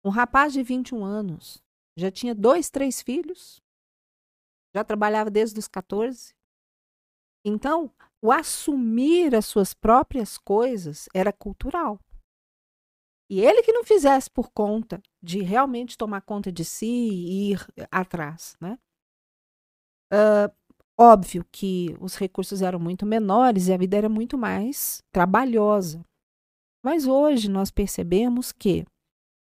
um 0.05 0.11
rapaz 0.11 0.53
de 0.53 0.61
21 0.61 1.03
anos 1.03 1.59
já 1.97 2.11
tinha 2.11 2.35
dois, 2.35 2.69
três 2.69 3.01
filhos, 3.01 3.59
já 4.75 4.83
trabalhava 4.83 5.31
desde 5.31 5.57
os 5.57 5.67
14, 5.67 6.35
então, 7.43 7.91
o 8.21 8.31
assumir 8.31 9.33
as 9.33 9.47
suas 9.47 9.73
próprias 9.73 10.37
coisas 10.37 11.09
era 11.15 11.33
cultural. 11.33 11.99
E 13.27 13.41
ele 13.41 13.63
que 13.63 13.73
não 13.73 13.83
fizesse 13.83 14.29
por 14.29 14.51
conta 14.51 15.01
de 15.19 15.41
realmente 15.41 15.97
tomar 15.97 16.21
conta 16.21 16.51
de 16.51 16.63
si 16.63 16.85
e 16.85 17.53
ir 17.53 17.67
atrás, 17.89 18.55
né? 18.61 18.77
Uh, 20.13 20.53
óbvio 20.99 21.45
que 21.51 21.95
os 21.99 22.15
recursos 22.15 22.61
eram 22.61 22.79
muito 22.79 23.05
menores 23.05 23.67
e 23.67 23.73
a 23.73 23.77
vida 23.77 23.97
era 23.97 24.09
muito 24.09 24.37
mais 24.37 25.03
trabalhosa. 25.11 26.03
Mas 26.83 27.07
hoje 27.07 27.49
nós 27.49 27.71
percebemos 27.71 28.51
que 28.51 28.85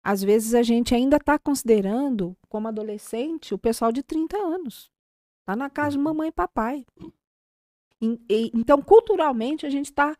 Às 0.05 0.21
vezes 0.21 0.53
a 0.53 0.65
gente 0.65 0.95
ainda 0.97 1.17
está 1.17 1.39
considerando, 1.39 2.37
como 2.49 2.67
adolescente, 2.67 3.55
o 3.55 3.59
pessoal 3.59 3.93
de 3.93 4.03
30 4.03 4.37
anos. 4.37 4.91
Está 5.43 5.55
na 5.55 5.71
casa 5.71 5.93
de 5.93 5.99
Uhum. 5.99 6.03
mamãe 6.05 6.29
e 6.29 6.33
papai. 6.33 6.85
E- 8.01 8.21
e- 8.29 8.51
Então, 8.53 8.83
culturalmente, 8.83 9.65
a 9.65 9.71
gente 9.71 9.87
está 9.87 10.17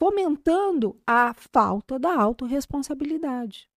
fomentando 0.00 0.98
a 1.06 1.34
falta 1.34 1.98
da 1.98 2.14
autorresponsabilidade. 2.18 3.68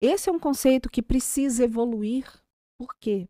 Esse 0.00 0.28
é 0.28 0.32
um 0.32 0.40
conceito 0.40 0.90
que 0.90 1.00
precisa 1.02 1.62
evoluir. 1.64 2.26
Por 2.78 2.96
quê? 2.96 3.28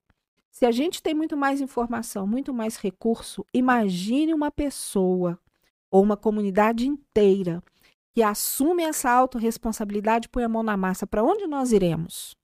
Se 0.52 0.66
a 0.66 0.70
gente 0.70 1.02
tem 1.02 1.14
muito 1.14 1.34
mais 1.34 1.62
informação, 1.62 2.26
muito 2.26 2.52
mais 2.52 2.76
recurso, 2.76 3.44
imagine 3.54 4.34
uma 4.34 4.50
pessoa 4.50 5.40
ou 5.90 6.02
uma 6.02 6.16
comunidade 6.16 6.86
inteira 6.86 7.62
que 8.14 8.22
assume 8.22 8.82
essa 8.82 9.10
autorresponsabilidade 9.10 10.26
e 10.26 10.28
põe 10.28 10.44
a 10.44 10.48
mão 10.48 10.62
na 10.62 10.76
massa. 10.76 11.06
Para 11.06 11.24
onde 11.24 11.46
nós 11.46 11.72
iremos? 11.72 12.36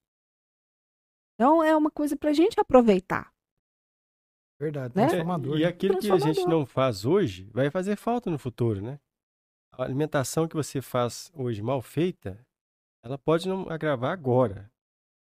Então, 1.34 1.62
é 1.62 1.76
uma 1.76 1.90
coisa 1.90 2.16
para 2.16 2.30
a 2.30 2.32
gente 2.32 2.58
aproveitar. 2.58 3.30
Verdade, 4.58 4.96
Né? 4.96 5.06
transformador. 5.06 5.58
E 5.58 5.62
né? 5.62 5.68
aquilo 5.68 5.98
que 5.98 6.10
a 6.10 6.18
gente 6.18 6.46
não 6.46 6.64
faz 6.64 7.04
hoje 7.04 7.44
vai 7.52 7.70
fazer 7.70 7.94
falta 7.96 8.30
no 8.30 8.38
futuro, 8.38 8.80
né? 8.80 8.98
A 9.72 9.84
alimentação 9.84 10.48
que 10.48 10.56
você 10.56 10.80
faz 10.80 11.30
hoje 11.34 11.62
mal 11.62 11.82
feita, 11.82 12.44
ela 13.04 13.18
pode 13.18 13.46
não 13.46 13.68
agravar 13.68 14.12
agora. 14.12 14.72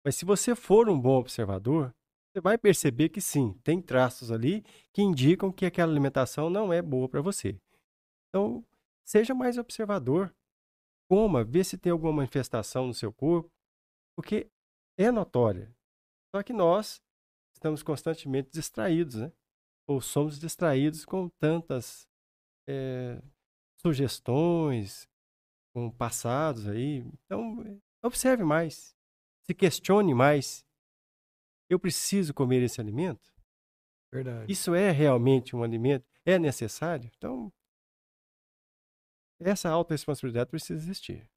Mas 0.04 0.14
se 0.14 0.24
você 0.26 0.54
for 0.54 0.88
um 0.88 1.00
bom 1.00 1.18
observador, 1.18 1.92
você 2.36 2.40
vai 2.42 2.58
perceber 2.58 3.08
que 3.08 3.18
sim, 3.18 3.54
tem 3.64 3.80
traços 3.80 4.30
ali 4.30 4.62
que 4.92 5.00
indicam 5.00 5.50
que 5.50 5.64
aquela 5.64 5.90
alimentação 5.90 6.50
não 6.50 6.70
é 6.70 6.82
boa 6.82 7.08
para 7.08 7.22
você. 7.22 7.58
Então, 8.28 8.62
seja 9.06 9.34
mais 9.34 9.56
observador. 9.56 10.34
Coma, 11.08 11.42
vê 11.42 11.64
se 11.64 11.78
tem 11.78 11.90
alguma 11.90 12.12
manifestação 12.12 12.88
no 12.88 12.92
seu 12.92 13.10
corpo, 13.10 13.50
porque 14.14 14.50
é 14.98 15.10
notória. 15.10 15.74
Só 16.34 16.42
que 16.42 16.52
nós 16.52 17.00
estamos 17.54 17.82
constantemente 17.82 18.50
distraídos, 18.50 19.14
né? 19.14 19.32
Ou 19.86 20.02
somos 20.02 20.38
distraídos 20.38 21.06
com 21.06 21.30
tantas 21.38 22.06
eh, 22.68 23.22
sugestões, 23.80 25.08
com 25.72 25.90
passados 25.90 26.68
aí. 26.68 27.02
Então, 27.24 27.80
observe 28.02 28.44
mais, 28.44 28.94
se 29.44 29.54
questione 29.54 30.12
mais. 30.12 30.65
Eu 31.68 31.78
preciso 31.78 32.32
comer 32.32 32.62
esse 32.62 32.80
alimento? 32.80 33.34
Verdade. 34.12 34.50
Isso 34.50 34.74
é 34.74 34.90
realmente 34.90 35.54
um 35.54 35.62
alimento? 35.62 36.06
É 36.24 36.38
necessário? 36.38 37.10
Então, 37.16 37.52
essa 39.40 39.68
autorresponsabilidade 39.68 40.50
precisa 40.50 40.82
existir. 40.82 41.28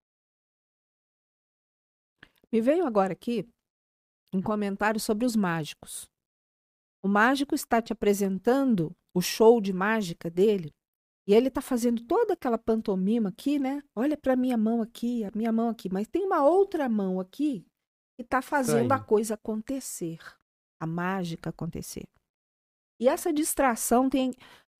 Me 2.51 2.61
veio 2.61 2.85
agora 2.85 3.13
aqui 3.13 3.47
um 4.33 4.41
comentário 4.41 4.99
sobre 4.99 5.25
os 5.25 5.35
mágicos. 5.35 6.09
O 7.03 7.07
mágico 7.07 7.55
está 7.55 7.81
te 7.81 7.93
apresentando 7.93 8.95
o 9.13 9.21
show 9.21 9.59
de 9.59 9.73
mágica 9.73 10.29
dele 10.29 10.73
e 11.27 11.33
ele 11.33 11.47
está 11.47 11.61
fazendo 11.61 12.03
toda 12.05 12.33
aquela 12.33 12.57
pantomima 12.57 13.29
aqui, 13.29 13.59
né? 13.59 13.81
Olha 13.95 14.17
para 14.17 14.35
minha 14.35 14.57
mão 14.57 14.81
aqui, 14.81 15.23
a 15.23 15.31
minha 15.35 15.51
mão 15.51 15.69
aqui, 15.69 15.89
mas 15.91 16.07
tem 16.07 16.23
uma 16.25 16.43
outra 16.43 16.89
mão 16.89 17.19
aqui 17.19 17.65
que 18.19 18.23
está 18.23 18.41
fazendo 18.41 18.91
a 18.91 18.99
coisa 18.99 19.35
acontecer, 19.35 20.19
a 20.77 20.85
mágica 20.85 21.51
acontecer. 21.51 22.05
E 22.99 23.07
essa 23.07 23.31
distração 23.31 24.09
tem 24.09 24.33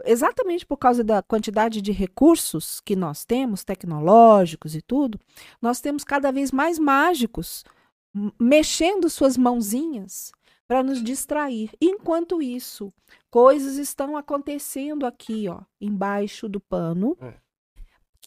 exatamente 0.03 0.65
por 0.65 0.75
causa 0.75 1.05
da 1.05 1.23
quantidade 1.23 1.81
de 1.81 1.93
recursos 1.93 2.81
que 2.81 2.97
nós 2.97 3.23
temos, 3.23 3.63
tecnológicos 3.63 4.75
e 4.75 4.81
tudo, 4.81 5.17
nós 5.61 5.79
temos 5.79 6.03
cada 6.03 6.33
vez 6.33 6.51
mais 6.51 6.77
mágicos 6.77 7.63
mexendo 8.37 9.09
suas 9.09 9.37
mãozinhas 9.37 10.33
para 10.67 10.83
nos 10.83 11.01
distrair. 11.01 11.71
Enquanto 11.79 12.41
isso, 12.41 12.93
coisas 13.31 13.77
estão 13.77 14.17
acontecendo 14.17 15.05
aqui, 15.05 15.47
ó, 15.47 15.61
embaixo 15.79 16.49
do 16.49 16.59
pano, 16.59 17.15
É. 17.21 17.35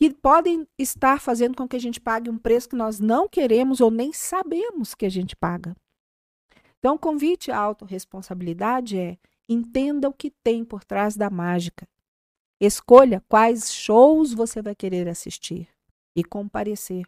que 0.03 0.13
podem 0.13 0.67
estar 0.77 1.21
fazendo 1.21 1.57
com 1.57 1.69
que 1.69 1.77
a 1.77 1.79
gente 1.79 2.01
pague 2.01 2.29
um 2.29 2.37
preço 2.37 2.69
que 2.69 2.75
nós 2.75 2.99
não 2.99 3.29
queremos 3.29 3.81
ou 3.81 3.89
nem 3.89 4.13
sabemos 4.13 4.97
que 4.97 5.07
a 5.07 5.09
gente 5.09 5.37
paga. 5.37 5.77
Então, 6.81 6.97
o 6.97 6.99
convite 6.99 7.53
à 7.53 7.59
autorresponsabilidade 7.59 8.99
é 8.99 9.17
entenda 9.49 10.09
o 10.09 10.13
que 10.13 10.33
tem 10.43 10.65
por 10.65 10.83
trás 10.83 11.15
da 11.15 11.31
mágica. 11.31 11.87
Escolha 12.61 13.23
quais 13.29 13.73
shows 13.73 14.35
você 14.35 14.61
vai 14.61 14.75
querer 14.75 15.09
assistir 15.09 15.69
e 16.17 16.25
comparecer. 16.25 17.07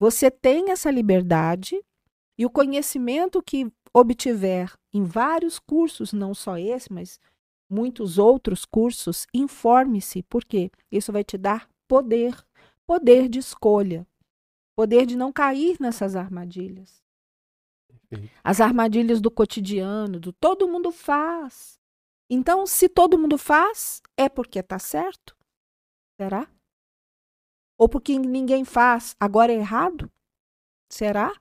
Você 0.00 0.32
tem 0.32 0.72
essa 0.72 0.90
liberdade 0.90 1.80
e 2.36 2.44
o 2.44 2.50
conhecimento 2.50 3.40
que 3.40 3.70
obtiver 3.94 4.72
em 4.92 5.04
vários 5.04 5.60
cursos, 5.60 6.12
não 6.12 6.34
só 6.34 6.58
esse, 6.58 6.92
mas 6.92 7.20
muitos 7.68 8.18
outros 8.18 8.64
cursos, 8.64 9.26
informe-se, 9.32 10.22
porque 10.22 10.70
isso 10.90 11.12
vai 11.12 11.22
te 11.22 11.36
dar 11.36 11.68
poder, 11.86 12.34
poder 12.86 13.28
de 13.28 13.38
escolha, 13.38 14.06
poder 14.74 15.06
de 15.06 15.16
não 15.16 15.32
cair 15.32 15.76
nessas 15.80 16.16
armadilhas. 16.16 17.02
As 18.42 18.60
armadilhas 18.60 19.20
do 19.20 19.30
cotidiano, 19.30 20.18
do 20.18 20.32
todo 20.32 20.68
mundo 20.68 20.90
faz. 20.90 21.78
Então, 22.30 22.66
se 22.66 22.88
todo 22.88 23.18
mundo 23.18 23.36
faz, 23.36 24.02
é 24.16 24.28
porque 24.28 24.58
está 24.58 24.78
certo? 24.78 25.36
Será? 26.20 26.48
Ou 27.76 27.88
porque 27.88 28.18
ninguém 28.18 28.64
faz, 28.64 29.14
agora 29.20 29.52
é 29.52 29.56
errado? 29.56 30.10
Será? 30.90 31.32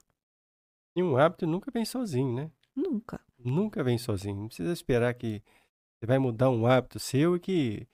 E 0.95 1.01
um 1.01 1.17
hábito 1.17 1.47
nunca 1.47 1.71
vem 1.71 1.85
sozinho, 1.85 2.33
né? 2.33 2.51
Nunca. 2.75 3.19
Nunca 3.39 3.83
vem 3.83 3.97
sozinho. 3.97 4.35
Não 4.35 4.47
precisa 4.47 4.71
esperar 4.71 5.13
que 5.13 5.41
você 5.99 6.05
vai 6.05 6.19
mudar 6.19 6.49
um 6.49 6.67
hábito 6.67 6.99
seu 6.99 7.35
e 7.35 7.39
que 7.39 7.87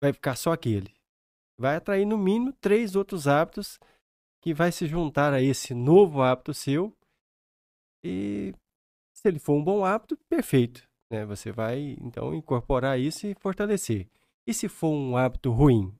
vai 0.00 0.12
ficar 0.12 0.36
só 0.36 0.52
aquele. 0.52 0.94
Vai 1.58 1.76
atrair 1.76 2.06
no 2.06 2.16
mínimo 2.16 2.52
três 2.52 2.94
outros 2.94 3.26
hábitos 3.26 3.80
que 4.40 4.54
vai 4.54 4.70
se 4.70 4.86
juntar 4.86 5.32
a 5.32 5.42
esse 5.42 5.74
novo 5.74 6.22
hábito 6.22 6.54
seu. 6.54 6.96
E 8.04 8.54
se 9.12 9.26
ele 9.26 9.40
for 9.40 9.54
um 9.54 9.64
bom 9.64 9.84
hábito, 9.84 10.16
perfeito. 10.28 10.88
Né? 11.10 11.24
Você 11.26 11.50
vai 11.50 11.96
então 12.00 12.32
incorporar 12.32 12.98
isso 12.98 13.26
e 13.26 13.34
fortalecer. 13.34 14.08
E 14.46 14.54
se 14.54 14.68
for 14.68 14.90
um 14.90 15.16
hábito 15.16 15.50
ruim, 15.50 15.92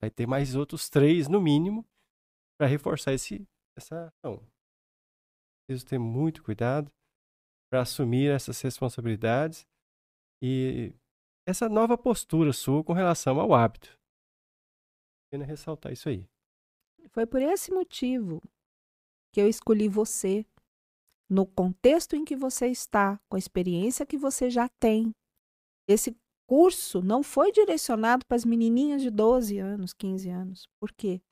vai 0.00 0.10
ter 0.10 0.26
mais 0.26 0.54
outros 0.54 0.88
três 0.88 1.26
no 1.26 1.40
mínimo 1.40 1.84
para 2.56 2.68
reforçar 2.68 3.12
esse, 3.12 3.44
essa 3.76 4.06
ação. 4.06 4.40
Preciso 5.66 5.86
ter 5.86 5.98
muito 5.98 6.42
cuidado 6.44 6.90
para 7.68 7.82
assumir 7.82 8.30
essas 8.30 8.60
responsabilidades 8.60 9.66
e 10.42 10.92
essa 11.46 11.68
nova 11.68 11.96
postura 11.96 12.52
sua 12.52 12.82
com 12.82 12.92
relação 12.92 13.38
ao 13.38 13.54
hábito. 13.54 13.96
Pena 15.30 15.44
ressaltar 15.44 15.92
isso 15.92 16.08
aí. 16.08 16.26
Foi 17.10 17.24
por 17.24 17.40
esse 17.40 17.70
motivo 17.70 18.42
que 19.32 19.40
eu 19.40 19.48
escolhi 19.48 19.88
você, 19.88 20.44
no 21.30 21.46
contexto 21.46 22.16
em 22.16 22.24
que 22.24 22.34
você 22.34 22.66
está, 22.66 23.18
com 23.30 23.36
a 23.36 23.38
experiência 23.38 24.04
que 24.04 24.18
você 24.18 24.50
já 24.50 24.68
tem. 24.80 25.12
Esse 25.88 26.16
curso 26.46 27.00
não 27.00 27.22
foi 27.22 27.52
direcionado 27.52 28.26
para 28.26 28.36
as 28.36 28.44
menininhas 28.44 29.00
de 29.00 29.10
12 29.10 29.58
anos, 29.58 29.92
15 29.94 30.28
anos. 30.28 30.68
Por 30.80 30.92
quê? 30.92 31.22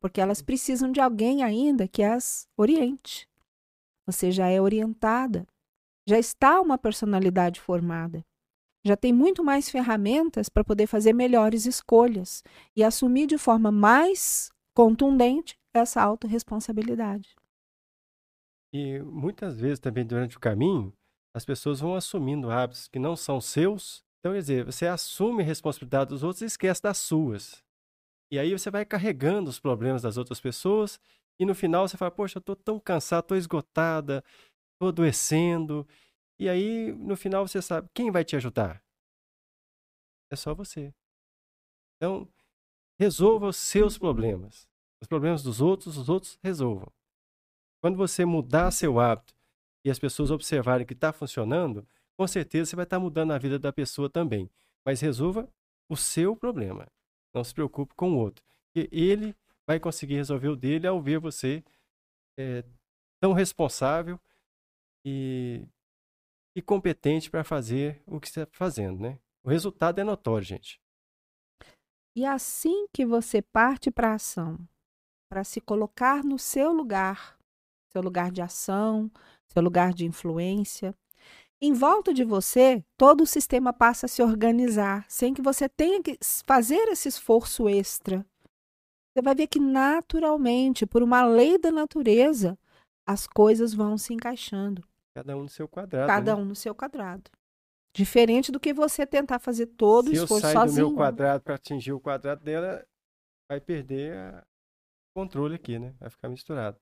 Porque 0.00 0.20
elas 0.20 0.42
precisam 0.42 0.90
de 0.90 1.00
alguém 1.00 1.42
ainda 1.42 1.88
que 1.88 2.02
as 2.02 2.48
oriente. 2.58 3.28
Você 4.06 4.30
já 4.30 4.48
é 4.48 4.60
orientada, 4.60 5.46
já 6.08 6.18
está 6.18 6.60
uma 6.60 6.78
personalidade 6.78 7.60
formada, 7.60 8.24
já 8.86 8.96
tem 8.96 9.12
muito 9.12 9.42
mais 9.42 9.68
ferramentas 9.68 10.48
para 10.48 10.64
poder 10.64 10.86
fazer 10.86 11.12
melhores 11.12 11.66
escolhas 11.66 12.42
e 12.74 12.84
assumir 12.84 13.26
de 13.26 13.36
forma 13.36 13.72
mais 13.72 14.50
contundente 14.74 15.58
essa 15.74 16.00
autorresponsabilidade. 16.02 17.34
E 18.72 19.00
muitas 19.00 19.58
vezes 19.58 19.78
também 19.78 20.06
durante 20.06 20.36
o 20.36 20.40
caminho, 20.40 20.92
as 21.34 21.44
pessoas 21.44 21.80
vão 21.80 21.94
assumindo 21.94 22.50
hábitos 22.50 22.88
que 22.88 22.98
não 22.98 23.16
são 23.16 23.40
seus. 23.40 24.04
Então, 24.20 24.32
quer 24.32 24.40
dizer, 24.40 24.64
você 24.64 24.86
assume 24.86 25.42
a 25.42 25.46
responsabilidade 25.46 26.10
dos 26.10 26.22
outros 26.22 26.42
e 26.42 26.46
esquece 26.46 26.82
das 26.82 26.98
suas. 26.98 27.62
E 28.30 28.38
aí 28.38 28.52
você 28.52 28.70
vai 28.70 28.84
carregando 28.84 29.50
os 29.50 29.60
problemas 29.60 30.02
das 30.02 30.16
outras 30.16 30.40
pessoas 30.40 30.98
e 31.38 31.44
no 31.44 31.54
final 31.54 31.86
você 31.86 31.96
fala, 31.96 32.10
poxa, 32.10 32.38
eu 32.38 32.42
tô 32.42 32.56
tão 32.56 32.78
cansado, 32.80 33.26
tô 33.26 33.34
esgotada, 33.34 34.24
tô 34.78 34.88
adoecendo. 34.88 35.86
E 36.38 36.48
aí, 36.48 36.92
no 36.92 37.16
final, 37.16 37.46
você 37.46 37.62
sabe, 37.62 37.88
quem 37.94 38.10
vai 38.10 38.24
te 38.24 38.36
ajudar? 38.36 38.82
É 40.30 40.36
só 40.36 40.54
você. 40.54 40.92
Então, 41.96 42.28
resolva 42.98 43.46
os 43.46 43.56
seus 43.56 43.96
problemas. 43.96 44.68
Os 45.00 45.08
problemas 45.08 45.42
dos 45.42 45.60
outros, 45.60 45.96
os 45.96 46.08
outros 46.08 46.38
resolvam. 46.42 46.92
Quando 47.80 47.96
você 47.96 48.24
mudar 48.24 48.70
seu 48.70 48.98
hábito 48.98 49.34
e 49.84 49.90
as 49.90 49.98
pessoas 49.98 50.30
observarem 50.30 50.86
que 50.86 50.94
está 50.94 51.12
funcionando, 51.12 51.86
com 52.16 52.26
certeza 52.26 52.70
você 52.70 52.76
vai 52.76 52.84
estar 52.84 52.98
mudando 52.98 53.32
a 53.32 53.38
vida 53.38 53.58
da 53.58 53.72
pessoa 53.72 54.10
também. 54.10 54.50
Mas 54.84 55.00
resolva 55.00 55.48
o 55.88 55.96
seu 55.96 56.34
problema. 56.36 56.86
Não 57.34 57.44
se 57.44 57.54
preocupe 57.54 57.94
com 57.94 58.12
o 58.12 58.18
outro. 58.18 58.44
Porque 58.66 58.88
ele 58.94 59.34
vai 59.66 59.78
conseguir 59.78 60.14
resolver 60.14 60.48
o 60.48 60.56
dele 60.56 60.86
ao 60.86 61.00
ver 61.00 61.18
você 61.18 61.62
é, 62.38 62.64
tão 63.20 63.32
responsável 63.32 64.18
e, 65.04 65.66
e 66.56 66.62
competente 66.62 67.30
para 67.30 67.44
fazer 67.44 68.02
o 68.06 68.18
que 68.18 68.28
está 68.28 68.48
fazendo, 68.50 68.98
né? 68.98 69.18
O 69.44 69.50
resultado 69.50 70.00
é 70.00 70.04
notório, 70.04 70.42
gente. 70.42 70.80
E 72.16 72.24
assim 72.24 72.86
que 72.94 73.04
você 73.04 73.42
parte 73.42 73.90
para 73.90 74.12
a 74.12 74.14
ação, 74.14 74.58
para 75.30 75.44
se 75.44 75.60
colocar 75.60 76.24
no 76.24 76.38
seu 76.38 76.72
lugar, 76.72 77.38
seu 77.92 78.00
lugar 78.00 78.30
de 78.30 78.40
ação, 78.40 79.10
seu 79.46 79.62
lugar 79.62 79.92
de 79.92 80.06
influência, 80.06 80.94
em 81.60 81.74
volta 81.74 82.14
de 82.14 82.24
você, 82.24 82.82
todo 82.96 83.22
o 83.22 83.26
sistema 83.26 83.70
passa 83.70 84.06
a 84.06 84.08
se 84.08 84.22
organizar, 84.22 85.04
sem 85.10 85.34
que 85.34 85.42
você 85.42 85.68
tenha 85.68 86.02
que 86.02 86.18
fazer 86.46 86.88
esse 86.88 87.06
esforço 87.06 87.68
extra. 87.68 88.24
Você 89.12 89.22
vai 89.22 89.34
ver 89.34 89.46
que 89.46 89.60
naturalmente, 89.60 90.86
por 90.86 91.02
uma 91.02 91.24
lei 91.26 91.58
da 91.58 91.70
natureza, 91.70 92.58
as 93.06 93.26
coisas 93.26 93.74
vão 93.74 93.98
se 93.98 94.14
encaixando. 94.14 94.82
Cada 95.16 95.34
um 95.34 95.44
no 95.44 95.48
seu 95.48 95.66
quadrado. 95.66 96.06
Cada 96.08 96.36
né? 96.36 96.42
um 96.42 96.44
no 96.44 96.54
seu 96.54 96.74
quadrado. 96.74 97.30
Diferente 97.94 98.52
do 98.52 98.60
que 98.60 98.74
você 98.74 99.06
tentar 99.06 99.38
fazer 99.38 99.66
todo 99.68 100.10
Se 100.10 100.20
o 100.20 100.24
esforço 100.24 100.46
eu 100.46 100.52
sair 100.52 100.52
sozinho. 100.52 100.84
do 100.84 100.90
meu 100.90 100.96
quadrado 100.98 101.42
para 101.42 101.54
atingir 101.54 101.94
o 101.94 102.00
quadrado 102.00 102.44
dela, 102.44 102.86
vai 103.50 103.58
perder 103.58 104.14
o 104.34 105.20
controle 105.20 105.54
aqui, 105.54 105.78
né? 105.78 105.94
Vai 105.98 106.10
ficar 106.10 106.28
misturado. 106.28 106.78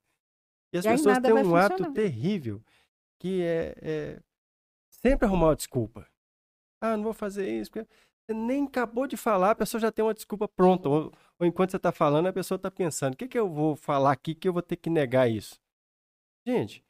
E 0.75 0.79
as 0.79 0.85
E 0.85 0.89
pessoas 0.89 1.21
têm 1.21 1.33
um 1.33 1.55
ato 1.55 1.77
funcionar. 1.77 1.93
terrível, 1.93 2.61
que 3.21 3.41
é, 3.41 3.75
é 3.81 4.21
sempre 4.91 5.27
arrumar 5.27 5.51
uma 5.51 5.57
desculpa. 5.57 6.05
Ah, 6.83 6.97
não 6.97 7.05
vou 7.05 7.15
fazer 7.15 7.49
isso. 7.49 7.71
Porque 7.71 7.89
você 8.27 8.35
nem 8.37 8.65
acabou 8.67 9.07
de 9.07 9.17
falar, 9.17 9.53
a 9.53 9.55
pessoa 9.55 9.81
já 9.81 9.93
tem 9.93 10.05
uma 10.05 10.13
desculpa 10.13 10.49
pronta. 10.49 10.89
Ou, 10.89 11.13
ou 11.39 11.47
enquanto 11.47 11.71
você 11.71 11.77
está 11.77 11.93
falando, 11.93 12.27
a 12.27 12.33
pessoa 12.33 12.57
está 12.57 12.73
pensando: 12.73 13.15
o 13.15 13.17
que, 13.17 13.29
que 13.29 13.39
eu 13.39 13.49
vou 13.49 13.77
falar 13.77 14.11
aqui 14.11 14.35
que 14.35 14.49
eu 14.49 14.53
vou 14.53 14.63
ter 14.63 14.75
que 14.77 14.91
negar 14.91 15.31
isso? 15.31 15.61
Gente, 16.45 16.85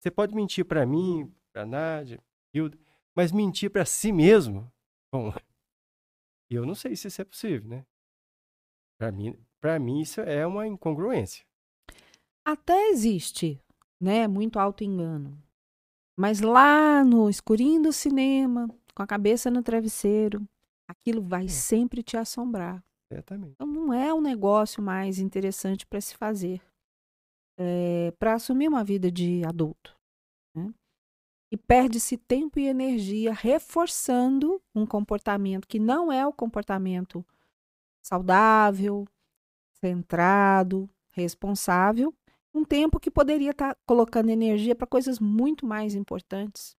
você 0.00 0.10
pode 0.10 0.34
mentir 0.34 0.64
para 0.64 0.86
mim, 0.86 1.32
para 1.52 1.66
Nádia, 1.66 2.22
Hilda, 2.54 2.78
mas 3.14 3.32
mentir 3.32 3.70
para 3.70 3.84
si 3.84 4.12
mesmo, 4.12 4.70
bom, 5.12 5.32
eu 6.50 6.64
não 6.64 6.74
sei 6.74 6.94
se 6.96 7.08
isso 7.08 7.20
é 7.20 7.24
possível, 7.24 7.68
né? 7.68 7.86
Para 8.98 9.12
mim, 9.12 9.38
para 9.60 9.78
mim 9.78 10.00
isso 10.00 10.20
é 10.20 10.46
uma 10.46 10.66
incongruência. 10.66 11.44
Até 12.44 12.88
existe, 12.88 13.60
né? 14.00 14.26
Muito 14.26 14.58
auto-engano. 14.58 15.40
Mas 16.18 16.40
lá 16.40 17.04
no 17.04 17.28
escurinho 17.28 17.82
do 17.82 17.92
cinema, 17.92 18.68
com 18.94 19.02
a 19.02 19.06
cabeça 19.06 19.50
no 19.50 19.62
travesseiro, 19.62 20.44
aquilo 20.88 21.22
vai 21.22 21.44
É. 21.44 21.48
sempre 21.48 22.02
te 22.02 22.16
assombrar. 22.16 22.82
Certamente. 23.12 23.52
Então 23.52 23.66
não 23.66 23.92
é 23.92 24.12
um 24.12 24.20
negócio 24.20 24.82
mais 24.82 25.18
interessante 25.18 25.86
para 25.86 26.00
se 26.00 26.16
fazer. 26.16 26.60
Para 28.18 28.34
assumir 28.34 28.68
uma 28.68 28.84
vida 28.84 29.10
de 29.10 29.44
adulto. 29.44 29.96
né? 30.54 30.72
E 31.50 31.56
perde-se 31.56 32.16
tempo 32.16 32.58
e 32.58 32.66
energia 32.66 33.32
reforçando 33.32 34.60
um 34.74 34.86
comportamento 34.86 35.66
que 35.66 35.78
não 35.78 36.12
é 36.12 36.26
o 36.26 36.32
comportamento 36.32 37.24
saudável, 38.02 39.06
centrado, 39.80 40.88
responsável. 41.12 42.14
Um 42.54 42.64
tempo 42.64 43.00
que 43.00 43.10
poderia 43.10 43.50
estar 43.50 43.76
colocando 43.86 44.30
energia 44.30 44.74
para 44.74 44.86
coisas 44.86 45.18
muito 45.18 45.66
mais 45.66 45.94
importantes, 45.94 46.76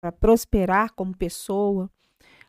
para 0.00 0.12
prosperar 0.12 0.92
como 0.94 1.16
pessoa, 1.16 1.90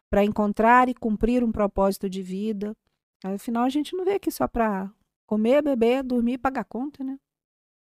para 0.10 0.24
encontrar 0.24 0.90
e 0.90 0.94
cumprir 0.94 1.44
um 1.44 1.52
propósito 1.52 2.10
de 2.10 2.22
vida. 2.22 2.76
Afinal, 3.24 3.64
a 3.64 3.70
gente 3.70 3.96
não 3.96 4.04
veio 4.04 4.18
aqui 4.18 4.32
só 4.32 4.48
para 4.48 4.92
comer, 5.26 5.62
beber, 5.62 6.04
dormir 6.04 6.34
e 6.34 6.38
pagar 6.38 6.66
conta, 6.66 7.04
né? 7.04 7.18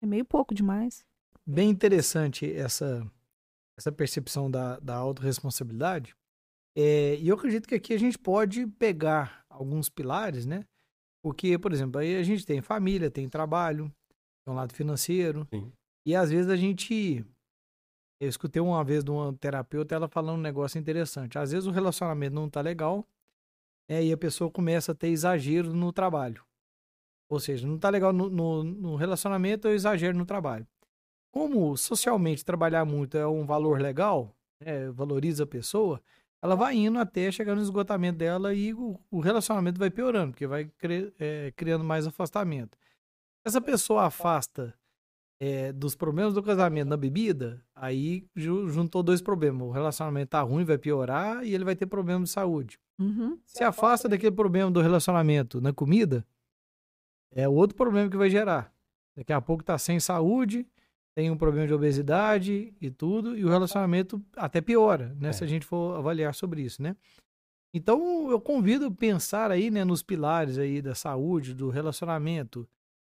É 0.03 0.07
meio 0.07 0.25
pouco 0.25 0.55
demais. 0.55 1.05
Bem 1.47 1.69
interessante 1.69 2.51
essa, 2.53 3.07
essa 3.79 3.93
percepção 3.93 4.51
da, 4.51 4.79
da 4.79 4.97
autorresponsabilidade. 4.97 6.15
É, 6.77 7.17
e 7.17 7.29
eu 7.29 7.37
acredito 7.37 7.69
que 7.69 7.75
aqui 7.75 7.93
a 7.93 7.99
gente 7.99 8.19
pode 8.19 8.67
pegar 8.67 9.45
alguns 9.49 9.89
pilares, 9.89 10.47
né? 10.47 10.65
Porque, 11.23 11.59
por 11.59 11.73
exemplo, 11.73 12.01
aí 12.01 12.17
a 12.17 12.23
gente 12.23 12.47
tem 12.47 12.63
família, 12.63 13.11
tem 13.11 13.29
trabalho, 13.29 13.93
tem 14.45 14.55
um 14.55 14.57
lado 14.57 14.73
financeiro. 14.73 15.47
Sim. 15.53 15.73
E 16.07 16.15
às 16.15 16.31
vezes 16.31 16.51
a 16.51 16.57
gente. 16.57 17.25
Eu 18.21 18.29
escutei 18.29 18.61
uma 18.61 18.85
vez 18.85 19.03
de 19.03 19.11
uma 19.11 19.33
terapeuta 19.35 19.95
ela 19.95 20.09
falando 20.09 20.39
um 20.39 20.43
negócio 20.43 20.79
interessante. 20.79 21.39
Às 21.39 21.53
vezes 21.53 21.67
o 21.67 21.71
relacionamento 21.71 22.35
não 22.35 22.49
tá 22.49 22.61
legal 22.61 23.07
é, 23.89 24.05
e 24.05 24.13
a 24.13 24.17
pessoa 24.17 24.51
começa 24.51 24.93
a 24.93 24.95
ter 24.95 25.09
exagero 25.09 25.73
no 25.73 25.93
trabalho. 25.93 26.45
Ou 27.31 27.39
seja, 27.39 27.67
não 27.67 27.79
tá 27.79 27.89
legal 27.89 28.13
no, 28.13 28.29
no, 28.29 28.65
no 28.65 28.97
relacionamento, 28.97 29.69
eu 29.69 29.75
exagero 29.75 30.19
no 30.19 30.27
trabalho. 30.27 30.67
Como 31.33 31.77
socialmente 31.77 32.45
trabalhar 32.45 32.85
muito 32.85 33.17
é 33.17 33.27
um 33.27 33.47
valor 33.47 33.81
legal, 33.81 34.35
né, 34.61 34.91
valoriza 34.91 35.45
a 35.45 35.47
pessoa, 35.47 36.03
ela 36.43 36.57
vai 36.57 36.75
indo 36.75 36.99
até 36.99 37.31
chegar 37.31 37.55
no 37.55 37.63
esgotamento 37.63 38.19
dela 38.19 38.53
e 38.53 38.75
o, 38.75 38.99
o 39.11 39.21
relacionamento 39.21 39.79
vai 39.79 39.91
piorando, 39.91 40.33
porque 40.33 40.47
vai 40.47 40.65
cre- 40.77 41.13
é, 41.21 41.53
criando 41.55 41.85
mais 41.85 42.07
afastamento. 42.07 42.77
Essa 43.47 43.61
pessoa 43.61 44.07
afasta 44.07 44.75
é, 45.41 45.73
dos 45.73 45.95
problemas 45.95 46.35
do 46.35 46.43
casamento 46.43 46.89
na 46.89 46.97
bebida, 46.97 47.65
aí 47.75 48.27
ju- 48.35 48.69
juntou 48.69 49.03
dois 49.03 49.23
problemas. 49.23 49.69
O 49.69 49.71
relacionamento 49.71 50.31
tá 50.31 50.41
ruim, 50.43 50.65
vai 50.65 50.79
piorar 50.79 51.45
e 51.45 51.55
ele 51.55 51.65
vai 51.65 51.77
ter 51.77 51.87
problema 51.87 52.25
de 52.25 52.31
saúde. 52.31 52.79
Uhum. 52.99 53.39
Se 53.47 53.63
afasta 53.63 54.09
daquele 54.09 54.35
problema 54.35 54.71
do 54.71 54.81
relacionamento 54.81 55.61
na 55.61 55.73
comida, 55.73 56.27
é 57.33 57.49
outro 57.49 57.77
problema 57.77 58.11
que 58.11 58.17
vai 58.17 58.31
gerar. 58.31 58.73
Daqui 59.17 59.33
a 59.33 59.41
pouco 59.41 59.63
tá 59.63 59.77
sem 59.79 60.01
saúde, 60.01 60.67
tem 61.15 61.31
um 61.31 61.37
problema 61.37 61.67
de 61.67 61.75
obesidade 61.75 62.75
e 62.81 62.91
tudo, 62.91 63.37
e 63.37 63.45
o 63.45 63.49
relacionamento 63.49 64.23
até 64.37 64.61
piora, 64.61 65.15
né? 65.19 65.31
É. 65.31 65.33
Se 65.33 65.45
a 65.45 65.47
gente 65.47 65.67
for 65.67 65.97
avaliar 65.97 66.35
sobre 66.35 66.63
isso, 66.63 66.83
né? 66.83 66.97
Então, 67.73 68.31
eu 68.31 68.41
convido 68.41 68.87
a 68.87 68.91
pensar 68.91 69.51
aí, 69.51 69.71
né, 69.71 69.85
nos 69.85 70.03
pilares 70.03 70.59
aí 70.59 70.83
da 70.83 70.95
saúde, 70.95 71.55
do 71.55 71.71
relacionamento, 71.71 72.69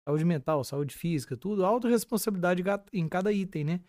saúde 0.08 0.24
mental, 0.24 0.64
saúde 0.64 0.94
física, 0.94 1.36
tudo, 1.36 1.64
autorresponsabilidade 1.64 2.62
em 2.92 3.08
cada 3.08 3.32
item, 3.32 3.64
né? 3.64 3.80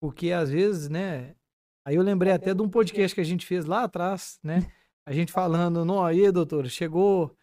Porque 0.00 0.32
às 0.32 0.50
vezes, 0.50 0.88
né, 0.88 1.36
aí 1.84 1.94
eu 1.94 2.02
lembrei 2.02 2.32
até 2.32 2.52
de 2.52 2.62
um 2.62 2.68
podcast 2.68 3.14
que 3.14 3.20
a 3.20 3.24
gente 3.24 3.46
fez 3.46 3.64
lá 3.64 3.84
atrás, 3.84 4.38
né? 4.42 4.58
A 5.06 5.12
gente 5.12 5.32
falando, 5.32 5.86
não, 5.86 6.04
aí, 6.04 6.30
doutora, 6.30 6.68
chegou 6.68 7.34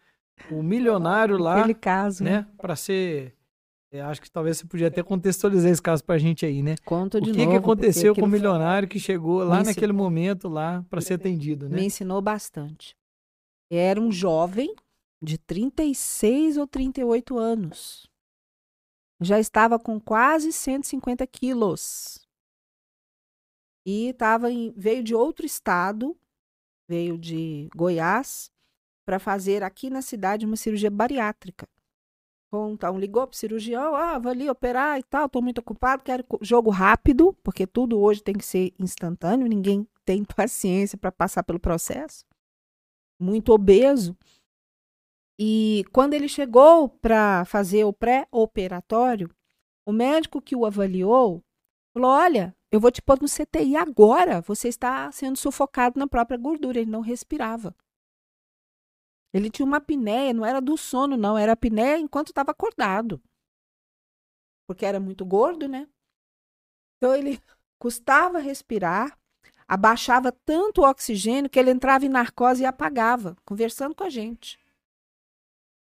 o 0.50 0.62
milionário 0.62 1.38
lá, 1.38 1.58
Aquele 1.58 1.74
caso, 1.74 2.22
né? 2.24 2.30
né, 2.40 2.46
para 2.58 2.76
ser 2.76 3.34
é, 3.92 4.00
acho 4.00 4.20
que 4.20 4.30
talvez 4.30 4.58
você 4.58 4.66
podia 4.66 4.88
até 4.88 5.02
contextualizar 5.02 5.70
esse 5.70 5.80
caso 5.80 6.04
pra 6.04 6.18
gente 6.18 6.44
aí, 6.44 6.62
né? 6.62 6.74
Conto 6.84 7.18
O 7.18 7.20
de 7.20 7.32
que, 7.32 7.38
novo. 7.38 7.50
que 7.50 7.56
aconteceu 7.56 8.14
com 8.14 8.22
o 8.22 8.28
milionário 8.28 8.88
que 8.88 8.98
chegou 8.98 9.42
lá 9.44 9.62
naquele 9.62 9.92
momento 9.92 10.48
lá 10.48 10.84
para 10.90 11.00
ser 11.00 11.14
atendido, 11.14 11.68
né? 11.68 11.76
Me 11.76 11.86
ensinou 11.86 12.20
bastante. 12.20 12.96
Era 13.70 14.00
um 14.00 14.10
jovem 14.12 14.74
de 15.22 15.38
36 15.38 16.56
ou 16.56 16.66
38 16.66 17.38
anos. 17.38 18.06
Já 19.20 19.40
estava 19.40 19.78
com 19.78 19.98
quase 19.98 20.52
150 20.52 21.26
quilos. 21.26 22.26
E 23.86 24.12
tava 24.14 24.50
em, 24.50 24.74
veio 24.76 25.02
de 25.02 25.14
outro 25.14 25.46
estado, 25.46 26.16
veio 26.88 27.16
de 27.16 27.68
Goiás, 27.74 28.50
para 29.06 29.20
fazer 29.20 29.62
aqui 29.62 29.88
na 29.88 30.02
cidade 30.02 30.44
uma 30.44 30.56
cirurgia 30.56 30.90
bariátrica. 30.90 31.66
Então, 32.52 32.98
ligou 32.98 33.26
para 33.26 33.34
o 33.34 33.36
cirurgião, 33.36 33.94
ah, 33.94 34.18
vou 34.18 34.32
ali 34.32 34.48
operar 34.48 34.98
e 34.98 35.02
tal, 35.02 35.26
estou 35.26 35.42
muito 35.42 35.58
ocupado, 35.58 36.02
quero 36.02 36.24
jogo 36.40 36.70
rápido, 36.70 37.32
porque 37.42 37.66
tudo 37.66 38.00
hoje 38.00 38.22
tem 38.22 38.34
que 38.34 38.44
ser 38.44 38.72
instantâneo, 38.78 39.46
ninguém 39.46 39.86
tem 40.04 40.24
paciência 40.34 40.98
para 40.98 41.12
passar 41.12 41.42
pelo 41.42 41.60
processo. 41.60 42.24
Muito 43.20 43.52
obeso. 43.52 44.16
E 45.38 45.84
quando 45.92 46.14
ele 46.14 46.28
chegou 46.28 46.88
para 46.88 47.44
fazer 47.44 47.84
o 47.84 47.92
pré-operatório, 47.92 49.30
o 49.86 49.92
médico 49.92 50.40
que 50.40 50.56
o 50.56 50.64
avaliou 50.64 51.42
falou: 51.92 52.10
Olha, 52.10 52.56
eu 52.70 52.80
vou 52.80 52.90
te 52.90 53.02
pôr 53.02 53.20
no 53.20 53.28
CTI 53.28 53.76
agora. 53.76 54.40
Você 54.42 54.68
está 54.68 55.10
sendo 55.12 55.36
sufocado 55.36 55.98
na 55.98 56.06
própria 56.06 56.38
gordura. 56.38 56.80
Ele 56.80 56.90
não 56.90 57.00
respirava. 57.00 57.74
Ele 59.36 59.50
tinha 59.50 59.66
uma 59.66 59.76
apneia, 59.76 60.32
não 60.32 60.46
era 60.46 60.62
do 60.62 60.78
sono, 60.78 61.14
não, 61.14 61.36
era 61.36 61.52
apneia 61.52 61.98
enquanto 61.98 62.28
estava 62.28 62.52
acordado. 62.52 63.20
Porque 64.66 64.86
era 64.86 64.98
muito 64.98 65.26
gordo, 65.26 65.68
né? 65.68 65.86
Então 66.96 67.14
ele 67.14 67.38
custava 67.78 68.38
respirar, 68.38 69.18
abaixava 69.68 70.32
tanto 70.32 70.80
o 70.80 70.88
oxigênio 70.88 71.50
que 71.50 71.58
ele 71.58 71.70
entrava 71.70 72.06
em 72.06 72.08
narcose 72.08 72.62
e 72.62 72.66
apagava, 72.66 73.36
conversando 73.44 73.94
com 73.94 74.04
a 74.04 74.08
gente. 74.08 74.58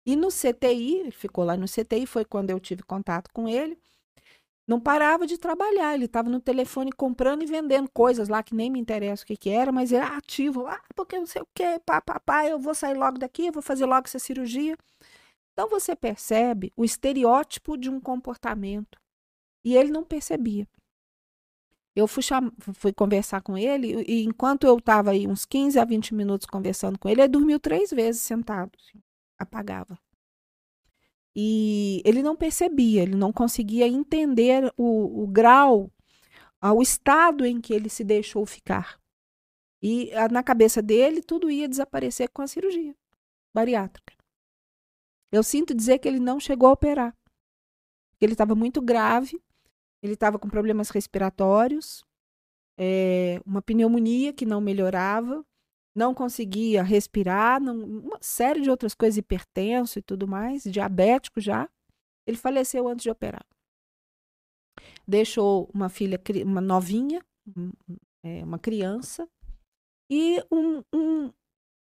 E 0.05 0.15
no 0.15 0.29
CTI, 0.29 0.99
ele 1.01 1.11
ficou 1.11 1.43
lá 1.43 1.57
no 1.57 1.67
CTI, 1.67 2.07
foi 2.07 2.23
quando 2.23 2.51
eu 2.51 2.59
tive 2.59 2.83
contato 2.83 3.29
com 3.33 3.49
ele. 3.49 3.77
Não 4.71 4.79
parava 4.79 5.27
de 5.27 5.37
trabalhar, 5.37 5.93
ele 5.95 6.05
estava 6.05 6.29
no 6.29 6.39
telefone 6.39 6.93
comprando 6.93 7.43
e 7.43 7.45
vendendo 7.45 7.89
coisas 7.89 8.29
lá 8.29 8.41
que 8.41 8.55
nem 8.55 8.69
me 8.71 8.79
interessa 8.79 9.21
o 9.21 9.27
que, 9.27 9.35
que 9.35 9.49
era, 9.49 9.69
mas 9.69 9.91
era 9.91 10.15
ativo. 10.15 10.65
Ah, 10.65 10.81
porque 10.95 11.19
não 11.19 11.25
sei 11.25 11.41
o 11.41 11.47
quê, 11.53 11.77
pá, 11.85 11.99
pá, 12.01 12.21
pá, 12.21 12.47
eu 12.47 12.57
vou 12.57 12.73
sair 12.73 12.93
logo 12.93 13.19
daqui, 13.19 13.47
eu 13.47 13.51
vou 13.51 13.61
fazer 13.61 13.85
logo 13.85 14.07
essa 14.07 14.17
cirurgia. 14.17 14.77
Então 15.51 15.67
você 15.69 15.93
percebe 15.93 16.71
o 16.77 16.85
estereótipo 16.85 17.77
de 17.77 17.89
um 17.89 17.99
comportamento 17.99 18.97
E 19.65 19.75
ele 19.77 19.91
não 19.91 20.03
percebia. 20.05 20.67
Eu 21.95 22.07
fui, 22.07 22.23
cham... 22.23 22.51
fui 22.73 22.93
conversar 22.93 23.41
com 23.41 23.57
ele 23.57 24.05
e 24.07 24.23
enquanto 24.23 24.65
eu 24.65 24.77
estava 24.77 25.11
aí 25.11 25.27
uns 25.27 25.45
15 25.45 25.77
a 25.79 25.85
20 25.85 26.15
minutos 26.15 26.47
conversando 26.47 26.97
com 26.97 27.09
ele, 27.09 27.21
ele 27.21 27.27
dormiu 27.27 27.59
três 27.59 27.91
vezes 27.91 28.21
sentado, 28.21 28.71
assim, 28.79 29.01
apagava. 29.37 29.99
E 31.35 32.01
ele 32.03 32.21
não 32.21 32.35
percebia, 32.35 33.03
ele 33.03 33.15
não 33.15 33.31
conseguia 33.31 33.87
entender 33.87 34.71
o, 34.75 35.23
o 35.23 35.27
grau, 35.27 35.89
o 36.61 36.81
estado 36.81 37.45
em 37.45 37.59
que 37.61 37.73
ele 37.73 37.89
se 37.89 38.03
deixou 38.03 38.45
ficar. 38.45 38.99
E 39.81 40.11
na 40.31 40.43
cabeça 40.43 40.81
dele, 40.81 41.21
tudo 41.21 41.49
ia 41.49 41.67
desaparecer 41.67 42.29
com 42.29 42.41
a 42.41 42.47
cirurgia 42.47 42.95
bariátrica. 43.53 44.13
Eu 45.31 45.43
sinto 45.43 45.73
dizer 45.73 45.99
que 45.99 46.07
ele 46.07 46.19
não 46.19 46.39
chegou 46.39 46.69
a 46.69 46.73
operar. 46.73 47.15
Ele 48.19 48.33
estava 48.33 48.53
muito 48.53 48.81
grave, 48.81 49.41
ele 50.03 50.13
estava 50.13 50.37
com 50.37 50.49
problemas 50.49 50.89
respiratórios, 50.89 52.03
é, 52.77 53.41
uma 53.45 53.61
pneumonia 53.61 54.33
que 54.33 54.45
não 54.45 54.61
melhorava, 54.61 55.43
não 55.93 56.13
conseguia 56.13 56.83
respirar, 56.83 57.61
não, 57.61 57.83
uma 57.83 58.17
série 58.21 58.61
de 58.61 58.69
outras 58.69 58.93
coisas, 58.93 59.17
hipertenso 59.17 59.99
e 59.99 60.01
tudo 60.01 60.27
mais, 60.27 60.63
diabético 60.63 61.39
já. 61.41 61.69
Ele 62.25 62.37
faleceu 62.37 62.87
antes 62.87 63.03
de 63.03 63.09
operar. 63.09 63.45
Deixou 65.07 65.69
uma 65.73 65.89
filha, 65.89 66.19
uma 66.45 66.61
novinha, 66.61 67.21
é, 68.23 68.43
uma 68.43 68.57
criança, 68.57 69.27
e 70.09 70.43
um, 70.51 70.83
um, 70.93 71.33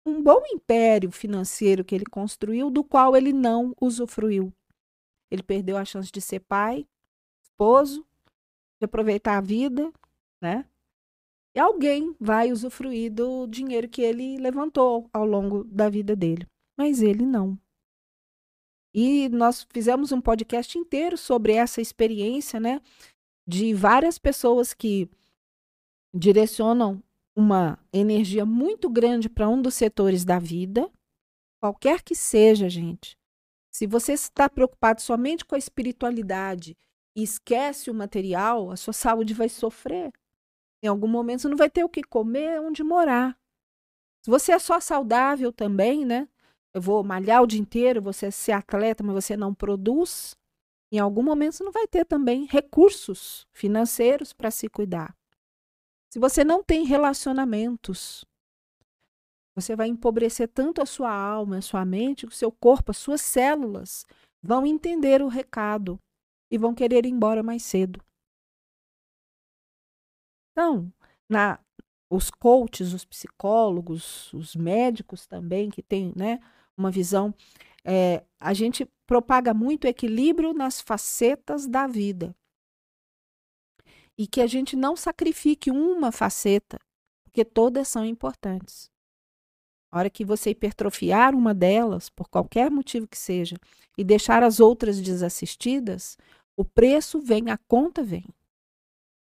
um 0.06 0.22
bom 0.22 0.42
império 0.46 1.10
financeiro 1.10 1.84
que 1.84 1.94
ele 1.94 2.06
construiu, 2.06 2.70
do 2.70 2.82
qual 2.82 3.16
ele 3.16 3.32
não 3.32 3.74
usufruiu. 3.80 4.52
Ele 5.30 5.42
perdeu 5.42 5.76
a 5.76 5.84
chance 5.84 6.10
de 6.10 6.20
ser 6.20 6.40
pai, 6.40 6.86
esposo, 7.42 8.06
de 8.80 8.84
aproveitar 8.84 9.38
a 9.38 9.40
vida, 9.40 9.92
né? 10.40 10.68
E 11.54 11.60
alguém 11.60 12.16
vai 12.18 12.50
usufruir 12.50 13.12
do 13.12 13.46
dinheiro 13.46 13.88
que 13.88 14.00
ele 14.00 14.38
levantou 14.38 15.08
ao 15.12 15.26
longo 15.26 15.64
da 15.64 15.88
vida 15.88 16.16
dele. 16.16 16.46
Mas 16.76 17.02
ele 17.02 17.26
não. 17.26 17.58
E 18.94 19.28
nós 19.28 19.66
fizemos 19.72 20.12
um 20.12 20.20
podcast 20.20 20.78
inteiro 20.78 21.16
sobre 21.16 21.52
essa 21.52 21.80
experiência, 21.80 22.58
né? 22.58 22.80
De 23.46 23.74
várias 23.74 24.18
pessoas 24.18 24.72
que 24.72 25.10
direcionam 26.14 27.02
uma 27.34 27.78
energia 27.92 28.44
muito 28.44 28.90
grande 28.90 29.28
para 29.28 29.48
um 29.48 29.60
dos 29.60 29.74
setores 29.74 30.24
da 30.24 30.38
vida, 30.38 30.90
qualquer 31.60 32.02
que 32.02 32.14
seja, 32.14 32.68
gente. 32.68 33.16
Se 33.72 33.86
você 33.86 34.12
está 34.12 34.48
preocupado 34.48 35.00
somente 35.00 35.44
com 35.44 35.54
a 35.54 35.58
espiritualidade 35.58 36.76
e 37.16 37.22
esquece 37.22 37.90
o 37.90 37.94
material, 37.94 38.70
a 38.70 38.76
sua 38.76 38.92
saúde 38.92 39.32
vai 39.32 39.48
sofrer. 39.48 40.12
Em 40.82 40.88
algum 40.88 41.06
momento 41.06 41.42
você 41.42 41.48
não 41.48 41.56
vai 41.56 41.70
ter 41.70 41.84
o 41.84 41.88
que 41.88 42.02
comer, 42.02 42.60
onde 42.60 42.82
morar. 42.82 43.38
Se 44.24 44.30
você 44.30 44.52
é 44.52 44.58
só 44.58 44.80
saudável 44.80 45.52
também, 45.52 46.04
né? 46.04 46.28
Eu 46.74 46.80
vou 46.80 47.04
malhar 47.04 47.42
o 47.42 47.46
dia 47.46 47.60
inteiro, 47.60 48.00
você 48.00 48.26
é 48.26 48.30
ser 48.30 48.52
atleta, 48.52 49.02
mas 49.02 49.14
você 49.14 49.36
não 49.36 49.54
produz. 49.54 50.36
Em 50.90 50.98
algum 50.98 51.22
momento 51.22 51.54
você 51.54 51.64
não 51.64 51.72
vai 51.72 51.86
ter 51.86 52.04
também 52.04 52.46
recursos 52.46 53.46
financeiros 53.52 54.32
para 54.32 54.50
se 54.50 54.68
cuidar. 54.68 55.14
Se 56.12 56.18
você 56.18 56.44
não 56.44 56.62
tem 56.62 56.84
relacionamentos, 56.84 58.24
você 59.54 59.76
vai 59.76 59.88
empobrecer 59.88 60.48
tanto 60.48 60.82
a 60.82 60.86
sua 60.86 61.12
alma, 61.12 61.58
a 61.58 61.62
sua 61.62 61.84
mente, 61.84 62.26
o 62.26 62.30
seu 62.30 62.50
corpo, 62.50 62.90
as 62.90 62.96
suas 62.98 63.20
células 63.20 64.04
vão 64.42 64.66
entender 64.66 65.22
o 65.22 65.28
recado 65.28 65.98
e 66.50 66.58
vão 66.58 66.74
querer 66.74 67.06
ir 67.06 67.10
embora 67.10 67.42
mais 67.42 67.62
cedo. 67.62 68.02
Então, 70.52 70.92
na, 71.28 71.58
os 72.10 72.30
coaches, 72.30 72.92
os 72.92 73.04
psicólogos, 73.04 74.32
os 74.34 74.54
médicos 74.54 75.26
também, 75.26 75.70
que 75.70 75.82
têm 75.82 76.12
né, 76.14 76.40
uma 76.76 76.90
visão, 76.90 77.34
é, 77.84 78.22
a 78.38 78.52
gente 78.52 78.86
propaga 79.06 79.54
muito 79.54 79.86
equilíbrio 79.86 80.52
nas 80.52 80.80
facetas 80.80 81.66
da 81.66 81.86
vida. 81.86 82.34
E 84.16 84.26
que 84.26 84.40
a 84.40 84.46
gente 84.46 84.76
não 84.76 84.94
sacrifique 84.94 85.70
uma 85.70 86.12
faceta, 86.12 86.78
porque 87.24 87.44
todas 87.44 87.88
são 87.88 88.04
importantes. 88.04 88.90
A 89.90 89.98
hora 89.98 90.10
que 90.10 90.24
você 90.24 90.50
hipertrofiar 90.50 91.34
uma 91.34 91.54
delas, 91.54 92.08
por 92.10 92.28
qualquer 92.28 92.70
motivo 92.70 93.06
que 93.06 93.18
seja, 93.18 93.56
e 93.96 94.04
deixar 94.04 94.42
as 94.42 94.60
outras 94.60 95.00
desassistidas, 95.00 96.16
o 96.56 96.64
preço 96.64 97.20
vem, 97.20 97.50
a 97.50 97.56
conta 97.56 98.02
vem. 98.02 98.24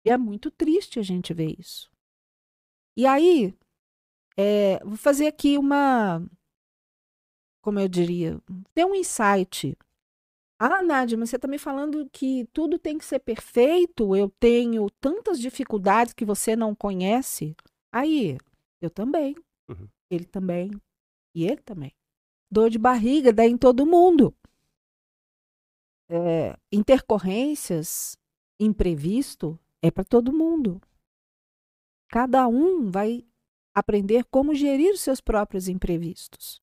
E 0.07 0.09
é 0.09 0.17
muito 0.17 0.49
triste 0.49 0.99
a 0.99 1.03
gente 1.03 1.33
ver 1.33 1.59
isso. 1.59 1.91
E 2.95 3.05
aí, 3.05 3.53
é, 4.37 4.79
vou 4.83 4.95
fazer 4.95 5.27
aqui 5.27 5.57
uma. 5.57 6.25
Como 7.61 7.79
eu 7.79 7.87
diria? 7.87 8.39
Tem 8.73 8.85
um 8.85 8.95
insight. 8.95 9.77
Ah, 10.59 10.81
Nádia, 10.81 11.17
mas 11.17 11.29
você 11.29 11.35
está 11.35 11.47
me 11.47 11.59
falando 11.59 12.09
que 12.09 12.45
tudo 12.53 12.79
tem 12.79 12.97
que 12.97 13.05
ser 13.05 13.19
perfeito? 13.19 14.15
Eu 14.15 14.29
tenho 14.39 14.89
tantas 14.99 15.39
dificuldades 15.39 16.13
que 16.13 16.25
você 16.25 16.55
não 16.55 16.73
conhece. 16.73 17.55
Aí, 17.93 18.37
eu 18.81 18.89
também. 18.89 19.35
Uhum. 19.69 19.87
Ele 20.09 20.25
também. 20.25 20.71
E 21.35 21.45
ele 21.45 21.61
também. 21.61 21.91
Dor 22.49 22.69
de 22.69 22.79
barriga 22.79 23.33
dá 23.33 23.45
em 23.45 23.57
todo 23.57 23.85
mundo 23.85 24.33
é, 26.09 26.57
intercorrências, 26.71 28.17
imprevisto, 28.59 29.59
é 29.81 29.91
para 29.91 30.03
todo 30.03 30.33
mundo. 30.33 30.81
Cada 32.09 32.47
um 32.47 32.89
vai 32.89 33.25
aprender 33.73 34.25
como 34.25 34.55
gerir 34.55 34.97
seus 34.97 35.21
próprios 35.21 35.67
imprevistos. 35.67 36.61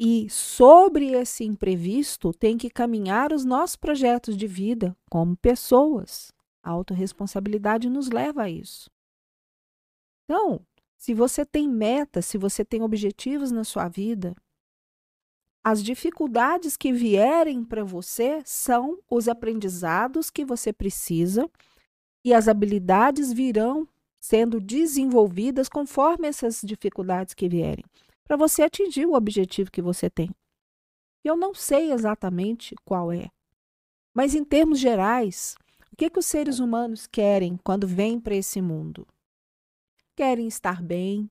E 0.00 0.30
sobre 0.30 1.12
esse 1.12 1.44
imprevisto 1.44 2.32
tem 2.32 2.56
que 2.56 2.70
caminhar 2.70 3.32
os 3.32 3.44
nossos 3.44 3.76
projetos 3.76 4.36
de 4.36 4.46
vida 4.46 4.96
como 5.10 5.36
pessoas. 5.36 6.32
A 6.62 6.70
autorresponsabilidade 6.70 7.88
nos 7.88 8.08
leva 8.08 8.44
a 8.44 8.50
isso. 8.50 8.90
Então, 10.24 10.64
se 10.96 11.14
você 11.14 11.44
tem 11.44 11.68
metas, 11.68 12.26
se 12.26 12.38
você 12.38 12.64
tem 12.64 12.82
objetivos 12.82 13.50
na 13.50 13.64
sua 13.64 13.88
vida, 13.88 14.36
as 15.64 15.82
dificuldades 15.82 16.76
que 16.76 16.92
vierem 16.92 17.64
para 17.64 17.84
você 17.84 18.42
são 18.44 18.98
os 19.10 19.28
aprendizados 19.28 20.30
que 20.30 20.44
você 20.44 20.72
precisa 20.72 21.50
e 22.28 22.34
as 22.34 22.46
habilidades 22.46 23.32
virão 23.32 23.88
sendo 24.20 24.60
desenvolvidas 24.60 25.66
conforme 25.66 26.28
essas 26.28 26.60
dificuldades 26.62 27.32
que 27.32 27.48
vierem, 27.48 27.84
para 28.22 28.36
você 28.36 28.62
atingir 28.62 29.06
o 29.06 29.14
objetivo 29.14 29.70
que 29.70 29.80
você 29.80 30.10
tem. 30.10 30.28
Eu 31.24 31.36
não 31.36 31.54
sei 31.54 31.90
exatamente 31.90 32.74
qual 32.84 33.10
é, 33.10 33.30
mas 34.12 34.34
em 34.34 34.44
termos 34.44 34.78
gerais, 34.78 35.54
o 35.90 35.96
que, 35.96 36.10
que 36.10 36.18
os 36.18 36.26
seres 36.26 36.58
humanos 36.58 37.06
querem 37.06 37.58
quando 37.64 37.86
vêm 37.86 38.20
para 38.20 38.34
esse 38.34 38.60
mundo? 38.60 39.06
Querem 40.14 40.46
estar 40.48 40.82
bem, 40.82 41.30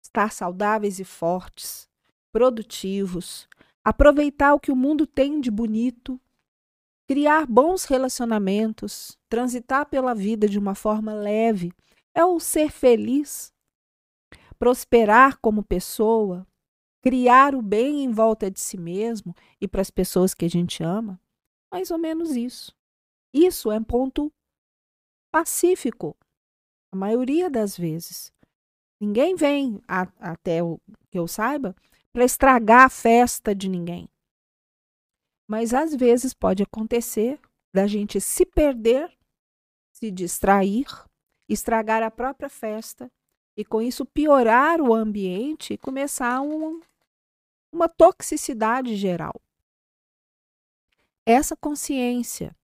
estar 0.00 0.30
saudáveis 0.30 1.00
e 1.00 1.04
fortes, 1.04 1.88
produtivos, 2.30 3.48
aproveitar 3.82 4.54
o 4.54 4.60
que 4.60 4.70
o 4.70 4.76
mundo 4.76 5.08
tem 5.08 5.40
de 5.40 5.50
bonito, 5.50 6.20
criar 7.06 7.46
bons 7.46 7.84
relacionamentos, 7.84 9.18
transitar 9.28 9.86
pela 9.86 10.14
vida 10.14 10.48
de 10.48 10.58
uma 10.58 10.74
forma 10.74 11.14
leve, 11.14 11.72
é 12.14 12.24
o 12.24 12.40
ser 12.40 12.70
feliz, 12.70 13.52
prosperar 14.58 15.38
como 15.38 15.62
pessoa, 15.62 16.46
criar 17.02 17.54
o 17.54 17.60
bem 17.60 18.04
em 18.04 18.10
volta 18.10 18.50
de 18.50 18.58
si 18.60 18.78
mesmo 18.78 19.34
e 19.60 19.68
para 19.68 19.82
as 19.82 19.90
pessoas 19.90 20.32
que 20.32 20.44
a 20.44 20.48
gente 20.48 20.82
ama. 20.82 21.20
Mais 21.70 21.90
ou 21.90 21.98
menos 21.98 22.36
isso. 22.36 22.74
Isso 23.32 23.70
é 23.70 23.78
um 23.78 23.84
ponto 23.84 24.32
pacífico, 25.30 26.16
a 26.92 26.96
maioria 26.96 27.50
das 27.50 27.76
vezes. 27.76 28.32
Ninguém 29.00 29.34
vem, 29.34 29.82
a, 29.88 30.08
até 30.20 30.62
o 30.62 30.80
que 31.10 31.18
eu 31.18 31.26
saiba, 31.26 31.74
para 32.12 32.24
estragar 32.24 32.84
a 32.84 32.88
festa 32.88 33.52
de 33.52 33.68
ninguém. 33.68 34.08
Mas 35.46 35.74
às 35.74 35.94
vezes 35.94 36.32
pode 36.32 36.62
acontecer 36.62 37.40
da 37.72 37.86
gente 37.86 38.20
se 38.20 38.46
perder, 38.46 39.10
se 39.92 40.10
distrair, 40.10 40.86
estragar 41.48 42.02
a 42.02 42.10
própria 42.10 42.48
festa 42.48 43.10
e 43.56 43.64
com 43.64 43.82
isso 43.82 44.06
piorar 44.06 44.80
o 44.80 44.94
ambiente 44.94 45.74
e 45.74 45.78
começar 45.78 46.40
um, 46.40 46.80
uma 47.72 47.88
toxicidade 47.88 48.96
geral. 48.96 49.34
Essa 51.26 51.56
consciência 51.56 52.54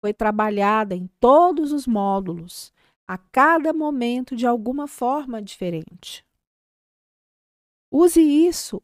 foi 0.00 0.12
trabalhada 0.12 0.94
em 0.94 1.06
todos 1.20 1.72
os 1.72 1.86
módulos, 1.86 2.72
a 3.06 3.16
cada 3.16 3.72
momento 3.72 4.34
de 4.34 4.46
alguma 4.46 4.86
forma 4.88 5.40
diferente. 5.40 6.24
Use 7.90 8.20
isso 8.20 8.82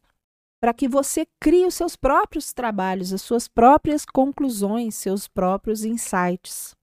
para 0.59 0.73
que 0.73 0.87
você 0.87 1.25
crie 1.39 1.65
os 1.65 1.73
seus 1.73 1.95
próprios 1.95 2.51
trabalhos, 2.51 3.13
as 3.13 3.21
suas 3.21 3.47
próprias 3.47 4.05
conclusões, 4.05 4.95
seus 4.95 5.27
próprios 5.27 5.83
insights. 5.83 6.75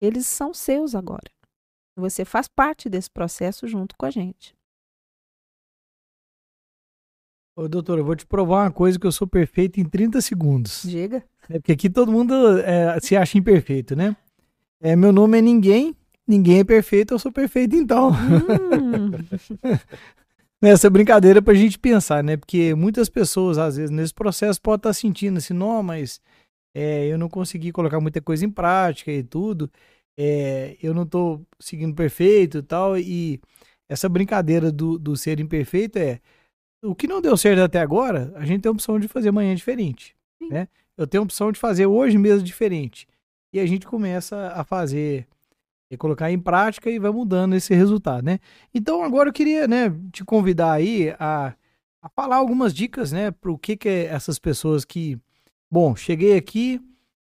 Eles 0.00 0.26
são 0.26 0.54
seus 0.54 0.94
agora. 0.94 1.30
Você 1.96 2.24
faz 2.24 2.48
parte 2.48 2.88
desse 2.88 3.10
processo 3.10 3.68
junto 3.68 3.94
com 3.96 4.06
a 4.06 4.10
gente. 4.10 4.54
Ô, 7.54 7.68
doutor, 7.68 7.98
eu 7.98 8.04
vou 8.04 8.16
te 8.16 8.24
provar 8.24 8.64
uma 8.64 8.72
coisa 8.72 8.98
que 8.98 9.06
eu 9.06 9.12
sou 9.12 9.26
perfeito 9.26 9.78
em 9.78 9.84
30 9.84 10.20
segundos. 10.22 10.82
Diga. 10.82 11.22
É 11.48 11.58
porque 11.58 11.72
aqui 11.72 11.90
todo 11.90 12.10
mundo 12.10 12.58
é, 12.60 12.98
se 13.00 13.16
acha 13.16 13.36
imperfeito, 13.36 13.94
né? 13.94 14.16
É, 14.80 14.96
meu 14.96 15.12
nome 15.12 15.36
é 15.36 15.42
ninguém, 15.42 15.94
ninguém 16.26 16.60
é 16.60 16.64
perfeito, 16.64 17.12
eu 17.12 17.18
sou 17.18 17.30
perfeito 17.30 17.76
então. 17.76 18.12
Hum. 18.12 19.10
Nessa 20.62 20.90
brincadeira 20.90 21.40
pra 21.40 21.54
gente 21.54 21.78
pensar, 21.78 22.22
né? 22.22 22.36
Porque 22.36 22.74
muitas 22.74 23.08
pessoas, 23.08 23.56
às 23.56 23.76
vezes, 23.76 23.90
nesse 23.90 24.12
processo 24.12 24.60
podem 24.60 24.76
estar 24.78 24.92
sentindo 24.92 25.38
assim, 25.38 25.54
não, 25.54 25.82
mas 25.82 26.20
é, 26.74 27.06
eu 27.06 27.16
não 27.16 27.28
consegui 27.28 27.72
colocar 27.72 27.98
muita 27.98 28.20
coisa 28.20 28.44
em 28.44 28.50
prática 28.50 29.10
e 29.10 29.22
tudo, 29.22 29.70
é, 30.18 30.76
eu 30.82 30.92
não 30.92 31.04
estou 31.04 31.46
seguindo 31.58 31.94
perfeito 31.94 32.58
e 32.58 32.62
tal, 32.62 32.98
e 32.98 33.40
essa 33.88 34.08
brincadeira 34.08 34.70
do, 34.70 34.98
do 34.98 35.16
ser 35.16 35.40
imperfeito 35.40 35.98
é 35.98 36.20
o 36.84 36.94
que 36.94 37.06
não 37.06 37.20
deu 37.20 37.36
certo 37.36 37.60
até 37.60 37.80
agora, 37.80 38.32
a 38.36 38.44
gente 38.44 38.62
tem 38.62 38.68
a 38.68 38.72
opção 38.72 38.98
de 38.98 39.08
fazer 39.08 39.30
amanhã 39.30 39.54
diferente, 39.54 40.14
né? 40.50 40.68
Eu 40.96 41.06
tenho 41.06 41.22
a 41.22 41.24
opção 41.24 41.50
de 41.50 41.58
fazer 41.58 41.86
hoje 41.86 42.18
mesmo 42.18 42.42
diferente. 42.42 43.08
E 43.54 43.58
a 43.58 43.66
gente 43.66 43.86
começa 43.86 44.52
a 44.54 44.62
fazer 44.62 45.26
e 45.90 45.96
colocar 45.96 46.30
em 46.30 46.38
prática 46.38 46.90
e 46.90 46.98
vai 46.98 47.10
mudando 47.10 47.54
esse 47.54 47.74
resultado, 47.74 48.24
né? 48.24 48.38
Então 48.72 49.02
agora 49.02 49.28
eu 49.28 49.32
queria, 49.32 49.66
né, 49.66 49.90
te 50.12 50.24
convidar 50.24 50.72
aí 50.72 51.14
a, 51.18 51.54
a 52.00 52.08
falar 52.08 52.36
algumas 52.36 52.72
dicas, 52.72 53.10
né, 53.10 53.30
para 53.30 53.50
o 53.50 53.58
que 53.58 53.76
que 53.76 53.88
é 53.88 54.04
essas 54.04 54.38
pessoas 54.38 54.84
que 54.84 55.18
Bom, 55.72 55.94
cheguei 55.94 56.36
aqui, 56.36 56.80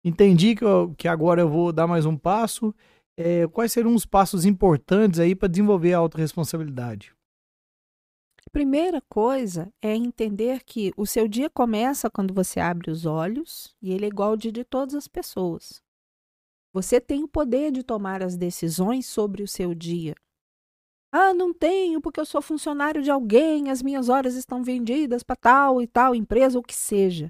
entendi 0.01 0.55
que, 0.55 0.63
eu, 0.63 0.95
que 0.97 1.09
agora 1.09 1.41
eu 1.41 1.49
vou 1.49 1.73
dar 1.73 1.85
mais 1.85 2.05
um 2.05 2.15
passo. 2.15 2.73
É, 3.17 3.45
quais 3.47 3.73
seriam 3.73 3.93
os 3.93 4.05
passos 4.05 4.45
importantes 4.45 5.19
aí 5.19 5.35
para 5.35 5.49
desenvolver 5.49 5.93
a 5.93 5.97
autorresponsabilidade? 5.97 7.13
Primeira 8.49 9.01
coisa 9.09 9.73
é 9.81 9.93
entender 9.93 10.63
que 10.63 10.93
o 10.95 11.05
seu 11.05 11.27
dia 11.27 11.49
começa 11.49 12.09
quando 12.09 12.33
você 12.33 12.61
abre 12.61 12.89
os 12.89 13.05
olhos 13.05 13.75
e 13.81 13.91
ele 13.91 14.05
é 14.05 14.07
igual 14.07 14.29
ao 14.29 14.37
dia 14.37 14.53
de 14.53 14.63
todas 14.63 14.95
as 14.95 15.07
pessoas. 15.09 15.83
Você 16.73 17.01
tem 17.01 17.23
o 17.23 17.27
poder 17.27 17.71
de 17.71 17.83
tomar 17.83 18.21
as 18.21 18.37
decisões 18.37 19.05
sobre 19.07 19.41
o 19.41 19.47
seu 19.47 19.73
dia. 19.73 20.15
Ah, 21.11 21.33
não 21.33 21.51
tenho 21.51 21.99
porque 21.99 22.19
eu 22.19 22.25
sou 22.25 22.41
funcionário 22.41 23.01
de 23.01 23.09
alguém, 23.09 23.71
as 23.71 23.81
minhas 23.81 24.09
horas 24.09 24.35
estão 24.35 24.63
vendidas 24.63 25.23
para 25.23 25.35
tal 25.35 25.81
e 25.81 25.87
tal 25.87 26.13
empresa, 26.13 26.59
o 26.59 26.63
que 26.63 26.75
seja. 26.75 27.29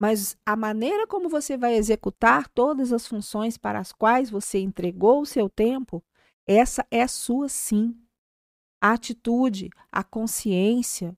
Mas 0.00 0.36
a 0.46 0.56
maneira 0.56 1.06
como 1.06 1.28
você 1.28 1.56
vai 1.56 1.74
executar 1.74 2.48
todas 2.48 2.92
as 2.92 3.06
funções 3.06 3.58
para 3.58 3.80
as 3.80 3.92
quais 3.92 4.30
você 4.30 4.60
entregou 4.60 5.20
o 5.20 5.26
seu 5.26 5.50
tempo, 5.50 6.02
essa 6.46 6.86
é 6.90 7.06
sua 7.06 7.48
sim. 7.48 7.94
A 8.80 8.92
atitude, 8.92 9.68
a 9.90 10.02
consciência, 10.02 11.14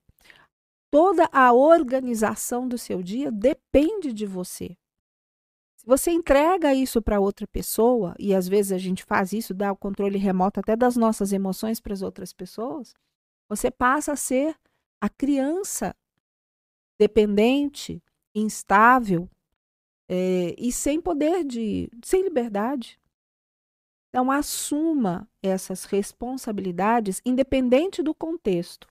toda 0.91 1.29
a 1.31 1.53
organização 1.53 2.67
do 2.67 2.77
seu 2.77 3.03
dia 3.03 3.31
depende 3.31 4.13
de 4.13 4.27
você. 4.27 4.77
Se 5.83 5.87
você 5.89 6.13
entrega 6.13 6.73
isso 6.73 7.03
para 7.03 7.19
outra 7.19 7.45
pessoa, 7.45 8.15
e 8.17 8.33
às 8.33 8.47
vezes 8.47 8.71
a 8.71 8.79
gente 8.79 9.03
faz 9.03 9.33
isso, 9.33 9.53
dá 9.53 9.73
o 9.73 9.77
controle 9.77 10.17
remoto 10.17 10.61
até 10.61 10.77
das 10.77 10.97
nossas 10.97 11.33
emoções 11.33 11.81
para 11.81 11.93
as 11.93 12.03
outras 12.03 12.33
pessoas, 12.33 12.95
você 13.49 13.69
passa 13.69 14.13
a 14.13 14.17
ser 14.17 14.57
a 15.01 15.09
criança 15.09 15.93
dependente, 17.01 18.01
instável 18.33 19.29
é, 20.09 20.55
e 20.57 20.71
sem 20.71 21.01
poder 21.01 21.43
de. 21.43 21.91
sem 22.05 22.23
liberdade. 22.23 23.01
Então, 24.09 24.31
assuma 24.31 25.29
essas 25.43 25.85
responsabilidades, 25.85 27.21
independente 27.25 28.05
do 28.05 28.15
contexto. 28.15 28.87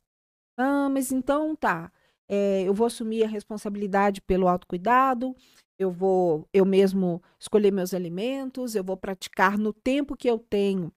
Ah, 0.57 0.89
mas 0.89 1.09
então 1.09 1.55
tá. 1.55 1.89
É, 2.27 2.63
eu 2.63 2.73
vou 2.73 2.87
assumir 2.87 3.23
a 3.23 3.29
responsabilidade 3.29 4.21
pelo 4.21 4.49
autocuidado, 4.49 5.33
eu 5.81 5.91
vou 5.91 6.47
eu 6.53 6.63
mesmo 6.63 7.21
escolher 7.39 7.71
meus 7.71 7.93
alimentos, 7.93 8.75
eu 8.75 8.83
vou 8.83 8.95
praticar 8.95 9.57
no 9.57 9.73
tempo 9.73 10.15
que 10.15 10.29
eu 10.29 10.37
tenho 10.37 10.93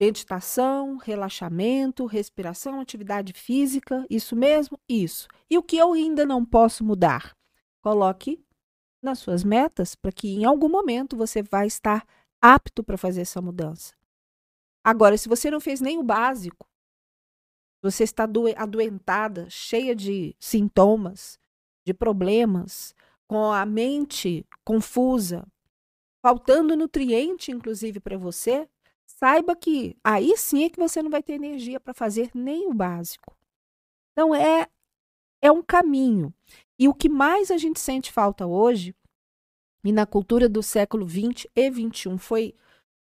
meditação, 0.00 0.96
relaxamento, 0.96 2.04
respiração, 2.06 2.80
atividade 2.80 3.32
física, 3.32 4.04
isso 4.10 4.34
mesmo? 4.34 4.78
Isso. 4.88 5.28
E 5.50 5.56
o 5.56 5.62
que 5.62 5.76
eu 5.76 5.92
ainda 5.92 6.24
não 6.24 6.44
posso 6.44 6.84
mudar? 6.84 7.36
Coloque 7.80 8.44
nas 9.02 9.20
suas 9.20 9.44
metas 9.44 9.94
para 9.94 10.10
que 10.12 10.28
em 10.28 10.44
algum 10.44 10.68
momento 10.68 11.16
você 11.16 11.42
vai 11.42 11.66
estar 11.66 12.04
apto 12.40 12.82
para 12.82 12.98
fazer 12.98 13.20
essa 13.20 13.40
mudança. 13.40 13.94
Agora, 14.84 15.16
se 15.16 15.28
você 15.28 15.50
não 15.50 15.60
fez 15.60 15.80
nem 15.80 15.98
o 15.98 16.02
básico, 16.02 16.68
você 17.80 18.02
está 18.02 18.28
adoentada, 18.56 19.48
cheia 19.48 19.94
de 19.94 20.34
sintomas, 20.40 21.38
de 21.84 21.94
problemas, 21.94 22.94
com 23.28 23.52
a 23.52 23.64
mente 23.66 24.44
confusa, 24.64 25.46
faltando 26.22 26.76
nutriente, 26.76 27.52
inclusive, 27.52 28.00
para 28.00 28.16
você, 28.16 28.66
saiba 29.06 29.54
que 29.54 29.96
aí 30.02 30.36
sim 30.36 30.64
é 30.64 30.70
que 30.70 30.80
você 30.80 31.02
não 31.02 31.10
vai 31.10 31.22
ter 31.22 31.34
energia 31.34 31.78
para 31.78 31.92
fazer 31.92 32.30
nem 32.34 32.66
o 32.66 32.74
básico. 32.74 33.36
Então, 34.12 34.34
é, 34.34 34.66
é 35.42 35.52
um 35.52 35.62
caminho. 35.62 36.32
E 36.78 36.88
o 36.88 36.94
que 36.94 37.08
mais 37.08 37.50
a 37.50 37.58
gente 37.58 37.78
sente 37.78 38.10
falta 38.10 38.46
hoje, 38.46 38.94
e 39.84 39.92
na 39.92 40.06
cultura 40.06 40.48
do 40.48 40.62
século 40.62 41.06
XX 41.08 41.46
e 41.54 41.70
XXI, 41.70 42.18
foi, 42.18 42.54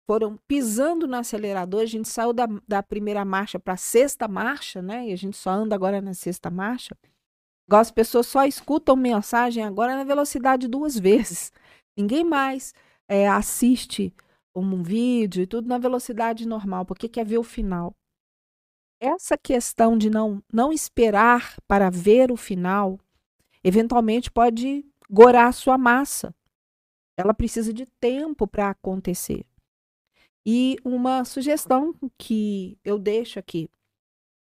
foram 0.07 0.39
pisando 0.49 1.07
no 1.07 1.17
acelerador, 1.17 1.83
a 1.83 1.87
gente 1.87 2.09
saiu 2.09 2.33
da, 2.33 2.47
da 2.67 2.83
primeira 2.83 3.25
marcha 3.25 3.59
para 3.59 3.75
a 3.75 3.77
sexta 3.77 4.29
marcha, 4.29 4.81
né? 4.81 5.09
E 5.09 5.13
a 5.13 5.17
gente 5.17 5.37
só 5.37 5.51
anda 5.51 5.75
agora 5.75 6.01
na 6.01 6.15
sexta 6.15 6.51
marcha. 6.51 6.97
Igual 7.67 7.81
as 7.81 7.91
pessoas 7.91 8.27
só 8.27 8.45
escutam 8.45 8.97
mensagem 8.97 9.65
agora 9.65 9.97
na 9.97 10.05
velocidade 10.05 10.69
duas 10.69 10.99
vezes. 10.99 11.53
Ninguém 11.97 12.25
mais 12.25 12.75
é, 13.09 13.29
assiste 13.29 14.15
um 14.55 14.83
vídeo 14.83 15.43
e 15.43 15.47
tudo 15.47 15.69
na 15.69 15.79
velocidade 15.79 16.47
normal, 16.47 16.85
porque 16.85 17.09
quer 17.09 17.25
ver 17.25 17.39
o 17.39 17.43
final. 17.43 17.95
Essa 19.01 19.37
questão 19.37 19.97
de 19.97 20.09
não, 20.11 20.43
não 20.53 20.73
esperar 20.73 21.57
para 21.67 21.91
ver 21.91 22.31
o 22.31 22.37
final 22.37 22.99
eventualmente 23.65 24.31
pode 24.31 24.85
gorar 25.09 25.49
a 25.49 25.53
sua 25.53 25.79
massa. 25.79 26.35
Ela 27.17 27.35
precisa 27.35 27.73
de 27.73 27.87
tempo 28.01 28.47
para 28.47 28.71
acontecer. 28.71 29.45
E 30.45 30.77
uma 30.85 31.25
sugestão 31.25 31.95
que 32.19 32.79
eu 32.85 32.99
deixo 32.99 33.39
aqui: 33.39 33.69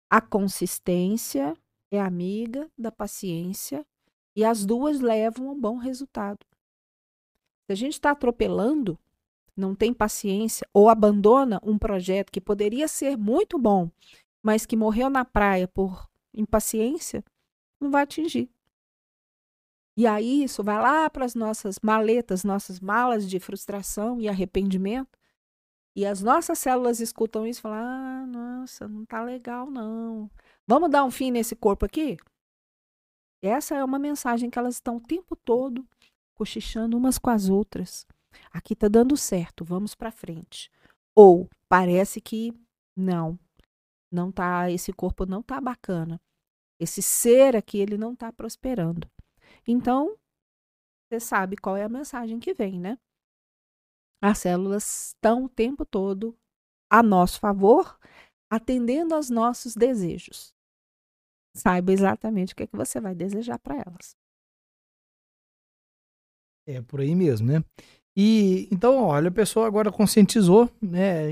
a 0.09 0.19
consistência 0.21 1.55
é 1.95 2.01
amiga 2.01 2.69
da 2.77 2.91
paciência 2.91 3.85
e 4.35 4.43
as 4.43 4.65
duas 4.65 4.99
levam 4.99 5.49
a 5.49 5.51
um 5.51 5.59
bom 5.59 5.77
resultado. 5.77 6.39
Se 7.65 7.71
a 7.71 7.75
gente 7.75 7.93
está 7.93 8.11
atropelando, 8.11 8.97
não 9.55 9.75
tem 9.75 9.93
paciência 9.93 10.67
ou 10.73 10.89
abandona 10.89 11.61
um 11.63 11.77
projeto 11.77 12.31
que 12.31 12.41
poderia 12.41 12.87
ser 12.87 13.15
muito 13.15 13.59
bom, 13.59 13.91
mas 14.41 14.65
que 14.65 14.75
morreu 14.75 15.09
na 15.09 15.23
praia 15.23 15.67
por 15.67 16.09
impaciência, 16.33 17.23
não 17.79 17.91
vai 17.91 18.03
atingir. 18.03 18.49
E 19.95 20.07
aí 20.07 20.43
isso 20.43 20.63
vai 20.63 20.81
lá 20.81 21.07
para 21.11 21.23
as 21.23 21.35
nossas 21.35 21.77
maletas, 21.79 22.43
nossas 22.43 22.79
malas 22.79 23.29
de 23.29 23.39
frustração 23.39 24.19
e 24.19 24.27
arrependimento. 24.27 25.19
E 25.95 26.07
as 26.07 26.23
nossas 26.23 26.57
células 26.57 26.99
escutam 26.99 27.45
isso 27.45 27.59
e 27.59 27.61
falam: 27.61 27.77
ah, 27.77 28.25
nossa, 28.25 28.87
não 28.87 29.05
tá 29.05 29.23
legal 29.23 29.69
não. 29.69 30.31
Vamos 30.67 30.89
dar 30.89 31.03
um 31.03 31.11
fim 31.11 31.31
nesse 31.31 31.55
corpo 31.55 31.85
aqui? 31.85 32.17
Essa 33.41 33.75
é 33.75 33.83
uma 33.83 33.99
mensagem 33.99 34.49
que 34.49 34.57
elas 34.57 34.75
estão 34.75 34.97
o 34.97 35.01
tempo 35.01 35.35
todo 35.35 35.85
cochichando 36.33 36.97
umas 36.97 37.17
com 37.17 37.29
as 37.29 37.49
outras. 37.49 38.07
Aqui 38.51 38.75
tá 38.75 38.87
dando 38.87 39.17
certo, 39.17 39.65
vamos 39.65 39.93
para 39.93 40.11
frente. 40.11 40.71
Ou 41.13 41.49
parece 41.67 42.21
que 42.21 42.53
não, 42.95 43.37
não 44.11 44.31
tá, 44.31 44.71
esse 44.71 44.93
corpo 44.93 45.25
não 45.25 45.43
tá 45.43 45.59
bacana. 45.59 46.21
Esse 46.79 47.01
ser 47.01 47.55
aqui 47.55 47.77
ele 47.77 47.97
não 47.97 48.15
tá 48.15 48.31
prosperando. 48.31 49.09
Então, 49.67 50.17
você 51.07 51.19
sabe 51.19 51.57
qual 51.57 51.77
é 51.77 51.83
a 51.83 51.89
mensagem 51.89 52.39
que 52.39 52.53
vem, 52.53 52.79
né? 52.79 52.97
As 54.21 54.39
células 54.39 55.07
estão 55.09 55.45
o 55.45 55.49
tempo 55.49 55.85
todo 55.85 56.35
a 56.89 57.03
nosso 57.03 57.39
favor, 57.39 57.99
atendendo 58.55 59.15
aos 59.15 59.29
nossos 59.29 59.75
desejos. 59.75 60.53
Saiba 61.55 61.91
exatamente 61.91 62.53
o 62.53 62.55
que, 62.55 62.63
é 62.63 62.67
que 62.67 62.75
você 62.75 62.99
vai 62.99 63.13
desejar 63.13 63.59
para 63.59 63.75
elas. 63.75 64.15
É 66.67 66.81
por 66.81 67.01
aí 67.01 67.13
mesmo, 67.13 67.47
né? 67.47 67.63
E 68.15 68.67
então, 68.71 69.03
olha, 69.03 69.29
a 69.29 69.31
pessoa 69.31 69.67
agora 69.67 69.91
conscientizou, 69.91 70.69
né? 70.81 71.27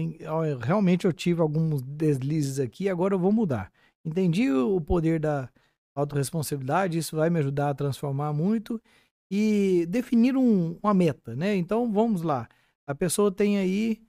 Realmente 0.60 1.06
eu 1.06 1.14
tive 1.14 1.42
alguns 1.42 1.82
deslizes 1.82 2.60
aqui, 2.60 2.90
agora 2.90 3.16
eu 3.16 3.20
vou 3.20 3.32
mudar. 3.32 3.72
Entendi 4.04 4.52
o 4.52 4.82
poder 4.82 5.20
da, 5.20 5.50
autorresponsabilidade, 5.96 6.98
isso 6.98 7.16
vai 7.16 7.30
me 7.30 7.40
ajudar 7.40 7.70
a 7.70 7.74
transformar 7.74 8.34
muito 8.34 8.82
e 9.30 9.86
definir 9.90 10.36
um, 10.36 10.78
uma 10.82 10.94
meta, 10.94 11.36
né? 11.36 11.56
Então 11.56 11.92
vamos 11.92 12.22
lá. 12.22 12.48
A 12.88 12.96
pessoa 12.96 13.32
tem 13.32 13.58
aí 13.58 14.02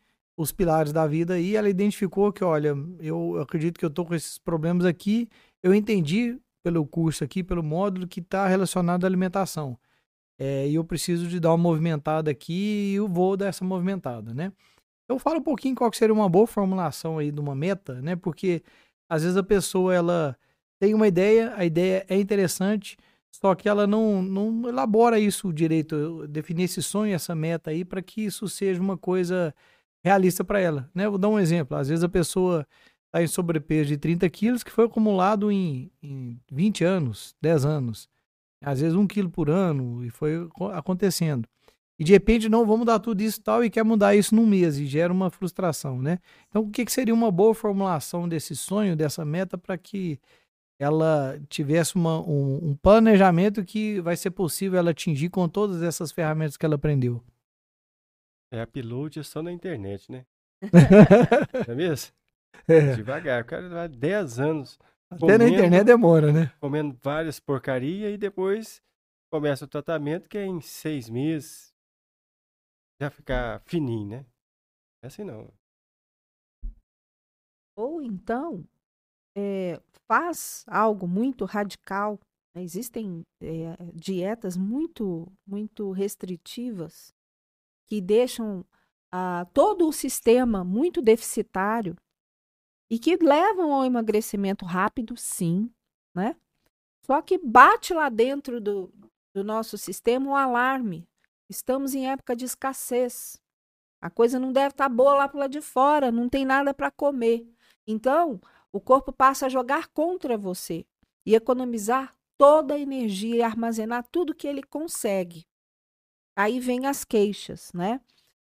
os 0.43 0.53
pilares 0.53 0.93
da 0.93 1.07
vida 1.07 1.38
e 1.38 1.57
ela 1.57 1.68
identificou 1.68 2.32
que, 2.32 2.45
olha, 2.45 2.74
eu 3.01 3.40
acredito 3.40 3.78
que 3.78 3.84
eu 3.84 3.90
tô 3.90 4.05
com 4.05 4.14
esses 4.14 4.38
problemas 4.38 4.84
aqui, 4.84 5.28
eu 5.62 5.74
entendi 5.74 6.38
pelo 6.62 6.86
curso 6.86 7.24
aqui, 7.24 7.43
pelo 7.43 7.62
módulo 7.62 8.07
que 8.07 8.20
está 8.20 8.47
relacionado 8.47 9.05
à 9.05 9.07
alimentação. 9.07 9.78
É, 10.38 10.68
e 10.68 10.74
eu 10.74 10.84
preciso 10.84 11.28
de 11.28 11.38
dar 11.38 11.51
uma 11.51 11.59
movimentada 11.59 12.30
aqui 12.30 12.93
e 12.93 12.95
eu 12.95 13.07
vou 13.09 13.36
dar 13.36 13.47
essa 13.47 13.64
movimentada, 13.64 14.34
né? 14.34 14.53
Eu 15.09 15.18
falo 15.18 15.38
um 15.38 15.43
pouquinho 15.43 15.74
qual 15.74 15.93
seria 15.93 16.14
uma 16.14 16.28
boa 16.28 16.47
formulação 16.47 17.18
aí 17.18 17.30
de 17.30 17.40
uma 17.40 17.55
meta, 17.55 18.01
né? 18.01 18.16
Porque 18.16 18.62
às 19.09 19.22
vezes 19.22 19.36
a 19.36 19.43
pessoa 19.43 19.95
ela 19.95 20.36
tem 20.80 20.95
uma 20.95 21.07
ideia, 21.07 21.55
a 21.57 21.64
ideia 21.64 22.05
é 22.09 22.18
interessante, 22.18 22.97
só 23.30 23.55
que 23.55 23.68
ela 23.68 23.86
não, 23.86 24.22
não 24.22 24.68
elabora 24.68 25.18
isso 25.18 25.53
direito, 25.53 26.26
definir 26.28 26.64
esse 26.64 26.82
sonho, 26.82 27.14
essa 27.14 27.34
meta 27.34 27.70
aí, 27.70 27.84
para 27.84 28.03
que 28.03 28.22
isso 28.22 28.49
seja 28.49 28.80
uma 28.80 28.97
coisa 28.97 29.55
realista 30.05 30.45
para 30.45 30.61
ela. 30.61 30.91
Né? 30.95 31.09
Vou 31.09 31.19
dar 31.19 31.29
um 31.29 31.39
exemplo. 31.39 31.77
Às 31.77 31.89
vezes 31.89 32.05
a 32.05 32.09
pessoa 32.09 32.67
está 33.07 33.23
em 33.23 33.27
sobrepeso 33.27 33.89
de 33.89 33.97
30 33.97 34.29
quilos 34.31 34.63
que 34.63 34.71
foi 34.71 34.87
acumulado 34.87 35.51
em, 35.51 35.91
em 36.03 36.41
20 36.51 36.85
anos, 36.85 37.37
10 37.41 37.65
anos. 37.65 38.09
Às 38.63 38.81
vezes 38.81 38.97
um 38.97 39.07
quilo 39.07 39.31
por 39.31 39.51
ano 39.51 40.05
e 40.05 40.11
foi 40.11 40.49
acontecendo. 40.73 41.49
E 41.99 42.05
de 42.05 42.13
repente, 42.13 42.49
não, 42.49 42.67
vamos 42.67 42.87
dar 42.87 42.99
tudo 42.99 43.21
isso 43.21 43.39
e 43.39 43.43
tal, 43.43 43.65
e 43.65 43.71
quer 43.71 43.85
mudar 43.85 44.15
isso 44.17 44.35
num 44.35 44.47
mês, 44.47 44.79
e 44.79 44.87
gera 44.87 45.13
uma 45.13 45.31
frustração, 45.31 46.01
né? 46.01 46.19
Então, 46.49 46.63
o 46.63 46.71
que, 46.71 46.85
que 46.85 46.91
seria 46.93 47.15
uma 47.15 47.31
boa 47.31 47.55
formulação 47.55 48.29
desse 48.29 48.57
sonho, 48.57 48.97
dessa 48.97 49.25
meta, 49.25 49.57
para 49.59 49.77
que 49.79 50.19
ela 50.81 51.39
tivesse 51.49 51.95
uma, 51.95 52.21
um, 52.21 52.71
um, 52.71 52.75
planejamento 52.75 53.65
que 53.65 54.01
vai 54.01 54.17
ser 54.17 54.33
possível 54.33 54.79
ela 54.79 54.91
atingir 54.91 55.29
com 55.29 55.49
todas 55.49 55.81
essas 55.81 56.11
ferramentas 56.11 56.57
que 56.57 56.67
ela 56.67 56.75
aprendeu? 56.75 57.23
É, 58.53 58.63
upload 58.63 59.19
é 59.19 59.23
só 59.23 59.43
na 59.43 59.51
internet, 59.51 60.13
né? 60.13 60.27
Não 61.67 61.73
é 61.73 61.75
mesmo? 61.75 62.13
É. 62.69 62.95
Devagar. 62.95 63.43
O 63.43 63.47
cara 63.47 63.67
vai 63.67 63.89
10 63.89 64.39
anos. 64.39 64.79
Até 65.11 65.21
comendo, 65.21 65.45
na 65.45 65.51
internet 65.51 65.85
demora, 65.85 66.31
né? 66.31 66.53
Comendo 66.61 66.97
várias 67.03 67.41
porcaria 67.41 68.11
e 68.11 68.19
depois 68.19 68.83
começa 69.33 69.65
o 69.65 69.69
tratamento 69.69 70.29
que 70.29 70.37
é 70.37 70.45
em 70.45 70.61
seis 70.61 71.09
meses 71.09 71.75
já 73.01 73.11
ficar 73.11 73.61
fininho, 73.61 74.09
né? 74.09 74.27
É 75.03 75.07
assim 75.07 75.25
não. 75.25 75.51
Ou 77.75 78.03
então 78.03 78.65
é, 79.35 79.81
faz 80.07 80.63
algo 80.69 81.09
muito 81.09 81.47
radical. 81.47 82.21
Né? 82.55 82.63
Existem 82.63 83.23
é, 83.41 83.77
dietas 83.95 84.59
muito, 84.59 85.33
muito 85.47 85.91
restritivas 85.91 87.15
que 87.93 88.01
deixam 88.01 88.64
ah, 89.12 89.47
todo 89.53 89.86
o 89.86 89.93
sistema 89.93 90.64
muito 90.64 91.03
deficitário 91.03 91.95
e 92.90 92.99
que 92.99 93.16
levam 93.16 93.70
ao 93.70 93.84
emagrecimento 93.84 94.64
rápido, 94.64 95.14
sim, 95.14 95.70
né? 96.14 96.34
Só 97.05 97.20
que 97.20 97.36
bate 97.36 97.93
lá 97.93 98.09
dentro 98.09 98.62
do, 98.62 98.90
do 99.34 99.45
nosso 99.45 99.76
sistema 99.76 100.30
o 100.30 100.34
alarme. 100.34 101.07
Estamos 101.51 101.95
em 101.95 102.09
época 102.09 102.34
de 102.34 102.47
escassez. 102.47 103.38
A 104.01 104.09
coisa 104.09 104.38
não 104.38 104.55
deve 104.55 104.68
estar 104.68 104.88
tá 104.88 104.95
boa 104.95 105.12
lá 105.12 105.28
para 105.28 105.47
de 105.47 105.61
fora, 105.61 106.11
não 106.11 106.30
tem 106.30 106.47
nada 106.47 106.72
para 106.72 106.90
comer. 106.90 107.47
Então, 107.86 108.40
o 108.72 108.80
corpo 108.80 109.12
passa 109.12 109.45
a 109.45 109.51
jogar 109.51 109.88
contra 109.88 110.38
você 110.38 110.86
e 111.26 111.34
economizar 111.34 112.14
toda 112.38 112.72
a 112.72 112.80
energia 112.80 113.36
e 113.36 113.43
armazenar 113.43 114.09
tudo 114.11 114.34
que 114.34 114.49
ele 114.49 114.62
consegue. 114.62 115.47
Aí 116.37 116.61
vem 116.61 116.87
as 116.87 117.05
queixas, 117.05 117.72
né? 117.72 118.01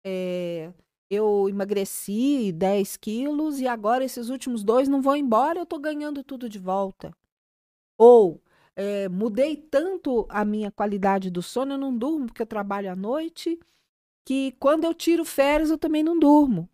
É, 0.05 0.73
eu 1.11 1.49
emagreci 1.49 2.53
10 2.53 2.97
quilos 2.97 3.61
e 3.61 3.67
agora 3.67 4.05
esses 4.05 4.29
últimos 4.29 4.65
dois 4.65 4.89
não 4.89 5.03
vão 5.03 5.17
embora, 5.17 5.59
eu 5.59 5.65
estou 5.65 5.79
ganhando 5.79 6.25
tudo 6.25 6.49
de 6.49 6.59
volta. 6.59 7.13
Ou 7.99 8.43
é, 8.77 9.09
mudei 9.09 9.57
tanto 9.57 10.27
a 10.29 10.45
minha 10.45 10.71
qualidade 10.71 11.31
do 11.31 11.43
sono, 11.43 11.75
eu 11.75 11.79
não 11.79 11.97
durmo 11.97 12.27
porque 12.27 12.43
eu 12.43 12.47
trabalho 12.47 12.91
à 12.91 12.97
noite, 12.97 13.59
que 14.25 14.53
quando 14.61 14.85
eu 14.85 14.95
tiro 14.95 15.25
férias 15.25 15.71
eu 15.71 15.79
também 15.79 16.03
não 16.03 16.19
durmo. 16.19 16.69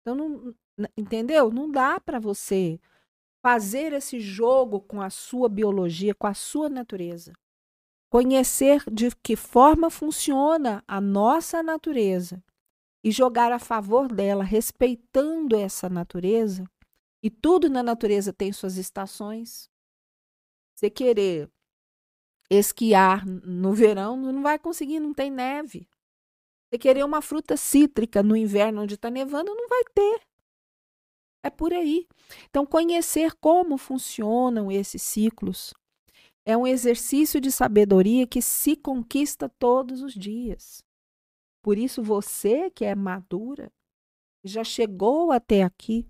Então, 0.00 0.16
não, 0.16 0.88
entendeu? 0.96 1.50
Não 1.50 1.70
dá 1.70 2.00
para 2.00 2.18
você 2.18 2.80
fazer 3.42 3.92
esse 3.92 4.20
jogo 4.20 4.80
com 4.80 5.00
a 5.00 5.10
sua 5.10 5.48
biologia, 5.48 6.14
com 6.14 6.26
a 6.26 6.34
sua 6.34 6.68
natureza. 6.68 7.32
Conhecer 8.14 8.84
de 8.88 9.10
que 9.10 9.34
forma 9.34 9.90
funciona 9.90 10.84
a 10.86 11.00
nossa 11.00 11.64
natureza 11.64 12.40
e 13.02 13.10
jogar 13.10 13.50
a 13.50 13.58
favor 13.58 14.06
dela, 14.06 14.44
respeitando 14.44 15.56
essa 15.56 15.88
natureza. 15.88 16.64
E 17.20 17.28
tudo 17.28 17.68
na 17.68 17.82
natureza 17.82 18.32
tem 18.32 18.52
suas 18.52 18.76
estações. 18.76 19.68
Você 20.76 20.88
querer 20.88 21.50
esquiar 22.48 23.26
no 23.26 23.72
verão, 23.72 24.16
não 24.16 24.44
vai 24.44 24.60
conseguir, 24.60 25.00
não 25.00 25.12
tem 25.12 25.28
neve. 25.28 25.88
Você 26.70 26.78
querer 26.78 27.04
uma 27.04 27.20
fruta 27.20 27.56
cítrica 27.56 28.22
no 28.22 28.36
inverno 28.36 28.82
onde 28.82 28.94
está 28.94 29.10
nevando, 29.10 29.52
não 29.52 29.66
vai 29.66 29.82
ter. 29.92 30.22
É 31.42 31.50
por 31.50 31.72
aí. 31.72 32.06
Então, 32.48 32.64
conhecer 32.64 33.34
como 33.40 33.76
funcionam 33.76 34.70
esses 34.70 35.02
ciclos 35.02 35.74
é 36.44 36.56
um 36.56 36.66
exercício 36.66 37.40
de 37.40 37.50
sabedoria 37.50 38.26
que 38.26 38.42
se 38.42 38.76
conquista 38.76 39.48
todos 39.48 40.02
os 40.02 40.12
dias. 40.12 40.84
Por 41.62 41.78
isso, 41.78 42.02
você 42.02 42.70
que 42.70 42.84
é 42.84 42.94
madura, 42.94 43.72
já 44.42 44.62
chegou 44.62 45.32
até 45.32 45.62
aqui 45.62 46.06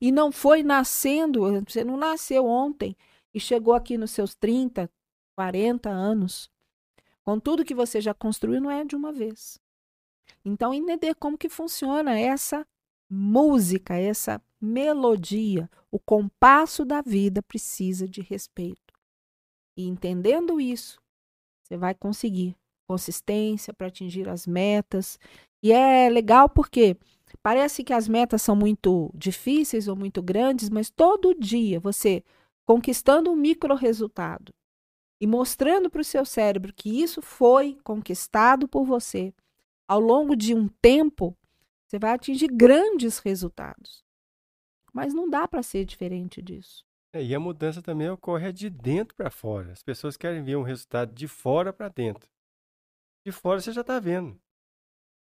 e 0.00 0.10
não 0.10 0.32
foi 0.32 0.62
nascendo, 0.62 1.42
você 1.64 1.84
não 1.84 1.96
nasceu 1.96 2.44
ontem 2.44 2.96
e 3.32 3.38
chegou 3.38 3.74
aqui 3.74 3.96
nos 3.96 4.10
seus 4.10 4.34
30, 4.34 4.90
40 5.36 5.88
anos. 5.88 6.50
Com 7.22 7.38
tudo 7.38 7.64
que 7.64 7.74
você 7.74 8.00
já 8.00 8.12
construiu, 8.12 8.60
não 8.60 8.70
é 8.70 8.84
de 8.84 8.96
uma 8.96 9.12
vez. 9.12 9.60
Então, 10.44 10.74
entender 10.74 11.14
como 11.14 11.38
que 11.38 11.48
funciona 11.48 12.18
essa 12.18 12.66
música, 13.08 13.94
essa 13.94 14.42
melodia, 14.60 15.70
o 15.90 15.98
compasso 15.98 16.84
da 16.84 17.00
vida 17.00 17.42
precisa 17.42 18.08
de 18.08 18.20
respeito. 18.20 18.87
E 19.78 19.86
entendendo 19.86 20.60
isso, 20.60 21.00
você 21.62 21.76
vai 21.76 21.94
conseguir 21.94 22.56
consistência 22.84 23.72
para 23.72 23.86
atingir 23.86 24.28
as 24.28 24.44
metas. 24.44 25.20
E 25.62 25.70
é 25.70 26.10
legal 26.10 26.48
porque 26.48 26.96
parece 27.40 27.84
que 27.84 27.92
as 27.92 28.08
metas 28.08 28.42
são 28.42 28.56
muito 28.56 29.08
difíceis 29.14 29.86
ou 29.86 29.94
muito 29.94 30.20
grandes, 30.20 30.68
mas 30.68 30.90
todo 30.90 31.32
dia 31.32 31.78
você 31.78 32.24
conquistando 32.66 33.30
um 33.30 33.36
micro 33.36 33.72
resultado 33.76 34.52
e 35.20 35.28
mostrando 35.28 35.88
para 35.88 36.00
o 36.00 36.04
seu 36.04 36.24
cérebro 36.24 36.74
que 36.74 37.00
isso 37.00 37.22
foi 37.22 37.78
conquistado 37.84 38.66
por 38.66 38.84
você 38.84 39.32
ao 39.86 40.00
longo 40.00 40.34
de 40.34 40.56
um 40.56 40.66
tempo, 40.82 41.36
você 41.86 42.00
vai 42.00 42.10
atingir 42.14 42.48
grandes 42.48 43.20
resultados. 43.20 44.04
Mas 44.92 45.14
não 45.14 45.30
dá 45.30 45.46
para 45.46 45.62
ser 45.62 45.84
diferente 45.84 46.42
disso. 46.42 46.87
É, 47.14 47.22
e 47.22 47.34
a 47.34 47.40
mudança 47.40 47.80
também 47.80 48.10
ocorre 48.10 48.52
de 48.52 48.68
dentro 48.68 49.14
para 49.14 49.30
fora. 49.30 49.72
As 49.72 49.82
pessoas 49.82 50.16
querem 50.16 50.42
ver 50.42 50.56
um 50.56 50.62
resultado 50.62 51.14
de 51.14 51.26
fora 51.26 51.72
para 51.72 51.88
dentro. 51.88 52.28
De 53.26 53.32
fora 53.32 53.60
você 53.60 53.72
já 53.72 53.80
está 53.80 53.98
vendo. 53.98 54.38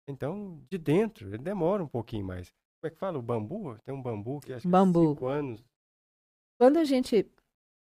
Então, 0.07 0.63
de 0.69 0.77
dentro, 0.77 1.29
ele 1.29 1.39
demora 1.39 1.83
um 1.83 1.87
pouquinho 1.87 2.25
mais. 2.25 2.49
Como 2.49 2.87
é 2.87 2.89
que 2.89 2.97
fala? 2.97 3.17
O 3.17 3.21
bambu? 3.21 3.77
Tem 3.83 3.93
um 3.93 4.01
bambu 4.01 4.39
que 4.39 4.53
acho 4.53 4.63
que 4.63 4.67
bambu. 4.67 5.03
é 5.03 5.07
cinco 5.09 5.25
anos. 5.27 5.63
Quando 6.59 6.77
a 6.77 6.83
gente 6.83 7.29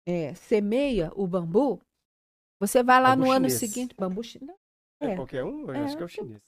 é, 0.08 0.34
semeia 0.36 1.12
o 1.16 1.28
bambu, 1.28 1.82
você 2.60 2.84
vai 2.84 3.02
lá 3.02 3.16
bambu 3.16 3.28
no 3.28 3.34
chinês. 3.34 3.54
ano 3.54 3.60
seguinte. 3.60 3.96
Bambu 3.96 4.24
chinês? 4.24 4.58
É, 5.02 5.08
é 5.08 5.16
qualquer 5.16 5.44
um? 5.44 5.68
Eu 5.68 5.76
é, 5.76 5.84
acho 5.84 5.98
que 5.98 6.04
é 6.04 6.06
o 6.06 6.10
chinês. 6.10 6.42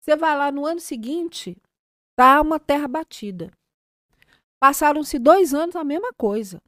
Você 0.00 0.16
vai 0.16 0.36
lá 0.36 0.50
no 0.50 0.64
ano 0.64 0.80
seguinte, 0.80 1.56
tá 2.16 2.40
uma 2.40 2.58
terra 2.58 2.88
batida. 2.88 3.50
Passaram-se 4.58 5.18
dois 5.18 5.52
anos 5.52 5.76
a 5.76 5.84
mesma 5.84 6.12
coisa. 6.12 6.60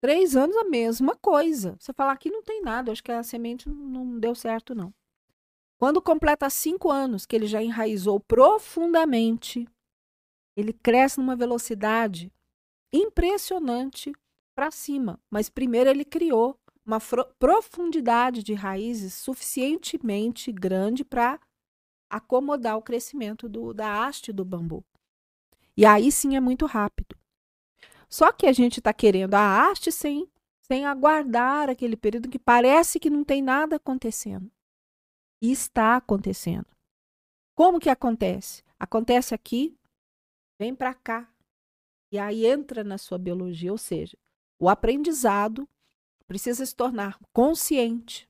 Três 0.00 0.36
anos 0.36 0.56
a 0.56 0.64
mesma 0.64 1.16
coisa. 1.16 1.76
Você 1.78 1.92
fala 1.92 2.12
aqui 2.12 2.30
não 2.30 2.42
tem 2.42 2.62
nada, 2.62 2.92
acho 2.92 3.02
que 3.02 3.12
a 3.12 3.22
semente 3.22 3.68
não 3.68 4.18
deu 4.18 4.34
certo, 4.34 4.74
não. 4.74 4.92
Quando 5.78 6.00
completa 6.00 6.48
cinco 6.48 6.90
anos, 6.90 7.26
que 7.26 7.36
ele 7.36 7.46
já 7.46 7.62
enraizou 7.62 8.18
profundamente, 8.20 9.68
ele 10.56 10.72
cresce 10.72 11.18
numa 11.18 11.36
velocidade 11.36 12.32
impressionante 12.92 14.12
para 14.54 14.70
cima. 14.70 15.20
Mas 15.30 15.50
primeiro 15.50 15.90
ele 15.90 16.04
criou 16.04 16.58
uma 16.84 16.98
profundidade 17.38 18.42
de 18.42 18.54
raízes 18.54 19.12
suficientemente 19.14 20.52
grande 20.52 21.04
para 21.04 21.38
acomodar 22.08 22.78
o 22.78 22.82
crescimento 22.82 23.48
do, 23.48 23.74
da 23.74 24.06
haste 24.06 24.32
do 24.32 24.44
bambu. 24.44 24.84
E 25.76 25.84
aí 25.84 26.10
sim 26.10 26.36
é 26.36 26.40
muito 26.40 26.64
rápido. 26.64 27.15
Só 28.08 28.32
que 28.32 28.46
a 28.46 28.52
gente 28.52 28.78
está 28.78 28.92
querendo 28.92 29.34
a 29.34 29.68
haste 29.68 29.90
sem, 29.90 30.30
sem 30.62 30.86
aguardar 30.86 31.68
aquele 31.68 31.96
período 31.96 32.28
que 32.28 32.38
parece 32.38 32.98
que 32.98 33.10
não 33.10 33.24
tem 33.24 33.42
nada 33.42 33.76
acontecendo. 33.76 34.50
E 35.40 35.52
está 35.52 35.96
acontecendo. 35.96 36.66
Como 37.54 37.80
que 37.80 37.90
acontece? 37.90 38.62
Acontece 38.78 39.34
aqui, 39.34 39.76
vem 40.58 40.74
para 40.74 40.94
cá. 40.94 41.30
E 42.12 42.18
aí 42.18 42.46
entra 42.46 42.84
na 42.84 42.98
sua 42.98 43.18
biologia, 43.18 43.72
ou 43.72 43.78
seja, 43.78 44.16
o 44.58 44.68
aprendizado 44.68 45.68
precisa 46.26 46.64
se 46.64 46.74
tornar 46.74 47.18
consciente, 47.32 48.28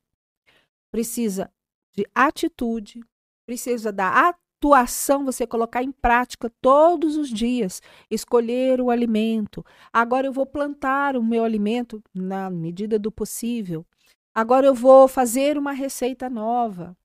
precisa 0.90 1.52
de 1.94 2.06
atitude, 2.14 3.04
precisa 3.46 3.92
da 3.92 4.28
atuação, 4.56 5.24
você 5.24 5.46
colocar 5.46 5.82
em 5.82 5.92
prática 5.92 6.50
todos 6.60 7.16
os 7.16 7.28
dias, 7.28 7.82
escolher 8.10 8.80
o 8.80 8.90
alimento. 8.90 9.64
Agora 9.92 10.26
eu 10.26 10.32
vou 10.32 10.46
plantar 10.46 11.16
o 11.16 11.22
meu 11.22 11.44
alimento 11.44 12.02
na 12.14 12.50
medida 12.50 12.98
do 12.98 13.12
possível. 13.12 13.86
Agora 14.34 14.66
eu 14.66 14.74
vou 14.74 15.06
fazer 15.06 15.58
uma 15.58 15.72
receita 15.72 16.28
nova. 16.28 16.96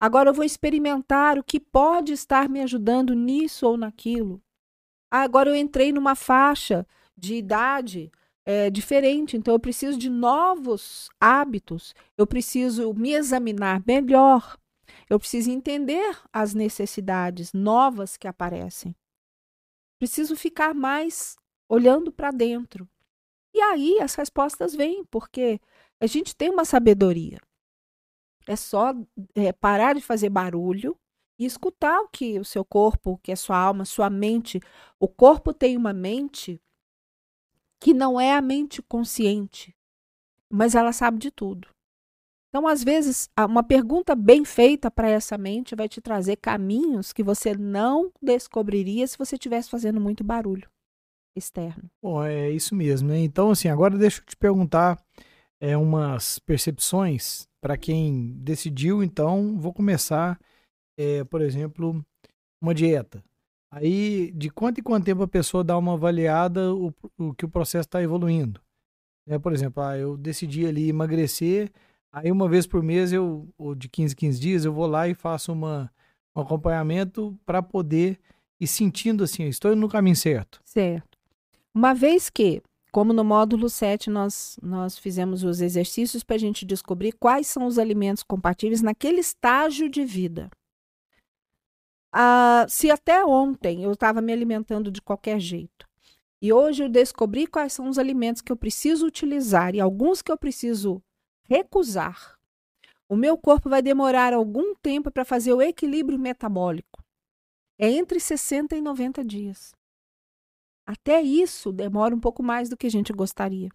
Agora 0.00 0.30
eu 0.30 0.34
vou 0.34 0.44
experimentar 0.44 1.38
o 1.38 1.44
que 1.44 1.60
pode 1.60 2.12
estar 2.12 2.48
me 2.48 2.62
ajudando 2.62 3.14
nisso 3.14 3.66
ou 3.66 3.76
naquilo. 3.76 4.40
Agora 5.10 5.50
eu 5.50 5.56
entrei 5.56 5.92
numa 5.92 6.14
faixa 6.14 6.86
de 7.16 7.34
idade 7.34 8.10
é, 8.46 8.70
diferente, 8.70 9.36
então 9.36 9.52
eu 9.52 9.60
preciso 9.60 9.98
de 9.98 10.08
novos 10.08 11.08
hábitos, 11.20 11.94
eu 12.16 12.26
preciso 12.26 12.94
me 12.94 13.12
examinar 13.12 13.82
melhor, 13.86 14.56
eu 15.08 15.18
preciso 15.18 15.50
entender 15.50 16.18
as 16.32 16.54
necessidades 16.54 17.52
novas 17.52 18.16
que 18.16 18.28
aparecem. 18.28 18.94
Preciso 19.98 20.36
ficar 20.36 20.74
mais 20.74 21.36
olhando 21.68 22.10
para 22.10 22.30
dentro. 22.30 22.88
E 23.54 23.60
aí 23.60 24.00
as 24.00 24.14
respostas 24.14 24.74
vêm, 24.74 25.04
porque 25.04 25.60
a 26.00 26.06
gente 26.06 26.34
tem 26.34 26.50
uma 26.50 26.64
sabedoria. 26.64 27.38
É 28.46 28.56
só 28.56 28.94
é, 29.34 29.52
parar 29.52 29.94
de 29.94 30.00
fazer 30.00 30.30
barulho 30.30 30.98
e 31.38 31.44
escutar 31.44 32.00
o 32.00 32.08
que 32.08 32.38
o 32.38 32.44
seu 32.44 32.64
corpo, 32.64 33.18
que 33.22 33.32
é 33.32 33.36
sua 33.36 33.58
alma, 33.58 33.84
sua 33.84 34.10
mente. 34.10 34.60
O 34.98 35.08
corpo 35.08 35.52
tem 35.52 35.76
uma 35.76 35.92
mente 35.92 36.60
que 37.80 37.94
não 37.94 38.20
é 38.20 38.34
a 38.34 38.42
mente 38.42 38.82
consciente, 38.82 39.74
mas 40.50 40.74
ela 40.74 40.92
sabe 40.92 41.18
de 41.18 41.30
tudo. 41.30 41.68
Então, 42.50 42.66
às 42.66 42.82
vezes, 42.82 43.30
uma 43.48 43.62
pergunta 43.62 44.16
bem 44.16 44.44
feita 44.44 44.90
para 44.90 45.08
essa 45.08 45.38
mente 45.38 45.76
vai 45.76 45.88
te 45.88 46.00
trazer 46.00 46.36
caminhos 46.36 47.12
que 47.12 47.22
você 47.22 47.54
não 47.54 48.10
descobriria 48.20 49.06
se 49.06 49.16
você 49.16 49.36
estivesse 49.36 49.70
fazendo 49.70 50.00
muito 50.00 50.24
barulho 50.24 50.68
externo. 51.36 51.88
É 52.26 52.50
isso 52.50 52.74
mesmo. 52.74 53.08
Né? 53.08 53.20
Então, 53.20 53.52
assim, 53.52 53.68
agora 53.68 53.96
deixa 53.96 54.20
eu 54.20 54.24
te 54.26 54.36
perguntar 54.36 55.00
é, 55.60 55.76
umas 55.76 56.40
percepções 56.40 57.46
para 57.60 57.76
quem 57.76 58.32
decidiu, 58.38 59.02
então, 59.02 59.56
vou 59.58 59.72
começar, 59.72 60.36
é, 60.98 61.22
por 61.24 61.42
exemplo, 61.42 62.04
uma 62.60 62.74
dieta. 62.74 63.22
Aí, 63.72 64.32
de 64.32 64.50
quanto 64.50 64.80
em 64.80 64.82
quanto 64.82 65.04
tempo 65.04 65.22
a 65.22 65.28
pessoa 65.28 65.62
dá 65.62 65.78
uma 65.78 65.92
avaliada 65.92 66.74
o, 66.74 66.92
o 67.16 67.32
que 67.32 67.44
o 67.44 67.48
processo 67.48 67.86
está 67.86 68.02
evoluindo? 68.02 68.60
É, 69.28 69.38
por 69.38 69.52
exemplo, 69.52 69.82
ah, 69.82 69.96
eu 69.96 70.16
decidi 70.16 70.66
ali 70.66 70.88
emagrecer 70.88 71.70
Aí 72.12 72.30
uma 72.30 72.48
vez 72.48 72.66
por 72.66 72.82
mês, 72.82 73.12
eu, 73.12 73.48
ou 73.56 73.74
de 73.74 73.88
15 73.88 74.16
15 74.16 74.40
dias, 74.40 74.64
eu 74.64 74.72
vou 74.72 74.86
lá 74.86 75.08
e 75.08 75.14
faço 75.14 75.52
uma, 75.52 75.90
um 76.34 76.40
acompanhamento 76.40 77.38
para 77.46 77.62
poder 77.62 78.18
ir 78.58 78.66
sentindo 78.66 79.24
assim, 79.24 79.44
estou 79.44 79.74
no 79.76 79.88
caminho 79.88 80.16
certo. 80.16 80.60
Certo. 80.64 81.18
Uma 81.72 81.94
vez 81.94 82.28
que, 82.28 82.62
como 82.90 83.12
no 83.12 83.22
módulo 83.22 83.70
7, 83.70 84.10
nós, 84.10 84.58
nós 84.60 84.98
fizemos 84.98 85.44
os 85.44 85.60
exercícios 85.60 86.24
para 86.24 86.36
a 86.36 86.38
gente 86.38 86.66
descobrir 86.66 87.12
quais 87.12 87.46
são 87.46 87.64
os 87.66 87.78
alimentos 87.78 88.24
compatíveis 88.24 88.82
naquele 88.82 89.20
estágio 89.20 89.88
de 89.88 90.04
vida. 90.04 90.50
Ah, 92.12 92.66
se 92.68 92.90
até 92.90 93.24
ontem 93.24 93.84
eu 93.84 93.92
estava 93.92 94.20
me 94.20 94.32
alimentando 94.32 94.90
de 94.90 95.00
qualquer 95.00 95.38
jeito, 95.38 95.88
e 96.42 96.52
hoje 96.52 96.82
eu 96.82 96.88
descobri 96.88 97.46
quais 97.46 97.72
são 97.72 97.88
os 97.88 97.98
alimentos 97.98 98.42
que 98.42 98.50
eu 98.50 98.56
preciso 98.56 99.06
utilizar 99.06 99.74
e 99.74 99.80
alguns 99.80 100.22
que 100.22 100.32
eu 100.32 100.36
preciso 100.36 101.00
recusar, 101.50 102.38
o 103.08 103.16
meu 103.16 103.36
corpo 103.36 103.68
vai 103.68 103.82
demorar 103.82 104.32
algum 104.32 104.72
tempo 104.76 105.10
para 105.10 105.24
fazer 105.24 105.52
o 105.52 105.60
equilíbrio 105.60 106.16
metabólico. 106.16 107.02
É 107.76 107.90
entre 107.90 108.20
60 108.20 108.76
e 108.76 108.80
90 108.80 109.24
dias. 109.24 109.74
Até 110.86 111.20
isso 111.20 111.72
demora 111.72 112.14
um 112.14 112.20
pouco 112.20 112.40
mais 112.40 112.68
do 112.68 112.76
que 112.76 112.86
a 112.86 112.90
gente 112.90 113.12
gostaria. 113.12 113.68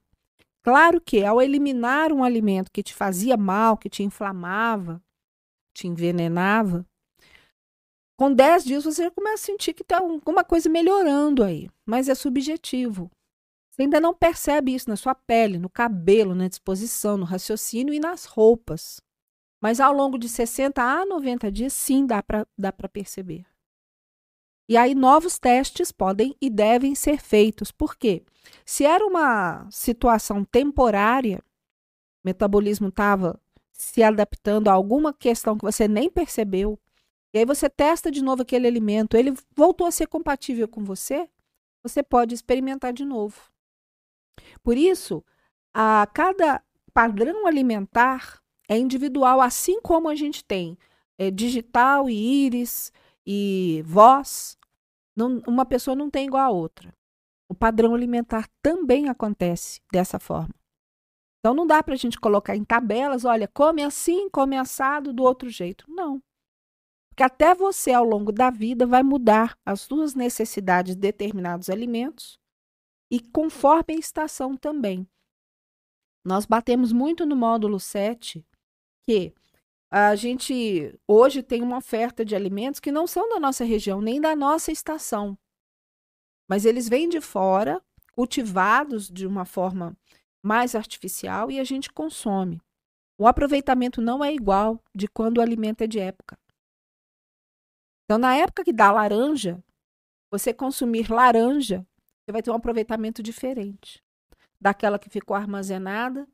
Claro 0.63 1.01
que 1.01 1.23
ao 1.23 1.41
eliminar 1.41 2.13
um 2.13 2.23
alimento 2.23 2.71
que 2.71 2.81
te 2.81 2.93
fazia 2.93 3.35
mal, 3.35 3.77
que 3.77 3.89
te 3.89 4.03
inflamava, 4.03 5.01
te 5.73 5.87
envenenava, 5.87 6.85
com 8.17 8.33
10 8.33 8.63
dias 8.63 8.85
você 8.85 9.11
começa 9.11 9.43
a 9.43 9.45
sentir 9.45 9.73
que 9.73 9.81
está 9.81 9.97
alguma 9.97 10.45
coisa 10.45 10.69
melhorando 10.69 11.43
aí, 11.43 11.69
mas 11.85 12.07
é 12.07 12.15
subjetivo. 12.15 13.11
Você 13.75 13.81
ainda 13.81 13.99
não 13.99 14.13
percebe 14.13 14.73
isso 14.73 14.89
na 14.89 14.95
sua 14.95 15.13
pele, 15.13 15.59
no 15.59 15.69
cabelo, 15.69 16.33
na 16.33 16.47
disposição, 16.47 17.17
no 17.17 17.25
raciocínio 17.25 17.93
e 17.93 17.99
nas 17.99 18.23
roupas. 18.23 19.01
Mas 19.61 19.81
ao 19.81 19.91
longo 19.91 20.17
de 20.17 20.29
60 20.29 20.81
a 20.81 21.05
90 21.05 21.51
dias, 21.51 21.73
sim, 21.73 22.05
dá 22.05 22.23
para 22.23 22.47
dá 22.57 22.71
perceber. 22.71 23.45
E 24.69 24.77
aí, 24.77 24.95
novos 24.95 25.37
testes 25.37 25.91
podem 25.91 26.33
e 26.39 26.49
devem 26.49 26.95
ser 26.95 27.21
feitos. 27.21 27.69
Por 27.69 27.97
quê? 27.97 28.23
Se 28.65 28.85
era 28.85 29.05
uma 29.05 29.69
situação 29.69 30.45
temporária, 30.45 31.43
o 32.23 32.27
metabolismo 32.27 32.87
estava 32.87 33.37
se 33.73 34.01
adaptando 34.01 34.69
a 34.69 34.73
alguma 34.73 35.13
questão 35.13 35.57
que 35.57 35.65
você 35.65 35.85
nem 35.85 36.09
percebeu, 36.09 36.79
e 37.33 37.39
aí 37.39 37.45
você 37.45 37.69
testa 37.69 38.09
de 38.09 38.23
novo 38.23 38.43
aquele 38.43 38.67
alimento, 38.67 39.17
ele 39.17 39.33
voltou 39.53 39.85
a 39.85 39.91
ser 39.91 40.07
compatível 40.07 40.65
com 40.65 40.81
você, 40.81 41.29
você 41.83 42.01
pode 42.01 42.33
experimentar 42.33 42.93
de 42.93 43.03
novo. 43.03 43.53
Por 44.63 44.77
isso, 44.77 45.23
a 45.73 46.07
cada 46.13 46.63
padrão 46.93 47.45
alimentar 47.45 48.41
é 48.67 48.77
individual, 48.77 49.41
assim 49.41 49.81
como 49.81 50.09
a 50.09 50.15
gente 50.15 50.43
tem 50.43 50.77
é, 51.17 51.29
digital 51.29 52.09
e 52.09 52.45
íris 52.45 52.91
e 53.25 53.83
voz, 53.85 54.57
não, 55.15 55.41
uma 55.47 55.65
pessoa 55.65 55.95
não 55.95 56.09
tem 56.09 56.27
igual 56.27 56.43
a 56.43 56.49
outra. 56.49 56.93
O 57.47 57.53
padrão 57.53 57.93
alimentar 57.93 58.47
também 58.61 59.07
acontece 59.07 59.81
dessa 59.91 60.19
forma. 60.19 60.53
Então 61.39 61.53
não 61.53 61.67
dá 61.67 61.83
para 61.83 61.93
a 61.93 61.97
gente 61.97 62.19
colocar 62.19 62.55
em 62.55 62.63
tabelas, 62.63 63.23
olha, 63.23 63.47
come 63.47 63.83
assim, 63.83 64.29
come 64.29 64.57
assado, 64.57 65.13
do 65.13 65.23
outro 65.23 65.49
jeito. 65.49 65.85
Não. 65.87 66.21
Porque 67.09 67.23
até 67.23 67.53
você, 67.53 67.93
ao 67.93 68.03
longo 68.03 68.31
da 68.31 68.49
vida, 68.49 68.85
vai 68.85 69.03
mudar 69.03 69.57
as 69.65 69.81
suas 69.81 70.15
necessidades 70.15 70.95
de 70.95 71.01
determinados 71.01 71.69
alimentos 71.69 72.39
e 73.15 73.19
conforme 73.21 73.93
a 73.93 73.97
estação 73.97 74.57
também. 74.57 75.07
Nós 76.21 76.45
batemos 76.45 76.91
muito 76.91 77.25
no 77.25 77.33
módulo 77.33 77.79
7 77.79 78.45
que 79.07 79.33
a 79.89 80.15
gente 80.15 80.93
hoje 81.07 81.41
tem 81.41 81.61
uma 81.61 81.77
oferta 81.77 82.25
de 82.25 82.35
alimentos 82.35 82.81
que 82.81 82.91
não 82.91 83.07
são 83.07 83.29
da 83.29 83.39
nossa 83.39 83.63
região, 83.63 84.01
nem 84.01 84.19
da 84.19 84.35
nossa 84.35 84.69
estação. 84.69 85.37
Mas 86.45 86.65
eles 86.65 86.89
vêm 86.89 87.07
de 87.07 87.21
fora, 87.21 87.81
cultivados 88.11 89.07
de 89.07 89.25
uma 89.25 89.45
forma 89.45 89.97
mais 90.43 90.75
artificial 90.75 91.49
e 91.49 91.57
a 91.57 91.63
gente 91.63 91.89
consome. 91.89 92.61
O 93.17 93.27
aproveitamento 93.27 94.01
não 94.01 94.21
é 94.21 94.33
igual 94.33 94.83
de 94.93 95.07
quando 95.07 95.37
o 95.37 95.41
alimento 95.41 95.83
é 95.83 95.87
de 95.87 95.99
época. 95.99 96.37
Então, 98.03 98.17
na 98.17 98.35
época 98.35 98.65
que 98.65 98.73
dá 98.73 98.91
laranja, 98.91 99.63
você 100.29 100.53
consumir 100.53 101.09
laranja 101.09 101.87
você 102.25 102.31
vai 102.31 102.41
ter 102.41 102.49
um 102.49 102.55
aproveitamento 102.55 103.21
diferente 103.21 104.03
daquela 104.59 104.97
que 104.97 105.09
ficou 105.09 105.37
armazenada, 105.37 106.27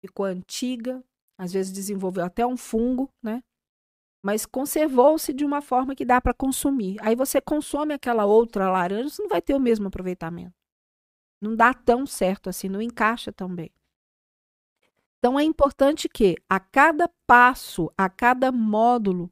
ficou 0.00 0.26
antiga, 0.26 1.02
às 1.38 1.52
vezes 1.52 1.72
desenvolveu 1.72 2.24
até 2.24 2.44
um 2.44 2.56
fungo, 2.56 3.08
né? 3.22 3.42
Mas 4.20 4.44
conservou-se 4.44 5.32
de 5.32 5.44
uma 5.44 5.60
forma 5.60 5.94
que 5.94 6.04
dá 6.04 6.20
para 6.20 6.34
consumir. 6.34 6.96
Aí 7.00 7.14
você 7.14 7.40
consome 7.40 7.94
aquela 7.94 8.24
outra 8.24 8.70
laranja, 8.70 9.10
você 9.10 9.22
não 9.22 9.28
vai 9.28 9.40
ter 9.40 9.54
o 9.54 9.60
mesmo 9.60 9.86
aproveitamento. 9.86 10.54
Não 11.40 11.54
dá 11.54 11.72
tão 11.74 12.06
certo 12.06 12.48
assim, 12.48 12.68
não 12.68 12.80
encaixa 12.80 13.30
tão 13.30 13.54
bem. 13.54 13.70
Então 15.18 15.38
é 15.38 15.44
importante 15.44 16.08
que 16.08 16.36
a 16.48 16.58
cada 16.58 17.08
passo, 17.26 17.90
a 17.96 18.08
cada 18.08 18.50
módulo, 18.50 19.30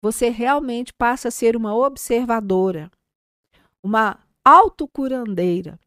você 0.00 0.28
realmente 0.28 0.92
passe 0.92 1.26
a 1.26 1.30
ser 1.30 1.56
uma 1.56 1.74
observadora, 1.74 2.90
uma 3.82 4.23
autocurandeira. 4.44 5.78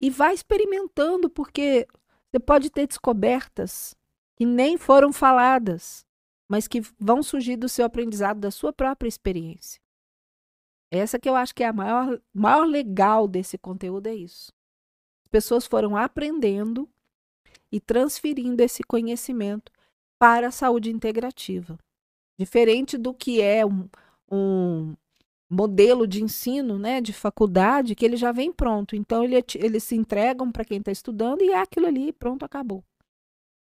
E 0.00 0.10
vai 0.10 0.34
experimentando, 0.34 1.30
porque 1.30 1.86
você 2.30 2.40
pode 2.40 2.70
ter 2.70 2.86
descobertas 2.86 3.94
que 4.36 4.44
nem 4.44 4.76
foram 4.76 5.12
faladas, 5.12 6.04
mas 6.48 6.66
que 6.66 6.80
vão 6.98 7.22
surgir 7.22 7.56
do 7.56 7.68
seu 7.68 7.84
aprendizado, 7.84 8.40
da 8.40 8.50
sua 8.50 8.72
própria 8.72 9.08
experiência. 9.08 9.80
Essa 10.90 11.18
que 11.18 11.28
eu 11.28 11.34
acho 11.34 11.54
que 11.54 11.62
é 11.62 11.68
a 11.68 11.72
maior, 11.72 12.20
maior 12.34 12.66
legal 12.66 13.26
desse 13.26 13.56
conteúdo 13.56 14.08
é 14.08 14.14
isso. 14.14 14.52
As 15.24 15.28
pessoas 15.30 15.66
foram 15.66 15.96
aprendendo 15.96 16.86
e 17.70 17.80
transferindo 17.80 18.62
esse 18.62 18.82
conhecimento 18.82 19.72
para 20.18 20.48
a 20.48 20.52
saúde 20.52 20.90
integrativa. 20.90 21.78
Diferente 22.38 22.98
do 22.98 23.14
que 23.14 23.40
é 23.40 23.64
um, 23.64 23.88
um 24.30 24.94
modelo 25.52 26.06
de 26.06 26.22
ensino, 26.22 26.78
né, 26.78 27.00
de 27.00 27.12
faculdade, 27.12 27.94
que 27.94 28.04
ele 28.04 28.16
já 28.16 28.32
vem 28.32 28.50
pronto. 28.50 28.96
Então, 28.96 29.22
ele, 29.22 29.36
eles 29.56 29.84
se 29.84 29.94
entregam 29.94 30.50
para 30.50 30.64
quem 30.64 30.78
está 30.78 30.90
estudando 30.90 31.42
e 31.42 31.50
é 31.50 31.60
aquilo 31.60 31.86
ali, 31.86 32.10
pronto, 32.10 32.42
acabou. 32.42 32.82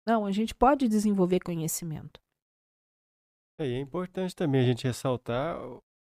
Não, 0.06 0.24
a 0.24 0.30
gente 0.30 0.54
pode 0.54 0.86
desenvolver 0.86 1.40
conhecimento. 1.40 2.20
É, 3.58 3.66
é 3.66 3.80
importante 3.80 4.36
também 4.36 4.60
a 4.60 4.64
gente 4.64 4.86
ressaltar 4.86 5.58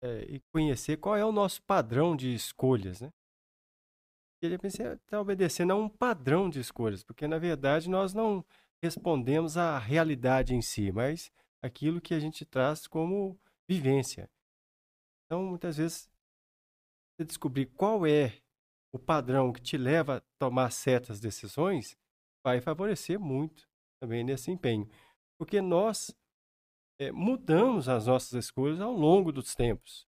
é, 0.02 0.24
e 0.28 0.40
conhecer 0.52 0.96
qual 0.96 1.16
é 1.16 1.24
o 1.24 1.32
nosso 1.32 1.62
padrão 1.62 2.16
de 2.16 2.34
escolhas, 2.34 3.00
né? 3.00 3.10
Ele 4.42 4.56
está 4.64 5.20
obedecendo 5.20 5.72
a 5.72 5.76
um 5.76 5.88
padrão 5.88 6.48
de 6.48 6.60
escolhas, 6.60 7.02
porque 7.02 7.26
na 7.26 7.38
verdade 7.38 7.90
nós 7.90 8.14
não 8.14 8.44
respondemos 8.80 9.56
à 9.56 9.78
realidade 9.78 10.54
em 10.54 10.62
si, 10.62 10.92
mas 10.92 11.32
aquilo 11.60 12.00
que 12.00 12.14
a 12.14 12.20
gente 12.20 12.44
traz 12.44 12.86
como 12.86 13.36
vivência. 13.68 14.30
Então, 15.28 15.44
muitas 15.44 15.76
vezes, 15.76 16.10
você 17.14 17.26
descobrir 17.26 17.66
qual 17.66 18.06
é 18.06 18.40
o 18.94 18.98
padrão 18.98 19.52
que 19.52 19.60
te 19.60 19.76
leva 19.76 20.16
a 20.16 20.22
tomar 20.38 20.70
certas 20.72 21.20
decisões, 21.20 21.98
vai 22.42 22.62
favorecer 22.62 23.20
muito 23.20 23.68
também 24.00 24.24
nesse 24.24 24.50
empenho. 24.50 24.88
Porque 25.38 25.60
nós 25.60 26.16
é, 26.98 27.12
mudamos 27.12 27.90
as 27.90 28.06
nossas 28.06 28.32
escolhas 28.32 28.80
ao 28.80 28.92
longo 28.92 29.30
dos 29.30 29.54
tempos. 29.54 30.08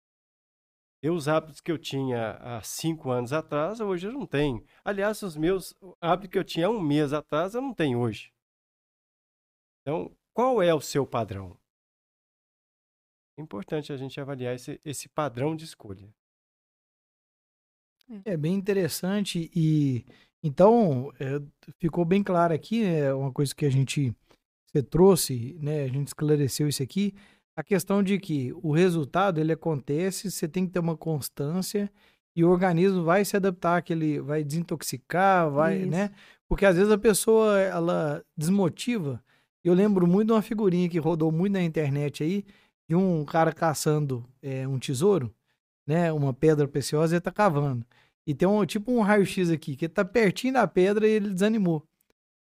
Eu, 1.02 1.16
os 1.16 1.28
hábitos 1.28 1.62
que 1.62 1.72
eu 1.72 1.78
tinha 1.78 2.34
há 2.34 2.62
cinco 2.62 3.10
anos 3.10 3.34
atrás, 3.34 3.80
hoje 3.80 4.08
eu 4.08 4.14
não 4.14 4.26
tenho. 4.26 4.64
Aliás, 4.84 5.22
os 5.24 5.36
meus 5.36 5.76
hábitos 6.00 6.32
que 6.32 6.38
eu 6.38 6.44
tinha 6.44 6.68
há 6.68 6.70
um 6.70 6.82
mês 6.82 7.14
atrás, 7.14 7.56
eu 7.56 7.62
não 7.62 7.74
tenho 7.74 8.00
hoje. 8.00 8.32
Então, 9.82 10.16
qual 10.34 10.62
é 10.62 10.74
o 10.74 10.82
seu 10.82 11.06
padrão? 11.06 11.58
É 13.38 13.42
importante 13.42 13.94
a 13.94 13.98
gente 13.98 14.20
avaliar 14.20 14.56
esse, 14.56 14.82
esse 14.84 15.08
padrão 15.08 15.56
de 15.56 15.64
escolha. 15.64 16.10
É 18.26 18.38
bem 18.38 18.56
interessante 18.56 19.52
e 19.54 20.06
então 20.42 21.12
é, 21.20 21.42
ficou 21.78 22.06
bem 22.06 22.24
claro 22.24 22.54
aqui 22.54 22.84
é 22.84 23.14
uma 23.14 23.34
coisa 23.34 23.54
que 23.54 23.66
a 23.66 23.70
gente 23.70 24.16
você 24.66 24.82
trouxe, 24.82 25.58
né? 25.62 25.84
A 25.84 25.88
gente 25.88 26.08
esclareceu 26.08 26.68
isso 26.68 26.84
aqui, 26.84 27.14
a 27.56 27.64
questão 27.64 28.04
de 28.04 28.20
que 28.20 28.54
o 28.62 28.72
resultado 28.72 29.40
ele 29.40 29.52
acontece, 29.52 30.30
você 30.30 30.48
tem 30.48 30.66
que 30.66 30.74
ter 30.74 30.80
uma 30.80 30.96
constância 30.98 31.92
e 32.36 32.44
o 32.44 32.50
organismo 32.50 33.04
vai 33.04 33.26
se 33.26 33.36
adaptar, 33.36 33.82
que 33.82 33.94
ele 33.94 34.20
vai 34.20 34.44
desintoxicar, 34.44 35.50
vai, 35.50 35.80
isso. 35.80 35.90
né? 35.90 36.12
Porque 36.48 36.66
às 36.66 36.76
vezes 36.76 36.92
a 36.92 36.98
pessoa 36.98 37.60
ela 37.60 38.24
desmotiva. 38.38 39.24
Eu 39.64 39.74
lembro 39.74 40.06
muito 40.06 40.28
de 40.28 40.34
uma 40.34 40.42
figurinha 40.42 40.88
que 40.88 41.00
rodou 41.00 41.32
muito 41.32 41.54
na 41.54 41.64
internet 41.64 42.24
aí, 42.24 42.46
de 42.88 42.96
um 42.96 43.26
cara 43.26 43.52
caçando 43.52 44.26
é, 44.42 44.68
um 44.68 44.80
tesouro, 44.80 45.34
né? 45.86 46.12
Uma 46.12 46.34
pedra 46.34 46.68
preciosa 46.68 47.16
ele 47.16 47.22
tá 47.22 47.32
cavando. 47.32 47.86
E 48.26 48.34
tem 48.34 48.48
um 48.48 48.66
tipo 48.66 48.92
um 48.92 49.02
raio-x 49.02 49.50
aqui, 49.50 49.76
que 49.76 49.88
tá 49.88 50.04
pertinho 50.04 50.54
da 50.54 50.68
pedra 50.68 51.08
e 51.08 51.12
ele 51.12 51.30
desanimou. 51.30 51.84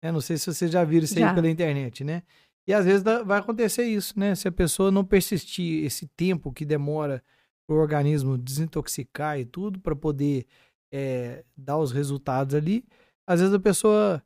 É, 0.01 0.11
não 0.11 0.21
sei 0.21 0.37
se 0.37 0.51
vocês 0.51 0.71
já 0.71 0.83
viram 0.83 1.05
isso 1.05 1.17
já. 1.17 1.29
aí 1.29 1.35
pela 1.35 1.49
internet, 1.49 2.03
né? 2.03 2.23
E 2.67 2.73
às 2.73 2.85
vezes 2.85 3.03
vai 3.03 3.39
acontecer 3.39 3.85
isso, 3.85 4.19
né? 4.19 4.35
Se 4.35 4.47
a 4.47 4.51
pessoa 4.51 4.91
não 4.91 5.05
persistir 5.05 5.85
esse 5.85 6.07
tempo 6.17 6.51
que 6.51 6.65
demora 6.65 7.23
para 7.65 7.75
o 7.75 7.79
organismo 7.79 8.37
desintoxicar 8.37 9.39
e 9.39 9.45
tudo, 9.45 9.79
para 9.79 9.95
poder 9.95 10.45
é, 10.91 11.43
dar 11.55 11.77
os 11.77 11.91
resultados 11.91 12.55
ali, 12.55 12.83
às 13.25 13.39
vezes 13.39 13.53
a 13.53 13.59
pessoa 13.59 14.23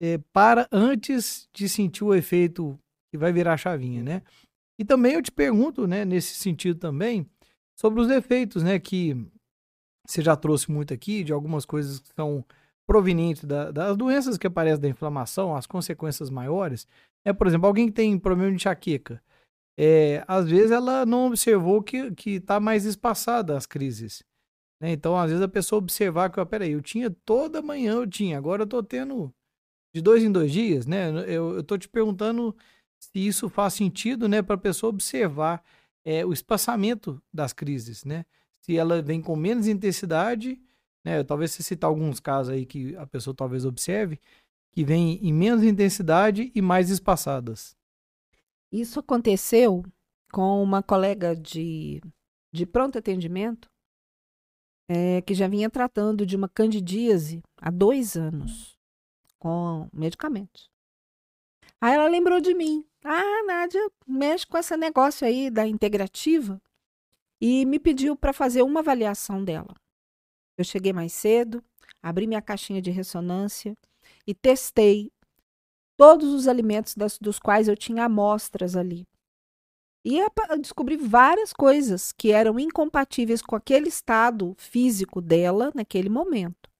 é, 0.00 0.18
para 0.32 0.68
antes 0.72 1.48
de 1.52 1.68
sentir 1.68 2.04
o 2.04 2.14
efeito 2.14 2.78
que 3.10 3.18
vai 3.18 3.32
virar 3.32 3.54
a 3.54 3.58
chavinha, 3.58 4.02
né? 4.02 4.22
E 4.82 4.84
também 4.84 5.14
eu 5.14 5.22
te 5.22 5.30
pergunto, 5.30 5.86
né, 5.86 6.04
nesse 6.04 6.34
sentido 6.34 6.76
também, 6.76 7.24
sobre 7.78 8.00
os 8.00 8.10
efeitos, 8.10 8.64
né, 8.64 8.80
que 8.80 9.14
você 10.04 10.20
já 10.20 10.34
trouxe 10.34 10.72
muito 10.72 10.92
aqui, 10.92 11.22
de 11.22 11.32
algumas 11.32 11.64
coisas 11.64 12.00
que 12.00 12.12
são 12.16 12.44
provenientes 12.84 13.44
da, 13.44 13.70
das 13.70 13.96
doenças 13.96 14.36
que 14.36 14.44
aparecem 14.44 14.80
da 14.80 14.88
inflamação, 14.88 15.54
as 15.54 15.68
consequências 15.68 16.30
maiores. 16.30 16.88
É, 17.24 17.32
por 17.32 17.46
exemplo, 17.46 17.68
alguém 17.68 17.86
que 17.86 17.92
tem 17.92 18.18
problema 18.18 18.50
de 18.50 18.56
enxaqueca, 18.56 19.22
é, 19.78 20.24
às 20.26 20.50
vezes 20.50 20.72
ela 20.72 21.06
não 21.06 21.28
observou 21.28 21.80
que 21.80 22.12
está 22.26 22.58
mais 22.58 22.84
espaçada 22.84 23.56
as 23.56 23.66
crises. 23.66 24.24
Né? 24.82 24.90
Então, 24.90 25.16
às 25.16 25.30
vezes 25.30 25.44
a 25.44 25.48
pessoa 25.48 25.78
observar 25.78 26.28
que, 26.28 26.40
ó, 26.40 26.44
peraí, 26.44 26.72
eu 26.72 26.82
tinha 26.82 27.08
toda 27.24 27.62
manhã, 27.62 27.92
eu 27.98 28.06
tinha, 28.08 28.36
agora 28.36 28.62
eu 28.62 28.64
estou 28.64 28.82
tendo 28.82 29.32
de 29.94 30.02
dois 30.02 30.24
em 30.24 30.32
dois 30.32 30.50
dias, 30.50 30.86
né? 30.86 31.08
Eu 31.28 31.60
estou 31.60 31.78
te 31.78 31.88
perguntando 31.88 32.56
se 33.02 33.18
isso 33.26 33.48
faz 33.48 33.74
sentido, 33.74 34.28
né, 34.28 34.42
para 34.42 34.54
a 34.54 34.58
pessoa 34.58 34.90
observar 34.90 35.62
é, 36.04 36.24
o 36.24 36.32
espaçamento 36.32 37.20
das 37.32 37.52
crises, 37.52 38.04
né? 38.04 38.24
Se 38.60 38.76
ela 38.76 39.02
vem 39.02 39.20
com 39.20 39.34
menos 39.34 39.66
intensidade, 39.66 40.60
né? 41.04 41.24
Talvez 41.24 41.50
você 41.50 41.64
citar 41.64 41.88
alguns 41.88 42.20
casos 42.20 42.52
aí 42.54 42.64
que 42.64 42.94
a 42.96 43.06
pessoa 43.06 43.34
talvez 43.34 43.64
observe, 43.64 44.20
que 44.70 44.84
vem 44.84 45.18
em 45.20 45.32
menos 45.32 45.64
intensidade 45.64 46.52
e 46.54 46.62
mais 46.62 46.90
espaçadas. 46.90 47.76
Isso 48.70 49.00
aconteceu 49.00 49.84
com 50.32 50.62
uma 50.62 50.82
colega 50.82 51.34
de, 51.34 52.00
de 52.52 52.64
pronto 52.64 52.98
atendimento 52.98 53.68
é, 54.88 55.20
que 55.22 55.34
já 55.34 55.48
vinha 55.48 55.68
tratando 55.68 56.24
de 56.24 56.36
uma 56.36 56.48
candidíase 56.48 57.42
há 57.60 57.70
dois 57.70 58.16
anos 58.16 58.78
com 59.38 59.88
medicamentos. 59.92 60.71
Aí 61.82 61.94
ela 61.94 62.06
lembrou 62.06 62.40
de 62.40 62.54
mim. 62.54 62.86
Ah, 63.02 63.42
Nádia, 63.44 63.90
mexe 64.06 64.46
com 64.46 64.56
esse 64.56 64.76
negócio 64.76 65.26
aí 65.26 65.50
da 65.50 65.66
integrativa. 65.66 66.62
E 67.40 67.66
me 67.66 67.80
pediu 67.80 68.14
para 68.14 68.32
fazer 68.32 68.62
uma 68.62 68.78
avaliação 68.78 69.44
dela. 69.44 69.74
Eu 70.56 70.62
cheguei 70.62 70.92
mais 70.92 71.12
cedo, 71.12 71.60
abri 72.00 72.28
minha 72.28 72.40
caixinha 72.40 72.80
de 72.80 72.92
ressonância 72.92 73.76
e 74.24 74.32
testei 74.32 75.10
todos 75.96 76.32
os 76.32 76.46
alimentos 76.46 76.94
das, 76.94 77.18
dos 77.18 77.40
quais 77.40 77.66
eu 77.66 77.76
tinha 77.76 78.04
amostras 78.04 78.76
ali. 78.76 79.04
E 80.04 80.20
descobri 80.60 80.96
várias 80.96 81.52
coisas 81.52 82.12
que 82.12 82.30
eram 82.30 82.60
incompatíveis 82.60 83.42
com 83.42 83.56
aquele 83.56 83.88
estado 83.88 84.54
físico 84.56 85.20
dela 85.20 85.72
naquele 85.74 86.08
momento. 86.08 86.70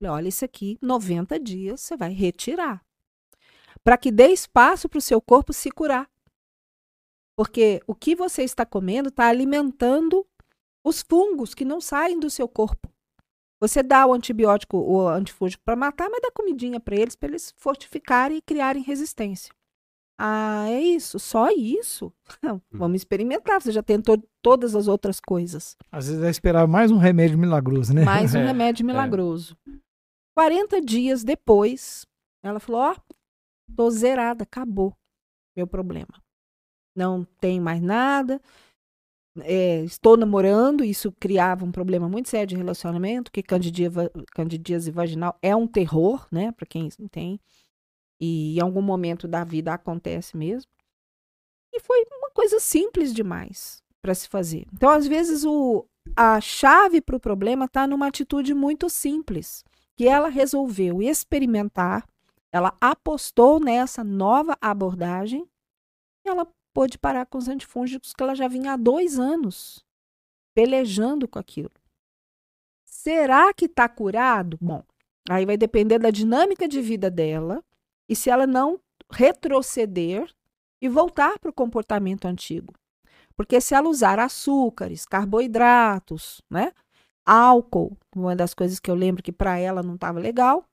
Falei, 0.00 0.16
olha, 0.16 0.28
isso 0.28 0.44
aqui, 0.44 0.76
90 0.82 1.38
dias 1.38 1.80
você 1.80 1.96
vai 1.96 2.12
retirar 2.12 2.84
para 3.84 3.96
que 3.96 4.10
dê 4.10 4.28
espaço 4.28 4.88
para 4.88 4.98
o 4.98 5.02
seu 5.02 5.20
corpo 5.20 5.52
se 5.52 5.70
curar. 5.70 6.08
Porque 7.36 7.80
o 7.86 7.94
que 7.94 8.14
você 8.14 8.42
está 8.42 8.64
comendo 8.64 9.08
está 9.08 9.26
alimentando 9.26 10.26
os 10.84 11.02
fungos 11.02 11.54
que 11.54 11.64
não 11.64 11.80
saem 11.80 12.18
do 12.18 12.30
seu 12.30 12.48
corpo. 12.48 12.88
Você 13.60 13.82
dá 13.82 14.04
o 14.06 14.12
antibiótico 14.12 14.76
ou 14.76 15.08
antifúngico 15.08 15.62
para 15.64 15.76
matar, 15.76 16.10
mas 16.10 16.20
dá 16.20 16.30
comidinha 16.32 16.80
para 16.80 16.96
eles, 16.96 17.14
para 17.14 17.28
eles 17.28 17.54
fortificarem 17.56 18.38
e 18.38 18.42
criarem 18.42 18.82
resistência. 18.82 19.54
Ah, 20.18 20.68
é 20.68 20.80
isso? 20.80 21.18
Só 21.18 21.50
isso? 21.50 22.12
Não, 22.42 22.56
hum. 22.56 22.60
vamos 22.72 23.00
experimentar. 23.00 23.60
Você 23.60 23.72
já 23.72 23.82
tentou 23.82 24.22
todas 24.42 24.74
as 24.74 24.88
outras 24.88 25.20
coisas. 25.20 25.76
Às 25.90 26.08
vezes 26.08 26.22
é 26.22 26.30
esperar 26.30 26.66
mais 26.66 26.90
um 26.90 26.96
remédio 26.96 27.38
milagroso, 27.38 27.94
né? 27.94 28.04
Mais 28.04 28.34
um 28.34 28.38
é, 28.40 28.46
remédio 28.46 28.84
milagroso. 28.84 29.56
É. 29.68 29.72
40 30.36 30.80
dias 30.80 31.24
depois, 31.24 32.06
ela 32.42 32.60
falou: 32.60 32.82
Ó, 32.82 32.92
oh, 32.92 33.14
Tô 33.76 33.90
zerada, 33.90 34.44
acabou 34.44 34.94
meu 35.56 35.66
problema. 35.66 36.22
Não 36.96 37.24
tem 37.24 37.60
mais 37.60 37.80
nada. 37.80 38.40
É, 39.40 39.82
estou 39.84 40.16
namorando, 40.16 40.84
isso 40.84 41.10
criava 41.12 41.64
um 41.64 41.72
problema 41.72 42.06
muito 42.08 42.28
sério 42.28 42.48
de 42.48 42.56
relacionamento, 42.56 43.32
que 43.32 43.42
candidíase 43.42 44.90
vaginal 44.90 45.38
é 45.40 45.56
um 45.56 45.66
terror, 45.66 46.26
né, 46.30 46.52
para 46.52 46.66
quem 46.66 46.88
tem. 47.10 47.40
E 48.20 48.58
em 48.58 48.60
algum 48.60 48.82
momento 48.82 49.26
da 49.26 49.42
vida 49.42 49.72
acontece 49.72 50.36
mesmo. 50.36 50.70
E 51.72 51.80
foi 51.80 52.04
uma 52.12 52.30
coisa 52.30 52.60
simples 52.60 53.14
demais 53.14 53.82
para 54.02 54.14
se 54.14 54.28
fazer. 54.28 54.66
Então, 54.72 54.90
às 54.90 55.06
vezes, 55.06 55.44
o, 55.44 55.86
a 56.14 56.38
chave 56.40 57.00
para 57.00 57.16
o 57.16 57.20
problema 57.20 57.64
está 57.64 57.86
numa 57.86 58.08
atitude 58.08 58.52
muito 58.52 58.90
simples, 58.90 59.64
que 59.96 60.06
ela 60.06 60.28
resolveu 60.28 61.00
experimentar 61.00 62.06
ela 62.52 62.76
apostou 62.80 63.58
nessa 63.58 64.04
nova 64.04 64.56
abordagem 64.60 65.48
e 66.24 66.28
ela 66.28 66.46
pôde 66.74 66.98
parar 66.98 67.26
com 67.26 67.38
os 67.38 67.48
antifúngicos 67.48 68.12
que 68.12 68.22
ela 68.22 68.34
já 68.34 68.46
vinha 68.46 68.74
há 68.74 68.76
dois 68.76 69.18
anos 69.18 69.84
pelejando 70.54 71.26
com 71.26 71.38
aquilo. 71.38 71.72
Será 72.84 73.52
que 73.54 73.64
está 73.64 73.88
curado? 73.88 74.58
Bom, 74.60 74.84
aí 75.28 75.46
vai 75.46 75.56
depender 75.56 75.98
da 75.98 76.10
dinâmica 76.10 76.68
de 76.68 76.80
vida 76.80 77.10
dela 77.10 77.64
e 78.08 78.14
se 78.14 78.28
ela 78.28 78.46
não 78.46 78.78
retroceder 79.10 80.30
e 80.80 80.88
voltar 80.88 81.38
para 81.38 81.50
o 81.50 81.54
comportamento 81.54 82.26
antigo. 82.26 82.74
Porque 83.34 83.60
se 83.60 83.74
ela 83.74 83.88
usar 83.88 84.18
açúcares, 84.18 85.06
carboidratos, 85.06 86.42
né? 86.50 86.72
Álcool, 87.24 87.96
uma 88.14 88.36
das 88.36 88.52
coisas 88.52 88.78
que 88.78 88.90
eu 88.90 88.94
lembro 88.94 89.22
que 89.22 89.32
para 89.32 89.56
ela 89.56 89.82
não 89.82 89.94
estava 89.94 90.18
legal, 90.18 90.64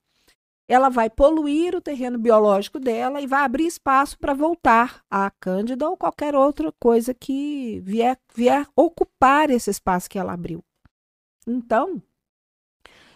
ela 0.69 0.87
vai 0.87 1.09
poluir 1.09 1.75
o 1.75 1.81
terreno 1.81 2.19
biológico 2.19 2.79
dela 2.79 3.19
e 3.19 3.25
vai 3.25 3.41
abrir 3.41 3.65
espaço 3.65 4.19
para 4.19 4.35
voltar 4.35 5.03
a 5.09 5.31
cândida 5.31 5.89
ou 5.89 5.97
qualquer 5.97 6.35
outra 6.35 6.71
coisa 6.73 7.11
que 7.11 7.79
vier, 7.79 8.19
vier 8.35 8.67
ocupar 8.75 9.49
esse 9.49 9.71
espaço 9.71 10.07
que 10.07 10.19
ela 10.19 10.31
abriu. 10.31 10.63
Então, 11.47 11.99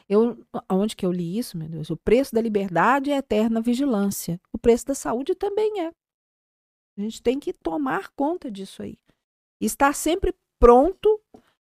eu, 0.10 0.44
onde 0.68 0.96
que 0.96 1.06
eu 1.06 1.12
li 1.12 1.38
isso, 1.38 1.56
meu 1.56 1.70
Deus? 1.70 1.92
O 1.92 1.96
preço 1.96 2.34
da 2.34 2.42
liberdade 2.42 3.12
é 3.12 3.18
eterna 3.18 3.62
vigilância. 3.62 4.42
O 4.52 4.58
preço 4.58 4.88
da 4.88 4.96
saúde 4.96 5.36
também 5.36 5.82
é. 5.82 5.92
A 6.98 7.02
gente 7.02 7.22
tem 7.22 7.40
que 7.40 7.54
tomar 7.54 8.10
conta 8.16 8.50
disso 8.50 8.82
aí. 8.82 8.98
Estar 9.62 9.94
sempre 9.94 10.34
pronto, 10.60 11.22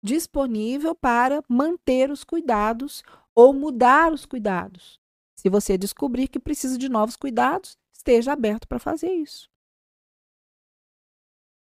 disponível 0.02 0.94
para 0.94 1.42
manter 1.46 2.10
os 2.10 2.24
cuidados 2.24 3.02
ou 3.34 3.52
mudar 3.52 4.14
os 4.14 4.24
cuidados. 4.24 5.03
Se 5.44 5.50
você 5.50 5.76
descobrir 5.76 6.26
que 6.28 6.40
precisa 6.40 6.78
de 6.78 6.88
novos 6.88 7.16
cuidados, 7.16 7.76
esteja 7.94 8.32
aberto 8.32 8.66
para 8.66 8.78
fazer 8.78 9.10
isso. 9.10 9.46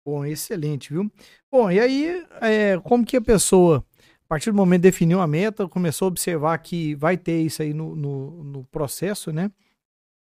Bom, 0.02 0.24
excelente, 0.24 0.94
viu? 0.94 1.12
Bom, 1.52 1.70
e 1.70 1.78
aí, 1.78 2.26
é, 2.40 2.78
como 2.80 3.04
que 3.04 3.18
a 3.18 3.20
pessoa, 3.20 3.84
a 4.24 4.28
partir 4.28 4.50
do 4.50 4.56
momento 4.56 4.80
definiu 4.80 5.20
a 5.20 5.26
meta, 5.26 5.68
começou 5.68 6.06
a 6.06 6.08
observar 6.08 6.56
que 6.58 6.94
vai 6.94 7.18
ter 7.18 7.42
isso 7.42 7.60
aí 7.60 7.74
no, 7.74 7.94
no, 7.94 8.44
no 8.44 8.64
processo, 8.64 9.30
né? 9.30 9.52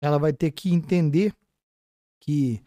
Ela 0.01 0.19
vai 0.19 0.33
ter 0.33 0.51
que 0.51 0.73
entender 0.73 1.35
que 2.23 2.63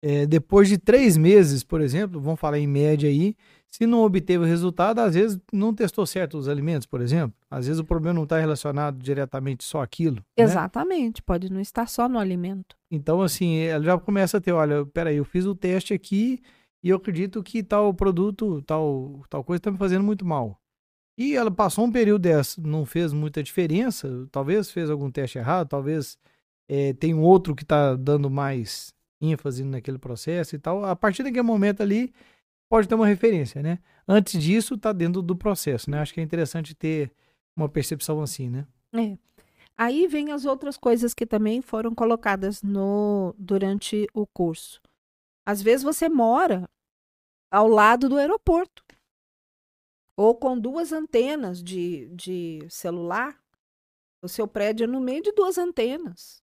é, 0.00 0.26
depois 0.26 0.68
de 0.68 0.78
três 0.78 1.16
meses, 1.16 1.64
por 1.64 1.80
exemplo, 1.80 2.20
vamos 2.20 2.38
falar 2.38 2.60
em 2.60 2.68
média 2.68 3.08
aí, 3.08 3.34
se 3.74 3.88
não 3.88 4.04
obteve 4.04 4.44
o 4.44 4.46
resultado, 4.46 5.00
às 5.00 5.16
vezes 5.16 5.36
não 5.52 5.74
testou 5.74 6.06
certo 6.06 6.38
os 6.38 6.48
alimentos, 6.48 6.86
por 6.86 7.00
exemplo. 7.00 7.34
Às 7.50 7.66
vezes 7.66 7.80
o 7.80 7.84
problema 7.84 8.14
não 8.14 8.22
está 8.22 8.38
relacionado 8.38 9.02
diretamente 9.02 9.64
só 9.64 9.82
aquilo. 9.82 10.18
Né? 10.18 10.44
Exatamente, 10.44 11.20
né? 11.20 11.24
pode 11.26 11.52
não 11.52 11.60
estar 11.60 11.88
só 11.88 12.08
no 12.08 12.20
alimento. 12.20 12.76
Então, 12.88 13.20
assim, 13.20 13.56
ela 13.56 13.82
já 13.82 13.98
começa 13.98 14.36
a 14.36 14.40
ter, 14.40 14.52
olha, 14.52 14.86
peraí, 14.86 15.16
eu 15.16 15.24
fiz 15.24 15.44
o 15.44 15.56
teste 15.56 15.92
aqui 15.92 16.40
e 16.84 16.90
eu 16.90 16.98
acredito 16.98 17.42
que 17.42 17.64
tal 17.64 17.92
produto, 17.92 18.62
tal, 18.62 19.24
tal 19.28 19.42
coisa 19.42 19.58
está 19.58 19.72
me 19.72 19.76
fazendo 19.76 20.04
muito 20.04 20.24
mal. 20.24 20.56
E 21.18 21.34
ela 21.34 21.50
passou 21.50 21.84
um 21.84 21.90
período 21.90 22.22
dessa, 22.22 22.62
não 22.62 22.86
fez 22.86 23.12
muita 23.12 23.42
diferença, 23.42 24.08
talvez 24.30 24.70
fez 24.70 24.88
algum 24.88 25.10
teste 25.10 25.38
errado, 25.38 25.66
talvez 25.66 26.16
é, 26.68 26.92
tem 26.92 27.12
um 27.12 27.22
outro 27.22 27.56
que 27.56 27.64
está 27.64 27.96
dando 27.96 28.30
mais 28.30 28.94
ênfase 29.20 29.64
naquele 29.64 29.98
processo 29.98 30.54
e 30.54 30.60
tal. 30.60 30.84
A 30.84 30.94
partir 30.94 31.24
daquele 31.24 31.42
momento 31.42 31.82
ali, 31.82 32.12
pode 32.68 32.88
ter 32.88 32.94
uma 32.94 33.06
referência, 33.06 33.62
né? 33.62 33.78
Antes 34.06 34.42
disso, 34.42 34.74
está 34.74 34.92
dentro 34.92 35.22
do 35.22 35.36
processo, 35.36 35.90
né? 35.90 36.00
Acho 36.00 36.12
que 36.12 36.20
é 36.20 36.22
interessante 36.22 36.74
ter 36.74 37.12
uma 37.56 37.68
percepção 37.68 38.20
assim, 38.20 38.50
né? 38.50 38.66
É. 38.92 39.16
Aí 39.76 40.06
vem 40.06 40.30
as 40.30 40.44
outras 40.44 40.76
coisas 40.76 41.12
que 41.12 41.26
também 41.26 41.60
foram 41.60 41.94
colocadas 41.94 42.62
no 42.62 43.34
durante 43.38 44.06
o 44.14 44.26
curso. 44.26 44.80
Às 45.44 45.60
vezes 45.60 45.82
você 45.82 46.08
mora 46.08 46.68
ao 47.50 47.68
lado 47.68 48.08
do 48.08 48.16
aeroporto 48.16 48.84
ou 50.16 50.34
com 50.34 50.58
duas 50.58 50.92
antenas 50.92 51.62
de, 51.62 52.08
de 52.14 52.64
celular. 52.68 53.38
O 54.22 54.28
seu 54.28 54.46
prédio 54.46 54.84
é 54.84 54.86
no 54.86 55.00
meio 55.00 55.22
de 55.22 55.32
duas 55.32 55.58
antenas. 55.58 56.42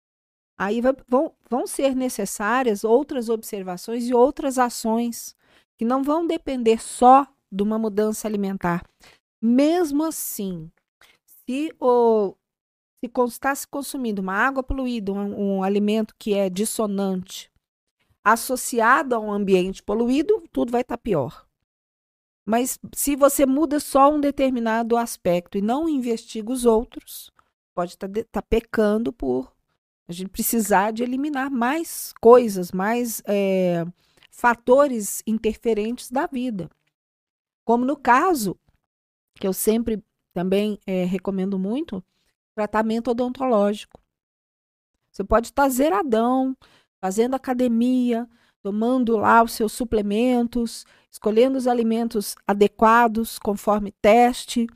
Aí 0.56 0.80
vai, 0.80 0.92
vão, 1.08 1.34
vão 1.48 1.66
ser 1.66 1.96
necessárias 1.96 2.84
outras 2.84 3.28
observações 3.28 4.06
e 4.08 4.14
outras 4.14 4.58
ações 4.58 5.34
que 5.76 5.84
não 5.84 6.02
vão 6.02 6.26
depender 6.26 6.80
só 6.82 7.26
de 7.50 7.62
uma 7.62 7.78
mudança 7.78 8.26
alimentar. 8.26 8.84
Mesmo 9.40 10.04
assim, 10.04 10.70
se 11.46 11.72
o 11.78 12.34
se 13.04 13.10
está 13.28 13.54
se 13.54 13.68
consumindo 13.68 14.22
uma 14.22 14.34
água 14.34 14.62
poluída, 14.62 15.12
um, 15.12 15.58
um 15.58 15.62
alimento 15.62 16.14
que 16.18 16.32
é 16.32 16.48
dissonante, 16.48 17.50
associado 18.24 19.14
a 19.14 19.18
um 19.18 19.30
ambiente 19.30 19.82
poluído, 19.82 20.42
tudo 20.50 20.72
vai 20.72 20.80
estar 20.80 20.96
tá 20.96 21.02
pior. 21.02 21.46
Mas 22.46 22.78
se 22.94 23.14
você 23.14 23.44
muda 23.44 23.78
só 23.78 24.10
um 24.10 24.20
determinado 24.20 24.96
aspecto 24.96 25.58
e 25.58 25.62
não 25.62 25.88
investiga 25.88 26.50
os 26.50 26.64
outros, 26.64 27.30
pode 27.74 27.92
estar 27.92 28.08
tá, 28.08 28.24
tá 28.32 28.42
pecando 28.42 29.12
por 29.12 29.52
a 30.06 30.12
gente 30.12 30.28
precisar 30.28 30.92
de 30.92 31.02
eliminar 31.02 31.50
mais 31.50 32.12
coisas, 32.20 32.72
mais 32.72 33.22
é, 33.26 33.86
fatores 34.36 35.22
interferentes 35.26 36.10
da 36.10 36.26
vida. 36.26 36.68
Como 37.64 37.84
no 37.84 37.96
caso, 37.96 38.58
que 39.34 39.46
eu 39.46 39.52
sempre 39.52 40.02
também 40.32 40.78
é, 40.86 41.04
recomendo 41.04 41.58
muito, 41.58 42.04
tratamento 42.54 43.10
odontológico. 43.10 44.00
Você 45.10 45.22
pode 45.22 45.48
estar 45.48 45.68
zeradão, 45.68 46.56
fazendo 47.00 47.34
academia, 47.34 48.28
tomando 48.62 49.16
lá 49.16 49.42
os 49.42 49.52
seus 49.52 49.72
suplementos, 49.72 50.84
escolhendo 51.10 51.56
os 51.56 51.66
alimentos 51.66 52.34
adequados 52.46 53.38
conforme 53.38 53.92
teste, 54.02 54.66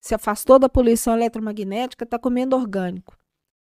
se 0.00 0.14
afastou 0.14 0.58
da 0.58 0.68
poluição 0.68 1.14
eletromagnética, 1.14 2.04
está 2.04 2.18
comendo 2.18 2.54
orgânico. 2.54 3.15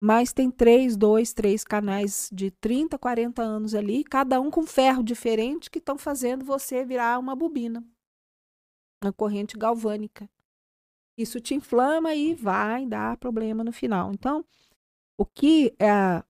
Mas 0.05 0.31
tem 0.31 0.51
três, 0.51 0.95
dois, 0.95 1.33
três 1.33 1.63
canais 1.63 2.29
de 2.31 2.51
30, 2.51 2.95
40 2.95 3.41
anos 3.41 3.73
ali, 3.73 4.03
cada 4.03 4.39
um 4.39 4.51
com 4.51 4.63
ferro 4.63 5.01
diferente, 5.01 5.67
que 5.67 5.79
estão 5.79 5.97
fazendo 5.97 6.45
você 6.45 6.85
virar 6.85 7.17
uma 7.17 7.35
bobina, 7.35 7.83
uma 9.03 9.11
corrente 9.11 9.57
galvânica. 9.57 10.29
Isso 11.17 11.39
te 11.39 11.55
inflama 11.55 12.13
e 12.13 12.35
vai 12.35 12.85
dar 12.85 13.17
problema 13.17 13.63
no 13.63 13.71
final. 13.73 14.11
Então, 14.13 14.45
o 15.17 15.25
que 15.25 15.73
é, 15.79 16.23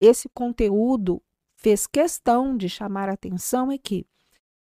esse 0.00 0.28
conteúdo 0.28 1.20
fez 1.56 1.88
questão 1.88 2.56
de 2.56 2.68
chamar 2.68 3.08
a 3.08 3.14
atenção 3.14 3.72
é 3.72 3.78
que 3.78 4.06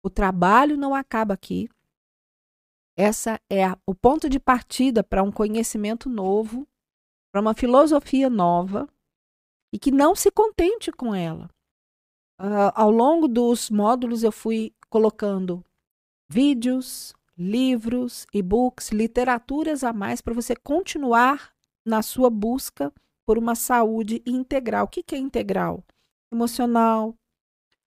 o 0.02 0.08
trabalho 0.08 0.78
não 0.78 0.94
acaba 0.94 1.34
aqui. 1.34 1.68
Essa 2.96 3.38
é 3.50 3.66
a, 3.66 3.78
o 3.86 3.94
ponto 3.94 4.30
de 4.30 4.40
partida 4.40 5.04
para 5.04 5.22
um 5.22 5.30
conhecimento 5.30 6.08
novo 6.08 6.66
para 7.34 7.40
uma 7.40 7.52
filosofia 7.52 8.30
nova 8.30 8.88
e 9.72 9.76
que 9.76 9.90
não 9.90 10.14
se 10.14 10.30
contente 10.30 10.92
com 10.92 11.12
ela. 11.12 11.50
Uh, 12.40 12.70
ao 12.76 12.92
longo 12.92 13.26
dos 13.26 13.70
módulos, 13.70 14.22
eu 14.22 14.30
fui 14.30 14.72
colocando 14.88 15.64
vídeos, 16.28 17.12
livros, 17.36 18.24
e-books, 18.32 18.92
literaturas 18.92 19.82
a 19.82 19.92
mais 19.92 20.20
para 20.20 20.32
você 20.32 20.54
continuar 20.54 21.52
na 21.84 22.02
sua 22.02 22.30
busca 22.30 22.92
por 23.26 23.36
uma 23.36 23.56
saúde 23.56 24.22
integral. 24.24 24.84
O 24.84 24.88
que, 24.88 25.02
que 25.02 25.16
é 25.16 25.18
integral? 25.18 25.82
Emocional, 26.30 27.16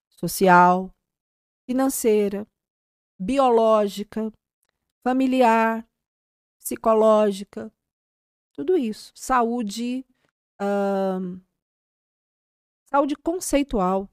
social, 0.09 0.93
financeira, 1.65 2.45
biológica, 3.17 4.29
familiar, 5.05 5.87
psicológica, 6.59 7.71
tudo 8.57 8.75
isso. 8.75 9.11
Saúde. 9.15 10.03
Uh, 10.59 11.39
saúde 12.91 13.15
conceitual. 13.15 14.09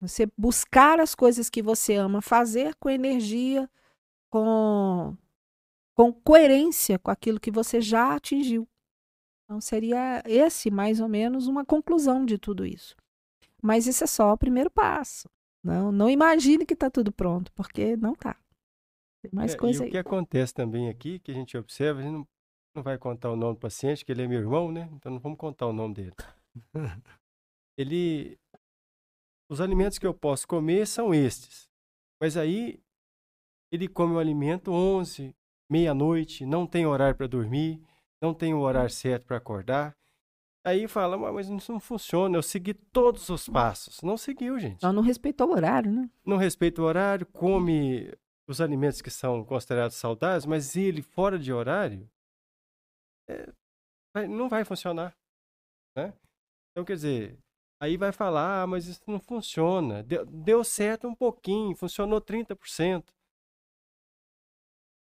Você 0.00 0.30
buscar 0.38 1.00
as 1.00 1.14
coisas 1.14 1.50
que 1.50 1.60
você 1.60 1.96
ama 1.96 2.22
fazer 2.22 2.76
com 2.76 2.88
energia, 2.88 3.68
com, 4.30 5.16
com 5.92 6.12
coerência 6.12 6.98
com 7.00 7.10
aquilo 7.10 7.40
que 7.40 7.50
você 7.50 7.80
já 7.80 8.14
atingiu. 8.14 8.68
Então, 9.44 9.60
seria 9.60 10.22
esse, 10.24 10.70
mais 10.70 11.00
ou 11.00 11.08
menos, 11.08 11.48
uma 11.48 11.64
conclusão 11.64 12.24
de 12.24 12.38
tudo 12.38 12.64
isso. 12.64 12.94
Mas 13.60 13.88
isso 13.88 14.04
é 14.04 14.06
só 14.06 14.32
o 14.32 14.38
primeiro 14.38 14.70
passo. 14.70 15.28
Não, 15.64 15.90
não 15.90 16.08
imagine 16.08 16.64
que 16.64 16.74
está 16.74 16.88
tudo 16.88 17.10
pronto, 17.10 17.50
porque 17.52 17.96
não 17.96 18.12
está. 18.12 18.36
Tem 19.20 19.32
mais 19.32 19.54
é, 19.54 19.56
coisa 19.56 19.82
e 19.82 19.84
aí. 19.84 19.88
O 19.88 19.92
que 19.92 19.98
acontece 19.98 20.54
também 20.54 20.88
aqui, 20.88 21.18
que 21.18 21.32
a 21.32 21.34
gente 21.34 21.56
observa, 21.56 21.98
a 21.98 22.02
gente 22.04 22.12
não 22.12 22.28
não 22.74 22.82
vai 22.82 22.98
contar 22.98 23.30
o 23.30 23.36
nome 23.36 23.54
do 23.54 23.60
paciente, 23.60 24.04
que 24.04 24.12
ele 24.12 24.22
é 24.22 24.28
meu 24.28 24.40
irmão, 24.40 24.70
né? 24.70 24.88
Então 24.92 25.12
não 25.12 25.18
vamos 25.18 25.38
contar 25.38 25.66
o 25.66 25.72
nome 25.72 25.94
dele. 25.94 26.14
ele. 27.76 28.38
Os 29.50 29.60
alimentos 29.60 29.98
que 29.98 30.06
eu 30.06 30.12
posso 30.12 30.46
comer 30.46 30.86
são 30.86 31.14
estes. 31.14 31.68
Mas 32.20 32.36
aí 32.36 32.80
ele 33.72 33.88
come 33.88 34.14
o 34.14 34.18
alimento 34.18 34.72
11, 34.72 35.34
meia-noite, 35.70 36.44
não 36.44 36.66
tem 36.66 36.86
horário 36.86 37.16
para 37.16 37.26
dormir, 37.26 37.82
não 38.20 38.34
tem 38.34 38.54
o 38.54 38.60
horário 38.60 38.90
certo 38.90 39.26
para 39.26 39.36
acordar. 39.36 39.96
Aí 40.64 40.86
fala, 40.86 41.16
mas 41.32 41.48
isso 41.48 41.72
não 41.72 41.80
funciona, 41.80 42.36
eu 42.36 42.42
segui 42.42 42.74
todos 42.74 43.28
os 43.28 43.48
passos. 43.48 44.02
Não 44.02 44.16
seguiu, 44.16 44.58
gente. 44.58 44.82
Não, 44.82 44.92
não 44.92 45.02
respeitou 45.02 45.48
o 45.48 45.52
horário, 45.52 45.90
né? 45.90 46.10
Não 46.26 46.36
respeita 46.36 46.82
o 46.82 46.84
horário, 46.84 47.24
come 47.26 48.12
os 48.46 48.60
alimentos 48.60 49.00
que 49.00 49.10
são 49.10 49.44
considerados 49.44 49.96
saudáveis, 49.96 50.44
mas 50.44 50.76
ele 50.76 51.00
fora 51.00 51.38
de 51.38 51.52
horário, 51.52 52.08
não 54.28 54.48
vai 54.48 54.64
funcionar. 54.64 55.14
Né? 55.96 56.12
Então, 56.70 56.84
quer 56.84 56.94
dizer, 56.94 57.38
aí 57.80 57.96
vai 57.96 58.12
falar, 58.12 58.62
ah, 58.62 58.66
mas 58.66 58.86
isso 58.86 59.02
não 59.06 59.20
funciona. 59.20 60.02
Deu, 60.02 60.24
deu 60.26 60.64
certo 60.64 61.06
um 61.06 61.14
pouquinho, 61.14 61.76
funcionou 61.76 62.20
30%. 62.20 63.04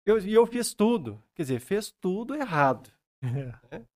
E 0.06 0.10
eu, 0.10 0.18
eu 0.18 0.47
fiz 0.47 0.74
tudo. 0.74 1.22
Quer 1.34 1.42
dizer, 1.42 1.60
fez 1.60 1.92
tudo 2.01 2.34
errado. 2.34 2.90
É. 3.70 3.78
Né? 3.78 3.86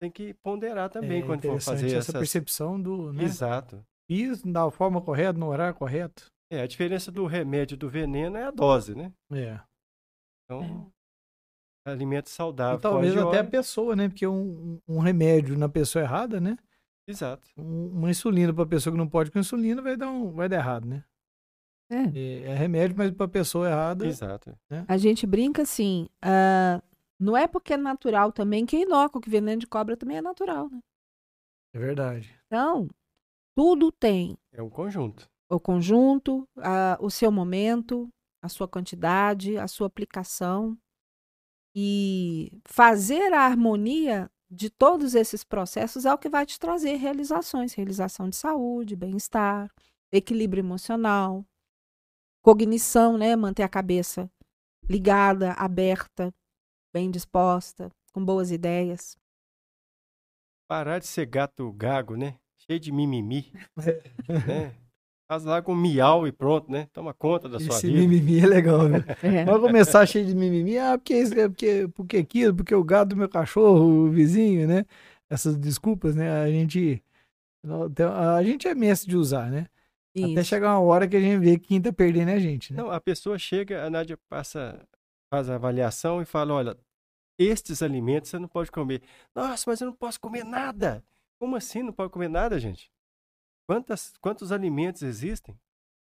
tem 0.00 0.10
que 0.10 0.34
ponderar 0.34 0.90
também 0.90 1.22
é 1.22 1.26
quando 1.26 1.42
for 1.42 1.60
fazer 1.60 1.86
essa 1.86 1.98
essas... 1.98 2.14
percepção 2.14 2.80
do, 2.80 3.12
né? 3.12 3.24
Exato. 3.24 3.84
Fiz 4.06 4.42
da 4.42 4.70
forma 4.70 5.00
correta, 5.00 5.38
no 5.38 5.48
horário 5.48 5.74
correto. 5.74 6.26
É, 6.50 6.60
a 6.60 6.66
diferença 6.66 7.10
do 7.10 7.26
remédio 7.26 7.74
e 7.74 7.78
do 7.78 7.88
veneno 7.88 8.36
é 8.36 8.44
a 8.44 8.50
dose, 8.50 8.94
né? 8.94 9.12
É. 9.32 9.60
Então, 10.44 10.92
alimento 11.84 12.28
saudável. 12.30 12.78
E 12.78 12.80
talvez 12.80 13.16
até 13.16 13.38
a 13.40 13.44
pessoa, 13.44 13.94
né? 13.94 14.08
Porque 14.08 14.26
um, 14.26 14.78
um 14.88 14.98
remédio 14.98 15.56
na 15.58 15.68
pessoa 15.68 16.02
errada, 16.02 16.40
né? 16.40 16.56
Exato. 17.06 17.48
Um- 17.56 17.88
uma 17.88 18.10
insulina 18.10 18.52
para 18.52 18.66
pessoa 18.66 18.92
que 18.92 18.98
não 18.98 19.08
pode 19.08 19.30
com 19.30 19.38
insulina 19.38 19.82
vai 19.82 19.96
dar, 19.96 20.10
um, 20.10 20.32
vai 20.32 20.48
dar 20.48 20.56
errado, 20.56 20.86
né? 20.86 21.04
É. 21.90 22.18
É, 22.18 22.42
é 22.50 22.54
remédio, 22.54 22.96
mas 22.96 23.10
para 23.10 23.28
pessoa 23.28 23.68
errada. 23.68 24.06
Exato. 24.06 24.56
A 24.88 24.96
gente 24.96 25.26
brinca 25.26 25.62
assim, 25.62 26.08
ah, 26.22 26.82
não 27.20 27.36
é 27.36 27.46
porque 27.46 27.74
é 27.74 27.76
natural 27.76 28.32
também 28.32 28.64
que 28.64 28.76
é 28.76 28.80
inócuo, 28.82 29.20
que 29.20 29.28
veneno 29.28 29.60
de 29.60 29.66
cobra 29.66 29.96
também 29.96 30.16
é 30.16 30.22
natural, 30.22 30.68
né? 30.70 30.80
É 31.74 31.78
verdade. 31.78 32.34
Então, 32.46 32.88
tudo 33.54 33.92
tem 33.92 34.36
É 34.52 34.62
um 34.62 34.70
conjunto. 34.70 35.28
o 35.50 35.60
conjunto, 35.60 36.48
a- 36.56 36.96
o 37.00 37.10
seu 37.10 37.30
momento, 37.30 38.08
a 38.42 38.48
sua 38.48 38.66
quantidade, 38.66 39.58
a 39.58 39.68
sua 39.68 39.86
aplicação. 39.86 40.76
E 41.74 42.52
fazer 42.64 43.32
a 43.32 43.40
harmonia 43.40 44.30
de 44.48 44.70
todos 44.70 45.14
esses 45.14 45.42
processos 45.42 46.04
é 46.04 46.14
o 46.14 46.18
que 46.18 46.28
vai 46.28 46.46
te 46.46 46.58
trazer 46.58 46.96
realizações, 46.96 47.74
realização 47.74 48.28
de 48.28 48.36
saúde, 48.36 48.94
bem-estar, 48.94 49.68
equilíbrio 50.12 50.60
emocional, 50.60 51.44
cognição, 52.42 53.18
né? 53.18 53.34
Manter 53.34 53.64
a 53.64 53.68
cabeça 53.68 54.30
ligada, 54.88 55.52
aberta, 55.52 56.32
bem 56.92 57.10
disposta, 57.10 57.90
com 58.12 58.24
boas 58.24 58.50
ideias. 58.50 59.16
Parar 60.68 61.00
de 61.00 61.06
ser 61.06 61.26
gato 61.26 61.72
gago, 61.72 62.16
né? 62.16 62.38
Cheio 62.58 62.78
de 62.78 62.92
mimimi. 62.92 63.52
né? 63.76 64.83
Faz 65.26 65.42
lá 65.44 65.62
com 65.62 65.74
miau 65.74 66.26
e 66.26 66.32
pronto, 66.32 66.70
né? 66.70 66.86
Toma 66.92 67.14
conta 67.14 67.48
da 67.48 67.58
sua 67.58 67.76
Esse 67.76 67.86
vida. 67.86 67.98
mimimi 67.98 68.40
é 68.40 68.46
legal, 68.46 68.80
viu? 68.88 69.02
É. 69.22 69.44
Vai 69.44 69.58
começar 69.58 70.04
cheio 70.06 70.26
de 70.26 70.34
mimimi. 70.34 70.76
Ah, 70.76 70.98
porque 70.98 71.14
isso, 71.16 71.38
é 71.38 71.48
porque, 71.48 71.88
porque 71.94 72.16
aquilo, 72.18 72.54
porque 72.54 72.74
o 72.74 72.84
gado 72.84 73.10
do 73.10 73.16
meu 73.16 73.28
cachorro, 73.28 74.06
o 74.06 74.10
vizinho, 74.10 74.68
né? 74.68 74.84
Essas 75.30 75.56
desculpas, 75.56 76.14
né? 76.14 76.30
A 76.42 76.50
gente. 76.50 77.02
A 78.36 78.42
gente 78.42 78.68
é 78.68 78.74
mestre 78.74 79.08
de 79.08 79.16
usar, 79.16 79.50
né? 79.50 79.66
Até 80.16 80.40
Isso. 80.40 80.44
chegar 80.44 80.78
uma 80.78 80.80
hora 80.80 81.08
que 81.08 81.16
a 81.16 81.20
gente 81.20 81.38
vê 81.40 81.58
que 81.58 81.68
quem 81.68 81.80
tá 81.80 81.92
perdendo 81.92 82.30
é 82.30 82.34
a 82.34 82.38
gente, 82.38 82.72
né? 82.72 82.80
Não, 82.80 82.90
a 82.90 83.00
pessoa 83.00 83.36
chega, 83.36 83.84
a 83.84 83.90
Nádia 83.90 84.16
passa, 84.28 84.78
faz 85.32 85.50
a 85.50 85.56
avaliação 85.56 86.22
e 86.22 86.24
fala, 86.24 86.54
olha, 86.54 86.76
estes 87.36 87.82
alimentos 87.82 88.30
você 88.30 88.38
não 88.38 88.46
pode 88.46 88.70
comer. 88.70 89.02
Nossa, 89.34 89.64
mas 89.66 89.80
eu 89.80 89.86
não 89.86 89.94
posso 89.94 90.20
comer 90.20 90.44
nada. 90.44 91.02
Como 91.40 91.56
assim 91.56 91.82
não 91.82 91.92
pode 91.92 92.12
comer 92.12 92.28
nada, 92.28 92.60
gente? 92.60 92.92
Quantas, 93.66 94.16
quantos 94.20 94.52
alimentos 94.52 95.02
existem? 95.02 95.58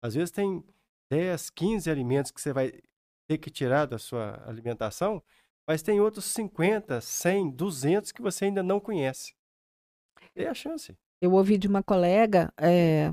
Às 0.01 0.15
vezes 0.15 0.31
tem 0.31 0.63
10, 1.09 1.49
15 1.49 1.89
alimentos 1.89 2.31
que 2.31 2.41
você 2.41 2.51
vai 2.51 2.71
ter 3.27 3.37
que 3.37 3.49
tirar 3.49 3.85
da 3.85 3.97
sua 3.97 4.43
alimentação, 4.47 5.23
mas 5.67 5.81
tem 5.81 5.99
outros 5.99 6.25
50, 6.25 7.01
100, 7.01 7.51
200 7.51 8.11
que 8.11 8.21
você 8.21 8.45
ainda 8.45 8.63
não 8.63 8.79
conhece. 8.79 9.33
É 10.35 10.47
a 10.47 10.53
chance. 10.53 10.97
Eu 11.21 11.33
ouvi 11.33 11.57
de 11.57 11.67
uma 11.67 11.81
colega, 11.81 12.53
é, 12.57 13.11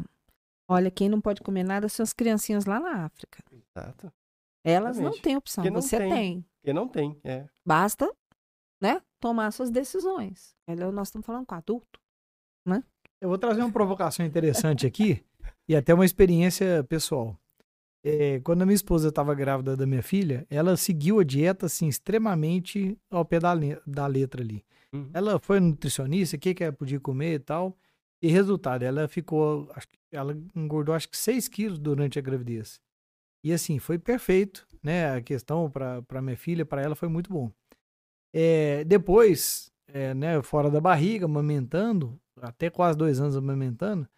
olha, 0.68 0.90
quem 0.90 1.08
não 1.08 1.20
pode 1.20 1.40
comer 1.40 1.64
nada 1.64 1.88
são 1.88 2.02
as 2.02 2.12
criancinhas 2.12 2.64
lá 2.66 2.78
na 2.78 3.06
África. 3.06 3.42
Exato. 3.50 4.12
Elas 4.62 4.96
não 4.96 5.04
Exatamente. 5.04 5.22
têm 5.22 5.36
opção, 5.36 5.64
não 5.64 5.80
você 5.80 5.98
tem. 5.98 6.10
tem. 6.10 6.46
Porque 6.60 6.72
não 6.72 6.88
tem, 6.88 7.20
é. 7.24 7.46
Basta, 7.66 8.10
né, 8.80 9.00
tomar 9.20 9.50
suas 9.52 9.70
decisões. 9.70 10.56
Nós 10.92 11.08
estamos 11.08 11.26
falando 11.26 11.46
com 11.46 11.54
adulto. 11.54 12.00
Eu 13.24 13.28
vou 13.30 13.38
trazer 13.38 13.62
uma 13.62 13.72
provocação 13.72 14.26
interessante 14.26 14.86
aqui 14.86 15.24
e 15.66 15.74
até 15.74 15.94
uma 15.94 16.04
experiência 16.04 16.84
pessoal. 16.84 17.34
É, 18.04 18.38
quando 18.40 18.60
a 18.60 18.66
minha 18.66 18.74
esposa 18.74 19.08
estava 19.08 19.34
grávida 19.34 19.74
da 19.74 19.86
minha 19.86 20.02
filha, 20.02 20.46
ela 20.50 20.76
seguiu 20.76 21.20
a 21.20 21.24
dieta 21.24 21.64
assim 21.64 21.88
extremamente 21.88 22.98
ao 23.10 23.24
pé 23.24 23.40
da, 23.40 23.54
le- 23.54 23.80
da 23.86 24.06
letra 24.06 24.42
ali. 24.42 24.62
Uhum. 24.92 25.08
Ela 25.14 25.38
foi 25.38 25.58
nutricionista, 25.58 26.36
o 26.36 26.38
que, 26.38 26.52
que 26.52 26.62
ela 26.64 26.72
podia 26.74 27.00
comer 27.00 27.36
e 27.36 27.38
tal. 27.38 27.74
E 28.20 28.28
resultado, 28.28 28.82
ela 28.82 29.08
ficou, 29.08 29.72
acho 29.74 29.88
que 29.88 29.96
ela 30.12 30.36
engordou 30.54 30.94
acho 30.94 31.08
que 31.08 31.16
6 31.16 31.48
quilos 31.48 31.78
durante 31.78 32.18
a 32.18 32.22
gravidez. 32.22 32.78
E 33.42 33.54
assim, 33.54 33.78
foi 33.78 33.98
perfeito, 33.98 34.68
né? 34.82 35.16
A 35.16 35.22
questão 35.22 35.70
para 35.70 36.20
minha 36.20 36.36
filha, 36.36 36.66
para 36.66 36.82
ela 36.82 36.94
foi 36.94 37.08
muito 37.08 37.30
bom. 37.32 37.50
É, 38.34 38.84
depois, 38.84 39.72
é, 39.88 40.14
né, 40.14 40.42
fora 40.42 40.70
da 40.70 40.80
barriga, 40.80 41.26
amamentando, 41.26 42.20
até 42.40 42.70
quase 42.70 42.98
dois 42.98 43.20
anos 43.20 43.36
amamentando, 43.36 44.08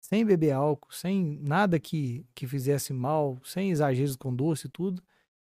sem 0.00 0.24
beber 0.24 0.52
álcool, 0.52 0.92
sem 0.92 1.38
nada 1.42 1.78
que, 1.78 2.26
que 2.34 2.46
fizesse 2.46 2.92
mal, 2.92 3.38
sem 3.44 3.70
exageros 3.70 4.16
com 4.16 4.34
doce 4.34 4.66
e 4.66 4.70
tudo, 4.70 5.02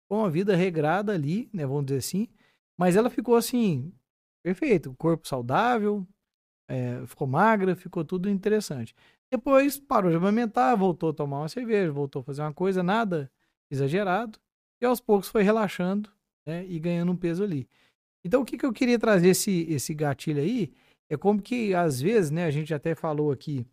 com 0.09 0.19
uma 0.19 0.31
vida 0.31 0.55
regrada 0.55 1.13
ali, 1.13 1.49
né, 1.53 1.67
vamos 1.67 1.87
dizer 1.87 1.99
assim, 1.99 2.29
mas 2.77 2.97
ela 2.97 3.11
ficou 3.11 3.37
assim, 3.37 3.93
perfeito, 4.43 4.95
corpo 4.99 5.27
saudável, 5.27 6.07
é, 6.69 7.05
ficou 7.07 7.27
magra, 7.27 7.75
ficou 7.77 8.05
tudo 8.05 8.29
interessante. 8.29 8.95
Depois 9.31 9.79
parou 9.79 10.11
de 10.11 10.17
amamentar, 10.17 10.77
voltou 10.77 11.11
a 11.11 11.15
tomar 11.15 11.41
uma 11.41 11.49
cerveja, 11.49 11.91
voltou 11.91 12.21
a 12.21 12.25
fazer 12.25 12.43
uma 12.43 12.53
coisa, 12.55 12.83
nada 12.83 13.31
exagerado, 13.71 14.39
e 14.81 14.87
aos 14.87 15.01
poucos 15.01 15.29
foi 15.29 15.43
relaxando, 15.43 16.11
né, 16.47 16.65
e 16.67 16.79
ganhando 16.79 17.11
um 17.13 17.17
peso 17.17 17.43
ali. 17.43 17.69
Então, 18.25 18.41
o 18.43 18.45
que, 18.45 18.57
que 18.57 18.65
eu 18.67 18.73
queria 18.73 18.99
trazer 18.99 19.29
esse, 19.29 19.67
esse 19.69 19.93
gatilho 19.95 20.41
aí 20.41 20.73
é 21.11 21.17
como 21.17 21.41
que, 21.43 21.75
às 21.75 22.01
vezes, 22.01 22.31
né, 22.31 22.45
a 22.47 22.51
gente 22.51 22.73
até 22.73 22.95
falou 22.95 23.31
aqui, 23.31 23.67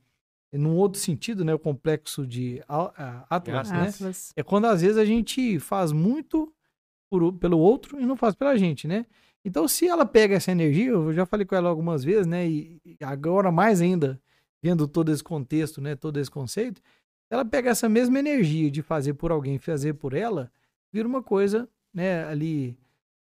num 0.53 0.75
outro 0.75 0.99
sentido, 0.99 1.45
né, 1.45 1.53
o 1.53 1.59
complexo 1.59 2.27
de 2.27 2.61
Al- 2.67 2.93
ah, 2.97 3.25
Atlas, 3.29 3.71
né? 3.71 3.87
Atlas. 3.87 4.33
É 4.35 4.43
quando, 4.43 4.65
às 4.65 4.81
vezes, 4.81 4.97
a 4.97 5.05
gente 5.05 5.57
faz 5.59 5.91
muito 5.93 6.53
por 7.09 7.33
pelo 7.33 7.57
outro 7.57 7.99
e 7.99 8.05
não 8.05 8.15
faz 8.17 8.35
pela 8.35 8.57
gente, 8.57 8.87
né? 8.87 9.05
Então, 9.43 9.67
se 9.67 9.87
ela 9.87 10.05
pega 10.05 10.35
essa 10.35 10.51
energia, 10.51 10.89
eu 10.89 11.13
já 11.13 11.25
falei 11.25 11.45
com 11.45 11.55
ela 11.55 11.69
algumas 11.69 12.03
vezes, 12.03 12.27
né, 12.27 12.47
e 12.47 12.79
e 12.85 12.97
agora 13.03 13.51
mais 13.51 13.81
ainda, 13.81 14.21
vendo 14.61 14.87
todo 14.87 15.11
esse 15.11 15.23
contexto, 15.23 15.81
né, 15.81 15.95
todo 15.95 16.19
esse 16.19 16.29
conceito, 16.29 16.81
ela 17.29 17.43
pega 17.45 17.69
essa 17.69 17.87
mesma 17.89 18.19
energia 18.19 18.69
de 18.69 18.81
fazer 18.81 19.13
por 19.13 19.31
alguém, 19.31 19.57
fazer 19.57 19.93
por 19.93 20.13
ela, 20.13 20.51
vira 20.93 21.07
uma 21.07 21.23
coisa, 21.23 21.67
né, 21.93 22.25
ali 22.25 22.77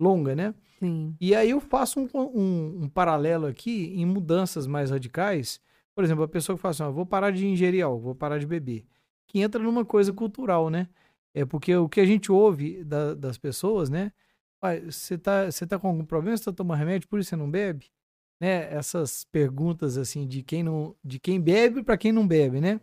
longa, 0.01 0.35
né? 0.35 0.55
Sim. 0.83 1.17
E 1.21 1.35
aí 1.35 1.51
eu 1.51 1.61
faço 1.61 2.01
um, 2.01 2.09
um- 2.15 2.83
um 2.85 2.89
paralelo 2.89 3.47
aqui 3.47 3.93
em 3.95 4.05
mudanças 4.05 4.67
mais 4.67 4.91
radicais. 4.91 5.61
Por 5.95 6.03
exemplo, 6.05 6.25
a 6.25 6.29
pessoa 6.29 6.57
que 6.57 6.63
fala 6.63 6.71
assim, 6.73 6.85
vou 6.95 7.07
parar 7.07 7.31
de 7.31 7.47
ingerir 7.47 7.85
álcool, 7.85 8.01
vou 8.01 8.15
parar 8.15 8.39
de 8.39 8.47
beber. 8.47 8.85
Que 9.29 9.41
entra 9.41 9.63
numa 9.63 9.85
coisa 9.85 10.13
cultural, 10.13 10.71
né? 10.71 10.89
É 11.35 11.45
porque 11.45 11.75
o 11.77 11.89
que 11.89 12.01
a 12.01 12.07
gente 12.07 12.33
ouve 12.33 12.83
da- 12.85 13.15
das 13.15 13.39
pessoas, 13.39 13.89
né? 13.91 14.13
"Uai, 14.63 14.81
Você 14.91 15.17
tá, 15.19 15.51
você 15.51 15.67
tá 15.67 15.79
com 15.79 15.89
algum 15.89 16.05
problema? 16.05 16.37
Você 16.37 16.45
tá 16.45 16.53
tomando 16.53 16.79
remédio, 16.79 17.09
por 17.09 17.19
isso 17.21 17.31
você 17.31 17.37
não 17.37 17.51
bebe? 17.51 17.87
Né? 18.41 18.73
Essas 18.75 19.25
perguntas 19.25 19.97
assim 19.97 20.27
de 20.27 20.43
quem 20.43 20.63
não, 20.65 20.97
de 21.05 21.19
quem 21.21 21.41
bebe 21.41 21.83
para 21.85 21.97
quem 21.97 22.11
não 22.13 22.27
bebe, 22.27 22.61
né? 22.61 22.81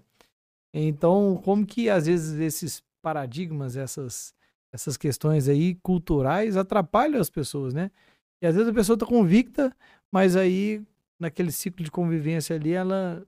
Então, 0.74 1.42
como 1.44 1.66
que 1.66 1.90
às 1.90 2.06
vezes 2.08 2.40
esses 2.40 2.84
paradigmas, 3.02 3.76
essas 3.78 4.34
essas 4.74 4.98
questões 4.98 5.48
aí 5.48 5.76
culturais 5.76 6.56
atrapalham 6.58 7.20
as 7.20 7.30
pessoas, 7.30 7.74
né? 7.74 7.92
E 8.42 8.48
às 8.48 8.56
vezes 8.56 8.70
a 8.70 8.74
pessoa 8.74 8.98
tá 8.98 9.06
convicta, 9.06 9.76
mas 10.12 10.36
aí 10.36 10.82
naquele 11.20 11.52
ciclo 11.52 11.84
de 11.84 11.92
convivência 11.92 12.56
ali 12.56 12.72
ela 12.72 13.26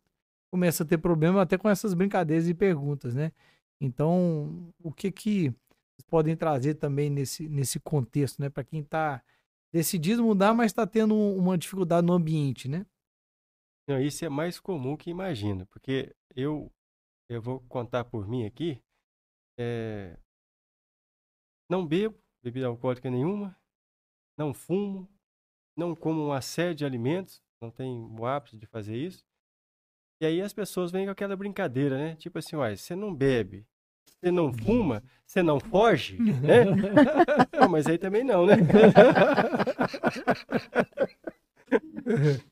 começa 0.51 0.83
a 0.83 0.85
ter 0.85 0.97
problema 0.97 1.41
até 1.41 1.57
com 1.57 1.69
essas 1.69 1.93
brincadeiras 1.93 2.47
e 2.47 2.53
perguntas, 2.53 3.15
né? 3.15 3.31
Então, 3.81 4.71
o 4.83 4.91
que 4.91 5.11
que 5.11 5.53
podem 6.07 6.35
trazer 6.35 6.75
também 6.75 7.09
nesse, 7.09 7.47
nesse 7.47 7.79
contexto, 7.79 8.41
né? 8.41 8.49
Para 8.49 8.63
quem 8.63 8.83
tá 8.83 9.23
decidido 9.73 10.23
mudar, 10.23 10.53
mas 10.53 10.67
está 10.67 10.85
tendo 10.85 11.15
um- 11.15 11.37
uma 11.37 11.57
dificuldade 11.57 12.05
no 12.05 12.13
ambiente, 12.13 12.67
né? 12.67 12.85
Não, 13.87 13.99
isso 14.01 14.23
é 14.23 14.29
mais 14.29 14.59
comum 14.59 14.95
que 14.95 15.09
imagina, 15.09 15.65
porque 15.67 16.13
eu, 16.35 16.71
eu 17.29 17.41
vou 17.41 17.59
contar 17.61 18.05
por 18.05 18.27
mim 18.27 18.45
aqui, 18.45 18.79
é, 19.59 20.17
não 21.71 21.87
bebo 21.87 22.19
bebida 22.43 22.67
alcoólica 22.67 23.09
nenhuma, 23.09 23.57
não 24.37 24.53
fumo, 24.53 25.09
não 25.73 25.95
como 25.95 26.25
uma 26.25 26.41
série 26.41 26.75
de 26.75 26.83
alimentos, 26.83 27.41
não 27.61 27.71
tenho 27.71 28.13
o 28.19 28.25
hábito 28.25 28.57
de 28.57 28.65
fazer 28.65 28.97
isso. 28.97 29.23
E 30.19 30.25
aí 30.25 30.41
as 30.41 30.51
pessoas 30.51 30.91
vêm 30.91 31.05
com 31.05 31.11
aquela 31.11 31.35
brincadeira, 31.35 31.97
né? 31.97 32.15
Tipo 32.15 32.39
assim, 32.39 32.57
uai, 32.57 32.75
você 32.75 32.93
não 32.93 33.15
bebe, 33.15 33.65
você 34.05 34.29
não 34.29 34.51
fuma, 34.51 35.01
você 35.25 35.41
não 35.41 35.61
foge, 35.61 36.17
né? 36.19 36.65
Não, 37.57 37.69
mas 37.69 37.87
aí 37.87 37.97
também 37.97 38.23
não, 38.23 38.45
né? 38.45 38.55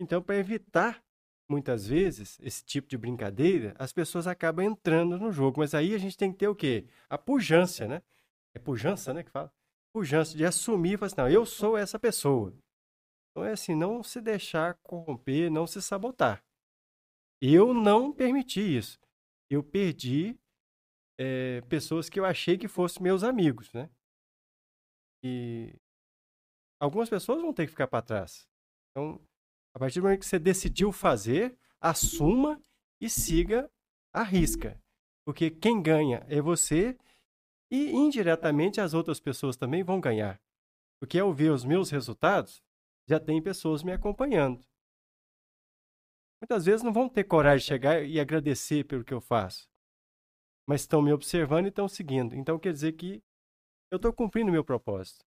Então, 0.00 0.20
para 0.20 0.36
evitar 0.36 1.00
muitas 1.48 1.86
vezes 1.86 2.40
esse 2.42 2.64
tipo 2.64 2.88
de 2.88 2.98
brincadeira, 2.98 3.72
as 3.78 3.92
pessoas 3.92 4.26
acabam 4.26 4.64
entrando 4.64 5.16
no 5.16 5.30
jogo. 5.30 5.60
Mas 5.60 5.74
aí 5.74 5.94
a 5.94 5.98
gente 5.98 6.16
tem 6.16 6.32
que 6.32 6.38
ter 6.38 6.48
o 6.48 6.56
quê? 6.56 6.86
A 7.08 7.16
pujança, 7.16 7.86
né? 7.86 8.02
É 8.54 8.58
pujança, 8.58 9.12
né, 9.12 9.22
que 9.22 9.30
fala? 9.30 9.52
Pujança 9.94 10.36
de 10.36 10.44
assumir 10.44 10.98
falar 10.98 11.06
assim, 11.06 11.16
não, 11.16 11.28
eu 11.28 11.46
sou 11.46 11.76
essa 11.76 11.98
pessoa. 11.98 12.54
Então 13.30 13.44
é 13.44 13.52
assim, 13.52 13.74
não 13.74 14.02
se 14.02 14.20
deixar 14.20 14.78
corromper, 14.82 15.50
não 15.50 15.66
se 15.66 15.80
sabotar. 15.80 16.44
Eu 17.40 17.74
não 17.74 18.12
permiti 18.12 18.60
isso. 18.60 18.98
Eu 19.50 19.62
perdi 19.62 20.38
é, 21.18 21.60
pessoas 21.62 22.08
que 22.08 22.20
eu 22.20 22.24
achei 22.24 22.56
que 22.56 22.68
fossem 22.68 23.02
meus 23.02 23.22
amigos, 23.22 23.72
né? 23.72 23.90
E 25.24 25.74
algumas 26.80 27.08
pessoas 27.08 27.40
vão 27.40 27.52
ter 27.52 27.66
que 27.66 27.72
ficar 27.72 27.86
para 27.88 28.04
trás. 28.04 28.46
Então, 28.90 29.20
a 29.74 29.78
partir 29.78 30.00
do 30.00 30.04
momento 30.04 30.20
que 30.20 30.26
você 30.26 30.38
decidiu 30.38 30.92
fazer, 30.92 31.56
assuma 31.80 32.62
e 33.00 33.08
siga 33.08 33.70
a 34.12 34.22
risca. 34.22 34.80
Porque 35.24 35.50
quem 35.50 35.82
ganha 35.82 36.26
é 36.28 36.40
você 36.40 36.98
e 37.72 37.90
indiretamente 37.90 38.82
as 38.82 38.92
outras 38.92 39.18
pessoas 39.18 39.56
também 39.56 39.82
vão 39.82 39.98
ganhar. 39.98 40.38
Porque 41.00 41.18
ao 41.18 41.32
ver 41.32 41.50
os 41.50 41.64
meus 41.64 41.88
resultados, 41.90 42.62
já 43.08 43.18
tem 43.18 43.42
pessoas 43.42 43.82
me 43.82 43.90
acompanhando. 43.92 44.62
Muitas 46.42 46.66
vezes 46.66 46.82
não 46.82 46.92
vão 46.92 47.08
ter 47.08 47.24
coragem 47.24 47.60
de 47.60 47.64
chegar 47.64 48.04
e 48.04 48.20
agradecer 48.20 48.84
pelo 48.84 49.02
que 49.02 49.14
eu 49.14 49.22
faço. 49.22 49.70
Mas 50.68 50.82
estão 50.82 51.00
me 51.00 51.14
observando 51.14 51.64
e 51.64 51.68
estão 51.70 51.88
seguindo. 51.88 52.36
Então 52.36 52.58
quer 52.58 52.74
dizer 52.74 52.92
que 52.92 53.22
eu 53.90 53.96
estou 53.96 54.12
cumprindo 54.12 54.50
o 54.50 54.52
meu 54.52 54.62
propósito. 54.64 55.24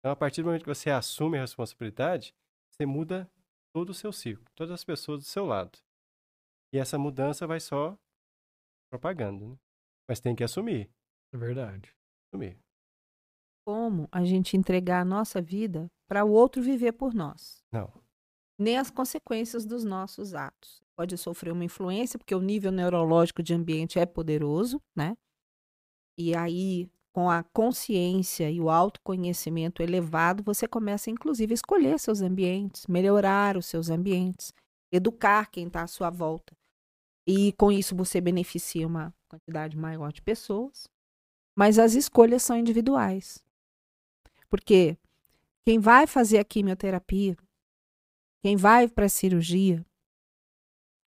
Então, 0.00 0.10
a 0.10 0.16
partir 0.16 0.42
do 0.42 0.46
momento 0.46 0.64
que 0.64 0.74
você 0.74 0.90
assume 0.90 1.38
a 1.38 1.42
responsabilidade, 1.42 2.34
você 2.68 2.84
muda 2.84 3.30
todo 3.72 3.90
o 3.90 3.94
seu 3.94 4.12
ciclo, 4.12 4.44
todas 4.56 4.72
as 4.72 4.84
pessoas 4.84 5.20
do 5.20 5.24
seu 5.24 5.46
lado. 5.46 5.78
E 6.72 6.78
essa 6.78 6.98
mudança 6.98 7.46
vai 7.46 7.60
só 7.60 7.96
propagando, 8.90 9.50
né? 9.50 9.58
Mas 10.08 10.20
tem 10.20 10.34
que 10.34 10.44
assumir. 10.44 10.90
É 11.34 11.36
verdade. 11.36 11.92
Como 13.66 14.08
a 14.12 14.24
gente 14.24 14.56
entregar 14.56 15.00
a 15.00 15.04
nossa 15.04 15.42
vida 15.42 15.88
para 16.06 16.24
o 16.24 16.30
outro 16.30 16.62
viver 16.62 16.92
por 16.92 17.12
nós? 17.12 17.64
Não. 17.72 17.92
Nem 18.56 18.78
as 18.78 18.88
consequências 18.88 19.66
dos 19.66 19.84
nossos 19.84 20.32
atos. 20.32 20.80
Pode 20.96 21.18
sofrer 21.18 21.52
uma 21.52 21.64
influência, 21.64 22.16
porque 22.18 22.36
o 22.36 22.40
nível 22.40 22.70
neurológico 22.70 23.42
de 23.42 23.52
ambiente 23.52 23.98
é 23.98 24.06
poderoso, 24.06 24.80
né? 24.94 25.16
E 26.16 26.36
aí, 26.36 26.88
com 27.12 27.28
a 27.28 27.42
consciência 27.42 28.48
e 28.48 28.60
o 28.60 28.70
autoconhecimento 28.70 29.82
elevado, 29.82 30.40
você 30.44 30.68
começa, 30.68 31.10
inclusive, 31.10 31.52
a 31.52 31.54
escolher 31.54 31.98
seus 31.98 32.20
ambientes, 32.20 32.86
melhorar 32.86 33.56
os 33.56 33.66
seus 33.66 33.90
ambientes, 33.90 34.52
educar 34.92 35.50
quem 35.50 35.66
está 35.66 35.82
à 35.82 35.88
sua 35.88 36.10
volta. 36.10 36.54
E 37.26 37.52
com 37.54 37.72
isso 37.72 37.96
você 37.96 38.20
beneficia 38.20 38.86
uma 38.86 39.12
quantidade 39.28 39.76
maior 39.76 40.12
de 40.12 40.22
pessoas. 40.22 40.88
Mas 41.54 41.78
as 41.78 41.94
escolhas 41.94 42.42
são 42.42 42.56
individuais. 42.56 43.42
Porque 44.48 44.98
quem 45.64 45.78
vai 45.78 46.06
fazer 46.06 46.38
a 46.38 46.44
quimioterapia, 46.44 47.36
quem 48.42 48.56
vai 48.56 48.88
para 48.88 49.06
a 49.06 49.08
cirurgia, 49.08 49.84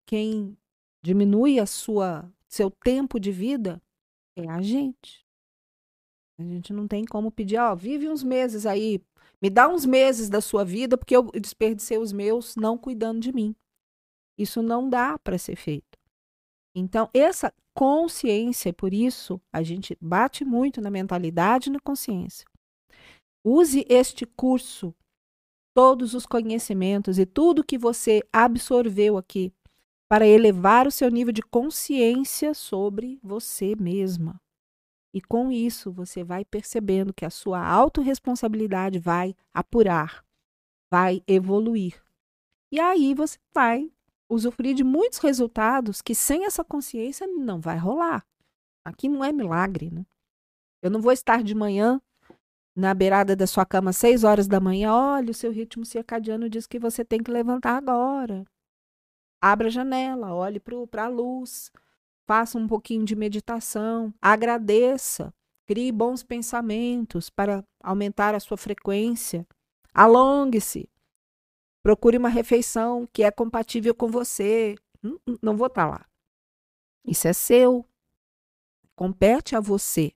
quem 0.06 0.58
diminui 1.02 1.60
a 1.60 1.66
sua 1.66 2.32
seu 2.48 2.72
tempo 2.72 3.20
de 3.20 3.32
vida 3.32 3.82
é 4.36 4.50
a 4.50 4.62
gente. 4.62 5.26
A 6.38 6.44
gente 6.44 6.72
não 6.72 6.88
tem 6.88 7.04
como 7.06 7.32
pedir, 7.32 7.58
ó, 7.58 7.76
vive 7.76 8.08
uns 8.10 8.24
meses 8.24 8.66
aí, 8.66 9.02
me 9.42 9.50
dá 9.50 9.68
uns 9.68 9.86
meses 9.86 10.30
da 10.30 10.42
sua 10.42 10.64
vida 10.64 10.98
porque 10.98 11.16
eu 11.16 11.24
desperdicei 11.32 11.98
os 11.98 12.14
meus 12.14 12.56
não 12.56 12.78
cuidando 12.78 13.20
de 13.20 13.34
mim. 13.34 13.56
Isso 14.38 14.62
não 14.62 14.90
dá 14.90 15.18
para 15.20 15.38
ser 15.38 15.56
feito. 15.56 15.98
Então, 16.74 17.10
essa 17.14 17.54
consciência, 17.76 18.72
por 18.74 18.94
isso 18.94 19.40
a 19.52 19.62
gente 19.62 19.98
bate 20.02 20.46
muito 20.46 20.80
na 20.80 20.90
mentalidade 20.90 21.70
e 21.70 21.74
na 21.74 21.80
consciência. 21.80 22.48
Use 23.44 23.86
este 23.90 24.26
curso, 24.26 24.96
todos 25.76 26.14
os 26.14 26.26
conhecimentos 26.26 27.20
e 27.20 27.26
tudo 27.26 27.66
que 27.66 27.78
você 27.78 28.24
absorveu 28.32 29.18
aqui 29.18 29.54
para 30.10 30.26
elevar 30.26 30.88
o 30.88 30.92
seu 30.92 31.12
nível 31.12 31.34
de 31.34 31.42
consciência 31.42 32.54
sobre 32.54 33.20
você 33.22 33.76
mesma. 33.76 34.40
E 35.14 35.22
com 35.22 35.52
isso, 35.52 35.92
você 35.92 36.24
vai 36.24 36.46
percebendo 36.46 37.14
que 37.14 37.26
a 37.26 37.30
sua 37.30 37.66
autorresponsabilidade 37.66 39.00
vai 39.00 39.36
apurar, 39.54 40.24
vai 40.92 41.22
evoluir. 41.28 42.02
E 42.72 42.80
aí 42.80 43.14
você 43.14 43.38
vai 43.54 43.92
usufruir 44.30 44.76
de 44.76 44.84
muitos 44.84 45.20
resultados 45.20 46.02
que 46.02 46.16
sem 46.16 46.46
essa 46.46 46.64
consciência 46.64 47.28
não 47.28 47.60
vai 47.60 47.78
rolar. 47.78 48.26
Aqui 48.84 49.08
não 49.08 49.24
é 49.24 49.32
milagre, 49.32 49.90
né? 49.92 50.06
Eu 50.82 50.92
não 50.92 51.02
vou 51.02 51.12
estar 51.12 51.44
de 51.44 51.56
manhã 51.56 52.02
na 52.76 52.94
beirada 52.94 53.36
da 53.36 53.48
sua 53.48 53.66
cama 53.66 53.94
seis 53.94 54.24
horas 54.24 54.48
da 54.48 54.60
manhã. 54.60 54.94
Olha, 54.94 55.32
o 55.32 55.34
seu 55.34 55.52
ritmo 55.52 55.86
circadiano 55.86 56.50
diz 56.50 56.68
que 56.68 56.78
você 56.78 57.04
tem 57.04 57.24
que 57.24 57.32
levantar 57.32 57.78
agora. 57.78 58.46
Abra 59.42 59.68
a 59.68 59.72
janela, 59.72 60.34
olhe 60.34 60.60
para 60.60 61.06
a 61.06 61.08
luz, 61.08 61.72
faça 62.28 62.58
um 62.58 62.68
pouquinho 62.68 63.06
de 63.06 63.16
meditação, 63.16 64.14
agradeça, 64.22 65.34
crie 65.68 65.92
bons 65.92 66.24
pensamentos 66.24 67.30
para 67.30 67.64
aumentar 67.84 68.34
a 68.34 68.40
sua 68.40 68.58
frequência, 68.58 69.48
alongue-se, 69.94 70.90
Procure 71.86 72.18
uma 72.18 72.30
refeição 72.30 73.06
que 73.14 73.22
é 73.22 73.30
compatível 73.30 73.94
com 73.94 74.08
você. 74.08 74.74
Não, 75.40 75.56
vou 75.56 75.68
estar 75.68 75.84
tá 75.84 75.88
lá. 75.88 76.10
Isso 77.06 77.28
é 77.28 77.32
seu. 77.32 77.86
Compete 78.96 79.56
a 79.56 79.60
você. 79.60 80.12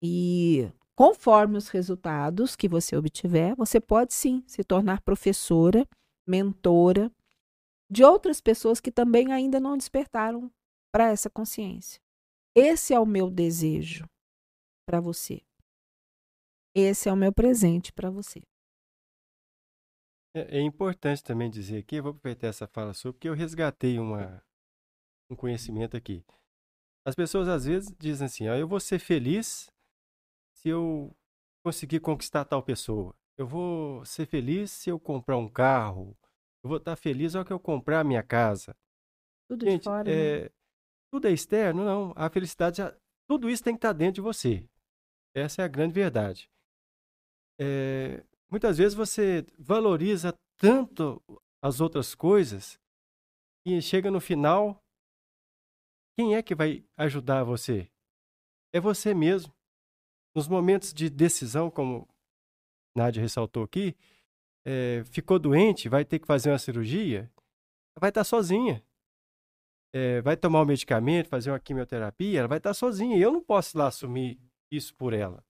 E 0.00 0.70
conforme 0.94 1.58
os 1.58 1.68
resultados 1.68 2.54
que 2.54 2.68
você 2.68 2.94
obtiver, 2.94 3.56
você 3.56 3.80
pode 3.80 4.14
sim 4.14 4.44
se 4.46 4.62
tornar 4.62 5.00
professora, 5.00 5.84
mentora 6.24 7.10
de 7.90 8.04
outras 8.04 8.40
pessoas 8.40 8.78
que 8.78 8.92
também 8.92 9.32
ainda 9.32 9.58
não 9.58 9.76
despertaram 9.76 10.48
para 10.92 11.10
essa 11.10 11.28
consciência. 11.28 12.00
Esse 12.54 12.94
é 12.94 13.00
o 13.00 13.04
meu 13.04 13.28
desejo 13.28 14.08
para 14.86 15.00
você. 15.00 15.42
Esse 16.72 17.08
é 17.08 17.12
o 17.12 17.16
meu 17.16 17.32
presente 17.32 17.92
para 17.92 18.10
você. 18.10 18.40
É, 20.34 20.58
é 20.58 20.60
importante 20.60 21.22
também 21.22 21.50
dizer 21.50 21.78
aqui, 21.78 21.96
eu 21.96 22.02
vou 22.02 22.12
aproveitar 22.12 22.46
essa 22.46 22.66
fala 22.66 22.94
sua, 22.94 23.12
porque 23.12 23.28
eu 23.28 23.34
resgatei 23.34 23.98
uma, 23.98 24.42
um 25.30 25.36
conhecimento 25.36 25.96
aqui. 25.96 26.24
As 27.04 27.14
pessoas 27.14 27.48
às 27.48 27.64
vezes 27.64 27.92
dizem 27.98 28.26
assim, 28.26 28.48
ó, 28.48 28.54
eu 28.54 28.68
vou 28.68 28.80
ser 28.80 28.98
feliz 28.98 29.70
se 30.54 30.68
eu 30.68 31.14
conseguir 31.64 32.00
conquistar 32.00 32.44
tal 32.44 32.62
pessoa. 32.62 33.14
Eu 33.36 33.46
vou 33.46 34.04
ser 34.04 34.26
feliz 34.26 34.70
se 34.70 34.90
eu 34.90 35.00
comprar 35.00 35.36
um 35.36 35.48
carro. 35.48 36.16
Eu 36.62 36.68
vou 36.68 36.78
estar 36.78 36.94
feliz 36.96 37.34
ao 37.34 37.44
que 37.44 37.52
eu 37.52 37.58
comprar 37.58 38.00
a 38.00 38.04
minha 38.04 38.22
casa. 38.22 38.76
Tudo 39.48 39.64
Gente, 39.64 39.80
de 39.80 39.84
fora, 39.84 40.10
é, 40.10 40.44
né? 40.44 40.50
Tudo 41.10 41.26
é 41.26 41.32
externo? 41.32 41.84
Não. 41.84 42.12
A 42.14 42.30
felicidade, 42.30 42.78
já, 42.78 42.96
tudo 43.28 43.50
isso 43.50 43.64
tem 43.64 43.74
que 43.74 43.78
estar 43.78 43.92
dentro 43.92 44.14
de 44.14 44.20
você. 44.20 44.64
Essa 45.34 45.62
é 45.62 45.64
a 45.64 45.68
grande 45.68 45.94
verdade. 45.94 46.48
É, 47.58 48.22
Muitas 48.52 48.76
vezes 48.76 48.92
você 48.92 49.46
valoriza 49.58 50.38
tanto 50.58 51.22
as 51.64 51.80
outras 51.80 52.14
coisas 52.14 52.78
e 53.66 53.80
chega 53.80 54.10
no 54.10 54.20
final, 54.20 54.78
quem 56.14 56.36
é 56.36 56.42
que 56.42 56.54
vai 56.54 56.84
ajudar 56.98 57.44
você? 57.44 57.90
É 58.70 58.78
você 58.78 59.14
mesmo. 59.14 59.54
Nos 60.36 60.48
momentos 60.48 60.92
de 60.92 61.08
decisão, 61.08 61.70
como 61.70 62.06
Nádia 62.94 63.22
ressaltou 63.22 63.62
aqui, 63.62 63.96
é, 64.66 65.02
ficou 65.06 65.38
doente, 65.38 65.88
vai 65.88 66.04
ter 66.04 66.18
que 66.18 66.26
fazer 66.26 66.50
uma 66.50 66.58
cirurgia, 66.58 67.32
vai 67.98 68.10
estar 68.10 68.22
sozinha. 68.22 68.84
É, 69.94 70.20
vai 70.20 70.36
tomar 70.36 70.60
o 70.60 70.64
um 70.64 70.66
medicamento, 70.66 71.30
fazer 71.30 71.50
uma 71.50 71.58
quimioterapia, 71.58 72.40
ela 72.40 72.48
vai 72.48 72.58
estar 72.58 72.74
sozinha. 72.74 73.16
Eu 73.16 73.32
não 73.32 73.42
posso 73.42 73.78
lá 73.78 73.86
assumir 73.86 74.38
isso 74.70 74.94
por 74.94 75.14
ela. 75.14 75.42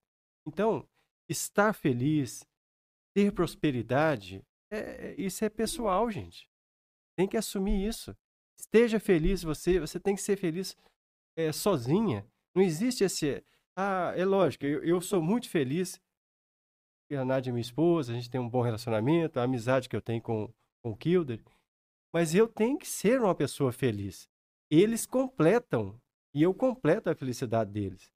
Então, 0.46 0.88
estar 1.28 1.72
feliz, 1.72 2.46
ter 3.14 3.32
prosperidade, 3.32 4.42
é, 4.70 5.14
isso 5.18 5.44
é 5.44 5.50
pessoal, 5.50 6.10
gente. 6.10 6.48
Tem 7.16 7.28
que 7.28 7.36
assumir 7.36 7.86
isso. 7.86 8.16
Esteja 8.58 8.98
feliz 8.98 9.42
você, 9.42 9.78
você 9.78 10.00
tem 10.00 10.14
que 10.14 10.22
ser 10.22 10.36
feliz 10.36 10.76
é, 11.36 11.52
sozinha. 11.52 12.26
Não 12.54 12.62
existe 12.62 13.04
esse. 13.04 13.44
Ah, 13.76 14.12
é 14.16 14.24
lógico, 14.24 14.64
eu, 14.64 14.82
eu 14.84 15.00
sou 15.00 15.22
muito 15.22 15.48
feliz. 15.48 16.00
A 17.12 17.24
Nádia 17.24 17.50
é 17.50 17.52
minha 17.52 17.60
esposa, 17.60 18.12
a 18.12 18.14
gente 18.14 18.30
tem 18.30 18.40
um 18.40 18.48
bom 18.48 18.62
relacionamento, 18.62 19.38
a 19.38 19.42
amizade 19.42 19.86
que 19.86 19.94
eu 19.94 20.00
tenho 20.00 20.22
com, 20.22 20.50
com 20.82 20.92
o 20.92 20.96
Kilder. 20.96 21.42
Mas 22.14 22.34
eu 22.34 22.48
tenho 22.48 22.78
que 22.78 22.86
ser 22.86 23.20
uma 23.20 23.34
pessoa 23.34 23.70
feliz. 23.70 24.30
Eles 24.70 25.04
completam, 25.04 26.00
e 26.34 26.42
eu 26.42 26.54
completo 26.54 27.10
a 27.10 27.14
felicidade 27.14 27.70
deles. 27.70 28.10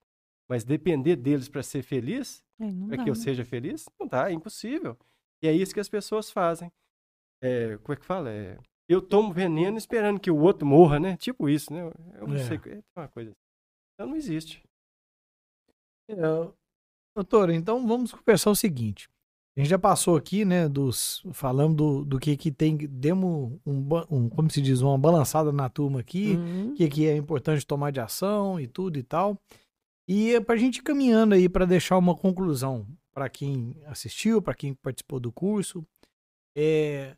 Mas 0.48 0.64
depender 0.64 1.16
deles 1.16 1.48
para 1.48 1.62
ser 1.62 1.82
feliz, 1.82 2.42
é, 2.42 2.45
para 2.58 3.04
que 3.04 3.10
eu 3.10 3.14
né? 3.14 3.20
seja 3.20 3.44
feliz, 3.44 3.86
não 3.98 4.06
dá, 4.06 4.30
é 4.30 4.32
impossível. 4.32 4.96
E 5.42 5.48
é 5.48 5.52
isso 5.52 5.74
que 5.74 5.80
as 5.80 5.88
pessoas 5.88 6.30
fazem. 6.30 6.70
É, 7.42 7.76
como 7.78 7.92
é 7.92 7.96
que 7.96 8.06
fala? 8.06 8.30
É, 8.30 8.58
eu 8.88 9.02
tomo 9.02 9.32
veneno 9.32 9.76
esperando 9.76 10.20
que 10.20 10.30
o 10.30 10.38
outro 10.38 10.66
morra, 10.66 10.98
né? 10.98 11.16
Tipo 11.16 11.48
isso, 11.48 11.72
né? 11.72 11.82
Eu 12.14 12.26
não 12.26 12.36
é. 12.36 12.44
sei, 12.44 12.56
é 12.66 12.80
uma 12.96 13.08
coisa. 13.08 13.30
Assim. 13.30 13.38
Então 13.94 14.08
não 14.08 14.16
existe. 14.16 14.62
É, 16.08 16.16
doutora, 17.14 17.54
então 17.54 17.86
vamos 17.86 18.12
conversar 18.12 18.50
o 18.50 18.56
seguinte. 18.56 19.08
A 19.56 19.60
gente 19.60 19.70
já 19.70 19.78
passou 19.78 20.16
aqui, 20.16 20.44
né, 20.44 20.68
dos 20.68 21.22
falando 21.32 21.74
do, 21.74 22.04
do 22.04 22.18
que 22.18 22.36
que 22.36 22.52
tem, 22.52 22.76
demos 22.76 23.58
um, 23.64 23.88
um, 24.10 24.28
como 24.28 24.50
se 24.50 24.60
diz, 24.60 24.82
uma 24.82 24.98
balançada 24.98 25.50
na 25.50 25.70
turma 25.70 26.00
aqui, 26.00 26.36
Uhum. 26.36 26.72
o 26.72 26.74
que 26.74 26.86
que 26.88 27.06
é 27.08 27.16
importante 27.16 27.66
tomar 27.66 27.90
de 27.90 27.98
ação 27.98 28.60
e 28.60 28.66
tudo 28.66 28.98
e 28.98 29.02
tal. 29.02 29.40
E 30.08 30.34
é 30.34 30.40
pra 30.40 30.56
gente 30.56 30.76
ir 30.76 30.82
caminhando 30.82 31.34
aí 31.34 31.48
para 31.48 31.64
deixar 31.64 31.98
uma 31.98 32.14
conclusão 32.14 32.86
para 33.12 33.28
quem 33.28 33.74
assistiu, 33.86 34.40
para 34.40 34.54
quem 34.54 34.74
participou 34.74 35.18
do 35.18 35.32
curso. 35.32 35.84
É, 36.56 37.16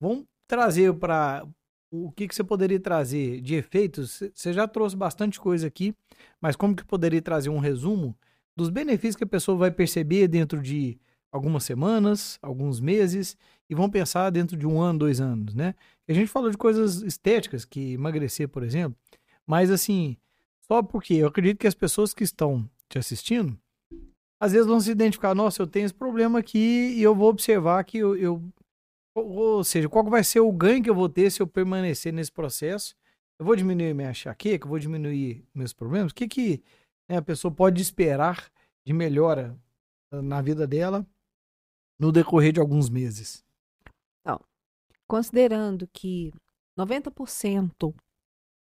vamos 0.00 0.24
trazer 0.48 0.92
para 0.94 1.46
o 1.90 2.10
que 2.10 2.26
que 2.26 2.34
você 2.34 2.42
poderia 2.42 2.80
trazer 2.80 3.40
de 3.40 3.54
efeitos? 3.54 4.22
Você 4.34 4.52
já 4.52 4.66
trouxe 4.66 4.96
bastante 4.96 5.38
coisa 5.40 5.66
aqui, 5.66 5.94
mas 6.40 6.56
como 6.56 6.74
que 6.74 6.84
poderia 6.84 7.22
trazer 7.22 7.48
um 7.48 7.58
resumo 7.58 8.16
dos 8.56 8.70
benefícios 8.70 9.16
que 9.16 9.24
a 9.24 9.28
pessoa 9.28 9.56
vai 9.56 9.70
perceber 9.70 10.26
dentro 10.26 10.60
de 10.60 10.98
algumas 11.30 11.64
semanas, 11.64 12.38
alguns 12.42 12.80
meses, 12.80 13.36
e 13.68 13.74
vão 13.74 13.90
pensar 13.90 14.30
dentro 14.30 14.56
de 14.56 14.66
um 14.66 14.80
ano, 14.80 15.00
dois 15.00 15.20
anos, 15.20 15.54
né? 15.54 15.74
A 16.08 16.12
gente 16.12 16.28
falou 16.28 16.50
de 16.50 16.56
coisas 16.56 17.02
estéticas, 17.02 17.64
que 17.64 17.92
emagrecer, 17.92 18.48
por 18.48 18.62
exemplo, 18.62 18.98
mas 19.46 19.70
assim, 19.70 20.16
só 20.70 20.82
porque 20.82 21.14
eu 21.14 21.28
acredito 21.28 21.58
que 21.58 21.66
as 21.66 21.74
pessoas 21.74 22.12
que 22.12 22.24
estão 22.24 22.68
te 22.88 22.98
assistindo, 22.98 23.58
às 24.40 24.52
vezes 24.52 24.66
vão 24.66 24.80
se 24.80 24.90
identificar, 24.90 25.34
nossa, 25.34 25.62
eu 25.62 25.66
tenho 25.66 25.86
esse 25.86 25.94
problema 25.94 26.38
aqui 26.38 26.94
e 26.96 27.02
eu 27.02 27.14
vou 27.14 27.28
observar 27.28 27.82
que 27.84 27.98
eu, 27.98 28.16
eu 28.16 28.42
ou 29.14 29.64
seja, 29.64 29.88
qual 29.88 30.04
vai 30.04 30.22
ser 30.22 30.40
o 30.40 30.52
ganho 30.52 30.82
que 30.82 30.90
eu 30.90 30.94
vou 30.94 31.08
ter 31.08 31.30
se 31.30 31.40
eu 31.40 31.46
permanecer 31.46 32.12
nesse 32.12 32.30
processo? 32.30 32.94
Eu 33.38 33.46
vou 33.46 33.56
diminuir 33.56 33.94
minha 33.94 34.10
enxaqueca, 34.10 34.66
eu 34.66 34.68
vou 34.68 34.78
diminuir 34.78 35.42
meus 35.54 35.72
problemas? 35.72 36.12
O 36.12 36.14
que 36.14 36.28
que 36.28 36.62
né, 37.08 37.16
a 37.16 37.22
pessoa 37.22 37.52
pode 37.52 37.80
esperar 37.80 38.50
de 38.86 38.92
melhora 38.92 39.58
ah, 40.12 40.20
na 40.20 40.42
vida 40.42 40.66
dela 40.66 41.06
no 41.98 42.12
decorrer 42.12 42.52
de 42.52 42.60
alguns 42.60 42.90
meses? 42.90 43.42
Considerando 45.08 45.88
que 45.92 46.32
90%, 46.78 47.94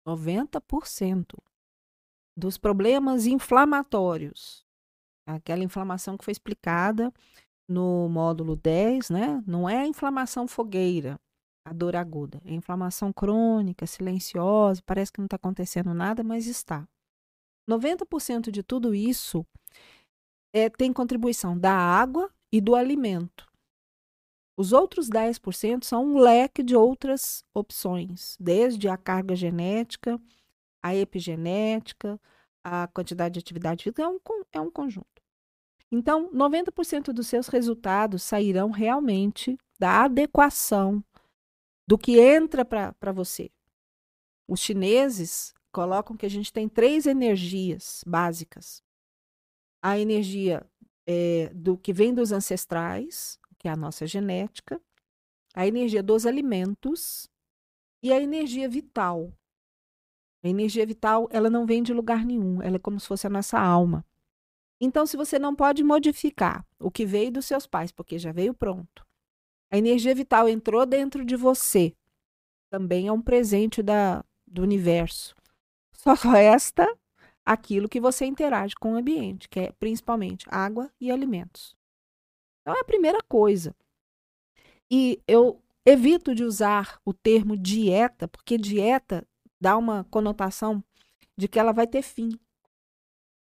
90% 0.06 1.24
dos 2.36 2.56
problemas 2.58 3.26
inflamatórios, 3.26 4.64
aquela 5.26 5.62
inflamação 5.62 6.16
que 6.16 6.24
foi 6.24 6.32
explicada 6.32 7.12
no 7.68 8.08
módulo 8.08 8.56
10, 8.56 9.10
né? 9.10 9.42
Não 9.46 9.68
é 9.68 9.78
a 9.78 9.86
inflamação 9.86 10.46
fogueira, 10.46 11.18
a 11.64 11.72
dor 11.72 11.94
aguda, 11.96 12.40
é 12.44 12.52
inflamação 12.52 13.12
crônica, 13.12 13.86
silenciosa, 13.86 14.82
parece 14.84 15.12
que 15.12 15.20
não 15.20 15.26
está 15.26 15.36
acontecendo 15.36 15.94
nada, 15.94 16.22
mas 16.24 16.46
está. 16.46 16.86
90% 17.68 18.50
de 18.50 18.62
tudo 18.62 18.94
isso 18.94 19.46
é, 20.52 20.68
tem 20.68 20.92
contribuição 20.92 21.56
da 21.56 21.72
água 21.72 22.30
e 22.52 22.60
do 22.60 22.74
alimento. 22.74 23.50
Os 24.58 24.72
outros 24.72 25.08
10% 25.08 25.84
são 25.84 26.04
um 26.04 26.18
leque 26.18 26.62
de 26.62 26.76
outras 26.76 27.44
opções, 27.54 28.36
desde 28.38 28.88
a 28.88 28.96
carga 28.96 29.34
genética, 29.34 30.20
a 30.82 30.94
epigenética, 30.94 32.20
a 32.64 32.86
quantidade 32.88 33.34
de 33.34 33.40
atividade 33.40 33.84
física, 33.84 34.02
é 34.02 34.08
um, 34.08 34.18
é 34.52 34.60
um 34.60 34.70
conjunto. 34.70 35.22
Então, 35.90 36.32
90% 36.32 37.12
dos 37.12 37.26
seus 37.26 37.48
resultados 37.48 38.22
sairão 38.22 38.70
realmente 38.70 39.58
da 39.78 40.04
adequação 40.04 41.04
do 41.86 41.98
que 41.98 42.18
entra 42.18 42.64
para 42.64 43.12
você. 43.12 43.50
Os 44.48 44.60
chineses 44.60 45.52
colocam 45.70 46.16
que 46.16 46.26
a 46.26 46.30
gente 46.30 46.52
tem 46.52 46.68
três 46.68 47.06
energias 47.06 48.02
básicas. 48.06 48.82
A 49.82 49.98
energia 49.98 50.66
eh, 51.06 51.50
do 51.54 51.76
que 51.76 51.92
vem 51.92 52.14
dos 52.14 52.32
ancestrais, 52.32 53.38
que 53.58 53.68
é 53.68 53.70
a 53.70 53.76
nossa 53.76 54.06
genética, 54.06 54.80
a 55.54 55.66
energia 55.66 56.02
dos 56.02 56.26
alimentos 56.26 57.28
e 58.02 58.12
a 58.12 58.20
energia 58.20 58.68
vital. 58.68 59.32
A 60.44 60.48
energia 60.48 60.84
vital, 60.84 61.28
ela 61.30 61.48
não 61.48 61.64
vem 61.64 61.82
de 61.82 61.92
lugar 61.92 62.24
nenhum, 62.24 62.60
ela 62.60 62.76
é 62.76 62.78
como 62.78 62.98
se 62.98 63.06
fosse 63.06 63.26
a 63.26 63.30
nossa 63.30 63.58
alma. 63.60 64.04
Então, 64.80 65.06
se 65.06 65.16
você 65.16 65.38
não 65.38 65.54
pode 65.54 65.84
modificar 65.84 66.66
o 66.80 66.90
que 66.90 67.06
veio 67.06 67.30
dos 67.30 67.46
seus 67.46 67.66
pais, 67.66 67.92
porque 67.92 68.18
já 68.18 68.32
veio 68.32 68.52
pronto, 68.52 69.06
a 69.70 69.78
energia 69.78 70.14
vital 70.14 70.48
entrou 70.48 70.84
dentro 70.84 71.24
de 71.24 71.36
você, 71.36 71.94
também 72.68 73.06
é 73.06 73.12
um 73.12 73.22
presente 73.22 73.82
da, 73.82 74.24
do 74.46 74.62
universo. 74.62 75.36
Só 75.92 76.14
resta 76.28 76.92
aquilo 77.44 77.88
que 77.88 78.00
você 78.00 78.24
interage 78.24 78.74
com 78.74 78.94
o 78.94 78.96
ambiente, 78.96 79.48
que 79.48 79.60
é 79.60 79.72
principalmente 79.72 80.46
água 80.50 80.90
e 81.00 81.12
alimentos. 81.12 81.76
Então, 82.60 82.74
é 82.74 82.80
a 82.80 82.84
primeira 82.84 83.22
coisa. 83.22 83.74
E 84.90 85.20
eu 85.28 85.62
evito 85.86 86.34
de 86.34 86.44
usar 86.44 87.00
o 87.04 87.14
termo 87.14 87.56
dieta, 87.56 88.26
porque 88.26 88.58
dieta 88.58 89.26
dá 89.62 89.76
uma 89.76 90.02
conotação 90.10 90.82
de 91.38 91.46
que 91.46 91.56
ela 91.56 91.72
vai 91.72 91.86
ter 91.86 92.02
fim. 92.02 92.30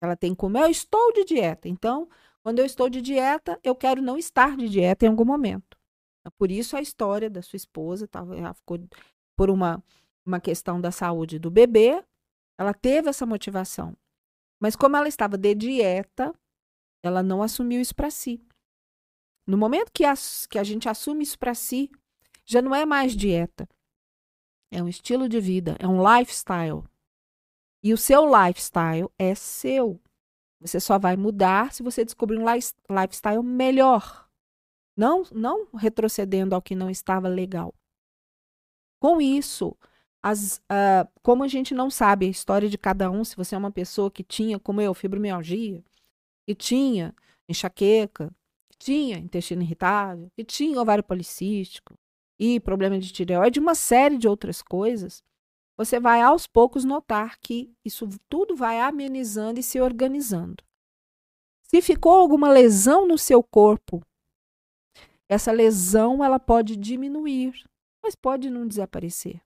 Ela 0.02 0.16
tem 0.16 0.34
como 0.34 0.58
eu 0.58 0.66
estou 0.66 1.12
de 1.12 1.24
dieta. 1.24 1.68
Então, 1.68 2.08
quando 2.42 2.58
eu 2.58 2.66
estou 2.66 2.90
de 2.90 3.00
dieta, 3.00 3.58
eu 3.62 3.72
quero 3.72 4.02
não 4.02 4.18
estar 4.18 4.56
de 4.56 4.68
dieta 4.68 5.06
em 5.06 5.08
algum 5.08 5.24
momento. 5.24 5.78
É 6.26 6.30
Por 6.30 6.50
isso 6.50 6.76
a 6.76 6.80
história 6.80 7.30
da 7.30 7.40
sua 7.40 7.56
esposa, 7.56 8.08
tava, 8.08 8.36
ela 8.36 8.52
ficou 8.52 8.80
por 9.36 9.48
uma, 9.48 9.82
uma 10.26 10.40
questão 10.40 10.80
da 10.80 10.90
saúde 10.90 11.38
do 11.38 11.52
bebê, 11.52 12.04
ela 12.58 12.74
teve 12.74 13.08
essa 13.08 13.24
motivação. 13.24 13.96
Mas 14.60 14.74
como 14.74 14.96
ela 14.96 15.06
estava 15.06 15.38
de 15.38 15.54
dieta, 15.54 16.34
ela 17.00 17.22
não 17.22 17.44
assumiu 17.44 17.80
isso 17.80 17.94
para 17.94 18.10
si. 18.10 18.42
No 19.46 19.56
momento 19.56 19.92
que 19.92 20.04
a, 20.04 20.14
que 20.50 20.58
a 20.58 20.64
gente 20.64 20.88
assume 20.88 21.22
isso 21.22 21.38
para 21.38 21.54
si, 21.54 21.88
já 22.44 22.60
não 22.60 22.74
é 22.74 22.84
mais 22.84 23.14
dieta. 23.14 23.68
É 24.70 24.82
um 24.82 24.88
estilo 24.88 25.28
de 25.28 25.40
vida, 25.40 25.76
é 25.78 25.86
um 25.86 26.02
lifestyle. 26.02 26.84
E 27.82 27.92
o 27.92 27.96
seu 27.96 28.26
lifestyle 28.26 29.08
é 29.18 29.34
seu. 29.34 30.00
Você 30.60 30.80
só 30.80 30.98
vai 30.98 31.16
mudar 31.16 31.72
se 31.72 31.82
você 31.82 32.04
descobrir 32.04 32.38
um 32.38 32.52
life- 32.52 32.74
lifestyle 32.90 33.42
melhor. 33.42 34.28
Não, 34.96 35.22
não 35.32 35.68
retrocedendo 35.74 36.54
ao 36.54 36.62
que 36.62 36.74
não 36.74 36.90
estava 36.90 37.28
legal. 37.28 37.72
Com 39.00 39.20
isso, 39.20 39.76
as, 40.20 40.60
ah, 40.68 41.08
como 41.22 41.44
a 41.44 41.48
gente 41.48 41.72
não 41.72 41.88
sabe 41.88 42.26
a 42.26 42.30
história 42.30 42.68
de 42.68 42.76
cada 42.76 43.08
um, 43.10 43.24
se 43.24 43.36
você 43.36 43.54
é 43.54 43.58
uma 43.58 43.70
pessoa 43.70 44.10
que 44.10 44.24
tinha, 44.24 44.58
como 44.58 44.80
eu, 44.80 44.92
fibromialgia, 44.92 45.84
e 46.48 46.54
tinha 46.54 47.14
enxaqueca, 47.48 48.34
tinha 48.76 49.18
intestino 49.18 49.62
irritável, 49.62 50.30
e 50.36 50.44
tinha 50.44 50.80
ovário 50.80 51.04
policístico, 51.04 51.94
e 52.38 52.60
problema 52.60 52.98
de 52.98 53.12
tireoide, 53.12 53.58
uma 53.60 53.74
série 53.74 54.16
de 54.16 54.28
outras 54.28 54.62
coisas, 54.62 55.22
você 55.76 55.98
vai 56.00 56.20
aos 56.20 56.46
poucos 56.46 56.84
notar 56.84 57.38
que 57.38 57.72
isso 57.84 58.08
tudo 58.28 58.54
vai 58.56 58.80
amenizando 58.80 59.60
e 59.60 59.62
se 59.62 59.80
organizando. 59.80 60.62
Se 61.62 61.82
ficou 61.82 62.12
alguma 62.12 62.50
lesão 62.50 63.06
no 63.06 63.18
seu 63.18 63.42
corpo, 63.42 64.02
essa 65.28 65.52
lesão 65.52 66.24
ela 66.24 66.38
pode 66.40 66.76
diminuir, 66.76 67.64
mas 68.02 68.14
pode 68.14 68.48
não 68.48 68.66
desaparecer. 68.66 69.40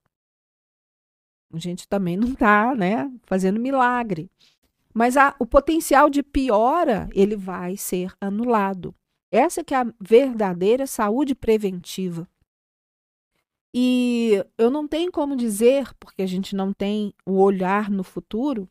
A 1.53 1.59
gente 1.59 1.87
também 1.87 2.17
não 2.17 2.29
está 2.29 2.73
né, 2.73 3.11
fazendo 3.25 3.59
milagre. 3.59 4.31
Mas 4.93 5.17
a- 5.17 5.35
o 5.39 5.45
potencial 5.45 6.09
de 6.09 6.23
piora, 6.23 7.09
ele 7.13 7.35
vai 7.35 7.75
ser 7.75 8.13
anulado. 8.21 8.95
Essa 9.31 9.63
que 9.63 9.73
é 9.73 9.77
a 9.77 9.93
verdadeira 9.99 10.87
saúde 10.87 11.35
preventiva. 11.35 12.27
E 13.73 14.45
eu 14.57 14.69
não 14.69 14.87
tenho 14.87 15.11
como 15.11 15.35
dizer, 15.35 15.93
porque 15.95 16.21
a 16.21 16.27
gente 16.27 16.55
não 16.55 16.71
tem 16.71 17.13
o 17.25 17.41
olhar 17.41 17.89
no 17.89 18.03
futuro, 18.03 18.69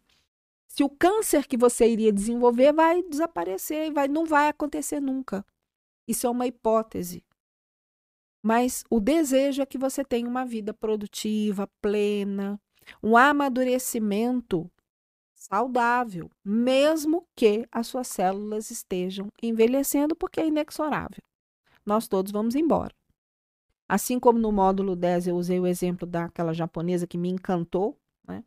se 0.69 0.83
o 0.83 0.89
câncer 0.89 1.47
que 1.47 1.57
você 1.57 1.87
iria 1.87 2.13
desenvolver 2.13 2.73
vai 2.73 3.03
desaparecer 3.03 3.89
e 3.89 3.91
vai, 3.91 4.09
não 4.09 4.25
vai 4.25 4.49
acontecer 4.49 5.01
nunca. 5.01 5.45
Isso 6.09 6.27
é 6.27 6.31
uma 6.31 6.47
hipótese. 6.47 7.23
Mas 8.43 8.83
o 8.89 8.99
desejo 8.99 9.61
é 9.61 9.67
que 9.67 9.77
você 9.77 10.03
tenha 10.05 10.27
uma 10.27 10.47
vida 10.47 10.73
produtiva, 10.73 11.69
plena, 11.81 12.59
um 13.03 13.17
amadurecimento 13.17 14.71
saudável, 15.35 16.31
mesmo 16.45 17.27
que 17.37 17.67
as 17.71 17.89
suas 17.89 18.09
células 18.09 18.71
estejam 18.71 19.29
envelhecendo, 19.43 20.17
porque 20.17 20.41
é 20.41 20.47
inexorável. 20.47 21.23
Nós 21.85 22.09
todos 22.09 22.33
vamos 22.33 22.55
embora. 22.55 22.95
Assim 23.93 24.19
como 24.19 24.39
no 24.39 24.51
módulo 24.51 24.97
10 24.97 25.27
eu 25.27 25.37
usei 25.37 25.61
o 25.61 25.67
exemplo 25.67 26.07
daquela 26.07 26.55
japonesa 26.55 27.07
que 27.07 27.19
me 27.19 27.29
encantou, 27.29 27.95
né? 28.27 28.43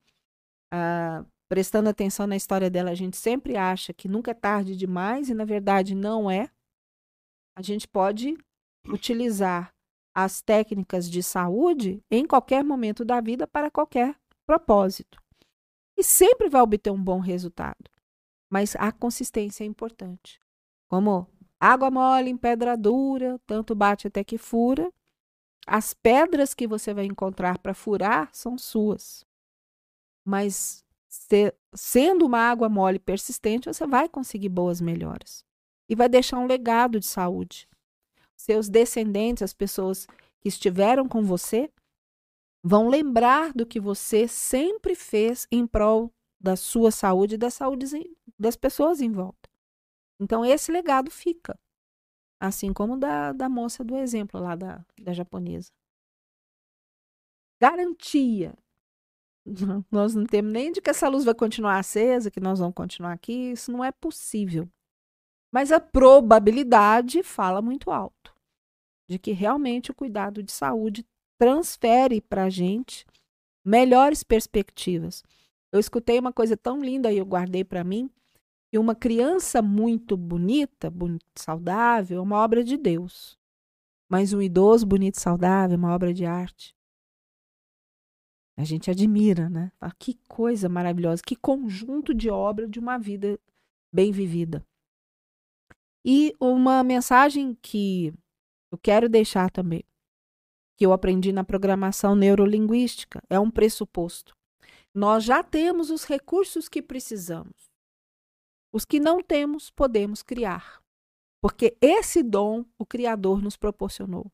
Ah, 0.73 1.23
prestando 1.47 1.87
atenção 1.87 2.25
na 2.25 2.35
história 2.35 2.67
dela, 2.67 2.89
a 2.89 2.95
gente 2.95 3.15
sempre 3.15 3.55
acha 3.55 3.93
que 3.93 4.07
nunca 4.07 4.31
é 4.31 4.33
tarde 4.33 4.75
demais 4.75 5.29
e 5.29 5.35
na 5.35 5.45
verdade 5.45 5.93
não 5.93 6.31
é. 6.31 6.49
A 7.55 7.61
gente 7.61 7.87
pode 7.87 8.35
utilizar 8.87 9.71
as 10.15 10.41
técnicas 10.41 11.07
de 11.07 11.21
saúde 11.21 12.03
em 12.09 12.25
qualquer 12.25 12.63
momento 12.63 13.05
da 13.05 13.21
vida 13.21 13.45
para 13.45 13.69
qualquer 13.69 14.15
propósito. 14.47 15.21
E 15.95 16.03
sempre 16.03 16.49
vai 16.49 16.63
obter 16.63 16.89
um 16.89 17.03
bom 17.03 17.19
resultado. 17.19 17.87
Mas 18.49 18.75
a 18.77 18.91
consistência 18.91 19.63
é 19.63 19.67
importante. 19.67 20.39
Como 20.89 21.27
Água 21.59 21.91
mole 21.91 22.31
em 22.31 22.37
pedra 22.37 22.75
dura, 22.75 23.39
tanto 23.45 23.75
bate 23.75 24.07
até 24.07 24.23
que 24.23 24.39
fura. 24.39 24.91
As 25.65 25.93
pedras 25.93 26.53
que 26.53 26.67
você 26.67 26.93
vai 26.93 27.05
encontrar 27.05 27.57
para 27.57 27.73
furar 27.73 28.29
são 28.31 28.57
suas. 28.57 29.25
Mas 30.23 30.83
se, 31.07 31.53
sendo 31.73 32.25
uma 32.25 32.39
água 32.39 32.69
mole 32.69 32.99
persistente, 32.99 33.67
você 33.67 33.87
vai 33.87 34.07
conseguir 34.07 34.49
boas 34.49 34.79
melhoras. 34.79 35.43
E 35.89 35.95
vai 35.95 36.09
deixar 36.09 36.37
um 36.37 36.47
legado 36.47 36.99
de 36.99 37.05
saúde. 37.05 37.67
Seus 38.35 38.69
descendentes, 38.69 39.43
as 39.43 39.53
pessoas 39.53 40.07
que 40.39 40.49
estiveram 40.49 41.07
com 41.07 41.23
você, 41.23 41.71
vão 42.63 42.89
lembrar 42.89 43.53
do 43.53 43.65
que 43.65 43.79
você 43.79 44.27
sempre 44.27 44.95
fez 44.95 45.47
em 45.51 45.65
prol 45.65 46.11
da 46.39 46.55
sua 46.55 46.91
saúde 46.91 47.35
e 47.35 47.37
da 47.37 47.49
saúde 47.49 47.85
das 48.37 48.55
pessoas 48.55 49.01
em 49.01 49.11
volta. 49.11 49.49
Então, 50.19 50.45
esse 50.45 50.71
legado 50.71 51.09
fica. 51.09 51.57
Assim 52.45 52.73
como 52.73 52.97
da, 52.97 53.31
da 53.31 53.49
moça 53.49 53.83
do 53.83 53.95
exemplo 53.95 54.39
lá 54.39 54.55
da, 54.55 54.85
da 55.01 55.13
japonesa. 55.13 55.71
Garantia. 57.59 58.53
Nós 59.91 60.15
não 60.15 60.25
temos 60.25 60.51
nem 60.51 60.71
de 60.71 60.81
que 60.81 60.89
essa 60.89 61.07
luz 61.07 61.23
vai 61.23 61.33
continuar 61.33 61.77
acesa, 61.77 62.31
que 62.31 62.39
nós 62.39 62.59
vamos 62.59 62.73
continuar 62.73 63.13
aqui. 63.13 63.51
Isso 63.51 63.71
não 63.71 63.83
é 63.83 63.91
possível. 63.91 64.67
Mas 65.51 65.71
a 65.71 65.79
probabilidade 65.79 67.21
fala 67.23 67.61
muito 67.61 67.91
alto 67.91 68.35
de 69.07 69.19
que 69.19 69.31
realmente 69.31 69.91
o 69.91 69.95
cuidado 69.95 70.41
de 70.41 70.51
saúde 70.51 71.05
transfere 71.37 72.21
para 72.21 72.45
a 72.45 72.49
gente 72.49 73.05
melhores 73.63 74.23
perspectivas. 74.23 75.23
Eu 75.71 75.79
escutei 75.79 76.19
uma 76.19 76.33
coisa 76.33 76.57
tão 76.57 76.81
linda 76.81 77.11
e 77.11 77.17
eu 77.17 77.25
guardei 77.25 77.63
para 77.63 77.83
mim, 77.83 78.09
que 78.75 78.79
uma 78.79 78.93
criança 78.93 79.61
muito 79.61 80.17
bonita, 80.17 80.91
saudável, 81.33 82.17
é 82.17 82.21
uma 82.21 82.43
obra 82.43 82.61
de 82.61 82.75
Deus. 82.75 83.39
Mas 84.09 84.33
um 84.33 84.41
idoso 84.41 84.85
bonito, 84.85 85.17
saudável, 85.17 85.75
é 85.75 85.77
uma 85.77 85.95
obra 85.95 86.13
de 86.13 86.25
arte. 86.25 86.75
A 88.57 88.65
gente 88.65 88.91
admira, 88.91 89.49
né? 89.49 89.71
Que 89.97 90.19
coisa 90.27 90.67
maravilhosa, 90.67 91.23
que 91.25 91.37
conjunto 91.37 92.13
de 92.13 92.29
obra 92.29 92.67
de 92.67 92.77
uma 92.77 92.97
vida 92.97 93.39
bem 93.93 94.11
vivida. 94.11 94.61
E 96.03 96.35
uma 96.37 96.83
mensagem 96.83 97.57
que 97.61 98.13
eu 98.69 98.77
quero 98.77 99.07
deixar 99.07 99.49
também, 99.49 99.85
que 100.75 100.85
eu 100.85 100.91
aprendi 100.91 101.31
na 101.31 101.45
programação 101.45 102.13
neurolinguística, 102.13 103.23
é 103.29 103.39
um 103.39 103.49
pressuposto. 103.49 104.35
Nós 104.93 105.23
já 105.23 105.41
temos 105.41 105.89
os 105.89 106.03
recursos 106.03 106.67
que 106.67 106.81
precisamos. 106.81 107.73
Os 108.75 108.83
que 108.83 108.99
não 108.99 109.23
temos, 109.23 109.69
podemos 109.69 110.21
criar. 110.21 110.81
Porque 111.41 111.77
esse 111.79 112.21
dom 112.21 112.65
o 112.77 112.85
Criador 112.85 113.41
nos 113.41 113.55
proporcionou. 113.55 114.29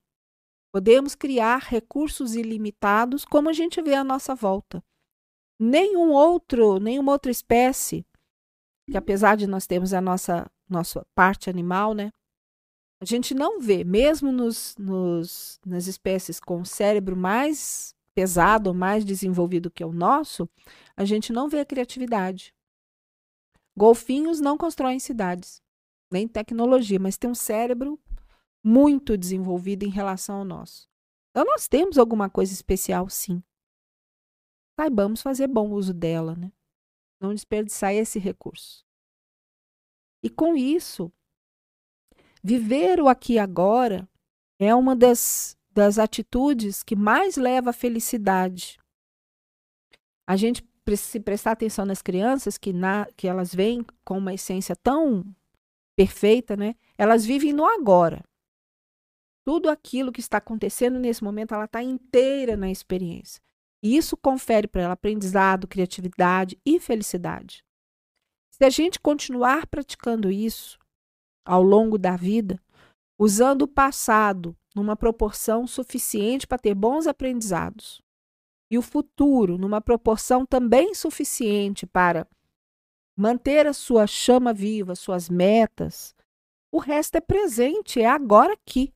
Podemos 0.73 1.13
criar 1.13 1.59
recursos 1.59 2.33
ilimitados 2.33 3.23
como 3.23 3.49
a 3.49 3.53
gente 3.53 3.79
vê 3.83 3.93
à 3.93 4.03
nossa 4.03 4.33
volta. 4.33 4.83
Nenhum 5.59 6.09
outro, 6.09 6.79
nenhuma 6.79 7.11
outra 7.11 7.31
espécie, 7.31 8.03
que 8.89 8.97
apesar 8.97 9.37
de 9.37 9.45
nós 9.45 9.67
termos 9.67 9.93
a 9.93 10.01
nossa, 10.01 10.49
nossa 10.67 11.05
parte 11.13 11.47
animal, 11.47 11.93
né? 11.93 12.09
A 12.99 13.05
gente 13.05 13.35
não 13.35 13.59
vê, 13.61 13.83
mesmo 13.83 14.31
nos, 14.31 14.75
nos, 14.79 15.59
nas 15.63 15.85
espécies 15.85 16.39
com 16.39 16.65
cérebro 16.65 17.15
mais 17.15 17.93
pesado, 18.15 18.73
mais 18.73 19.05
desenvolvido 19.05 19.69
que 19.69 19.85
o 19.85 19.93
nosso, 19.93 20.49
a 20.97 21.05
gente 21.05 21.31
não 21.31 21.47
vê 21.47 21.59
a 21.59 21.65
criatividade. 21.65 22.55
Golfinhos 23.81 24.39
não 24.39 24.59
constroem 24.59 24.99
cidades, 24.99 25.59
nem 26.11 26.27
tecnologia, 26.27 26.99
mas 26.99 27.17
tem 27.17 27.31
um 27.31 27.33
cérebro 27.33 27.99
muito 28.63 29.17
desenvolvido 29.17 29.81
em 29.83 29.89
relação 29.89 30.35
ao 30.35 30.45
nosso. 30.45 30.87
Então 31.31 31.43
nós 31.43 31.67
temos 31.67 31.97
alguma 31.97 32.29
coisa 32.29 32.53
especial, 32.53 33.09
sim. 33.09 33.41
Saibamos 34.79 35.23
fazer 35.23 35.47
bom 35.47 35.71
uso 35.71 35.95
dela, 35.95 36.35
né? 36.35 36.51
Não 37.19 37.33
desperdiçar 37.33 37.91
esse 37.91 38.19
recurso. 38.19 38.85
E 40.23 40.29
com 40.29 40.55
isso, 40.55 41.11
Viver 42.43 42.99
o 42.99 43.07
aqui 43.07 43.33
e 43.33 43.39
agora 43.39 44.09
é 44.59 44.73
uma 44.73 44.95
das, 44.95 45.55
das 45.71 45.99
atitudes 45.99 46.81
que 46.81 46.95
mais 46.95 47.35
leva 47.35 47.69
à 47.69 47.73
felicidade. 47.73 48.79
A 50.27 50.35
gente 50.35 50.63
se 50.97 51.19
prestar 51.19 51.51
atenção 51.51 51.85
nas 51.85 52.01
crianças, 52.01 52.57
que, 52.57 52.73
na, 52.73 53.07
que 53.15 53.27
elas 53.27 53.53
vêm 53.53 53.85
com 54.03 54.17
uma 54.17 54.33
essência 54.33 54.75
tão 54.75 55.25
perfeita, 55.95 56.55
né? 56.55 56.75
Elas 56.97 57.25
vivem 57.25 57.53
no 57.53 57.65
agora. 57.65 58.23
Tudo 59.45 59.69
aquilo 59.69 60.11
que 60.11 60.19
está 60.19 60.37
acontecendo 60.37 60.99
nesse 60.99 61.23
momento, 61.23 61.53
ela 61.53 61.65
está 61.65 61.81
inteira 61.81 62.55
na 62.55 62.69
experiência. 62.69 63.41
E 63.83 63.97
isso 63.97 64.15
confere 64.15 64.67
para 64.67 64.83
ela 64.83 64.93
aprendizado, 64.93 65.67
criatividade 65.67 66.59
e 66.65 66.79
felicidade. 66.79 67.63
Se 68.51 68.63
a 68.63 68.69
gente 68.69 68.99
continuar 68.99 69.65
praticando 69.65 70.29
isso, 70.29 70.77
ao 71.43 71.63
longo 71.63 71.97
da 71.97 72.15
vida, 72.15 72.61
usando 73.17 73.63
o 73.63 73.67
passado 73.67 74.55
numa 74.75 74.95
proporção 74.95 75.65
suficiente 75.65 76.45
para 76.45 76.59
ter 76.59 76.75
bons 76.75 77.07
aprendizados 77.07 78.01
e 78.71 78.77
o 78.77 78.81
futuro 78.81 79.57
numa 79.57 79.81
proporção 79.81 80.45
também 80.45 80.95
suficiente 80.95 81.85
para 81.85 82.25
manter 83.17 83.67
a 83.67 83.73
sua 83.73 84.07
chama 84.07 84.53
viva, 84.53 84.95
suas 84.95 85.29
metas, 85.29 86.15
o 86.71 86.79
resto 86.79 87.17
é 87.17 87.21
presente, 87.21 88.01
é 88.01 88.07
agora 88.07 88.53
aqui. 88.53 88.93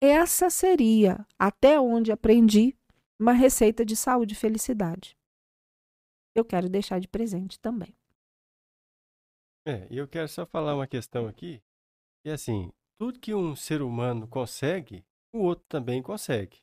Essa 0.00 0.48
seria, 0.48 1.26
até 1.36 1.80
onde 1.80 2.12
aprendi, 2.12 2.78
uma 3.18 3.32
receita 3.32 3.84
de 3.84 3.96
saúde 3.96 4.34
e 4.34 4.36
felicidade. 4.36 5.18
Eu 6.36 6.44
quero 6.44 6.68
deixar 6.68 7.00
de 7.00 7.08
presente 7.08 7.58
também. 7.58 7.92
É, 9.66 9.88
e 9.90 9.98
eu 9.98 10.06
quero 10.06 10.28
só 10.28 10.46
falar 10.46 10.76
uma 10.76 10.86
questão 10.86 11.26
aqui, 11.26 11.60
que 12.22 12.30
é 12.30 12.32
assim, 12.32 12.72
tudo 12.96 13.18
que 13.18 13.34
um 13.34 13.56
ser 13.56 13.82
humano 13.82 14.28
consegue, 14.28 15.04
o 15.32 15.40
outro 15.40 15.64
também 15.68 16.00
consegue? 16.00 16.62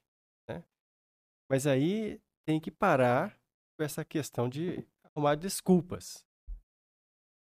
Mas 1.50 1.68
aí 1.68 2.20
tem 2.46 2.60
que 2.60 2.72
parar 2.72 3.38
com 3.78 3.84
essa 3.84 4.04
questão 4.04 4.50
de 4.50 4.88
arrumar 5.04 5.36
desculpas. 5.36 6.26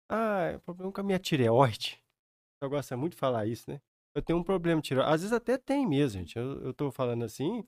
Ah, 0.09 0.43
é 0.55 0.59
problema 0.59 0.93
com 0.93 1.01
a 1.01 1.05
minha 1.05 1.19
tireoide. 1.19 2.03
Eu 2.63 2.71
gosto 2.71 2.97
muito 2.97 3.13
de 3.13 3.19
falar 3.19 3.47
isso, 3.47 3.71
né? 3.71 3.81
Eu 4.15 4.23
tenho 4.23 4.39
um 4.39 4.45
problema 4.45 4.81
de 4.81 4.89
tireoide. 4.89 5.13
Às 5.13 5.21
vezes 5.23 5.33
até 5.33 5.59
tem 5.59 5.87
mesmo, 5.87 6.21
gente. 6.21 6.37
Eu, 6.37 6.63
eu 6.63 6.75
tô 6.75 6.91
falando 6.91 7.25
assim, 7.25 7.67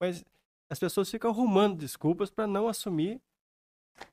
mas 0.00 0.24
as 0.70 0.78
pessoas 0.78 1.10
ficam 1.10 1.30
arrumando 1.30 1.78
desculpas 1.78 2.30
para 2.30 2.46
não 2.46 2.68
assumir 2.68 3.20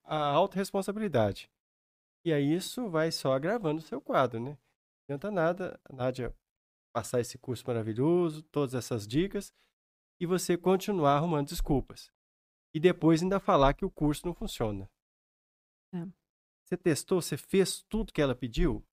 a 0.04 0.18
autorresponsabilidade. 0.32 1.50
E 2.26 2.34
aí 2.34 2.54
isso 2.54 2.90
vai 2.90 3.12
só 3.12 3.34
agravando 3.34 3.80
o 3.80 3.86
seu 3.86 4.02
quadro, 4.02 4.40
né? 4.40 4.52
Não 5.08 5.16
adianta 5.16 5.32
nada, 5.32 5.80
Nádia, 5.90 6.36
passar 6.94 7.20
esse 7.20 7.38
curso 7.38 7.64
maravilhoso, 7.66 8.42
todas 8.44 8.74
essas 8.74 9.08
dicas, 9.08 9.54
e 10.20 10.26
você 10.26 10.58
continuar 10.58 11.18
arrumando 11.18 11.48
desculpas. 11.48 12.12
E 12.74 12.80
depois 12.80 13.22
ainda 13.22 13.40
falar 13.40 13.74
que 13.74 13.86
o 13.86 13.92
curso 13.92 14.26
não 14.26 14.34
funciona. 14.34 14.90
É. 15.94 16.06
Você 16.66 16.78
testou, 16.78 17.22
você 17.22 17.38
fez 17.38 17.82
tudo 17.84 18.12
que 18.12 18.22
ela 18.22 18.36
pediu? 18.36 18.86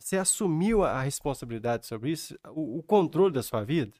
Você 0.00 0.16
assumiu 0.16 0.82
a 0.82 1.00
responsabilidade 1.00 1.86
sobre 1.86 2.10
isso, 2.10 2.38
o, 2.48 2.78
o 2.78 2.82
controle 2.82 3.34
da 3.34 3.42
sua 3.42 3.64
vida? 3.64 3.92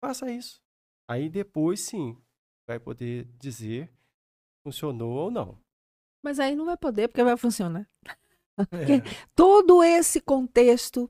Faça 0.00 0.30
isso. 0.30 0.62
Aí 1.08 1.28
depois 1.28 1.80
sim, 1.80 2.20
vai 2.66 2.78
poder 2.78 3.24
dizer 3.38 3.92
funcionou 4.68 5.12
ou 5.12 5.30
não. 5.30 5.58
Mas 6.22 6.38
aí 6.38 6.54
não 6.54 6.66
vai 6.66 6.76
poder, 6.76 7.08
porque 7.08 7.24
vai 7.24 7.36
funcionar. 7.36 7.88
É. 8.72 8.98
Todo 9.36 9.84
esse 9.84 10.20
contexto, 10.20 11.08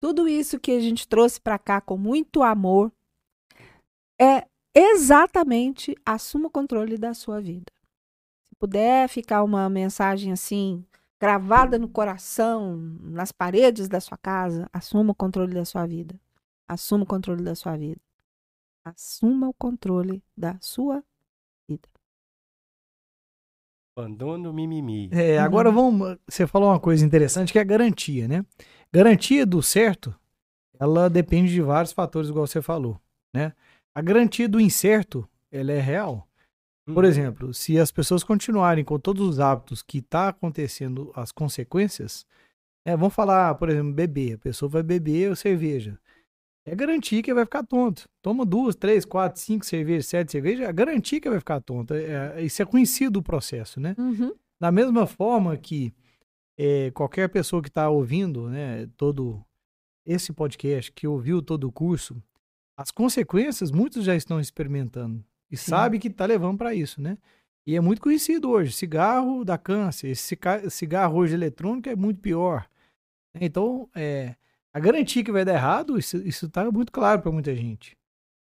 tudo 0.00 0.28
isso 0.28 0.58
que 0.58 0.72
a 0.72 0.80
gente 0.80 1.06
trouxe 1.06 1.40
para 1.40 1.58
cá 1.58 1.80
com 1.80 1.96
muito 1.96 2.42
amor, 2.42 2.92
é 4.20 4.46
exatamente 4.74 5.96
assuma 6.04 6.48
o 6.48 6.50
controle 6.50 6.96
da 6.96 7.14
sua 7.14 7.40
vida. 7.40 7.72
Se 8.48 8.54
puder 8.58 9.08
ficar 9.08 9.42
uma 9.42 9.68
mensagem 9.68 10.32
assim, 10.32 10.84
gravada 11.20 11.78
no 11.78 11.88
coração, 11.88 12.76
nas 13.00 13.32
paredes 13.32 13.88
da 13.88 14.00
sua 14.00 14.16
casa, 14.16 14.68
assuma 14.72 15.12
o 15.12 15.14
controle 15.14 15.54
da 15.54 15.64
sua 15.64 15.86
vida. 15.86 16.18
Assuma 16.66 17.04
o 17.04 17.06
controle 17.06 17.42
da 17.42 17.54
sua 17.54 17.76
vida. 17.76 18.00
Assuma 18.84 19.48
o 19.48 19.54
controle 19.54 20.22
da 20.36 20.56
sua 20.60 21.02
vida. 21.68 21.88
Abandono 23.96 24.52
mimimi. 24.52 25.10
É, 25.12 25.38
agora 25.38 25.72
vamos. 25.72 26.16
Você 26.28 26.46
falou 26.46 26.68
uma 26.70 26.78
coisa 26.78 27.04
interessante 27.04 27.52
que 27.52 27.58
é 27.58 27.62
a 27.62 27.64
garantia, 27.64 28.28
né? 28.28 28.46
Garantia 28.92 29.44
do 29.44 29.62
certo, 29.62 30.14
ela 30.78 31.08
depende 31.10 31.52
de 31.52 31.60
vários 31.60 31.92
fatores, 31.92 32.30
igual 32.30 32.46
você 32.46 32.62
falou, 32.62 33.00
né? 33.34 33.52
A 33.94 34.00
garantia 34.00 34.48
do 34.48 34.60
incerto, 34.60 35.28
ela 35.50 35.72
é 35.72 35.80
real. 35.80 36.26
Por 36.86 37.04
uhum. 37.04 37.10
exemplo, 37.10 37.54
se 37.54 37.78
as 37.78 37.90
pessoas 37.90 38.24
continuarem 38.24 38.84
com 38.84 38.98
todos 38.98 39.28
os 39.28 39.40
hábitos 39.40 39.82
que 39.82 39.98
está 39.98 40.28
acontecendo, 40.28 41.12
as 41.14 41.32
consequências, 41.32 42.26
É, 42.86 42.96
vamos 42.96 43.14
falar, 43.14 43.54
por 43.56 43.68
exemplo, 43.68 43.92
beber. 43.92 44.36
A 44.36 44.38
pessoa 44.38 44.68
vai 44.70 44.82
beber 44.82 45.36
cerveja. 45.36 45.98
É 46.64 46.74
garantir 46.74 47.22
que 47.22 47.34
vai 47.34 47.44
ficar 47.44 47.62
tonto. 47.62 48.08
Toma 48.22 48.46
duas, 48.46 48.74
três, 48.74 49.04
quatro, 49.04 49.38
cinco 49.38 49.66
cervejas, 49.66 50.06
sete 50.06 50.32
cervejas, 50.32 50.66
é 50.66 50.72
garantir 50.72 51.20
que 51.20 51.28
vai 51.28 51.38
ficar 51.38 51.60
tonto. 51.60 51.92
É, 51.92 52.36
é, 52.36 52.42
isso 52.42 52.62
é 52.62 52.64
conhecido 52.64 53.18
o 53.18 53.22
processo, 53.22 53.78
né? 53.78 53.94
Uhum. 53.98 54.32
Da 54.58 54.72
mesma 54.72 55.06
forma 55.06 55.54
que 55.58 55.92
é, 56.58 56.90
qualquer 56.90 57.28
pessoa 57.28 57.62
que 57.62 57.68
está 57.68 57.88
ouvindo, 57.88 58.48
né, 58.48 58.88
todo 58.96 59.44
esse 60.04 60.32
podcast, 60.32 60.90
que 60.90 61.06
ouviu 61.06 61.40
todo 61.40 61.68
o 61.68 61.72
curso, 61.72 62.20
as 62.76 62.90
consequências 62.90 63.70
muitos 63.70 64.04
já 64.04 64.16
estão 64.16 64.40
experimentando 64.40 65.24
e 65.50 65.56
Sim. 65.56 65.70
sabe 65.70 65.98
que 65.98 66.08
está 66.08 66.26
levando 66.26 66.58
para 66.58 66.74
isso, 66.74 67.00
né? 67.00 67.16
E 67.66 67.76
é 67.76 67.80
muito 67.80 68.00
conhecido 68.00 68.48
hoje. 68.48 68.72
Cigarro 68.72 69.44
dá 69.44 69.58
câncer. 69.58 70.08
Esse 70.08 70.38
cigarro 70.70 71.18
hoje 71.18 71.34
eletrônico 71.34 71.88
é 71.88 71.94
muito 71.94 72.18
pior. 72.18 72.66
Então, 73.34 73.90
é, 73.94 74.36
a 74.72 74.80
garantia 74.80 75.22
que 75.22 75.30
vai 75.30 75.44
dar 75.44 75.54
errado, 75.54 75.98
isso 75.98 76.16
está 76.46 76.70
muito 76.70 76.90
claro 76.90 77.20
para 77.20 77.30
muita 77.30 77.54
gente. 77.54 77.96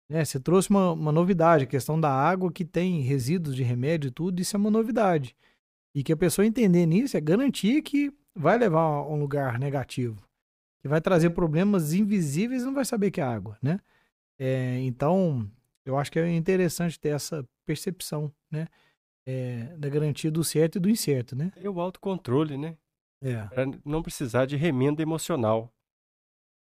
Né? 0.08 0.24
Você 0.24 0.38
trouxe 0.38 0.70
uma, 0.70 0.92
uma 0.92 1.10
novidade, 1.10 1.64
a 1.64 1.66
questão 1.66 2.00
da 2.00 2.10
água 2.10 2.52
que 2.52 2.64
tem 2.64 3.00
resíduos 3.00 3.56
de 3.56 3.62
remédio 3.62 4.08
e 4.08 4.12
tudo, 4.12 4.40
isso 4.40 4.56
é 4.56 4.58
uma 4.58 4.70
novidade. 4.70 5.34
E 5.94 6.02
que 6.02 6.12
a 6.12 6.16
pessoa 6.16 6.46
entender 6.46 6.86
nisso 6.86 7.16
é 7.16 7.20
garantir 7.20 7.82
que 7.82 8.12
vai 8.34 8.56
levar 8.56 8.80
a 8.80 9.08
um 9.08 9.18
lugar 9.18 9.58
negativo. 9.58 10.22
Que 10.80 10.88
vai 10.88 11.00
trazer 11.00 11.30
problemas 11.30 11.92
invisíveis 11.92 12.62
e 12.62 12.66
não 12.66 12.74
vai 12.74 12.84
saber 12.84 13.10
que 13.10 13.20
é 13.20 13.24
água, 13.24 13.58
né? 13.60 13.80
É, 14.38 14.78
então, 14.80 15.50
eu 15.84 15.98
acho 15.98 16.12
que 16.12 16.18
é 16.18 16.30
interessante 16.30 17.00
ter 17.00 17.08
essa 17.08 17.46
percepção, 17.66 18.32
né? 18.50 18.68
É, 19.26 19.76
da 19.76 19.88
garantia 19.88 20.30
do 20.30 20.42
certo 20.42 20.76
e 20.76 20.80
do 20.80 20.88
incerto, 20.88 21.36
né? 21.36 21.52
E 21.56 21.68
o 21.68 21.80
autocontrole, 21.80 22.56
né? 22.56 22.78
É. 23.20 23.42
Para 23.46 23.64
não 23.84 24.02
precisar 24.02 24.46
de 24.46 24.56
remenda 24.56 25.02
emocional. 25.02 25.72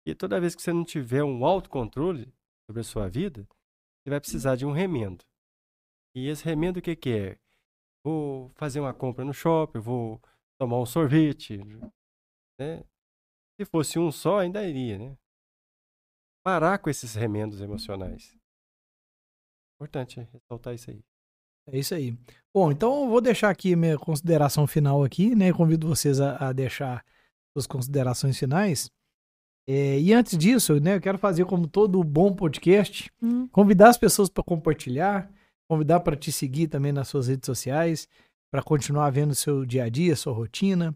E 0.05 0.13
toda 0.13 0.39
vez 0.39 0.55
que 0.55 0.61
você 0.61 0.71
não 0.71 0.85
tiver 0.85 1.23
um 1.23 1.43
autocontrole 1.43 2.31
sobre 2.67 2.81
a 2.81 2.83
sua 2.83 3.09
vida, 3.09 3.47
você 4.03 4.09
vai 4.11 4.19
precisar 4.19 4.55
de 4.55 4.65
um 4.65 4.71
remendo. 4.71 5.25
E 6.15 6.27
esse 6.27 6.45
remendo 6.45 6.79
o 6.79 6.81
que, 6.81 6.95
que 6.95 7.09
é? 7.09 7.37
Vou 8.05 8.51
fazer 8.53 8.79
uma 8.79 8.93
compra 8.93 9.25
no 9.25 9.33
shopping, 9.33 9.79
vou 9.79 10.21
tomar 10.59 10.79
um 10.79 10.85
sorvete. 10.85 11.57
Né? 12.59 12.83
Se 13.59 13.65
fosse 13.65 13.97
um 13.97 14.11
só, 14.11 14.37
ainda 14.37 14.63
iria, 14.63 14.99
né? 14.99 15.17
Parar 16.43 16.77
com 16.77 16.87
esses 16.87 17.15
remendos 17.15 17.61
emocionais. 17.61 18.37
Importante 19.75 20.19
ressaltar 20.31 20.75
isso 20.75 20.91
aí. 20.91 21.03
É 21.67 21.79
isso 21.79 21.95
aí. 21.95 22.15
Bom, 22.53 22.71
então 22.71 23.05
eu 23.05 23.09
vou 23.09 23.19
deixar 23.19 23.49
aqui 23.49 23.75
minha 23.75 23.97
consideração 23.97 24.67
final 24.67 25.03
aqui, 25.03 25.33
né? 25.33 25.51
Convido 25.51 25.87
vocês 25.87 26.21
a, 26.21 26.49
a 26.49 26.53
deixar 26.53 27.03
suas 27.57 27.65
considerações 27.65 28.37
finais. 28.37 28.91
É, 29.67 29.99
e 29.99 30.13
antes 30.13 30.37
disso, 30.37 30.79
né, 30.79 30.97
eu 30.97 31.01
quero 31.01 31.17
fazer 31.17 31.43
como 31.45 31.67
todo 31.67 32.03
bom 32.03 32.35
podcast, 32.35 33.11
Hum. 33.19 33.47
convidar 33.47 33.89
as 33.89 33.97
pessoas 33.97 34.29
para 34.29 34.43
compartilhar, 34.43 35.27
convidar 35.67 35.99
para 36.01 36.15
te 36.15 36.31
seguir 36.31 36.67
também 36.67 36.91
nas 36.91 37.07
suas 37.07 37.27
redes 37.27 37.45
sociais, 37.45 38.07
para 38.51 38.63
continuar 38.63 39.09
vendo 39.09 39.31
o 39.31 39.35
seu 39.35 39.65
dia 39.65 39.83
a 39.83 39.89
dia, 39.89 40.15
sua 40.15 40.33
rotina, 40.33 40.95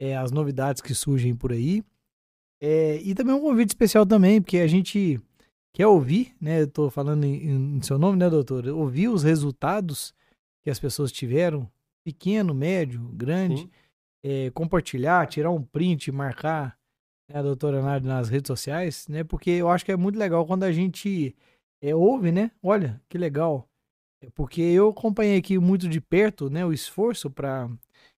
é, 0.00 0.16
as 0.16 0.30
novidades 0.30 0.82
que 0.82 0.94
surgem 0.94 1.34
por 1.34 1.52
aí. 1.52 1.82
É, 2.60 2.96
e 3.02 3.14
também 3.14 3.34
um 3.34 3.40
convite 3.40 3.70
especial 3.70 4.04
também, 4.04 4.42
porque 4.42 4.58
a 4.58 4.66
gente 4.66 5.20
quer 5.72 5.86
ouvir, 5.86 6.34
né? 6.40 6.62
Eu 6.62 6.68
tô 6.68 6.90
falando 6.90 7.24
em, 7.24 7.76
em 7.76 7.82
seu 7.82 7.98
nome, 7.98 8.18
né, 8.18 8.28
doutor? 8.28 8.66
Ouvir 8.68 9.08
os 9.08 9.22
resultados 9.22 10.12
que 10.62 10.70
as 10.70 10.78
pessoas 10.78 11.12
tiveram, 11.12 11.70
pequeno, 12.04 12.52
médio, 12.52 13.00
grande, 13.14 13.70
é, 14.24 14.50
compartilhar, 14.50 15.26
tirar 15.26 15.50
um 15.50 15.62
print, 15.62 16.10
marcar 16.10 16.76
né, 17.28 17.38
a 17.38 17.42
doutora 17.42 17.80
Nádia 17.80 18.08
nas 18.08 18.28
redes 18.28 18.48
sociais, 18.48 19.06
né? 19.08 19.22
Porque 19.22 19.50
eu 19.50 19.68
acho 19.68 19.84
que 19.84 19.92
é 19.92 19.96
muito 19.96 20.18
legal 20.18 20.44
quando 20.46 20.64
a 20.64 20.72
gente 20.72 21.34
é, 21.80 21.94
ouve, 21.94 22.32
né? 22.32 22.50
Olha, 22.62 23.00
que 23.08 23.16
legal. 23.16 23.68
Porque 24.34 24.60
eu 24.60 24.88
acompanhei 24.90 25.38
aqui 25.38 25.58
muito 25.58 25.88
de 25.88 26.00
perto, 26.00 26.50
né, 26.50 26.64
o 26.66 26.72
esforço 26.72 27.30
para 27.30 27.68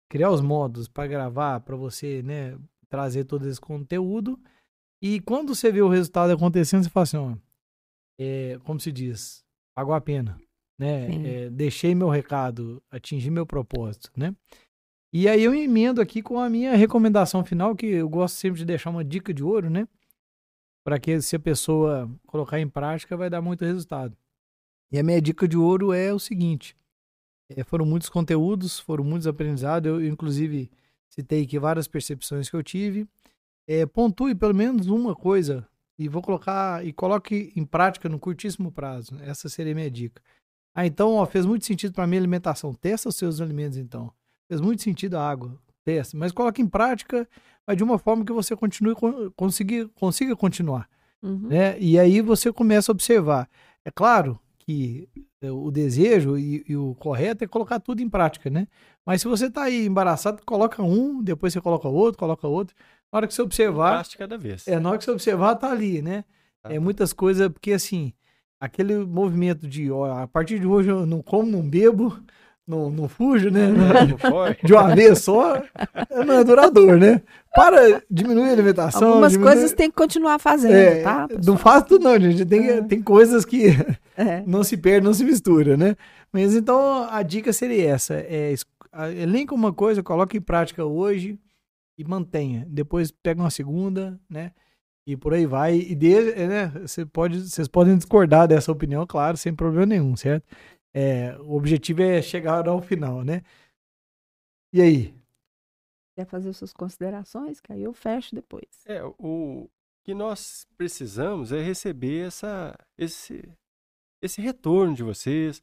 criar 0.08 0.30
os 0.30 0.40
modos, 0.40 0.88
para 0.88 1.06
gravar, 1.06 1.60
para 1.60 1.76
você, 1.76 2.22
né, 2.22 2.58
trazer 2.88 3.24
todo 3.24 3.46
esse 3.48 3.60
conteúdo. 3.60 4.38
E 5.02 5.20
quando 5.20 5.54
você 5.54 5.70
vê 5.70 5.82
o 5.82 5.88
resultado 5.88 6.32
acontecendo, 6.32 6.84
você 6.84 6.90
fala 6.90 7.04
assim, 7.04 7.16
ó, 7.16 7.36
é, 8.18 8.58
como 8.64 8.78
se 8.78 8.92
diz, 8.92 9.44
pagou 9.74 9.94
a 9.94 10.00
pena, 10.00 10.38
né? 10.78 11.06
É, 11.26 11.50
deixei 11.50 11.94
meu 11.94 12.08
recado, 12.08 12.82
atingi 12.90 13.30
meu 13.30 13.46
propósito, 13.46 14.10
né? 14.16 14.34
E 15.12 15.28
aí 15.28 15.42
eu 15.42 15.54
emendo 15.54 16.00
aqui 16.00 16.22
com 16.22 16.38
a 16.38 16.48
minha 16.48 16.76
recomendação 16.76 17.44
final, 17.44 17.74
que 17.74 17.86
eu 17.86 18.08
gosto 18.08 18.36
sempre 18.36 18.58
de 18.58 18.64
deixar 18.64 18.90
uma 18.90 19.04
dica 19.04 19.32
de 19.32 19.42
ouro, 19.42 19.70
né? 19.70 19.88
Para 20.84 20.98
que 20.98 21.20
se 21.20 21.34
a 21.34 21.40
pessoa 21.40 22.10
colocar 22.26 22.60
em 22.60 22.68
prática, 22.68 23.16
vai 23.16 23.28
dar 23.30 23.40
muito 23.40 23.64
resultado. 23.64 24.16
E 24.92 24.98
a 24.98 25.02
minha 25.02 25.20
dica 25.20 25.46
de 25.46 25.56
ouro 25.56 25.92
é 25.92 26.12
o 26.12 26.18
seguinte: 26.18 26.76
é, 27.48 27.62
foram 27.64 27.84
muitos 27.86 28.08
conteúdos, 28.08 28.78
foram 28.78 29.04
muitos 29.04 29.26
aprendizados. 29.26 29.88
Eu, 29.90 30.04
inclusive, 30.06 30.70
citei 31.08 31.42
aqui 31.44 31.58
várias 31.58 31.86
percepções 31.88 32.48
que 32.50 32.56
eu 32.56 32.62
tive. 32.62 33.06
É, 33.68 33.86
pontue 33.86 34.34
pelo 34.34 34.54
menos 34.54 34.88
uma 34.88 35.14
coisa 35.14 35.66
e 35.98 36.08
vou 36.08 36.22
colocar 36.22 36.84
e 36.84 36.92
coloque 36.92 37.52
em 37.54 37.64
prática 37.64 38.08
no 38.08 38.18
curtíssimo 38.18 38.72
prazo. 38.72 39.12
Essa 39.20 39.48
seria 39.48 39.72
a 39.72 39.76
minha 39.76 39.90
dica. 39.90 40.20
Ah, 40.74 40.86
então, 40.86 41.14
ó, 41.14 41.26
fez 41.26 41.44
muito 41.46 41.64
sentido 41.66 41.92
para 41.92 42.06
mim 42.06 42.16
a 42.16 42.20
alimentação. 42.20 42.72
Testa 42.74 43.08
os 43.08 43.16
seus 43.16 43.40
alimentos, 43.40 43.76
então. 43.76 44.12
Fez 44.48 44.60
muito 44.60 44.82
sentido 44.82 45.16
a 45.16 45.28
água. 45.28 45.56
Testa. 45.84 46.16
Mas 46.16 46.32
coloque 46.32 46.60
em 46.62 46.66
prática, 46.66 47.28
mas 47.66 47.76
de 47.76 47.82
uma 47.84 47.98
forma 47.98 48.24
que 48.24 48.32
você 48.32 48.54
continue 48.56 48.94
con- 48.94 49.30
consiga, 49.36 49.88
consiga 49.94 50.34
continuar 50.36 50.88
Uhum. 51.22 51.48
né? 51.48 51.78
E 51.78 51.98
aí 51.98 52.20
você 52.22 52.50
começa 52.52 52.90
a 52.90 52.94
observar. 52.94 53.48
É 53.84 53.90
claro 53.90 54.38
que 54.70 55.08
é, 55.42 55.50
o 55.50 55.70
desejo 55.70 56.38
e, 56.38 56.64
e 56.68 56.76
o 56.76 56.94
correto 56.94 57.42
é 57.42 57.46
colocar 57.46 57.80
tudo 57.80 58.00
em 58.00 58.08
prática, 58.08 58.48
né? 58.48 58.68
Mas 59.04 59.22
se 59.22 59.28
você 59.28 59.50
tá 59.50 59.64
aí 59.64 59.86
embaraçado, 59.86 60.42
coloca 60.44 60.82
um, 60.82 61.22
depois 61.22 61.52
você 61.52 61.60
coloca 61.60 61.88
outro, 61.88 62.18
coloca 62.18 62.46
outro. 62.46 62.74
Na 63.12 63.18
hora 63.18 63.26
que 63.26 63.34
você 63.34 63.42
observar, 63.42 64.06
cada 64.16 64.38
vez. 64.38 64.68
é, 64.68 64.78
na 64.78 64.90
hora 64.90 64.98
que 64.98 65.04
você 65.04 65.10
observar, 65.10 65.56
tá 65.56 65.70
ali, 65.70 66.00
né? 66.00 66.24
Tá. 66.62 66.72
É 66.72 66.78
muitas 66.78 67.12
coisas, 67.12 67.48
porque 67.48 67.72
assim, 67.72 68.12
aquele 68.60 68.98
movimento 68.98 69.66
de, 69.66 69.90
ó, 69.90 70.22
a 70.22 70.28
partir 70.28 70.60
de 70.60 70.66
hoje 70.66 70.90
eu 70.90 71.04
não 71.04 71.20
como, 71.22 71.50
não 71.50 71.68
bebo, 71.68 72.16
não, 72.70 72.90
não 72.90 73.08
fujo, 73.08 73.50
né? 73.50 73.66
Não 73.68 74.16
foi? 74.18 74.56
De 74.62 74.72
uma 74.72 74.94
vez 74.94 75.18
só, 75.18 75.62
não 76.26 76.34
é 76.34 76.44
duradouro, 76.44 76.96
né? 76.98 77.20
Para 77.54 78.02
diminuir 78.10 78.48
a 78.48 78.52
alimentação. 78.52 79.08
Algumas 79.08 79.32
diminui- 79.32 79.52
coisas 79.52 79.72
tem 79.72 79.90
que 79.90 79.96
continuar 79.96 80.38
fazendo, 80.38 80.72
é, 80.74 81.02
tá? 81.02 81.26
não 81.44 81.56
faz 81.58 81.82
tudo 81.84 82.04
não, 82.04 82.18
gente. 82.18 82.44
Tem, 82.46 82.68
É. 82.68 82.82
tem 82.82 83.02
coisas 83.02 83.44
que 83.44 83.66
É. 84.16 84.42
não 84.46 84.62
se 84.62 84.76
perde, 84.76 85.04
não 85.04 85.12
se 85.12 85.24
mistura, 85.24 85.76
né? 85.76 85.96
Mas 86.32 86.54
então 86.54 87.08
a 87.10 87.22
dica 87.22 87.52
seria 87.52 87.90
essa: 87.90 88.14
é, 88.14 88.54
elenca 89.16 89.54
uma 89.54 89.72
coisa, 89.72 90.02
coloque 90.02 90.36
em 90.38 90.40
prática 90.40 90.84
hoje 90.84 91.38
e 91.98 92.04
mantenha. 92.04 92.64
Depois 92.68 93.10
pega 93.10 93.40
uma 93.40 93.50
segunda, 93.50 94.18
né? 94.30 94.52
E 95.06 95.16
por 95.16 95.34
aí 95.34 95.44
vai. 95.44 95.74
E 95.76 95.94
de, 95.94 96.14
é, 96.32 96.46
né? 96.46 96.72
Você 96.82 97.04
pode, 97.04 97.40
vocês 97.40 97.66
podem 97.66 97.96
discordar 97.96 98.46
dessa 98.46 98.70
opinião, 98.70 99.04
claro, 99.06 99.36
sem 99.36 99.52
problema 99.52 99.86
nenhum, 99.86 100.14
certo? 100.14 100.44
É, 100.94 101.36
o 101.38 101.54
objetivo 101.54 102.02
é 102.02 102.20
chegar 102.20 102.68
ao 102.68 102.82
final, 102.82 103.24
né? 103.24 103.42
E 104.72 104.80
aí? 104.80 105.14
Quer 106.16 106.26
fazer 106.26 106.52
suas 106.52 106.72
considerações? 106.72 107.60
Que 107.60 107.72
aí 107.72 107.82
eu 107.82 107.92
fecho 107.92 108.34
depois. 108.34 108.84
É, 108.86 109.02
o 109.18 109.68
que 110.04 110.14
nós 110.14 110.66
precisamos 110.76 111.52
é 111.52 111.62
receber 111.62 112.26
essa, 112.26 112.76
esse, 112.98 113.48
esse 114.22 114.40
retorno 114.40 114.94
de 114.94 115.02
vocês, 115.02 115.62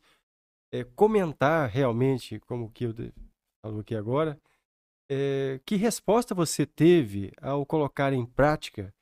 é, 0.72 0.84
comentar 0.84 1.70
realmente, 1.70 2.40
como 2.41 2.66
o 2.66 2.72
Kilder 2.72 3.14
falou 3.62 3.82
aqui 3.82 3.95
agora, 3.95 4.40
é, 5.10 5.60
que 5.66 5.76
resposta 5.76 6.36
você 6.36 6.66
teve 6.66 7.32
ao 7.41 7.66
colocar 7.66 8.14
em 8.14 8.26
prática 8.26 8.94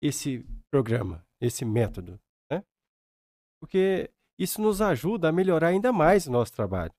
esse 0.00 0.44
programa, 0.70 1.24
esse 1.40 1.64
método, 1.64 2.20
né? 2.50 2.64
Porque 3.60 4.10
isso 4.42 4.60
nos 4.60 4.80
ajuda 4.80 5.28
a 5.28 5.32
melhorar 5.32 5.68
ainda 5.68 5.92
mais 5.92 6.26
o 6.26 6.30
nosso 6.32 6.52
trabalho. 6.52 6.92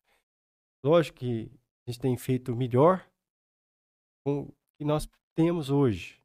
Lógico 0.84 1.20
que 1.20 1.52
a 1.88 1.92
gente 1.92 2.00
tem 2.00 2.18
feito 2.18 2.56
melhor 2.56 3.06
com 4.26 4.42
o 4.44 4.54
que 4.78 4.86
nós 4.86 5.08
temos 5.36 5.70
hoje. 5.70 6.22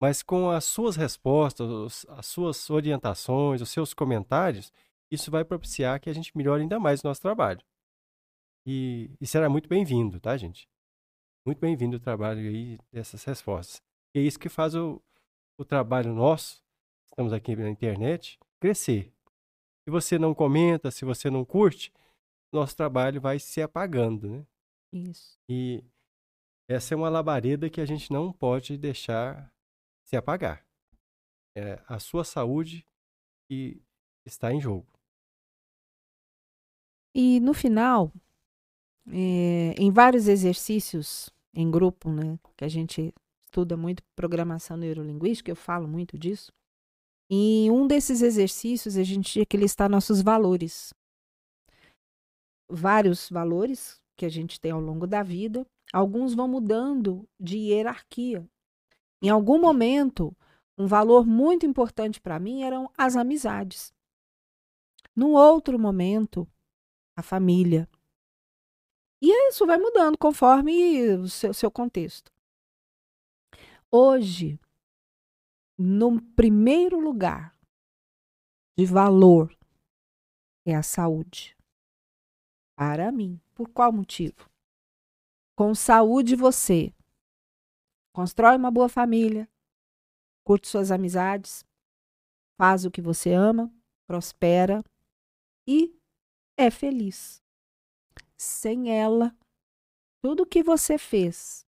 Mas 0.00 0.22
com 0.22 0.50
as 0.50 0.64
suas 0.64 0.96
respostas, 0.96 1.68
os- 1.68 2.06
as 2.10 2.26
suas 2.26 2.68
orientações, 2.68 3.62
os 3.62 3.70
seus 3.70 3.94
comentários, 3.94 4.72
isso 5.10 5.30
vai 5.30 5.44
propiciar 5.44 6.00
que 6.00 6.10
a 6.10 6.12
gente 6.12 6.36
melhore 6.36 6.62
ainda 6.62 6.78
mais 6.78 7.02
o 7.02 7.06
nosso 7.06 7.20
trabalho. 7.22 7.64
E, 8.66 9.10
e 9.20 9.26
será 9.26 9.48
muito 9.48 9.68
bem-vindo, 9.68 10.20
tá, 10.20 10.36
gente? 10.36 10.68
Muito 11.46 11.60
bem-vindo 11.60 11.96
o 11.96 12.00
trabalho 12.00 12.40
aí 12.40 12.78
dessas 12.92 13.24
respostas. 13.24 13.80
E 14.14 14.18
é 14.18 14.22
isso 14.22 14.38
que 14.38 14.48
faz 14.48 14.74
o, 14.74 15.00
o 15.58 15.64
trabalho 15.64 16.12
nosso, 16.12 16.62
estamos 17.06 17.32
aqui 17.32 17.54
na 17.54 17.70
internet, 17.70 18.38
crescer. 18.60 19.15
Se 19.86 19.90
você 19.90 20.18
não 20.18 20.34
comenta, 20.34 20.90
se 20.90 21.04
você 21.04 21.30
não 21.30 21.44
curte, 21.44 21.92
nosso 22.52 22.76
trabalho 22.76 23.20
vai 23.20 23.38
se 23.38 23.62
apagando, 23.62 24.28
né? 24.28 24.46
Isso. 24.92 25.38
E 25.48 25.84
essa 26.68 26.92
é 26.92 26.96
uma 26.96 27.08
labareda 27.08 27.70
que 27.70 27.80
a 27.80 27.86
gente 27.86 28.12
não 28.12 28.32
pode 28.32 28.76
deixar 28.76 29.48
se 30.04 30.16
apagar. 30.16 30.66
É 31.56 31.80
a 31.86 32.00
sua 32.00 32.24
saúde 32.24 32.84
que 33.48 33.80
está 34.26 34.52
em 34.52 34.60
jogo. 34.60 34.88
E 37.14 37.38
no 37.38 37.54
final, 37.54 38.12
é, 39.06 39.72
em 39.78 39.92
vários 39.92 40.26
exercícios 40.26 41.30
em 41.54 41.70
grupo, 41.70 42.10
né, 42.10 42.40
que 42.56 42.64
a 42.64 42.68
gente 42.68 43.14
estuda 43.40 43.76
muito 43.76 44.02
programação 44.16 44.76
neurolinguística, 44.76 45.48
eu 45.48 45.56
falo 45.56 45.86
muito 45.86 46.18
disso. 46.18 46.52
E 47.30 47.68
um 47.70 47.86
desses 47.86 48.22
exercícios 48.22 48.96
a 48.96 49.02
gente 49.02 49.32
tinha 49.32 49.46
que 49.46 49.56
listar 49.56 49.90
nossos 49.90 50.22
valores. 50.22 50.94
Vários 52.70 53.28
valores 53.28 54.00
que 54.16 54.24
a 54.24 54.28
gente 54.28 54.60
tem 54.60 54.70
ao 54.70 54.80
longo 54.80 55.06
da 55.06 55.22
vida, 55.22 55.66
alguns 55.92 56.34
vão 56.34 56.48
mudando 56.48 57.28
de 57.38 57.58
hierarquia. 57.58 58.48
Em 59.22 59.28
algum 59.28 59.60
momento, 59.60 60.36
um 60.78 60.86
valor 60.86 61.26
muito 61.26 61.66
importante 61.66 62.20
para 62.20 62.38
mim 62.38 62.62
eram 62.62 62.90
as 62.96 63.16
amizades. 63.16 63.92
Num 65.14 65.32
outro 65.32 65.78
momento, 65.78 66.46
a 67.16 67.22
família. 67.22 67.88
E 69.20 69.48
isso 69.48 69.66
vai 69.66 69.78
mudando 69.78 70.18
conforme 70.18 71.08
o 71.14 71.28
seu, 71.28 71.54
seu 71.54 71.70
contexto. 71.70 72.30
Hoje, 73.90 74.60
no 75.78 76.20
primeiro 76.34 76.98
lugar 76.98 77.56
de 78.78 78.86
valor 78.86 79.56
é 80.66 80.74
a 80.74 80.82
saúde. 80.82 81.56
Para 82.76 83.10
mim. 83.10 83.40
Por 83.54 83.70
qual 83.70 83.90
motivo? 83.90 84.50
Com 85.56 85.74
saúde 85.74 86.36
você 86.36 86.92
constrói 88.14 88.56
uma 88.56 88.70
boa 88.70 88.88
família, 88.88 89.48
curte 90.44 90.68
suas 90.68 90.90
amizades, 90.90 91.64
faz 92.58 92.84
o 92.84 92.90
que 92.90 93.00
você 93.00 93.32
ama, 93.32 93.72
prospera 94.06 94.82
e 95.66 95.98
é 96.56 96.70
feliz. 96.70 97.42
Sem 98.38 98.90
ela, 98.90 99.34
tudo 100.22 100.42
o 100.42 100.46
que 100.46 100.62
você 100.62 100.98
fez 100.98 101.66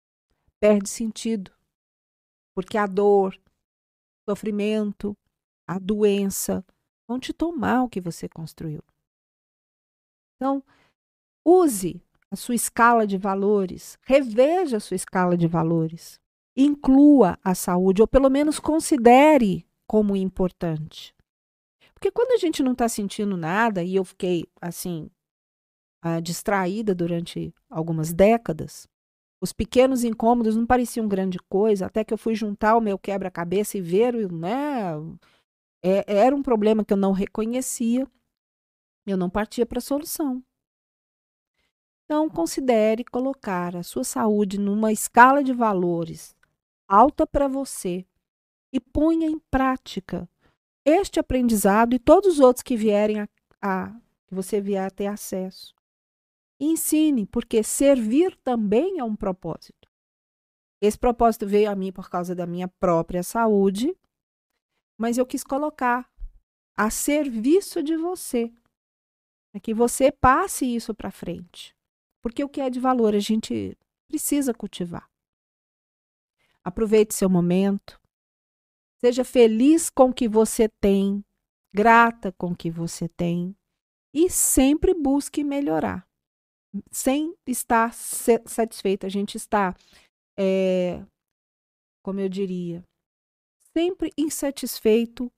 perde 0.60 0.90
sentido. 0.90 1.52
Porque 2.54 2.78
a 2.78 2.86
dor, 2.86 3.40
sofrimento, 4.28 5.16
a 5.68 5.80
doença 5.80 6.66
vão 7.08 7.20
te 7.20 7.34
tomar 7.34 7.84
o 7.84 7.90
que 7.90 8.02
você 8.02 8.28
construiu. 8.28 8.84
Então, 10.36 10.64
use 11.45 12.02
a 12.30 12.36
sua 12.36 12.56
escala 12.56 13.08
de 13.08 13.18
valores, 13.18 13.98
reveja 14.04 14.78
a 14.78 14.80
sua 14.80 14.95
escala 14.95 15.38
de 15.38 15.48
valores, 15.48 16.20
inclua 16.56 17.40
a 17.44 17.56
saúde, 17.56 18.02
ou 18.02 18.08
pelo 18.08 18.30
menos 18.30 18.60
considere 18.60 19.66
como 19.88 20.16
importante. 20.16 21.16
Porque 21.94 22.12
quando 22.12 22.34
a 22.34 22.38
gente 22.38 22.62
não 22.62 22.74
está 22.74 22.88
sentindo 22.90 23.38
nada, 23.38 23.82
e 23.84 23.95
eu 23.95 24.04
fiquei 24.04 24.45
assim, 24.62 25.10
uh, 26.06 26.22
distraída 26.22 26.94
durante 26.94 27.54
algumas 27.70 28.14
décadas, 28.14 28.88
os 29.39 29.53
pequenos 29.53 30.03
incômodos 30.03 30.55
não 30.55 30.65
pareciam 30.65 31.07
grande 31.07 31.38
coisa, 31.49 31.85
até 31.85 32.03
que 32.03 32.14
eu 32.14 32.18
fui 32.18 32.35
juntar 32.35 32.76
o 32.76 32.81
meu 32.81 32.97
quebra-cabeça 32.97 33.77
e 33.77 33.81
ver, 33.81 34.31
né? 34.31 34.93
É, 35.84 36.18
era 36.22 36.35
um 36.35 36.41
problema 36.41 36.84
que 36.84 36.93
eu 36.93 36.97
não 36.97 37.11
reconhecia, 37.11 38.07
eu 39.05 39.18
não 39.18 39.30
partia 39.30 39.65
para 39.65 39.77
a 39.77 39.81
solução. 39.81 40.43
Então, 42.05 42.30
considere 42.30 43.03
colocar 43.03 43.76
a 43.76 43.84
sua 43.84 44.03
saúde 44.03 44.57
numa 44.57 44.91
escala 44.91 45.43
de 45.43 45.53
valores 45.53 46.35
alta 46.88 47.27
para 47.27 47.47
você 47.47 48.05
e 48.72 48.80
ponha 48.80 49.27
em 49.27 49.39
prática 49.51 50.27
este 50.85 51.19
aprendizado 51.19 51.93
e 51.93 51.99
todos 51.99 52.35
os 52.35 52.39
outros 52.39 52.64
que 52.64 52.77
vierem 52.77 53.19
a, 53.19 53.30
a 53.61 53.89
que 54.26 54.34
você 54.34 54.61
vier 54.61 54.85
a 54.85 54.89
ter 54.89 55.07
acesso. 55.07 55.76
Ensine, 56.60 57.26
porque 57.26 57.62
servir 57.62 58.36
também 58.38 58.98
é 58.98 59.04
um 59.04 59.16
propósito. 59.16 59.88
Esse 60.82 60.98
propósito 60.98 61.48
veio 61.48 61.70
a 61.70 61.76
mim 61.76 61.92
por 61.92 62.10
causa 62.10 62.34
da 62.36 62.48
minha 62.48 62.68
própria 62.68 63.24
saúde, 63.24 63.96
mas 64.98 65.18
eu 65.18 65.26
quis 65.26 65.44
colocar 65.44 66.12
a 66.76 66.90
serviço 66.90 67.82
de 67.82 67.96
você, 67.96 68.52
para 69.52 69.62
que 69.62 69.74
você 69.74 70.12
passe 70.12 70.66
isso 70.66 70.94
para 70.94 71.12
frente. 71.12 71.76
Porque 72.22 72.44
o 72.44 72.50
que 72.50 72.62
é 72.62 72.70
de 72.70 72.80
valor 72.80 73.16
a 73.16 73.20
gente 73.20 73.78
precisa 74.08 74.54
cultivar. 74.54 75.10
Aproveite 76.64 77.14
seu 77.14 77.30
momento. 77.30 78.00
Seja 79.00 79.24
feliz 79.24 79.90
com 79.90 80.10
o 80.10 80.14
que 80.14 80.28
você 80.28 80.68
tem, 80.68 81.24
grata 81.74 82.32
com 82.32 82.52
o 82.52 82.56
que 82.56 82.70
você 82.70 83.08
tem 83.08 83.56
e 84.14 84.30
sempre 84.30 84.94
busque 84.94 85.44
melhorar 85.44 86.08
sem 86.91 87.36
estar 87.45 87.94
satisfeito. 87.94 89.06
A 89.06 89.10
gente 89.10 89.36
está, 89.36 89.76
é, 90.38 91.04
como 92.04 92.20
eu 92.20 92.30
diria, 92.30 92.84
sempre 93.78 94.12
insatisfeito, 94.18 95.32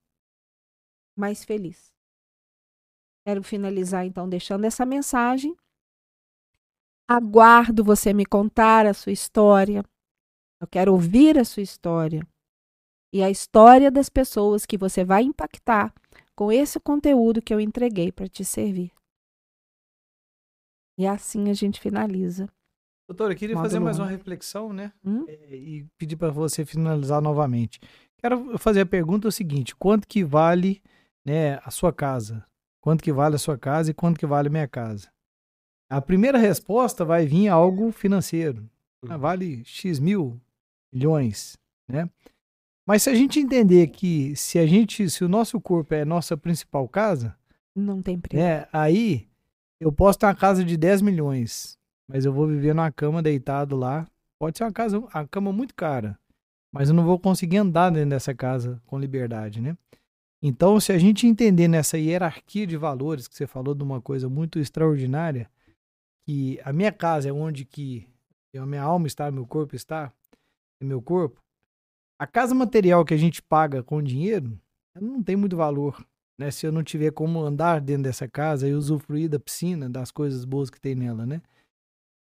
mas 1.16 1.44
feliz. 1.44 1.90
Quero 3.26 3.42
finalizar 3.42 4.06
então 4.06 4.28
deixando 4.28 4.64
essa 4.64 4.86
mensagem. 4.86 5.54
Aguardo 7.08 7.84
você 7.84 8.12
me 8.12 8.24
contar 8.24 8.86
a 8.86 8.94
sua 8.94 9.12
história. 9.12 9.84
Eu 10.60 10.66
quero 10.66 10.92
ouvir 10.92 11.38
a 11.38 11.44
sua 11.44 11.62
história 11.62 12.26
e 13.12 13.22
a 13.22 13.30
história 13.30 13.90
das 13.90 14.08
pessoas 14.08 14.64
que 14.64 14.78
você 14.78 15.04
vai 15.04 15.22
impactar 15.22 15.92
com 16.36 16.50
esse 16.50 16.78
conteúdo 16.80 17.42
que 17.42 17.52
eu 17.52 17.60
entreguei 17.60 18.10
para 18.12 18.28
te 18.28 18.44
servir. 18.44 18.92
E 21.00 21.06
assim 21.06 21.48
a 21.48 21.54
gente 21.54 21.80
finaliza. 21.80 22.46
Doutora, 23.08 23.32
eu 23.32 23.36
queria 23.38 23.56
fazer 23.56 23.80
mais 23.80 23.98
uma 23.98 24.06
reflexão, 24.06 24.70
né? 24.70 24.92
Hum? 25.02 25.24
É, 25.26 25.56
e 25.56 25.86
pedir 25.96 26.14
para 26.14 26.30
você 26.30 26.62
finalizar 26.62 27.22
novamente. 27.22 27.80
Quero 28.18 28.58
fazer 28.58 28.82
a 28.82 28.86
pergunta 28.86 29.26
o 29.26 29.32
seguinte: 29.32 29.74
quanto 29.74 30.06
que 30.06 30.22
vale 30.22 30.82
né, 31.24 31.58
a 31.64 31.70
sua 31.70 31.90
casa? 31.90 32.44
Quanto 32.82 33.02
que 33.02 33.10
vale 33.14 33.36
a 33.36 33.38
sua 33.38 33.56
casa 33.56 33.90
e 33.90 33.94
quanto 33.94 34.20
que 34.20 34.26
vale 34.26 34.48
a 34.48 34.50
minha 34.50 34.68
casa? 34.68 35.08
A 35.88 36.02
primeira 36.02 36.36
resposta 36.36 37.02
vai 37.02 37.24
vir 37.24 37.48
algo 37.48 37.90
financeiro. 37.92 38.68
Uhum. 39.02 39.16
Vale 39.16 39.64
X 39.64 39.98
mil 39.98 40.38
milhões, 40.92 41.56
né? 41.88 42.10
Mas 42.86 43.04
se 43.04 43.08
a 43.08 43.14
gente 43.14 43.40
entender 43.40 43.86
que 43.86 44.36
se 44.36 44.58
a 44.58 44.66
gente, 44.66 45.08
se 45.08 45.24
o 45.24 45.30
nosso 45.30 45.58
corpo 45.62 45.94
é 45.94 46.04
nossa 46.04 46.36
principal 46.36 46.86
casa, 46.86 47.34
não 47.74 48.02
tem 48.02 48.20
preço. 48.20 48.36
Né, 48.36 48.68
aí 48.70 49.29
eu 49.80 49.90
posso 49.90 50.18
ter 50.18 50.26
uma 50.26 50.34
casa 50.34 50.62
de 50.62 50.76
10 50.76 51.00
milhões, 51.00 51.78
mas 52.06 52.26
eu 52.26 52.32
vou 52.32 52.46
viver 52.46 52.74
numa 52.74 52.92
cama 52.92 53.22
deitado 53.22 53.76
lá. 53.76 54.06
Pode 54.38 54.58
ser 54.58 54.64
uma 54.64 54.72
casa, 54.72 54.98
uma 54.98 55.26
cama 55.26 55.52
muito 55.52 55.74
cara, 55.74 56.18
mas 56.72 56.90
eu 56.90 56.94
não 56.94 57.04
vou 57.04 57.18
conseguir 57.18 57.56
andar 57.56 57.90
dentro 57.90 58.10
dessa 58.10 58.34
casa 58.34 58.80
com 58.86 58.98
liberdade, 58.98 59.60
né? 59.60 59.76
Então, 60.42 60.80
se 60.80 60.92
a 60.92 60.98
gente 60.98 61.26
entender 61.26 61.68
nessa 61.68 61.98
hierarquia 61.98 62.66
de 62.66 62.76
valores 62.76 63.28
que 63.28 63.34
você 63.34 63.46
falou 63.46 63.74
de 63.74 63.82
uma 63.82 64.00
coisa 64.00 64.28
muito 64.28 64.58
extraordinária, 64.58 65.50
que 66.26 66.58
a 66.64 66.72
minha 66.72 66.92
casa 66.92 67.28
é 67.28 67.32
onde 67.32 67.64
que 67.64 68.08
a 68.56 68.64
minha 68.64 68.82
alma 68.82 69.06
está, 69.06 69.30
meu 69.30 69.46
corpo 69.46 69.76
está, 69.76 70.12
é 70.80 70.84
meu 70.84 71.02
corpo. 71.02 71.40
A 72.18 72.26
casa 72.26 72.54
material 72.54 73.04
que 73.04 73.14
a 73.14 73.18
gente 73.18 73.42
paga 73.42 73.82
com 73.82 74.02
dinheiro 74.02 74.58
não 74.98 75.22
tem 75.22 75.36
muito 75.36 75.56
valor 75.56 76.02
né? 76.40 76.50
Se 76.50 76.66
eu 76.66 76.72
não 76.72 76.82
tiver 76.82 77.12
como 77.12 77.38
andar 77.40 77.82
dentro 77.82 78.04
dessa 78.04 78.26
casa 78.26 78.66
e 78.66 78.72
usufruir 78.72 79.28
da 79.28 79.38
piscina, 79.38 79.90
das 79.90 80.10
coisas 80.10 80.46
boas 80.46 80.70
que 80.70 80.80
tem 80.80 80.94
nela, 80.94 81.26
né? 81.26 81.42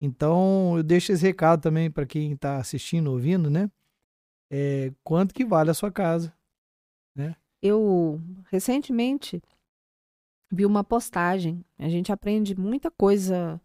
Então, 0.02 0.76
eu 0.76 0.82
deixo 0.82 1.12
esse 1.12 1.24
recado 1.24 1.62
também 1.62 1.90
para 1.90 2.04
quem 2.04 2.32
está 2.32 2.58
assistindo, 2.58 3.10
ouvindo, 3.10 3.48
né? 3.48 3.70
É, 4.52 4.92
quanto 5.02 5.32
que 5.32 5.46
vale 5.46 5.70
a 5.70 5.74
sua 5.74 5.90
casa, 5.90 6.30
né? 7.16 7.34
Eu, 7.62 8.20
recentemente, 8.50 9.42
vi 10.52 10.66
uma 10.66 10.84
postagem. 10.84 11.64
A 11.78 11.88
gente 11.88 12.12
aprende 12.12 12.54
muita 12.54 12.90
coisa 12.90 13.58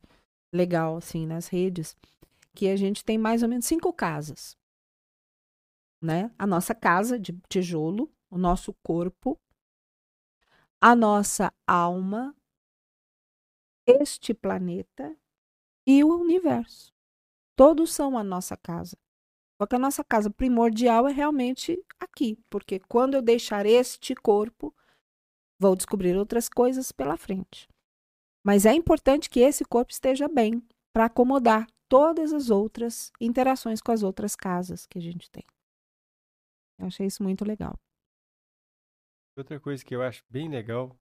legal, 0.53 0.95
assim, 0.95 1.25
nas 1.25 1.49
redes. 1.49 1.97
Que 2.55 2.69
a 2.69 2.77
gente 2.77 3.03
tem 3.03 3.17
mais 3.17 3.43
ou 3.43 3.49
menos 3.49 3.65
cinco 3.65 3.91
casas, 3.91 4.55
né? 6.01 6.31
A 6.39 6.47
nossa 6.47 6.73
casa 6.73 7.19
de 7.19 7.37
tijolo, 7.49 8.09
o 8.29 8.37
nosso 8.37 8.73
corpo, 8.81 9.37
a 10.81 10.95
nossa 10.95 11.51
alma, 11.65 12.35
este 13.87 14.33
planeta 14.33 15.15
e 15.87 16.03
o 16.03 16.19
universo. 16.19 16.93
Todos 17.55 17.91
são 17.91 18.17
a 18.17 18.23
nossa 18.23 18.55
casa. 18.55 18.97
Só 19.59 19.65
que 19.65 19.75
a 19.75 19.79
nossa 19.79 20.03
casa 20.03 20.29
primordial 20.29 21.07
é 21.07 21.11
realmente 21.11 21.83
aqui, 21.99 22.37
porque 22.49 22.79
quando 22.87 23.15
eu 23.15 23.21
deixar 23.21 23.65
este 23.65 24.13
corpo, 24.13 24.75
vou 25.59 25.75
descobrir 25.75 26.15
outras 26.15 26.47
coisas 26.47 26.91
pela 26.91 27.17
frente. 27.17 27.67
Mas 28.45 28.65
é 28.65 28.73
importante 28.73 29.29
que 29.29 29.39
esse 29.39 29.65
corpo 29.65 29.91
esteja 29.91 30.27
bem 30.27 30.61
para 30.93 31.05
acomodar 31.05 31.67
todas 31.89 32.33
as 32.33 32.49
outras 32.49 33.11
interações 33.19 33.81
com 33.81 33.91
as 33.91 34.03
outras 34.03 34.35
casas 34.35 34.85
que 34.85 34.99
a 34.99 35.01
gente 35.01 35.29
tem. 35.31 35.43
Eu 36.79 36.87
achei 36.87 37.07
isso 37.07 37.23
muito 37.23 37.43
legal. 37.43 37.79
Outra 39.37 39.59
coisa 39.59 39.85
que 39.85 39.95
eu 39.95 40.01
acho 40.01 40.25
bem 40.27 40.49
legal 40.49 40.99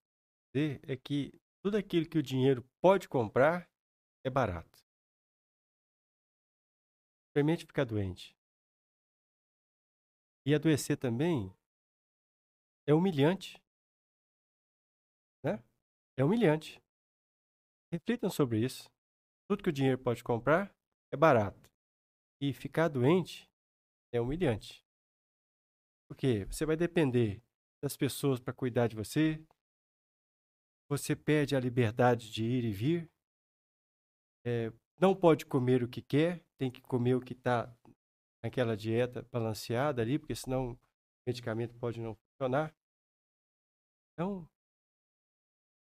dizer 0.52 0.78
é 0.86 0.94
que 0.94 1.32
tudo 1.64 1.78
aquilo 1.78 2.06
que 2.06 2.18
o 2.18 2.22
dinheiro 2.22 2.62
pode 2.82 3.08
comprar 3.08 3.66
é 4.22 4.28
barato. 4.28 4.78
Experimente 7.28 7.64
ficar 7.64 7.84
doente. 7.84 8.36
E 10.44 10.54
adoecer 10.54 10.98
também 10.98 11.50
é 12.86 12.92
humilhante. 12.92 13.58
Né? 15.42 15.64
É 16.18 16.22
humilhante. 16.22 16.78
Reflitam 17.90 18.28
sobre 18.28 18.62
isso. 18.62 18.90
Tudo 19.48 19.62
que 19.62 19.70
o 19.70 19.72
dinheiro 19.72 19.98
pode 19.98 20.22
comprar 20.22 20.70
é 21.10 21.16
barato. 21.16 21.70
E 22.38 22.52
ficar 22.52 22.88
doente 22.88 23.50
é 24.12 24.20
humilhante. 24.20 24.84
Porque 26.06 26.44
você 26.44 26.66
vai 26.66 26.76
depender 26.76 27.45
das 27.82 27.96
pessoas 27.96 28.40
para 28.40 28.52
cuidar 28.52 28.88
de 28.88 28.96
você. 28.96 29.44
Você 30.88 31.16
perde 31.16 31.56
a 31.56 31.60
liberdade 31.60 32.30
de 32.30 32.44
ir 32.44 32.64
e 32.64 32.72
vir. 32.72 33.10
É, 34.44 34.72
não 35.00 35.14
pode 35.14 35.44
comer 35.44 35.82
o 35.82 35.88
que 35.88 36.00
quer, 36.00 36.44
tem 36.56 36.70
que 36.70 36.80
comer 36.80 37.14
o 37.14 37.20
que 37.20 37.32
está 37.32 37.74
naquela 38.42 38.76
dieta 38.76 39.22
balanceada 39.32 40.00
ali, 40.00 40.18
porque 40.18 40.34
senão 40.34 40.72
o 40.72 40.78
medicamento 41.26 41.74
pode 41.76 42.00
não 42.00 42.14
funcionar. 42.14 42.74
Então, 44.12 44.48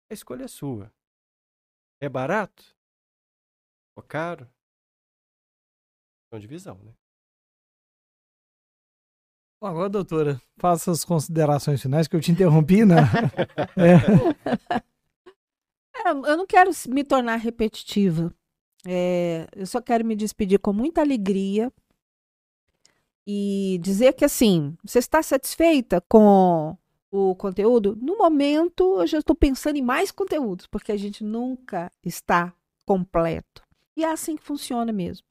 a 0.09 0.13
escolha 0.13 0.43
é 0.43 0.47
sua. 0.47 0.93
É 2.01 2.09
barato? 2.09 2.75
Ou 3.95 4.03
caro? 4.03 4.45
É 6.29 6.35
uma 6.35 6.39
divisão, 6.39 6.77
né? 6.83 6.95
Agora, 9.61 9.89
doutora, 9.89 10.41
faça 10.57 10.89
as 10.89 11.05
considerações 11.05 11.79
finais, 11.79 12.07
que 12.07 12.15
eu 12.15 12.19
te 12.19 12.31
interrompi, 12.31 12.83
né? 12.83 12.95
é. 13.77 14.81
É, 16.03 16.09
eu 16.09 16.35
não 16.35 16.47
quero 16.47 16.71
me 16.87 17.03
tornar 17.03 17.35
repetitiva. 17.35 18.33
É, 18.87 19.47
eu 19.55 19.67
só 19.67 19.79
quero 19.79 20.03
me 20.03 20.15
despedir 20.15 20.57
com 20.57 20.73
muita 20.73 21.01
alegria 21.01 21.71
e 23.27 23.77
dizer 23.83 24.13
que, 24.13 24.25
assim, 24.25 24.75
você 24.83 24.97
está 24.97 25.21
satisfeita 25.21 26.01
com 26.09 26.75
o 27.11 27.35
conteúdo? 27.35 27.95
No 28.01 28.17
momento, 28.17 28.99
eu 28.99 29.05
já 29.05 29.19
estou 29.19 29.35
pensando 29.35 29.75
em 29.75 29.83
mais 29.83 30.11
conteúdos, 30.11 30.65
porque 30.65 30.91
a 30.91 30.97
gente 30.97 31.23
nunca 31.23 31.91
está 32.03 32.51
completo. 32.83 33.61
E 33.95 34.03
é 34.03 34.11
assim 34.11 34.35
que 34.35 34.43
funciona 34.43 34.91
mesmo. 34.91 35.27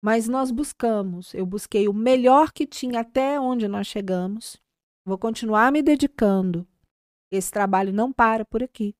Mas 0.00 0.28
nós 0.28 0.50
buscamos, 0.50 1.34
eu 1.34 1.44
busquei 1.44 1.88
o 1.88 1.92
melhor 1.92 2.52
que 2.52 2.66
tinha 2.66 3.00
até 3.00 3.38
onde 3.40 3.66
nós 3.66 3.86
chegamos. 3.86 4.60
Vou 5.04 5.18
continuar 5.18 5.72
me 5.72 5.82
dedicando. 5.82 6.66
Esse 7.30 7.50
trabalho 7.50 7.92
não 7.92 8.12
para 8.12 8.44
por 8.44 8.62
aqui. 8.62 8.94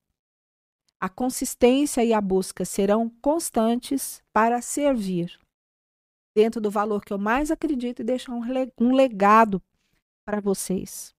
A 1.00 1.08
consistência 1.08 2.04
e 2.04 2.12
a 2.12 2.20
busca 2.20 2.64
serão 2.64 3.08
constantes 3.22 4.22
para 4.32 4.60
servir 4.60 5.38
dentro 6.34 6.60
do 6.60 6.70
valor 6.70 7.04
que 7.04 7.12
eu 7.12 7.18
mais 7.18 7.50
acredito 7.50 8.00
e 8.00 8.04
deixar 8.04 8.32
um 8.32 8.94
legado 8.94 9.62
para 10.24 10.40
vocês. 10.40 11.14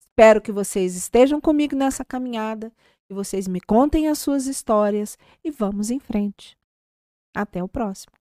Espero 0.00 0.40
que 0.40 0.52
vocês 0.52 0.96
estejam 0.96 1.40
comigo 1.40 1.76
nessa 1.76 2.04
caminhada, 2.04 2.72
que 3.06 3.14
vocês 3.14 3.46
me 3.46 3.60
contem 3.60 4.08
as 4.08 4.18
suas 4.18 4.46
histórias 4.46 5.18
e 5.44 5.50
vamos 5.50 5.90
em 5.90 5.98
frente. 5.98 6.56
Até 7.34 7.62
o 7.62 7.68
próximo. 7.68 8.12